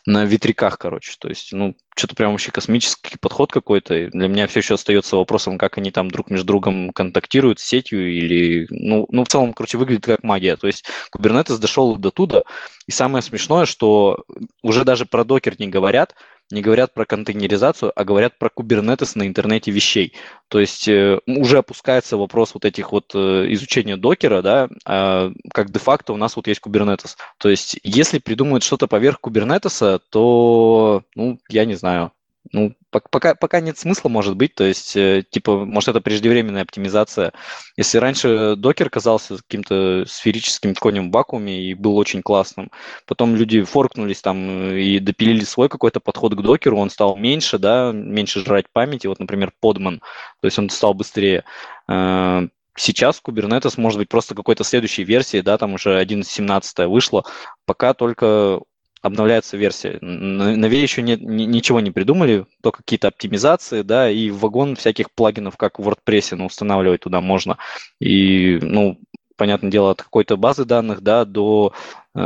на 0.06 0.26
ветряках, 0.26 0.78
короче. 0.78 1.16
То 1.20 1.30
есть, 1.30 1.52
ну, 1.52 1.76
что-то 1.98 2.16
прям 2.16 2.32
вообще 2.32 2.52
космический 2.52 3.18
подход 3.18 3.52
какой-то. 3.52 4.10
Для 4.12 4.28
меня 4.28 4.48
все 4.48 4.60
еще 4.60 4.76
остается 4.76 5.16
вопросом, 5.16 5.58
как 5.58 5.78
они 5.78 5.92
там 5.92 6.12
друг 6.12 6.30
между 6.30 6.46
другом 6.46 6.92
контактируют 6.92 7.60
с 7.60 7.66
сетью 7.66 8.12
или... 8.12 8.68
Ну, 8.70 9.08
ну 9.10 9.24
в 9.24 9.28
целом, 9.28 9.54
короче, 9.54 9.78
выглядит 9.78 10.06
как 10.06 10.24
магия. 10.24 10.58
То 10.58 10.68
есть 10.68 10.86
Kubernetes 11.16 11.58
дошел 11.58 11.96
до 11.96 12.12
туда. 12.12 12.44
И 12.88 12.92
самое 12.92 13.24
смешное, 13.24 13.66
что 13.66 14.24
уже 14.62 14.84
даже 14.84 15.06
про 15.06 15.24
докер 15.24 15.56
не 15.58 15.68
говорят, 15.68 16.16
не 16.52 16.62
говорят 16.62 16.94
про 16.94 17.06
контейнеризацию, 17.06 17.92
а 17.96 18.04
говорят 18.04 18.38
про 18.38 18.50
Kubernetes 18.56 19.12
на 19.16 19.28
интернете 19.28 19.72
вещей. 19.72 20.14
То 20.48 20.60
есть 20.60 20.88
э, 20.88 21.20
уже 21.26 21.58
опускается 21.58 22.18
вопрос 22.18 22.54
вот 22.54 22.66
этих 22.66 22.92
вот 22.92 23.12
э, 23.16 23.46
изучения 23.54 23.98
докера, 23.98 24.42
да, 24.42 24.70
э, 24.86 25.32
как 25.54 25.72
де-факто 25.72 26.14
у 26.14 26.18
нас 26.18 26.36
вот 26.36 26.48
есть 26.48 26.62
Kubernetes. 26.62 27.16
То 27.38 27.50
есть 27.50 27.80
если 27.84 28.20
придумают 28.20 28.64
что-то 28.64 28.88
поверх 28.88 29.20
Kubernetes, 29.22 30.00
то, 30.10 31.04
ну, 31.16 31.40
я 31.50 31.66
не 31.66 31.76
знаю, 31.76 32.12
ну, 32.52 32.76
пока, 32.90 33.36
пока 33.36 33.60
нет 33.60 33.78
смысла, 33.78 34.10
может 34.10 34.36
быть, 34.36 34.56
то 34.56 34.64
есть, 34.64 34.96
э, 34.96 35.24
типа, 35.30 35.66
может, 35.66 35.90
это 35.90 36.02
преждевременная 36.02 36.62
оптимизация. 36.62 37.34
Если 37.78 37.98
раньше 37.98 38.56
докер 38.56 38.90
казался 38.90 39.38
каким-то 39.38 40.06
сферическим 40.08 40.76
конем 40.76 41.10
в 41.10 41.14
вакууме 41.14 41.62
и 41.62 41.74
был 41.74 41.98
очень 41.98 42.22
классным, 42.22 42.72
потом 43.08 43.36
люди 43.36 43.62
форкнулись 43.64 44.22
там 44.22 44.72
и 44.72 45.00
допилили 45.00 45.44
свой 45.44 45.70
какой-то 45.70 46.00
подход 46.00 46.36
к 46.36 46.42
докеру, 46.42 46.78
он 46.78 46.90
стал 46.90 47.16
меньше, 47.16 47.58
да, 47.58 47.92
меньше 47.92 48.42
жрать 48.42 48.66
памяти, 48.72 49.08
вот, 49.08 49.20
например, 49.20 49.52
подман, 49.60 50.00
то 50.42 50.46
есть 50.46 50.60
он 50.60 50.70
стал 50.70 50.94
быстрее. 50.94 51.44
Э, 51.90 52.48
сейчас 52.78 53.22
Kubernetes 53.26 53.74
может 53.78 54.00
быть 54.00 54.10
просто 54.10 54.36
какой-то 54.36 54.64
следующей 54.64 55.04
версии, 55.04 55.42
да, 55.42 55.58
там 55.58 55.74
уже 55.74 56.02
1.17 56.02 56.88
вышло, 56.88 57.24
пока 57.66 57.94
только 57.94 58.62
обновляется 59.06 59.56
версия. 59.56 60.00
На, 60.02 60.66
еще 60.66 61.04
нет, 61.04 61.22
ни, 61.22 61.44
ничего 61.44 61.80
не 61.80 61.92
придумали, 61.92 62.46
только 62.62 62.80
какие-то 62.80 63.08
оптимизации, 63.10 63.84
да, 63.84 64.10
и 64.10 64.32
вагон 64.32 64.76
всяких 64.76 65.12
плагинов, 65.12 65.58
как 65.58 65.78
в 65.78 65.88
WordPress, 65.88 66.36
ну, 66.36 66.48
устанавливать 66.48 67.02
туда 67.02 67.22
можно. 67.22 67.60
И, 68.00 68.58
ну, 68.64 69.00
понятное 69.36 69.70
дело, 69.70 69.92
от 69.92 70.02
какой-то 70.02 70.38
базы 70.38 70.66
данных, 70.66 71.02
да, 71.02 71.24
до 71.24 71.74
э, 72.16 72.20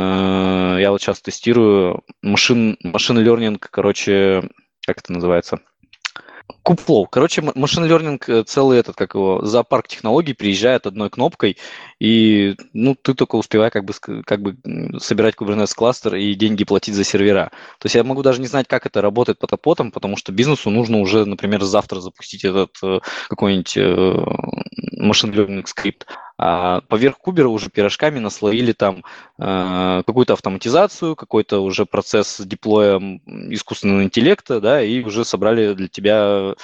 я 0.80 0.90
вот 0.90 1.02
сейчас 1.02 1.20
тестирую 1.20 2.02
машин, 2.22 2.78
машин 2.82 3.18
learning, 3.18 3.58
короче, 3.58 4.42
как 4.86 5.00
это 5.00 5.12
называется? 5.12 5.60
Куплоу. 6.70 7.06
Короче, 7.06 7.42
машин 7.42 7.84
learning 7.84 8.22
э, 8.28 8.44
целый 8.44 8.78
этот, 8.78 8.94
как 8.94 9.14
его, 9.14 9.44
зоопарк 9.44 9.88
технологий 9.88 10.34
приезжает 10.34 10.86
одной 10.86 11.10
кнопкой, 11.10 11.56
и 11.98 12.54
ну, 12.72 12.94
ты 12.94 13.14
только 13.14 13.34
успевай 13.34 13.70
как 13.70 13.84
бы, 13.84 13.92
как 14.24 14.40
бы 14.40 14.56
собирать 15.00 15.34
Kubernetes 15.34 15.74
кластер 15.74 16.14
и 16.14 16.32
деньги 16.34 16.62
платить 16.62 16.94
за 16.94 17.02
сервера. 17.02 17.50
То 17.80 17.86
есть 17.86 17.96
я 17.96 18.04
могу 18.04 18.22
даже 18.22 18.40
не 18.40 18.46
знать, 18.46 18.68
как 18.68 18.86
это 18.86 19.02
работает 19.02 19.40
по 19.40 19.48
топотам, 19.48 19.90
потому 19.90 20.16
что 20.16 20.30
бизнесу 20.30 20.70
нужно 20.70 20.98
уже, 20.98 21.24
например, 21.24 21.62
завтра 21.64 22.00
запустить 22.00 22.44
этот 22.44 22.76
э, 22.84 23.00
какой-нибудь 23.28 23.76
машин 24.96 25.30
э, 25.30 25.34
learning 25.34 25.66
скрипт. 25.66 26.06
А 26.42 26.80
поверх 26.88 27.18
кубера 27.18 27.48
уже 27.48 27.68
пирожками 27.68 28.18
наслоили 28.18 28.72
там 28.72 29.04
э, 29.38 30.02
какую-то 30.06 30.32
автоматизацию, 30.32 31.14
какой-то 31.14 31.60
уже 31.60 31.84
процесс 31.84 32.36
с 32.36 32.46
деплоем 32.46 33.20
искусственного 33.52 34.04
интеллекта, 34.04 34.58
да, 34.58 34.82
и 34.82 35.04
уже 35.04 35.26
собрали 35.26 35.74
для 35.74 35.88
тебя 35.88 36.54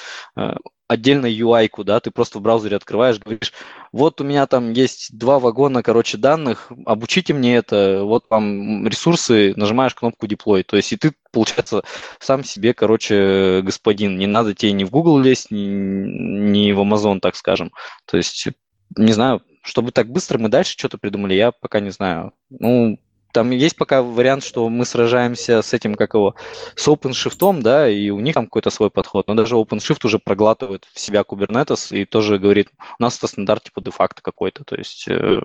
отдельно 0.88 1.26
UI-ку, 1.26 1.84
да, 1.84 2.00
ты 2.00 2.10
просто 2.10 2.38
в 2.38 2.42
браузере 2.42 2.76
открываешь, 2.76 3.18
говоришь, 3.18 3.52
вот 3.92 4.20
у 4.20 4.24
меня 4.24 4.46
там 4.46 4.72
есть 4.72 5.16
два 5.16 5.38
вагона, 5.38 5.82
короче, 5.82 6.16
данных, 6.16 6.70
обучите 6.84 7.34
мне 7.34 7.56
это, 7.56 8.02
вот 8.04 8.26
вам 8.30 8.86
ресурсы, 8.86 9.52
нажимаешь 9.56 9.94
кнопку 9.94 10.26
deploy, 10.26 10.62
то 10.62 10.76
есть 10.76 10.92
и 10.92 10.96
ты, 10.96 11.12
получается, 11.32 11.82
сам 12.20 12.44
себе, 12.44 12.72
короче, 12.72 13.62
господин, 13.62 14.18
не 14.18 14.26
надо 14.26 14.54
тебе 14.54 14.72
ни 14.72 14.84
в 14.84 14.90
Google 14.90 15.18
лезть, 15.18 15.50
ни, 15.50 15.66
ни 15.66 16.72
в 16.72 16.80
Amazon, 16.80 17.18
так 17.20 17.34
скажем, 17.34 17.72
то 18.04 18.16
есть, 18.16 18.46
не 18.96 19.12
знаю, 19.12 19.42
чтобы 19.62 19.90
так 19.90 20.08
быстро 20.08 20.38
мы 20.38 20.48
дальше 20.48 20.74
что-то 20.78 20.98
придумали, 20.98 21.34
я 21.34 21.50
пока 21.50 21.80
не 21.80 21.90
знаю. 21.90 22.32
Ну, 22.50 23.00
там 23.36 23.50
есть 23.50 23.76
пока 23.76 24.02
вариант, 24.02 24.44
что 24.44 24.66
мы 24.70 24.86
сражаемся 24.86 25.60
с 25.60 25.74
этим, 25.74 25.94
как 25.94 26.14
его, 26.14 26.34
с 26.74 26.88
OpenShift, 26.88 27.60
да, 27.60 27.86
и 27.86 28.08
у 28.08 28.18
них 28.20 28.32
там 28.32 28.46
какой-то 28.46 28.70
свой 28.70 28.88
подход. 28.88 29.26
Но 29.28 29.34
даже 29.34 29.56
OpenShift 29.56 30.06
уже 30.06 30.18
проглатывает 30.18 30.86
в 30.90 30.98
себя 30.98 31.20
Kubernetes 31.20 31.94
и 31.94 32.06
тоже 32.06 32.38
говорит, 32.38 32.70
у 32.98 33.02
нас 33.02 33.18
это 33.18 33.26
стандарт 33.26 33.64
типа 33.64 33.82
де-факто 33.82 34.22
какой-то. 34.22 34.64
То 34.64 34.76
есть, 34.76 35.06
э, 35.08 35.40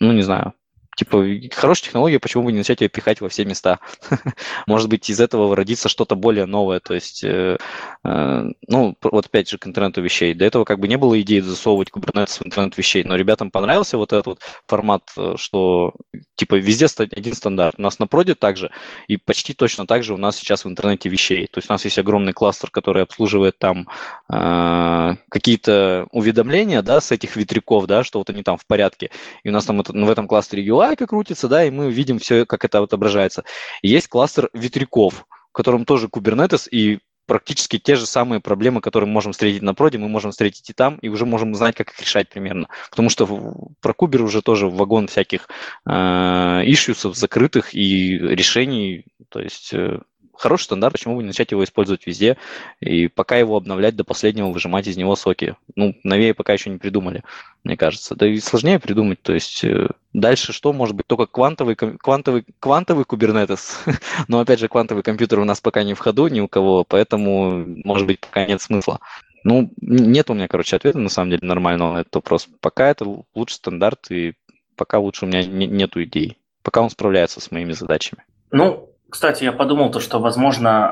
ну, 0.00 0.12
не 0.12 0.20
знаю 0.20 0.52
типа, 1.00 1.24
хорошая 1.54 1.86
технология, 1.86 2.18
почему 2.18 2.44
бы 2.44 2.52
не 2.52 2.58
начать 2.58 2.82
ее 2.82 2.90
пихать 2.90 3.22
во 3.22 3.30
все 3.30 3.46
места? 3.46 3.80
Может 4.66 4.90
быть, 4.90 5.08
из 5.08 5.18
этого 5.18 5.56
родится 5.56 5.88
что-то 5.88 6.14
более 6.14 6.44
новое. 6.44 6.78
То 6.80 6.92
есть, 6.92 7.24
э, 7.24 7.56
э, 8.04 8.44
ну, 8.68 8.96
вот 9.02 9.26
опять 9.26 9.48
же, 9.48 9.56
к 9.56 9.66
интернету 9.66 10.02
вещей. 10.02 10.34
До 10.34 10.44
этого 10.44 10.64
как 10.64 10.78
бы 10.78 10.88
не 10.88 10.98
было 10.98 11.18
идеи 11.22 11.40
засовывать 11.40 11.88
Kubernetes 11.88 12.38
в 12.38 12.46
интернет 12.46 12.76
вещей, 12.76 13.02
но 13.02 13.16
ребятам 13.16 13.50
понравился 13.50 13.96
вот 13.96 14.12
этот 14.12 14.26
вот 14.26 14.40
формат, 14.66 15.02
э, 15.16 15.36
что 15.38 15.94
типа 16.34 16.56
везде 16.56 16.86
один 16.98 17.34
стандарт. 17.34 17.76
У 17.78 17.82
нас 17.82 17.98
на 17.98 18.06
проде 18.06 18.34
также, 18.34 18.70
и 19.08 19.16
почти 19.16 19.54
точно 19.54 19.86
так 19.86 20.02
же 20.02 20.12
у 20.12 20.18
нас 20.18 20.36
сейчас 20.36 20.66
в 20.66 20.68
интернете 20.68 21.08
вещей. 21.08 21.46
То 21.46 21.58
есть 21.58 21.70
у 21.70 21.72
нас 21.72 21.82
есть 21.86 21.98
огромный 21.98 22.34
кластер, 22.34 22.70
который 22.70 23.04
обслуживает 23.04 23.58
там 23.58 23.88
э, 24.30 25.16
какие-то 25.30 26.08
уведомления, 26.12 26.82
да, 26.82 27.00
с 27.00 27.10
этих 27.10 27.36
ветряков, 27.36 27.86
да, 27.86 28.04
что 28.04 28.18
вот 28.18 28.28
они 28.28 28.42
там 28.42 28.58
в 28.58 28.66
порядке. 28.66 29.10
И 29.44 29.48
у 29.48 29.52
нас 29.52 29.64
там 29.64 29.80
это, 29.80 29.94
в 29.94 30.10
этом 30.10 30.28
кластере 30.28 30.66
UI, 30.66 30.89
UI 30.90 31.06
крутится, 31.06 31.48
да, 31.48 31.64
и 31.64 31.70
мы 31.70 31.90
видим 31.90 32.18
все, 32.18 32.46
как 32.46 32.64
это 32.64 32.82
отображается. 32.82 33.44
есть 33.82 34.08
кластер 34.08 34.50
ветряков, 34.52 35.26
в 35.50 35.52
котором 35.52 35.84
тоже 35.84 36.06
Kubernetes 36.06 36.68
и 36.68 37.00
практически 37.30 37.78
те 37.78 37.94
же 37.94 38.06
самые 38.06 38.40
проблемы, 38.40 38.80
которые 38.80 39.06
мы 39.06 39.14
можем 39.14 39.30
встретить 39.30 39.62
на 39.62 39.72
проде, 39.72 39.98
мы 39.98 40.08
можем 40.08 40.32
встретить 40.32 40.68
и 40.68 40.72
там, 40.72 40.96
и 40.96 41.08
уже 41.08 41.26
можем 41.26 41.54
знать, 41.54 41.76
как 41.76 41.90
их 41.90 42.00
решать 42.00 42.28
примерно. 42.28 42.66
Потому 42.90 43.08
что 43.08 43.54
про 43.80 43.94
Кубер 43.94 44.22
уже 44.22 44.42
тоже 44.42 44.68
вагон 44.68 45.06
всяких 45.06 45.48
э, 45.86 45.90
ишьюсов 45.92 47.16
закрытых 47.16 47.72
и 47.72 48.18
решений. 48.18 49.04
То 49.28 49.40
есть 49.40 49.72
э, 49.72 50.00
хороший 50.40 50.64
стандарт, 50.64 50.94
почему 50.94 51.16
бы 51.16 51.22
не 51.22 51.28
начать 51.28 51.50
его 51.50 51.62
использовать 51.62 52.06
везде, 52.06 52.36
и 52.80 53.08
пока 53.08 53.36
его 53.36 53.56
обновлять 53.56 53.94
до 53.96 54.04
последнего, 54.04 54.48
выжимать 54.48 54.86
из 54.86 54.96
него 54.96 55.14
соки. 55.14 55.54
Ну, 55.76 55.94
новее 56.02 56.34
пока 56.34 56.54
еще 56.54 56.70
не 56.70 56.78
придумали, 56.78 57.22
мне 57.62 57.76
кажется. 57.76 58.14
Да 58.14 58.26
и 58.26 58.40
сложнее 58.40 58.78
придумать, 58.78 59.20
то 59.22 59.34
есть 59.34 59.62
э, 59.64 59.88
дальше 60.12 60.52
что 60.52 60.72
может 60.72 60.96
быть? 60.96 61.06
Только 61.06 61.26
квантовый, 61.26 61.76
квантовый, 61.76 62.44
квантовый 62.58 63.04
кубернетес, 63.04 63.82
но 64.28 64.40
опять 64.40 64.60
же 64.60 64.68
квантовый 64.68 65.02
компьютер 65.02 65.38
у 65.40 65.44
нас 65.44 65.60
пока 65.60 65.82
не 65.82 65.94
в 65.94 65.98
ходу 65.98 66.28
ни 66.28 66.40
у 66.40 66.48
кого, 66.48 66.84
поэтому, 66.84 67.64
может 67.84 68.06
быть, 68.06 68.20
пока 68.20 68.46
нет 68.46 68.62
смысла. 68.62 69.00
Ну, 69.44 69.70
нет 69.80 70.30
у 70.30 70.34
меня, 70.34 70.48
короче, 70.48 70.76
ответа 70.76 70.98
на 70.98 71.08
самом 71.08 71.30
деле 71.30 71.46
нормального 71.46 71.94
на 71.94 72.00
этот 72.00 72.14
вопрос. 72.14 72.48
Пока 72.60 72.90
это 72.90 73.06
лучший 73.34 73.54
стандарт, 73.54 74.10
и 74.10 74.34
пока 74.76 74.98
лучше 74.98 75.24
у 75.24 75.28
меня 75.28 75.44
не, 75.44 75.66
нету 75.66 76.02
идей. 76.02 76.36
Пока 76.62 76.82
он 76.82 76.90
справляется 76.90 77.40
с 77.40 77.50
моими 77.50 77.72
задачами. 77.72 78.22
Ну, 78.50 78.89
кстати, 79.10 79.42
я 79.42 79.52
подумал 79.52 79.90
то, 79.90 79.98
что, 79.98 80.20
возможно, 80.20 80.90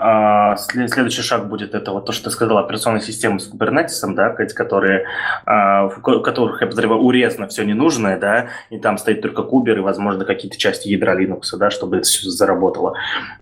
а, 0.53 0.57
следующий 0.57 1.23
шаг 1.23 1.49
будет 1.49 1.74
это 1.74 1.93
вот 1.93 2.07
то, 2.07 2.12
что 2.12 2.24
ты 2.24 2.31
сказала, 2.31 2.61
операционные 2.61 3.01
системы 3.01 3.39
с 3.39 3.49
Kubernetes, 3.49 4.15
да, 4.15 4.31
которые, 4.31 5.05
а, 5.47 5.89
в 5.89 6.01
которых, 6.01 6.61
я 6.61 6.66
подозреваю, 6.66 7.01
урезано 7.01 7.47
все 7.47 7.62
ненужное, 7.65 8.19
да, 8.19 8.49
и 8.70 8.78
там 8.78 8.99
стоит 8.99 9.23
только 9.23 9.45
кубер 9.45 9.78
и, 9.78 9.81
возможно, 9.81 10.24
какие-то 10.24 10.59
части 10.59 10.89
ядра 10.89 11.15
Linux, 11.15 11.57
да, 11.57 11.70
чтобы 11.70 11.99
это 11.99 12.07
все 12.07 12.28
заработало. 12.28 12.95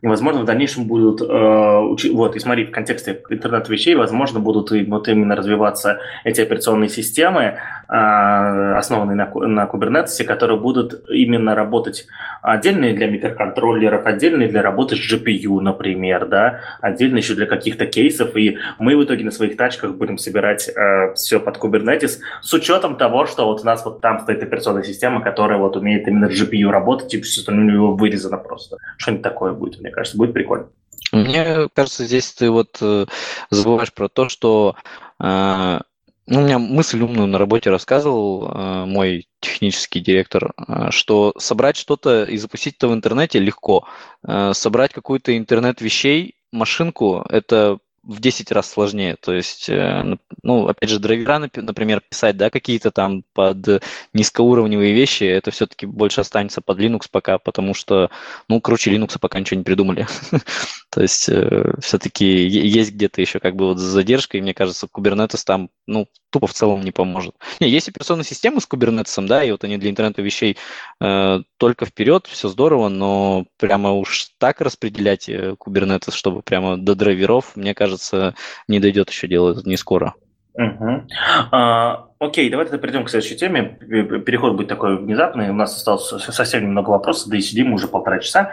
И, 0.02 0.06
возможно, 0.06 0.42
в 0.42 0.44
дальнейшем 0.44 0.84
будут, 0.84 1.22
а, 1.22 1.80
вот, 1.80 2.36
и 2.36 2.38
смотри, 2.38 2.66
в 2.66 2.70
контексте 2.70 3.22
интернет-вещей, 3.30 3.94
возможно, 3.94 4.40
будут 4.40 4.70
вот 4.88 5.08
именно 5.08 5.36
развиваться 5.36 6.00
эти 6.22 6.42
операционные 6.42 6.90
системы, 6.90 7.58
основанные 7.88 9.14
на, 9.14 9.26
на 9.46 9.64
Kubernetes, 9.64 10.24
которые 10.24 10.58
будут 10.58 11.08
именно 11.08 11.54
работать 11.54 12.06
отдельные 12.42 12.94
для 12.94 13.06
микроконтроллеров, 13.06 14.06
отдельные 14.06 14.48
для 14.48 14.65
работы 14.66 14.96
с 14.96 15.12
GPU, 15.12 15.60
например, 15.60 16.26
да, 16.26 16.60
отдельно 16.80 17.18
еще 17.18 17.34
для 17.34 17.46
каких-то 17.46 17.86
кейсов, 17.86 18.36
и 18.36 18.58
мы 18.78 18.96
в 18.96 19.04
итоге 19.04 19.24
на 19.24 19.30
своих 19.30 19.56
тачках 19.56 19.94
будем 19.94 20.18
собирать 20.18 20.68
э, 20.68 21.14
все 21.14 21.40
под 21.40 21.56
Kubernetes 21.56 22.18
с 22.42 22.52
учетом 22.52 22.96
того, 22.96 23.26
что 23.26 23.46
вот 23.46 23.62
у 23.62 23.64
нас 23.64 23.84
вот 23.84 24.00
там 24.00 24.20
стоит 24.20 24.42
операционная 24.42 24.82
система, 24.82 25.22
которая 25.22 25.58
вот 25.58 25.76
умеет 25.76 26.08
именно 26.08 26.28
с 26.28 26.42
GPU 26.42 26.70
работать, 26.70 27.14
и 27.14 27.20
все 27.20 27.40
остальное 27.40 27.66
у 27.66 27.70
него 27.70 27.94
вырезано 27.94 28.38
просто. 28.38 28.76
Что-нибудь 28.98 29.22
такое 29.22 29.52
будет, 29.52 29.80
мне 29.80 29.90
кажется, 29.90 30.18
будет 30.18 30.32
прикольно. 30.34 30.68
Мне 31.12 31.68
кажется, 31.74 32.04
здесь 32.04 32.32
ты 32.32 32.50
вот 32.50 32.78
э, 32.80 33.06
забываешь 33.50 33.92
про 33.92 34.08
то, 34.08 34.28
что 34.28 34.74
э, 35.20 35.78
ну, 36.26 36.40
у 36.40 36.44
меня 36.44 36.58
мысль 36.58 37.00
умную 37.00 37.28
на 37.28 37.38
работе 37.38 37.70
рассказывал 37.70 38.48
э, 38.48 38.84
мой 38.86 39.28
технический 39.40 40.00
директор, 40.00 40.52
э, 40.56 40.90
что 40.90 41.32
собрать 41.38 41.76
что-то 41.76 42.24
и 42.24 42.36
запустить 42.36 42.76
это 42.76 42.88
в 42.88 42.94
интернете 42.94 43.38
легко. 43.38 43.86
Э, 44.26 44.52
собрать 44.52 44.92
какую-то 44.92 45.36
интернет 45.36 45.80
вещей, 45.80 46.34
машинку, 46.52 47.24
это 47.28 47.78
в 48.02 48.20
10 48.20 48.52
раз 48.52 48.70
сложнее. 48.70 49.16
То 49.20 49.32
есть, 49.32 49.68
э, 49.68 50.16
ну, 50.42 50.66
опять 50.66 50.90
же, 50.90 50.98
драйвера, 50.98 51.48
например, 51.54 52.02
писать, 52.08 52.36
да, 52.36 52.50
какие-то 52.50 52.90
там 52.90 53.22
под 53.32 53.82
низкоуровневые 54.12 54.94
вещи, 54.94 55.24
это 55.24 55.52
все-таки 55.52 55.86
больше 55.86 56.22
останется 56.22 56.60
под 56.60 56.78
Linux 56.78 57.02
пока, 57.10 57.38
потому 57.38 57.72
что, 57.74 58.10
ну, 58.48 58.60
круче 58.60 58.92
Linux 58.92 59.18
пока 59.20 59.38
ничего 59.38 59.58
не 59.58 59.64
придумали. 59.64 60.06
То 60.90 61.02
есть, 61.02 61.28
э, 61.28 61.72
все-таки 61.80 62.24
есть 62.46 62.92
где-то 62.92 63.20
еще 63.20 63.38
как 63.38 63.56
бы 63.56 63.66
вот 63.66 63.78
задержка, 63.78 64.38
и 64.38 64.40
мне 64.40 64.54
кажется, 64.54 64.88
Kubernetes 64.92 65.42
там, 65.44 65.68
ну, 65.86 66.06
тупо 66.30 66.46
в 66.46 66.54
целом 66.54 66.82
не 66.82 66.92
поможет. 66.92 67.34
Не, 67.60 67.68
есть 67.68 67.88
операционная 67.88 68.24
система 68.24 68.60
с 68.60 68.68
Kubernetes, 68.68 69.26
да, 69.26 69.42
и 69.44 69.50
вот 69.50 69.64
они 69.64 69.78
для 69.78 69.90
интернета 69.90 70.22
вещей 70.22 70.56
э, 71.00 71.40
только 71.58 71.86
вперед, 71.86 72.26
все 72.26 72.48
здорово, 72.48 72.88
но 72.88 73.46
прямо 73.58 73.92
уж 73.92 74.28
так 74.38 74.60
распределять 74.60 75.28
Kubernetes, 75.28 76.12
чтобы 76.12 76.42
прямо 76.42 76.76
до 76.76 76.94
драйверов, 76.94 77.56
мне 77.56 77.74
кажется, 77.74 78.34
не 78.68 78.80
дойдет 78.80 79.10
еще 79.10 79.28
дело 79.28 79.60
не 79.64 79.76
скоро. 79.76 80.14
Угу. 80.56 81.06
А, 81.52 82.06
окей, 82.18 82.48
давайте 82.48 82.78
перейдем 82.78 83.04
к 83.04 83.10
следующей 83.10 83.36
теме. 83.36 83.78
Переход 84.24 84.54
будет 84.54 84.68
такой 84.68 84.96
внезапный. 84.96 85.50
У 85.50 85.54
нас 85.54 85.76
осталось 85.76 86.08
совсем 86.08 86.62
немного 86.62 86.90
вопросов, 86.90 87.28
да 87.28 87.36
и 87.36 87.42
сидим 87.42 87.74
уже 87.74 87.88
полтора 87.88 88.20
часа. 88.20 88.52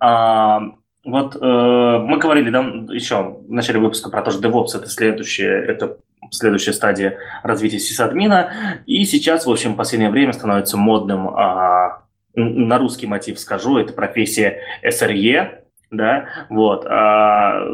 А, 0.00 0.62
вот 1.04 1.36
э, 1.36 1.38
мы 1.38 2.18
говорили 2.18 2.50
да, 2.50 2.60
еще 2.92 3.38
в 3.46 3.52
начале 3.52 3.78
выпуска 3.78 4.10
про 4.10 4.22
то, 4.22 4.30
что 4.30 4.46
DevOps 4.46 4.74
это 4.74 4.88
следующее, 4.88 5.64
это 5.66 5.98
следующая 6.30 6.72
стадия 6.72 7.18
развития 7.42 7.78
сисадмина. 7.78 8.80
И 8.86 9.04
сейчас, 9.04 9.46
в 9.46 9.50
общем, 9.50 9.74
в 9.74 9.76
последнее 9.76 10.10
время 10.10 10.32
становится 10.32 10.76
модным, 10.76 11.28
а, 11.28 12.04
на 12.34 12.78
русский 12.78 13.06
мотив 13.06 13.38
скажу, 13.38 13.76
это 13.76 13.92
профессия 13.92 14.60
SRE, 14.82 15.63
да, 15.96 16.26
вот. 16.48 16.86
А, 16.86 17.66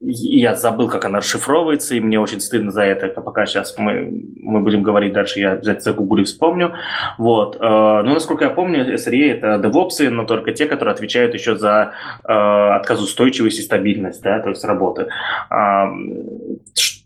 я 0.00 0.54
забыл, 0.54 0.88
как 0.88 1.04
она 1.04 1.18
расшифровывается, 1.18 1.94
и 1.94 2.00
мне 2.00 2.18
очень 2.18 2.40
стыдно 2.40 2.70
за 2.70 2.82
это. 2.82 3.08
пока 3.20 3.46
сейчас 3.46 3.76
мы, 3.78 4.24
мы 4.36 4.60
будем 4.60 4.82
говорить 4.82 5.12
дальше, 5.12 5.40
я 5.40 5.52
обязательно 5.52 5.92
загуглю 5.92 6.22
и 6.22 6.24
вспомню. 6.24 6.74
Вот. 7.18 7.56
А, 7.60 8.02
ну, 8.02 8.14
насколько 8.14 8.44
я 8.44 8.50
помню, 8.50 8.94
SRE– 8.94 9.32
это 9.32 9.60
DevOps, 9.66 10.08
но 10.10 10.24
только 10.24 10.52
те, 10.52 10.66
которые 10.66 10.94
отвечают 10.94 11.34
еще 11.34 11.56
за 11.56 11.92
а, 12.24 12.76
отказоустойчивость 12.76 13.60
и 13.60 13.62
стабильность, 13.62 14.22
да, 14.22 14.40
то 14.40 14.50
есть 14.50 14.64
работы. 14.64 15.08
А, 15.50 15.90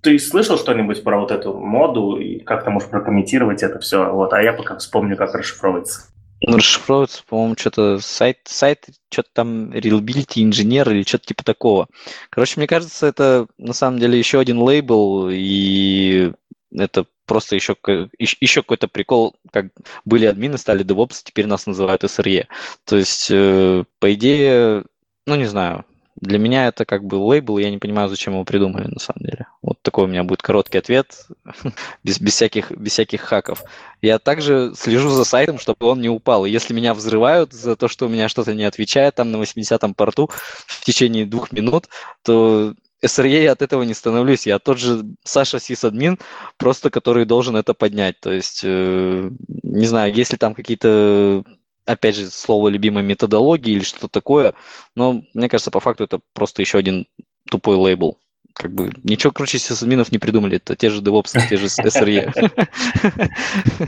ты 0.03 0.19
слышал 0.19 0.57
что-нибудь 0.57 1.03
про 1.03 1.19
вот 1.19 1.33
эту 1.33 1.55
моду, 1.55 2.17
и 2.17 2.39
как 2.39 2.65
ты 2.65 2.71
можешь 2.71 2.89
прокомментировать 2.89 3.63
это 3.63 3.79
все? 3.81 4.11
Вот, 4.11 4.33
а 4.33 4.43
я 4.43 4.53
пока 4.53 4.77
вспомню, 4.77 5.17
как 5.17 5.35
расшифровывается. 5.35 6.16
Ну, 6.43 6.59
расшифровывается, 6.59 7.23
по-моему, 7.27 7.57
что-то 7.59 7.99
сайт, 7.99 8.41
сайт, 8.45 8.87
что-то 9.11 9.31
там 9.33 9.71
Reliability 9.73 10.43
инженер 10.43 10.91
или 10.91 11.03
что-то 11.03 11.27
типа 11.27 11.45
такого. 11.45 11.89
Короче, 12.29 12.55
мне 12.57 12.67
кажется, 12.67 13.07
это 13.07 13.47
на 13.57 13.73
самом 13.73 13.99
деле 13.99 14.19
еще 14.19 14.39
один 14.39 14.59
лейбл, 14.59 15.29
и 15.31 16.33
это 16.73 17.07
просто 17.25 17.57
еще, 17.57 17.75
еще 18.19 18.63
какой-то 18.63 18.87
прикол, 18.87 19.35
как 19.51 19.67
были 20.05 20.27
админы, 20.27 20.59
стали 20.59 20.85
DevOps, 20.85 21.23
теперь 21.25 21.47
нас 21.47 21.67
называют 21.67 22.05
SRE. 22.05 22.47
То 22.85 22.97
есть, 22.97 23.29
э, 23.31 23.85
по 23.99 24.13
идее, 24.13 24.85
ну, 25.27 25.37
не 25.37 25.47
знаю, 25.47 25.87
для 26.21 26.39
меня 26.39 26.69
это 26.69 26.85
как 26.85 27.05
бы 27.05 27.17
лейбл, 27.17 27.59
я 27.59 27.71
не 27.71 27.79
понимаю, 27.79 28.09
зачем 28.09 28.33
его 28.33 28.45
придумали 28.45 28.87
на 28.87 28.99
самом 28.99 29.21
деле. 29.21 29.47
Вот 29.63 29.81
такой 29.83 30.05
у 30.05 30.07
меня 30.09 30.25
будет 30.25 30.43
короткий 30.43 30.79
ответ, 30.79 31.27
без, 32.05 32.21
без, 32.21 32.33
всяких, 32.33 32.71
без 32.73 32.93
всяких 32.93 33.21
хаков. 33.21 33.63
Я 34.01 34.19
также 34.19 34.73
слежу 34.77 35.11
за 35.11 35.25
сайтом, 35.25 35.59
чтобы 35.59 35.87
он 35.87 36.01
не 36.01 36.09
упал. 36.09 36.47
И 36.47 36.51
если 36.51 36.73
меня 36.75 36.95
взрывают 36.95 37.53
за 37.53 37.77
то, 37.77 37.89
что 37.89 38.07
у 38.07 38.09
меня 38.09 38.29
что-то 38.29 38.55
не 38.55 38.65
отвечает 38.65 39.17
там 39.17 39.31
на 39.31 39.37
80-м 39.37 39.95
порту 39.95 40.31
в 40.67 40.85
течение 40.85 41.27
двух 41.27 41.53
минут, 41.53 41.89
то 42.23 42.75
SRE 43.05 43.47
от 43.49 43.63
этого 43.63 43.83
не 43.83 43.95
становлюсь. 43.95 44.47
Я 44.47 44.59
тот 44.59 44.79
же 44.79 45.05
Саша 45.25 45.61
сисадмин, 45.61 46.19
просто 46.57 46.91
который 46.91 47.27
должен 47.27 47.57
это 47.57 47.75
поднять. 47.75 48.21
То 48.21 48.33
есть, 48.33 48.63
э, 48.65 49.31
не 49.63 49.87
знаю, 49.87 50.15
если 50.15 50.37
там 50.37 50.55
какие-то 50.55 51.45
опять 51.87 52.17
же, 52.17 52.27
слово 52.27 52.69
любимой 52.69 53.03
методологии 53.03 53.73
или 53.73 53.83
что-то 53.83 54.09
такое, 54.09 54.55
но 54.95 55.23
мне 55.35 55.49
кажется, 55.49 55.71
по 55.71 55.81
факту 55.81 56.05
это 56.05 56.21
просто 56.35 56.63
еще 56.63 56.79
один 56.79 57.07
тупой 57.49 57.77
лейбл. 57.77 58.19
Как 58.53 58.73
бы 58.73 58.91
ничего 59.05 59.33
круче 59.33 59.59
сисадминов 59.59 60.13
не 60.13 60.19
придумали, 60.19 60.57
это 60.57 60.77
те 60.77 60.91
же 60.91 61.03
DevOps, 61.03 61.49
те 61.49 61.57
же 61.57 61.67
SRE. 61.67 62.33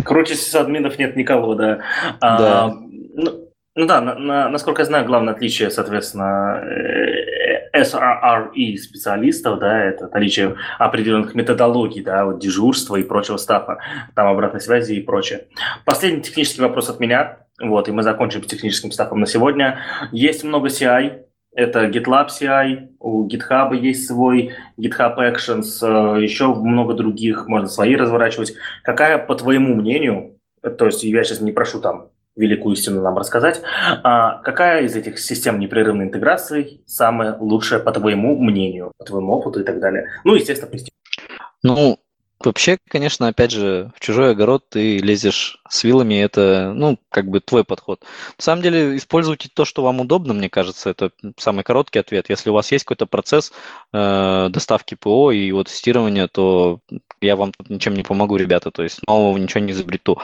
Круче 0.05 0.35
сисадминов 0.35 0.99
нет 0.99 1.17
никого, 1.17 1.55
да. 1.55 1.81
А, 2.21 2.39
да. 2.39 2.75
Ну, 3.15 3.49
ну 3.75 3.87
да, 3.87 4.01
на, 4.01 4.15
на, 4.17 4.49
насколько 4.51 4.83
я 4.83 4.87
знаю, 4.87 5.07
главное 5.07 5.35
отличие, 5.35 5.71
соответственно, 5.71 6.61
э, 6.65 7.81
SRE 7.81 8.77
специалистов, 8.77 9.59
да, 9.59 9.85
это 9.85 10.09
наличие 10.09 10.57
определенных 10.79 11.35
методологий, 11.35 12.03
да, 12.03 12.27
вот 12.27 12.41
дежурства 12.41 12.97
и 12.97 13.03
прочего 13.03 13.37
стафа, 13.37 13.79
там 14.15 14.29
обратной 14.29 14.61
связи 14.61 14.95
и 14.95 15.01
прочее. 15.01 15.47
Последний 15.85 16.23
технический 16.23 16.61
вопрос 16.61 16.91
от 16.91 17.01
меня. 17.01 17.39
Вот, 17.61 17.89
и 17.89 17.93
мы 17.93 18.03
закончим 18.03 18.43
с 18.43 18.47
техническим 18.47 18.93
стафом 18.93 19.21
на 19.21 19.27
сегодня. 19.27 19.81
Есть 20.13 20.45
много 20.45 20.69
CI, 20.69 21.25
это 21.53 21.87
GitLab 21.87 22.29
CI, 22.29 22.91
у 23.01 23.27
GitHub 23.27 23.77
есть 23.77 24.07
свой 24.07 24.53
GitHub 24.79 25.17
Actions, 25.17 25.83
э, 25.83 26.23
еще 26.23 26.55
много 26.55 26.95
других, 26.95 27.49
можно 27.49 27.69
свои 27.69 27.97
разворачивать. 27.97 28.55
Какая, 28.85 29.19
по 29.19 29.35
твоему 29.35 29.75
мнению, 29.75 30.39
то 30.63 30.87
есть 30.87 31.03
я 31.03 31.25
сейчас 31.25 31.41
не 31.41 31.51
прошу 31.51 31.81
там 31.81 32.11
великую 32.37 32.75
истину 32.75 33.03
нам 33.03 33.19
рассказать, 33.19 33.61
а 34.05 34.41
какая 34.43 34.85
из 34.85 34.95
этих 34.95 35.19
систем 35.19 35.59
непрерывной 35.59 36.05
интеграции 36.05 36.81
самая 36.87 37.37
лучшая, 37.37 37.81
по 37.81 37.91
твоему 37.91 38.39
мнению, 38.39 38.93
по 38.97 39.05
твоему 39.05 39.33
опыту 39.33 39.61
и 39.61 39.65
так 39.65 39.81
далее? 39.81 40.07
Ну, 40.23 40.37
естественно, 40.37 40.71
Ну, 41.65 41.99
Вообще, 42.45 42.79
конечно, 42.89 43.27
опять 43.27 43.51
же, 43.51 43.91
в 43.97 44.01
чужой 44.01 44.31
огород 44.31 44.69
ты 44.69 44.99
лезешь 44.99 45.61
с 45.69 45.83
вилами, 45.83 46.23
это, 46.23 46.73
ну, 46.73 46.97
как 47.11 47.27
бы 47.29 47.41
твой 47.41 47.65
подход. 47.65 48.01
На 48.39 48.43
самом 48.43 48.63
деле, 48.63 48.97
используйте 48.97 49.49
то, 49.53 49.65
что 49.65 49.83
вам 49.83 50.01
удобно, 50.01 50.35
мне 50.35 50.49
кажется, 50.49 50.91
это 50.91 51.11
самый 51.37 51.65
короткий 51.65 51.99
ответ. 51.99 52.31
Если 52.31 52.51
у 52.51 52.53
вас 52.53 52.71
есть 52.71 52.85
какой-то 52.85 53.07
процесс 53.07 53.53
э, 53.93 54.49
доставки 54.51 54.95
ПО 54.95 55.33
и 55.33 55.47
его 55.47 55.65
тестирования, 55.65 56.29
то 56.29 56.79
я 57.21 57.35
вам 57.35 57.53
тут 57.53 57.71
ничем 57.71 57.95
не 57.95 58.05
помогу, 58.05 58.37
ребята, 58.37 58.71
то 58.71 58.85
есть 58.85 59.01
нового 59.09 59.37
ничего 59.37 59.61
не 59.61 59.73
изобрету. 59.73 60.21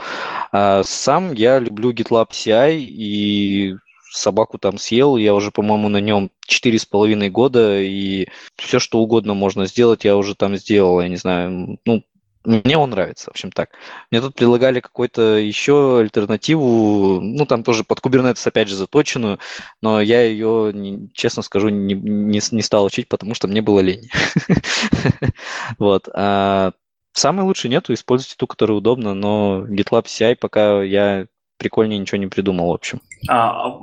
А 0.53 0.83
сам 0.83 1.33
я 1.33 1.59
люблю 1.59 1.91
GitLab 1.91 2.29
CI 2.29 2.77
и 2.79 3.75
собаку 4.17 4.57
там 4.57 4.77
съел, 4.77 5.17
я 5.17 5.33
уже, 5.33 5.51
по-моему, 5.51 5.89
на 5.89 6.01
нем 6.01 6.31
четыре 6.45 6.79
с 6.79 6.85
половиной 6.85 7.29
года, 7.29 7.81
и 7.81 8.27
все, 8.55 8.79
что 8.79 8.99
угодно 8.99 9.33
можно 9.33 9.65
сделать, 9.65 10.05
я 10.05 10.17
уже 10.17 10.35
там 10.35 10.55
сделал, 10.57 11.01
я 11.01 11.07
не 11.07 11.17
знаю, 11.17 11.79
ну, 11.85 12.03
мне 12.45 12.77
он 12.77 12.91
нравится, 12.91 13.25
в 13.25 13.29
общем 13.29 13.51
так. 13.51 13.71
Мне 14.11 14.21
тут 14.21 14.35
предлагали 14.35 14.79
какую-то 14.79 15.37
еще 15.37 15.99
альтернативу, 15.99 17.19
ну, 17.21 17.45
там 17.45 17.63
тоже 17.63 17.83
под 17.83 17.99
Kubernetes, 17.99 18.47
опять 18.47 18.69
же, 18.69 18.75
заточенную, 18.75 19.39
но 19.81 19.99
я 19.99 20.21
ее, 20.23 21.09
честно 21.13 21.41
скажу, 21.41 21.69
не, 21.69 21.95
не, 21.95 22.39
не 22.51 22.61
стал 22.61 22.85
учить, 22.85 23.07
потому 23.07 23.33
что 23.33 23.47
мне 23.47 23.61
было 23.61 23.79
лень. 23.79 24.09
Вот. 25.79 26.07
А 26.13 26.73
самый 27.13 27.43
лучший 27.43 27.69
нету, 27.69 27.93
используйте 27.93 28.35
ту, 28.37 28.47
которая 28.47 28.77
удобна, 28.77 29.13
но 29.13 29.65
GitLab 29.67 30.05
CI 30.05 30.35
пока 30.35 30.83
я 30.83 31.27
прикольнее 31.57 31.99
ничего 31.99 32.17
не 32.17 32.27
придумал, 32.27 32.69
в 32.69 32.73
общем. 32.73 33.01
А, 33.27 33.77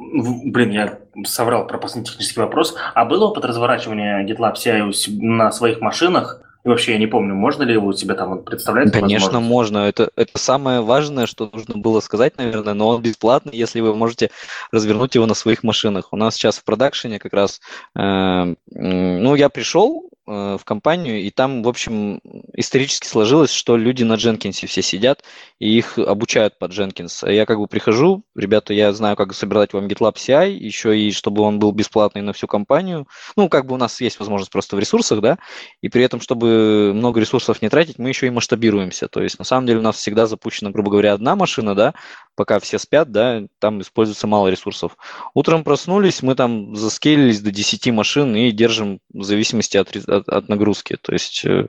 блин, 0.44 0.70
я 0.70 0.98
соврал 1.24 1.66
про 1.66 1.78
последний 1.78 2.06
технический 2.06 2.40
вопрос. 2.40 2.76
А 2.94 3.04
был 3.04 3.22
опыт 3.22 3.44
разворачивания 3.44 4.24
GitLab 4.24 4.54
CI 4.54 4.92
на 5.20 5.52
своих 5.52 5.80
машинах? 5.80 6.40
И 6.64 6.68
вообще, 6.68 6.92
я 6.92 6.98
не 6.98 7.08
помню, 7.08 7.34
можно 7.34 7.64
ли 7.64 7.72
его 7.72 7.88
у 7.88 7.92
тебя 7.92 8.14
там 8.14 8.44
представлять? 8.44 8.92
Конечно, 8.92 9.40
можно. 9.40 9.78
Это, 9.78 10.10
это 10.14 10.38
самое 10.38 10.80
важное, 10.80 11.26
что 11.26 11.50
нужно 11.52 11.76
было 11.76 11.98
сказать, 11.98 12.38
наверное, 12.38 12.74
но 12.74 12.88
он 12.88 13.02
бесплатный, 13.02 13.56
если 13.56 13.80
вы 13.80 13.96
можете 13.96 14.30
развернуть 14.70 15.16
его 15.16 15.26
на 15.26 15.34
своих 15.34 15.64
машинах. 15.64 16.12
У 16.12 16.16
нас 16.16 16.34
сейчас 16.34 16.58
в 16.58 16.64
продакшене 16.64 17.18
как 17.18 17.32
раз, 17.32 17.60
э, 17.98 18.54
ну, 18.70 19.34
я 19.34 19.48
пришел, 19.48 20.08
в 20.24 20.60
компанию, 20.64 21.20
и 21.20 21.30
там, 21.30 21.62
в 21.62 21.68
общем, 21.68 22.20
исторически 22.54 23.06
сложилось, 23.06 23.50
что 23.52 23.76
люди 23.76 24.04
на 24.04 24.14
Дженкинсе 24.14 24.68
все 24.68 24.80
сидят, 24.80 25.24
и 25.58 25.76
их 25.76 25.98
обучают 25.98 26.58
под 26.58 26.70
Дженкинс. 26.70 27.24
Я 27.24 27.44
как 27.44 27.58
бы 27.58 27.66
прихожу, 27.66 28.22
ребята, 28.36 28.72
я 28.72 28.92
знаю, 28.92 29.16
как 29.16 29.34
собирать 29.34 29.72
вам 29.72 29.86
GitLab 29.86 30.14
CI, 30.14 30.52
еще 30.52 30.96
и 30.96 31.10
чтобы 31.10 31.42
он 31.42 31.58
был 31.58 31.72
бесплатный 31.72 32.22
на 32.22 32.32
всю 32.32 32.46
компанию. 32.46 33.08
Ну, 33.36 33.48
как 33.48 33.66
бы 33.66 33.74
у 33.74 33.78
нас 33.78 34.00
есть 34.00 34.20
возможность 34.20 34.52
просто 34.52 34.76
в 34.76 34.78
ресурсах, 34.78 35.20
да, 35.20 35.38
и 35.80 35.88
при 35.88 36.04
этом, 36.04 36.20
чтобы 36.20 36.92
много 36.94 37.18
ресурсов 37.18 37.60
не 37.60 37.68
тратить, 37.68 37.98
мы 37.98 38.08
еще 38.08 38.28
и 38.28 38.30
масштабируемся. 38.30 39.08
То 39.08 39.22
есть, 39.22 39.38
на 39.40 39.44
самом 39.44 39.66
деле, 39.66 39.80
у 39.80 39.82
нас 39.82 39.96
всегда 39.96 40.26
запущена, 40.26 40.70
грубо 40.70 40.90
говоря, 40.92 41.14
одна 41.14 41.34
машина, 41.34 41.74
да, 41.74 41.94
пока 42.42 42.58
все 42.58 42.80
спят, 42.80 43.12
да, 43.12 43.42
там 43.60 43.80
используется 43.82 44.26
мало 44.26 44.48
ресурсов. 44.48 44.96
Утром 45.32 45.62
проснулись, 45.62 46.22
мы 46.22 46.34
там 46.34 46.74
заскейлились 46.74 47.40
до 47.40 47.52
10 47.52 47.86
машин 47.92 48.34
и 48.34 48.50
держим 48.50 48.98
в 49.14 49.22
зависимости 49.22 49.76
от, 49.76 49.94
от, 49.94 50.28
от 50.28 50.48
нагрузки. 50.48 50.98
То 51.00 51.12
есть 51.12 51.44
GitLab 51.44 51.68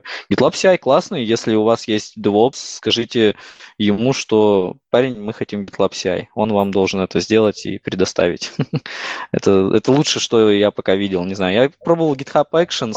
CI 0.50 0.78
классный, 0.78 1.22
если 1.22 1.54
у 1.54 1.62
вас 1.62 1.86
есть 1.86 2.18
DevOps, 2.18 2.56
скажите 2.56 3.36
ему, 3.78 4.12
что 4.12 4.78
парень, 4.90 5.20
мы 5.20 5.32
хотим 5.32 5.62
GitLab 5.62 5.92
CI, 5.92 6.26
он 6.34 6.52
вам 6.52 6.72
должен 6.72 6.98
это 6.98 7.20
сделать 7.20 7.64
и 7.66 7.78
предоставить. 7.78 8.50
это, 9.30 9.70
это 9.72 9.92
лучше, 9.92 10.18
что 10.18 10.50
я 10.50 10.72
пока 10.72 10.96
видел, 10.96 11.24
не 11.24 11.34
знаю. 11.34 11.54
Я 11.54 11.70
пробовал 11.84 12.16
GitHub 12.16 12.46
Actions, 12.50 12.96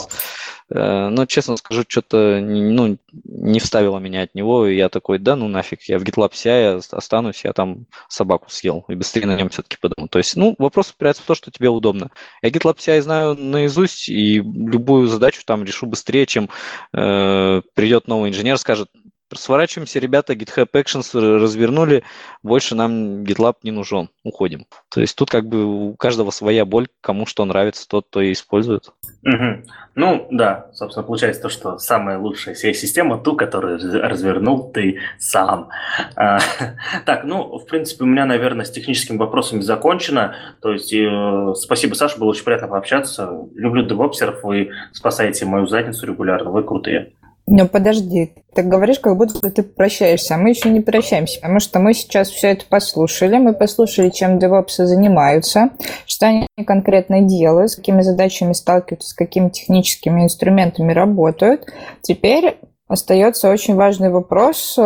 Э, 0.69 1.07
но, 1.09 1.25
честно 1.25 1.57
скажу, 1.57 1.83
что-то 1.87 2.39
ну, 2.41 2.97
не 3.23 3.59
вставило 3.59 3.99
меня 3.99 4.23
от 4.23 4.35
него, 4.35 4.67
и 4.67 4.75
я 4.75 4.89
такой, 4.89 5.17
да 5.19 5.35
ну 5.35 5.47
нафиг, 5.47 5.83
я 5.83 5.97
в 5.97 6.03
GitLab 6.03 6.31
CI 6.31 6.81
останусь, 6.91 7.45
я 7.45 7.53
там 7.53 7.66
собаку 8.07 8.49
съел, 8.49 8.85
и 8.87 8.95
быстрее 8.95 9.25
на 9.25 9.35
нем 9.35 9.49
все-таки 9.49 9.77
подумаю. 9.79 10.09
То 10.09 10.19
есть, 10.19 10.35
ну, 10.35 10.55
вопрос 10.57 10.91
упирается 10.91 11.23
в 11.23 11.25
то, 11.25 11.35
что 11.35 11.51
тебе 11.51 11.69
удобно. 11.69 12.11
Я 12.41 12.49
GitLab 12.49 12.77
CI 12.77 13.01
знаю 13.01 13.35
наизусть, 13.35 14.09
и 14.09 14.37
любую 14.37 15.07
задачу 15.07 15.41
там 15.45 15.63
решу 15.63 15.85
быстрее, 15.87 16.25
чем 16.25 16.49
э, 16.93 17.61
придет 17.73 18.07
новый 18.07 18.29
инженер, 18.29 18.57
скажет, 18.57 18.89
Сворачиваемся, 19.33 19.99
ребята, 19.99 20.33
GitHub 20.33 20.69
Actions 20.73 21.13
развернули, 21.13 22.03
больше 22.43 22.75
нам 22.75 23.23
GitLab 23.23 23.55
не 23.63 23.71
нужен, 23.71 24.09
уходим. 24.23 24.65
То 24.89 25.01
есть 25.01 25.17
тут 25.17 25.29
как 25.29 25.47
бы 25.47 25.65
у 25.65 25.95
каждого 25.95 26.31
своя 26.31 26.65
боль, 26.65 26.87
кому 27.01 27.25
что 27.25 27.43
нравится, 27.43 27.87
тот 27.87 28.09
то 28.09 28.21
и 28.21 28.31
использует. 28.31 28.91
Угу. 29.23 29.63
Ну 29.95 30.27
да, 30.31 30.67
собственно, 30.73 31.05
получается 31.05 31.41
то, 31.41 31.49
что 31.49 31.77
самая 31.77 32.19
лучшая 32.19 32.55
система 32.55 33.17
ту, 33.17 33.35
которую 33.35 33.79
развернул 34.01 34.71
ты 34.71 34.99
сам. 35.17 35.69
А, 36.15 36.39
так, 37.05 37.23
ну, 37.23 37.57
в 37.57 37.65
принципе, 37.65 38.03
у 38.03 38.07
меня, 38.07 38.25
наверное, 38.25 38.63
с 38.63 38.71
техническими 38.71 39.17
вопросами 39.17 39.61
закончено. 39.61 40.35
То 40.61 40.71
есть 40.71 40.93
э, 40.93 41.53
спасибо, 41.55 41.95
Саша, 41.95 42.19
было 42.19 42.29
очень 42.29 42.45
приятно 42.45 42.67
пообщаться. 42.67 43.29
Люблю 43.55 43.83
девопсеров, 43.85 44.43
вы 44.43 44.71
спасаете 44.93 45.45
мою 45.45 45.67
задницу 45.67 46.05
регулярно, 46.05 46.51
вы 46.51 46.63
крутые. 46.63 47.13
Ну, 47.49 47.65
подожди, 47.65 48.33
ты 48.53 48.61
говоришь, 48.61 48.99
как 48.99 49.15
будто 49.15 49.49
ты 49.49 49.63
прощаешься, 49.63 50.35
а 50.35 50.37
мы 50.37 50.49
еще 50.49 50.69
не 50.69 50.81
прощаемся, 50.81 51.39
потому 51.39 51.61
что 51.61 51.79
мы 51.79 51.93
сейчас 51.93 52.29
все 52.29 52.49
это 52.49 52.65
послушали, 52.67 53.37
мы 53.37 53.53
послушали, 53.53 54.09
чем 54.09 54.37
девопсы 54.37 54.85
занимаются, 54.85 55.69
что 56.05 56.27
они 56.27 56.47
конкретно 56.65 57.21
делают, 57.21 57.71
с 57.71 57.77
какими 57.77 58.01
задачами 58.01 58.51
сталкиваются, 58.51 59.09
с 59.09 59.13
какими 59.13 59.47
техническими 59.47 60.23
инструментами 60.23 60.91
работают. 60.91 61.65
Теперь 62.01 62.57
Остается 62.87 63.49
очень 63.49 63.75
важный 63.75 64.09
вопрос, 64.09 64.75
э, 64.77 64.81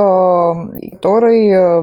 который 0.92 1.50
э, 1.50 1.82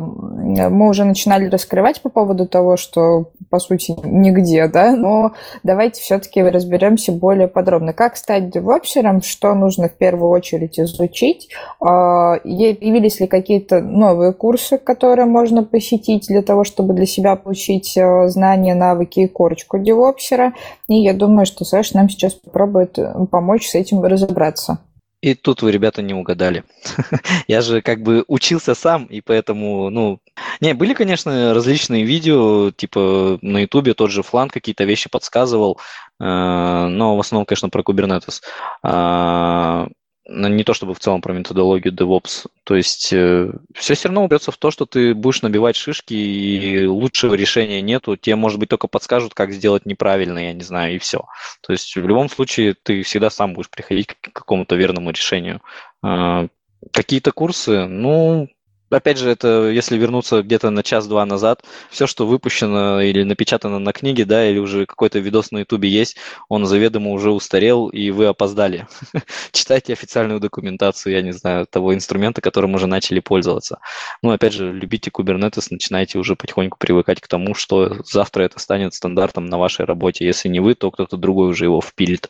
мы 0.69 0.89
уже 0.89 1.05
начинали 1.05 1.49
раскрывать 1.49 2.03
по 2.03 2.09
поводу 2.09 2.49
того, 2.49 2.77
что, 2.77 3.31
по 3.51 3.61
сути, 3.61 3.95
нигде, 4.03 4.67
да, 4.67 4.97
но 4.97 5.35
давайте 5.63 6.01
все-таки 6.01 6.43
разберемся 6.43 7.13
более 7.13 7.47
подробно. 7.47 7.93
Как 7.93 8.17
стать 8.17 8.51
девопсером, 8.51 9.23
что 9.23 9.55
нужно 9.55 9.89
в 9.89 9.93
первую 9.93 10.31
очередь 10.31 10.81
изучить, 10.81 11.51
э, 11.81 11.85
явились 11.87 13.21
ли 13.21 13.29
какие-то 13.29 13.81
новые 13.81 14.33
курсы, 14.33 14.77
которые 14.77 15.27
можно 15.27 15.63
посетить 15.63 16.27
для 16.27 16.43
того, 16.43 16.65
чтобы 16.65 16.95
для 16.95 17.07
себя 17.07 17.37
получить 17.37 17.97
знания, 18.27 18.75
навыки 18.75 19.21
и 19.21 19.29
корочку 19.29 19.79
девопсера, 19.79 20.53
и 20.89 20.97
я 20.97 21.15
думаю, 21.15 21.47
что 21.47 21.65
Саша 21.65 21.97
нам 21.97 22.09
сейчас 22.09 22.35
попробует 22.35 22.99
помочь 23.31 23.69
с 23.69 23.77
этим 23.77 24.03
разобраться. 24.03 24.81
И 25.21 25.35
тут 25.35 25.63
вы, 25.63 25.73
ребята, 25.73 26.01
не 26.01 26.15
угадали. 26.15 26.65
Я 27.49 27.61
же 27.61 27.83
как 27.83 28.03
бы 28.03 28.25
учился 28.29 28.75
сам, 28.75 29.07
и 29.07 29.21
поэтому, 29.21 29.91
ну... 29.91 30.21
Не, 30.61 30.75
были, 30.75 30.95
конечно, 30.95 31.53
различные 31.55 32.05
видео, 32.05 32.71
типа 32.71 33.39
на 33.43 33.59
Ютубе 33.59 33.95
тот 33.95 34.13
же 34.13 34.23
Флан 34.23 34.49
какие-то 34.49 34.85
вещи 34.85 35.09
подсказывал, 35.11 35.81
э, 36.21 36.25
но 36.25 37.17
в 37.17 37.21
основном, 37.21 37.47
конечно, 37.47 37.69
про 37.69 37.83
Kubernetes. 37.83 38.43
А, 40.29 40.49
не 40.49 40.65
то 40.65 40.75
чтобы 40.75 40.95
в 40.95 40.99
целом 40.99 41.21
про 41.21 41.33
методологию 41.33 41.93
DevOps. 41.93 42.47
То 42.65 42.77
есть 42.77 43.13
э, 43.13 43.51
все 43.75 43.95
все 43.95 44.09
равно 44.09 44.25
упрется 44.25 44.53
в 44.53 44.59
то, 44.59 44.71
что 44.71 44.87
ты 44.87 45.15
будешь 45.15 45.43
набивать 45.43 45.77
шишки, 45.77 46.15
и 46.15 46.87
лучшего 46.87 47.35
решения 47.35 47.81
нету. 47.81 48.17
Тебе, 48.17 48.37
может 48.37 48.59
быть, 48.59 48.69
только 48.69 48.89
подскажут, 48.89 49.35
как 49.35 49.53
сделать 49.53 49.87
неправильно, 49.87 50.39
я 50.39 50.53
не 50.53 50.63
знаю, 50.63 50.97
и 50.97 50.99
все. 50.99 51.25
То 51.63 51.73
есть 51.73 51.97
в 51.97 52.07
любом 52.07 52.29
случае 52.29 52.75
ты 52.75 53.03
всегда 53.03 53.31
сам 53.31 53.55
будешь 53.55 53.71
приходить 53.71 54.09
к 54.09 54.33
какому-то 54.33 54.77
верному 54.77 55.11
решению. 55.11 55.63
Э, 56.05 56.49
какие-то 56.93 57.33
курсы, 57.33 57.87
ну, 57.87 58.49
опять 58.91 59.19
же, 59.19 59.31
это 59.31 59.71
если 59.71 59.97
вернуться 59.97 60.43
где-то 60.43 60.71
на 60.71 60.83
час-два 60.83 61.27
назад, 61.27 61.65
все, 61.91 62.07
что 62.07 62.27
выпущено 62.27 63.01
или 63.01 63.23
напечатано 63.23 63.79
на 63.79 63.93
книге, 63.93 64.25
да, 64.25 64.49
или 64.49 64.59
уже 64.59 64.87
какой-то 64.87 65.19
видос 65.19 65.51
на 65.51 65.59
ютубе 65.59 65.89
есть, 65.89 66.17
он 66.49 66.67
заведомо 66.67 67.11
уже 67.11 67.31
устарел, 67.31 67.89
и 67.89 68.11
вы 68.11 68.27
опоздали. 68.27 68.87
Читайте 69.53 69.93
официальную 69.93 70.41
документацию, 70.41 71.13
я 71.13 71.23
не 71.23 71.33
знаю, 71.33 71.67
того 71.67 71.95
инструмента, 71.95 72.41
которым 72.41 72.75
уже 72.75 72.87
начали 72.87 73.21
пользоваться. 73.21 73.79
Ну, 74.23 74.31
опять 74.31 74.53
же, 74.53 74.73
любите 74.73 75.11
Kubernetes, 75.11 75.69
начинайте 75.71 76.19
уже 76.19 76.37
потихоньку 76.37 76.79
привыкать 76.79 77.21
к 77.21 77.29
тому, 77.29 77.55
что 77.55 78.03
завтра 78.05 78.45
это 78.45 78.59
станет 78.59 78.95
стандартом 78.95 79.47
на 79.47 79.59
вашей 79.59 79.85
работе. 79.85 80.25
Если 80.27 80.49
не 80.49 80.61
вы, 80.61 80.75
то 80.75 80.91
кто-то 80.91 81.17
другой 81.17 81.51
уже 81.51 81.65
его 81.65 81.81
впилит. 81.81 82.29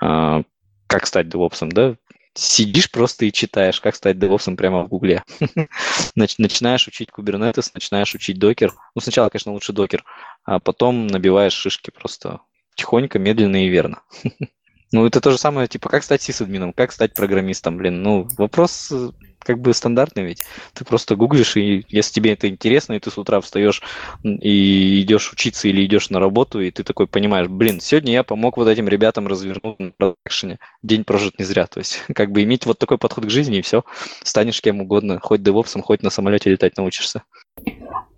А, 0.00 0.42
как 0.86 1.06
стать 1.06 1.28
девопсом, 1.28 1.70
да? 1.70 1.96
Сидишь 2.38 2.90
просто 2.90 3.24
и 3.24 3.32
читаешь, 3.32 3.80
как 3.80 3.96
стать 3.96 4.18
девопсом 4.18 4.56
прямо 4.56 4.84
в 4.84 4.88
Гугле. 4.88 5.24
начинаешь 6.14 6.86
учить 6.86 7.08
Kubernetes, 7.10 7.70
начинаешь 7.74 8.14
учить 8.14 8.38
докер. 8.38 8.72
Ну, 8.94 9.00
сначала, 9.00 9.28
конечно, 9.28 9.52
лучше 9.52 9.72
докер, 9.72 10.04
а 10.44 10.60
потом 10.60 11.08
набиваешь 11.08 11.52
шишки 11.52 11.90
просто 11.90 12.40
тихонько, 12.76 13.18
медленно 13.18 13.64
и 13.64 13.68
верно. 13.68 14.02
ну, 14.92 15.06
это 15.06 15.20
то 15.20 15.32
же 15.32 15.38
самое, 15.38 15.66
типа, 15.66 15.88
как 15.88 16.04
стать 16.04 16.22
сисадмином, 16.22 16.72
как 16.72 16.92
стать 16.92 17.14
программистом, 17.14 17.76
блин. 17.76 18.02
Ну, 18.02 18.28
вопрос 18.38 18.92
э, 18.92 19.10
как 19.48 19.60
бы 19.60 19.72
стандартный 19.72 20.24
ведь. 20.24 20.44
Ты 20.74 20.84
просто 20.84 21.16
гуглишь, 21.16 21.56
и 21.56 21.86
если 21.88 22.12
тебе 22.12 22.34
это 22.34 22.50
интересно, 22.50 22.92
и 22.92 22.98
ты 22.98 23.10
с 23.10 23.16
утра 23.16 23.40
встаешь 23.40 23.82
и 24.22 25.00
идешь 25.00 25.32
учиться 25.32 25.68
или 25.68 25.86
идешь 25.86 26.10
на 26.10 26.20
работу, 26.20 26.60
и 26.60 26.70
ты 26.70 26.84
такой 26.84 27.06
понимаешь, 27.06 27.48
блин, 27.48 27.80
сегодня 27.80 28.12
я 28.12 28.24
помог 28.24 28.58
вот 28.58 28.68
этим 28.68 28.88
ребятам 28.88 29.26
развернуть 29.26 29.78
на 29.78 29.92
продакшене. 29.96 30.58
День 30.82 31.02
прожит 31.04 31.38
не 31.38 31.46
зря. 31.46 31.66
То 31.66 31.78
есть 31.80 32.02
как 32.14 32.30
бы 32.30 32.42
иметь 32.42 32.66
вот 32.66 32.78
такой 32.78 32.98
подход 32.98 33.24
к 33.24 33.30
жизни, 33.30 33.56
и 33.56 33.62
все, 33.62 33.84
станешь 34.22 34.60
кем 34.60 34.82
угодно. 34.82 35.18
Хоть 35.18 35.42
девопсом, 35.42 35.80
хоть 35.80 36.02
на 36.02 36.10
самолете 36.10 36.50
летать 36.50 36.76
научишься. 36.76 37.22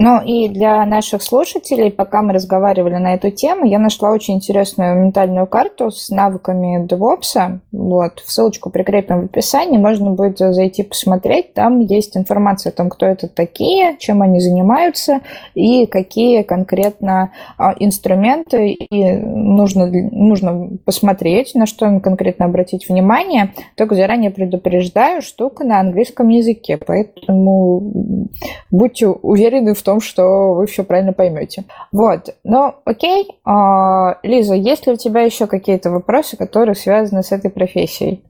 Ну 0.03 0.23
и 0.23 0.49
для 0.49 0.87
наших 0.87 1.23
слушателей, 1.23 1.93
пока 1.93 2.23
мы 2.23 2.33
разговаривали 2.33 2.95
на 2.95 3.13
эту 3.13 3.31
тему, 3.31 3.67
я 3.67 3.79
нашла 3.79 4.13
очень 4.13 4.37
интересную 4.37 4.99
ментальную 4.99 5.47
карту 5.47 5.91
с 5.91 6.09
навыками 6.09 6.87
DevOps. 6.87 7.61
Вот, 7.71 8.23
ссылочку 8.25 8.71
прикрепим 8.71 9.21
в 9.21 9.25
описании, 9.27 9.77
можно 9.77 10.13
будет 10.13 10.39
зайти 10.39 10.85
посмотреть. 10.85 11.53
Там 11.53 11.81
есть 11.81 12.17
информация 12.17 12.71
о 12.71 12.75
том, 12.75 12.89
кто 12.89 13.05
это 13.05 13.29
такие, 13.29 13.99
чем 13.99 14.23
они 14.23 14.41
занимаются 14.41 15.21
и 15.55 15.85
какие 15.85 16.45
конкретно 16.45 17.33
а, 17.59 17.75
инструменты 17.79 18.71
и 18.71 19.13
нужно, 19.13 19.87
нужно 19.87 20.79
посмотреть, 20.87 21.55
на 21.55 21.67
что 21.67 22.01
конкретно 22.01 22.47
обратить 22.47 22.89
внимание. 22.89 23.53
Только 23.77 23.95
заранее 23.95 24.31
предупреждаю, 24.31 25.21
штука 25.21 25.63
на 25.63 25.79
английском 25.79 26.29
языке, 26.29 26.79
поэтому 26.79 28.31
будьте 28.71 29.07
уверены 29.09 29.60
в 29.69 29.83
том, 29.83 30.01
что 30.01 30.55
вы 30.55 30.67
все 30.67 30.85
правильно 30.85 31.13
поймете. 31.13 31.65
Вот. 31.93 32.35
Ну, 32.45 32.75
окей. 32.85 33.29
А, 33.45 34.19
Лиза, 34.23 34.55
есть 34.55 34.87
ли 34.87 34.93
у 34.93 34.97
тебя 34.97 35.23
еще 35.23 35.47
какие-то 35.47 35.91
вопросы, 35.91 36.37
которые 36.37 36.75
связаны 36.75 37.23
с 37.23 37.33
этой 37.33 37.51
профессией? 37.51 38.25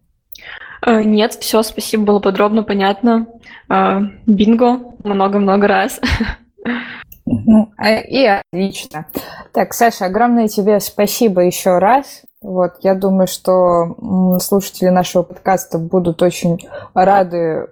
А, 0.82 1.02
нет, 1.02 1.34
все, 1.34 1.62
спасибо, 1.62 2.04
было 2.04 2.20
подробно, 2.20 2.62
понятно. 2.62 3.26
А, 3.68 4.00
бинго, 4.26 4.80
много-много 5.04 5.68
раз. 5.68 6.00
Ну, 7.26 7.70
и 7.78 8.26
отлично. 8.26 9.06
Так, 9.52 9.72
Саша, 9.72 10.06
огромное 10.06 10.48
тебе 10.48 10.80
спасибо 10.80 11.42
еще 11.42 11.78
раз. 11.78 12.22
Вот, 12.42 12.76
я 12.80 12.94
думаю, 12.94 13.26
что 13.26 14.38
слушатели 14.40 14.88
нашего 14.88 15.22
подкаста 15.22 15.78
будут 15.78 16.22
очень 16.22 16.58
рады 16.94 17.68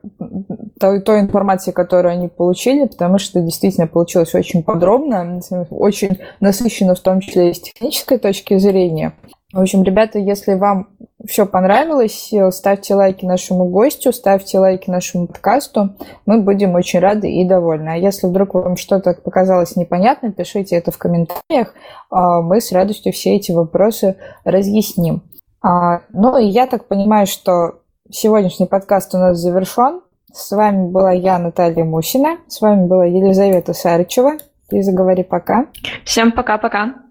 той, 0.78 1.00
той 1.00 1.20
информации, 1.20 1.72
которую 1.72 2.12
они 2.12 2.28
получили, 2.28 2.86
потому 2.86 3.18
что 3.18 3.40
действительно 3.40 3.86
получилось 3.86 4.34
очень 4.34 4.62
подробно, 4.62 5.40
очень 5.70 6.18
насыщенно, 6.40 6.94
в 6.94 7.00
том 7.00 7.20
числе 7.20 7.50
и 7.50 7.54
с 7.54 7.60
технической 7.60 8.18
точки 8.18 8.58
зрения. 8.58 9.14
В 9.52 9.60
общем, 9.60 9.82
ребята, 9.82 10.18
если 10.18 10.54
вам 10.54 10.90
все 11.26 11.46
понравилось, 11.46 12.32
ставьте 12.50 12.94
лайки 12.94 13.24
нашему 13.24 13.70
гостю, 13.70 14.12
ставьте 14.12 14.58
лайки 14.58 14.90
нашему 14.90 15.26
подкасту. 15.26 15.96
Мы 16.26 16.42
будем 16.42 16.74
очень 16.74 16.98
рады 16.98 17.30
и 17.30 17.48
довольны. 17.48 17.88
А 17.88 17.96
если 17.96 18.26
вдруг 18.26 18.52
вам 18.52 18.76
что-то 18.76 19.14
показалось 19.14 19.74
непонятно, 19.74 20.32
пишите 20.32 20.76
это 20.76 20.90
в 20.90 20.98
комментариях. 20.98 21.72
А 22.10 22.42
мы 22.42 22.60
с 22.60 22.72
радостью 22.72 23.12
все 23.14 23.36
эти 23.36 23.50
вопросы 23.50 24.16
разъясним. 24.44 25.22
А, 25.62 26.02
ну 26.12 26.36
и 26.36 26.44
я 26.44 26.66
так 26.66 26.86
понимаю, 26.86 27.26
что 27.26 27.80
сегодняшний 28.10 28.66
подкаст 28.66 29.14
у 29.14 29.18
нас 29.18 29.38
завершен. 29.38 30.02
С 30.30 30.54
вами 30.54 30.90
была 30.90 31.12
я, 31.12 31.38
Наталья 31.38 31.84
Мусина. 31.84 32.36
С 32.48 32.60
вами 32.60 32.86
была 32.86 33.06
Елизавета 33.06 33.72
Сарычева. 33.72 34.32
Лиза, 34.70 34.92
говори 34.92 35.24
пока. 35.24 35.68
Всем 36.04 36.32
пока-пока. 36.32 37.07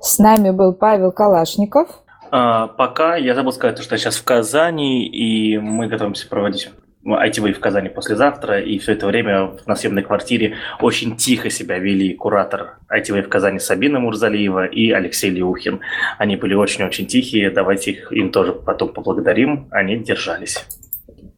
С 0.00 0.18
нами 0.18 0.50
был 0.50 0.72
Павел 0.72 1.12
Калашников. 1.12 1.88
А, 2.30 2.68
пока 2.68 3.16
я 3.16 3.34
забыл 3.34 3.52
сказать, 3.52 3.78
что 3.78 3.94
я 3.94 3.98
сейчас 3.98 4.16
в 4.16 4.24
Казани, 4.24 5.06
и 5.06 5.58
мы 5.58 5.86
готовимся 5.86 6.28
проводить 6.28 6.70
ITV 7.04 7.52
в 7.52 7.60
Казани 7.60 7.88
послезавтра, 7.88 8.60
и 8.60 8.78
все 8.78 8.92
это 8.92 9.06
время 9.06 9.52
на 9.66 9.76
съемной 9.76 10.02
квартире 10.02 10.56
очень 10.80 11.16
тихо 11.16 11.50
себя 11.50 11.78
вели 11.78 12.14
куратор 12.14 12.78
ITV 12.90 13.22
в 13.22 13.28
Казани 13.28 13.60
Сабина 13.60 14.00
Мурзалиева 14.00 14.66
и 14.66 14.90
Алексей 14.90 15.30
Леухин. 15.30 15.80
Они 16.18 16.36
были 16.36 16.54
очень-очень 16.54 17.06
тихие, 17.06 17.50
давайте 17.50 17.92
их, 17.92 18.12
им 18.12 18.32
тоже 18.32 18.52
потом 18.52 18.92
поблагодарим, 18.92 19.68
они 19.70 19.98
держались. 19.98 20.66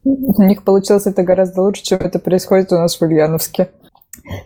У 0.03 0.41
них 0.41 0.63
получилось 0.63 1.05
это 1.05 1.23
гораздо 1.23 1.61
лучше, 1.61 1.83
чем 1.83 1.99
это 1.99 2.19
происходит 2.19 2.71
у 2.71 2.75
нас 2.75 2.97
в 2.97 3.01
Ульяновске. 3.03 3.69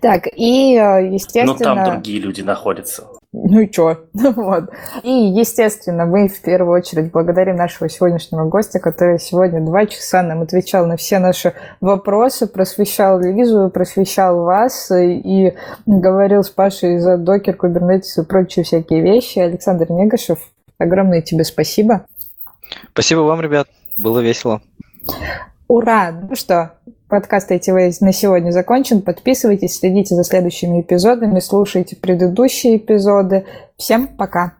Так, 0.02 0.28
и, 0.28 0.76
э, 0.76 1.14
естественно... 1.14 1.76
Но 1.76 1.84
там 1.84 1.94
другие 1.94 2.20
люди 2.20 2.42
находятся. 2.42 3.08
Ну 3.34 3.62
и 3.62 3.70
чё? 3.70 3.98
вот. 4.14 4.70
И, 5.02 5.10
естественно, 5.10 6.06
мы 6.06 6.28
в 6.28 6.40
первую 6.42 6.80
очередь 6.80 7.12
благодарим 7.12 7.56
нашего 7.56 7.90
сегодняшнего 7.90 8.46
гостя, 8.46 8.80
который 8.80 9.20
сегодня 9.20 9.60
два 9.60 9.88
часа 9.88 10.22
нам 10.22 10.44
отвечал 10.44 10.86
на 10.86 10.98
все 10.98 11.18
наши 11.18 11.54
вопросы, 11.82 12.46
просвещал 12.46 13.20
Лизу, 13.20 13.72
просвещал 13.74 14.44
вас 14.44 14.92
и 14.92 15.54
говорил 15.88 16.44
с 16.44 16.50
Пашей 16.52 17.00
за 17.00 17.18
докер, 17.18 17.56
кубернетис 17.56 18.20
и 18.20 18.24
прочие 18.24 18.64
всякие 18.64 19.02
вещи. 19.02 19.40
Александр 19.40 19.92
Негашев, 19.92 20.40
огромное 20.78 21.24
тебе 21.24 21.44
спасибо. 21.44 22.06
Спасибо 22.92 23.22
вам, 23.22 23.42
ребят. 23.42 23.68
Было 23.98 24.20
весело. 24.20 24.62
Ура! 25.68 26.12
Ну 26.12 26.36
что, 26.36 26.74
подкаст 27.08 27.52
ITV 27.52 27.92
на 28.02 28.12
сегодня 28.12 28.52
закончен. 28.52 29.02
Подписывайтесь, 29.02 29.80
следите 29.80 30.16
за 30.16 30.24
следующими 30.24 30.82
эпизодами, 30.82 31.40
слушайте 31.40 31.96
предыдущие 31.96 32.78
эпизоды. 32.78 33.46
Всем 33.78 34.08
пока! 34.08 34.54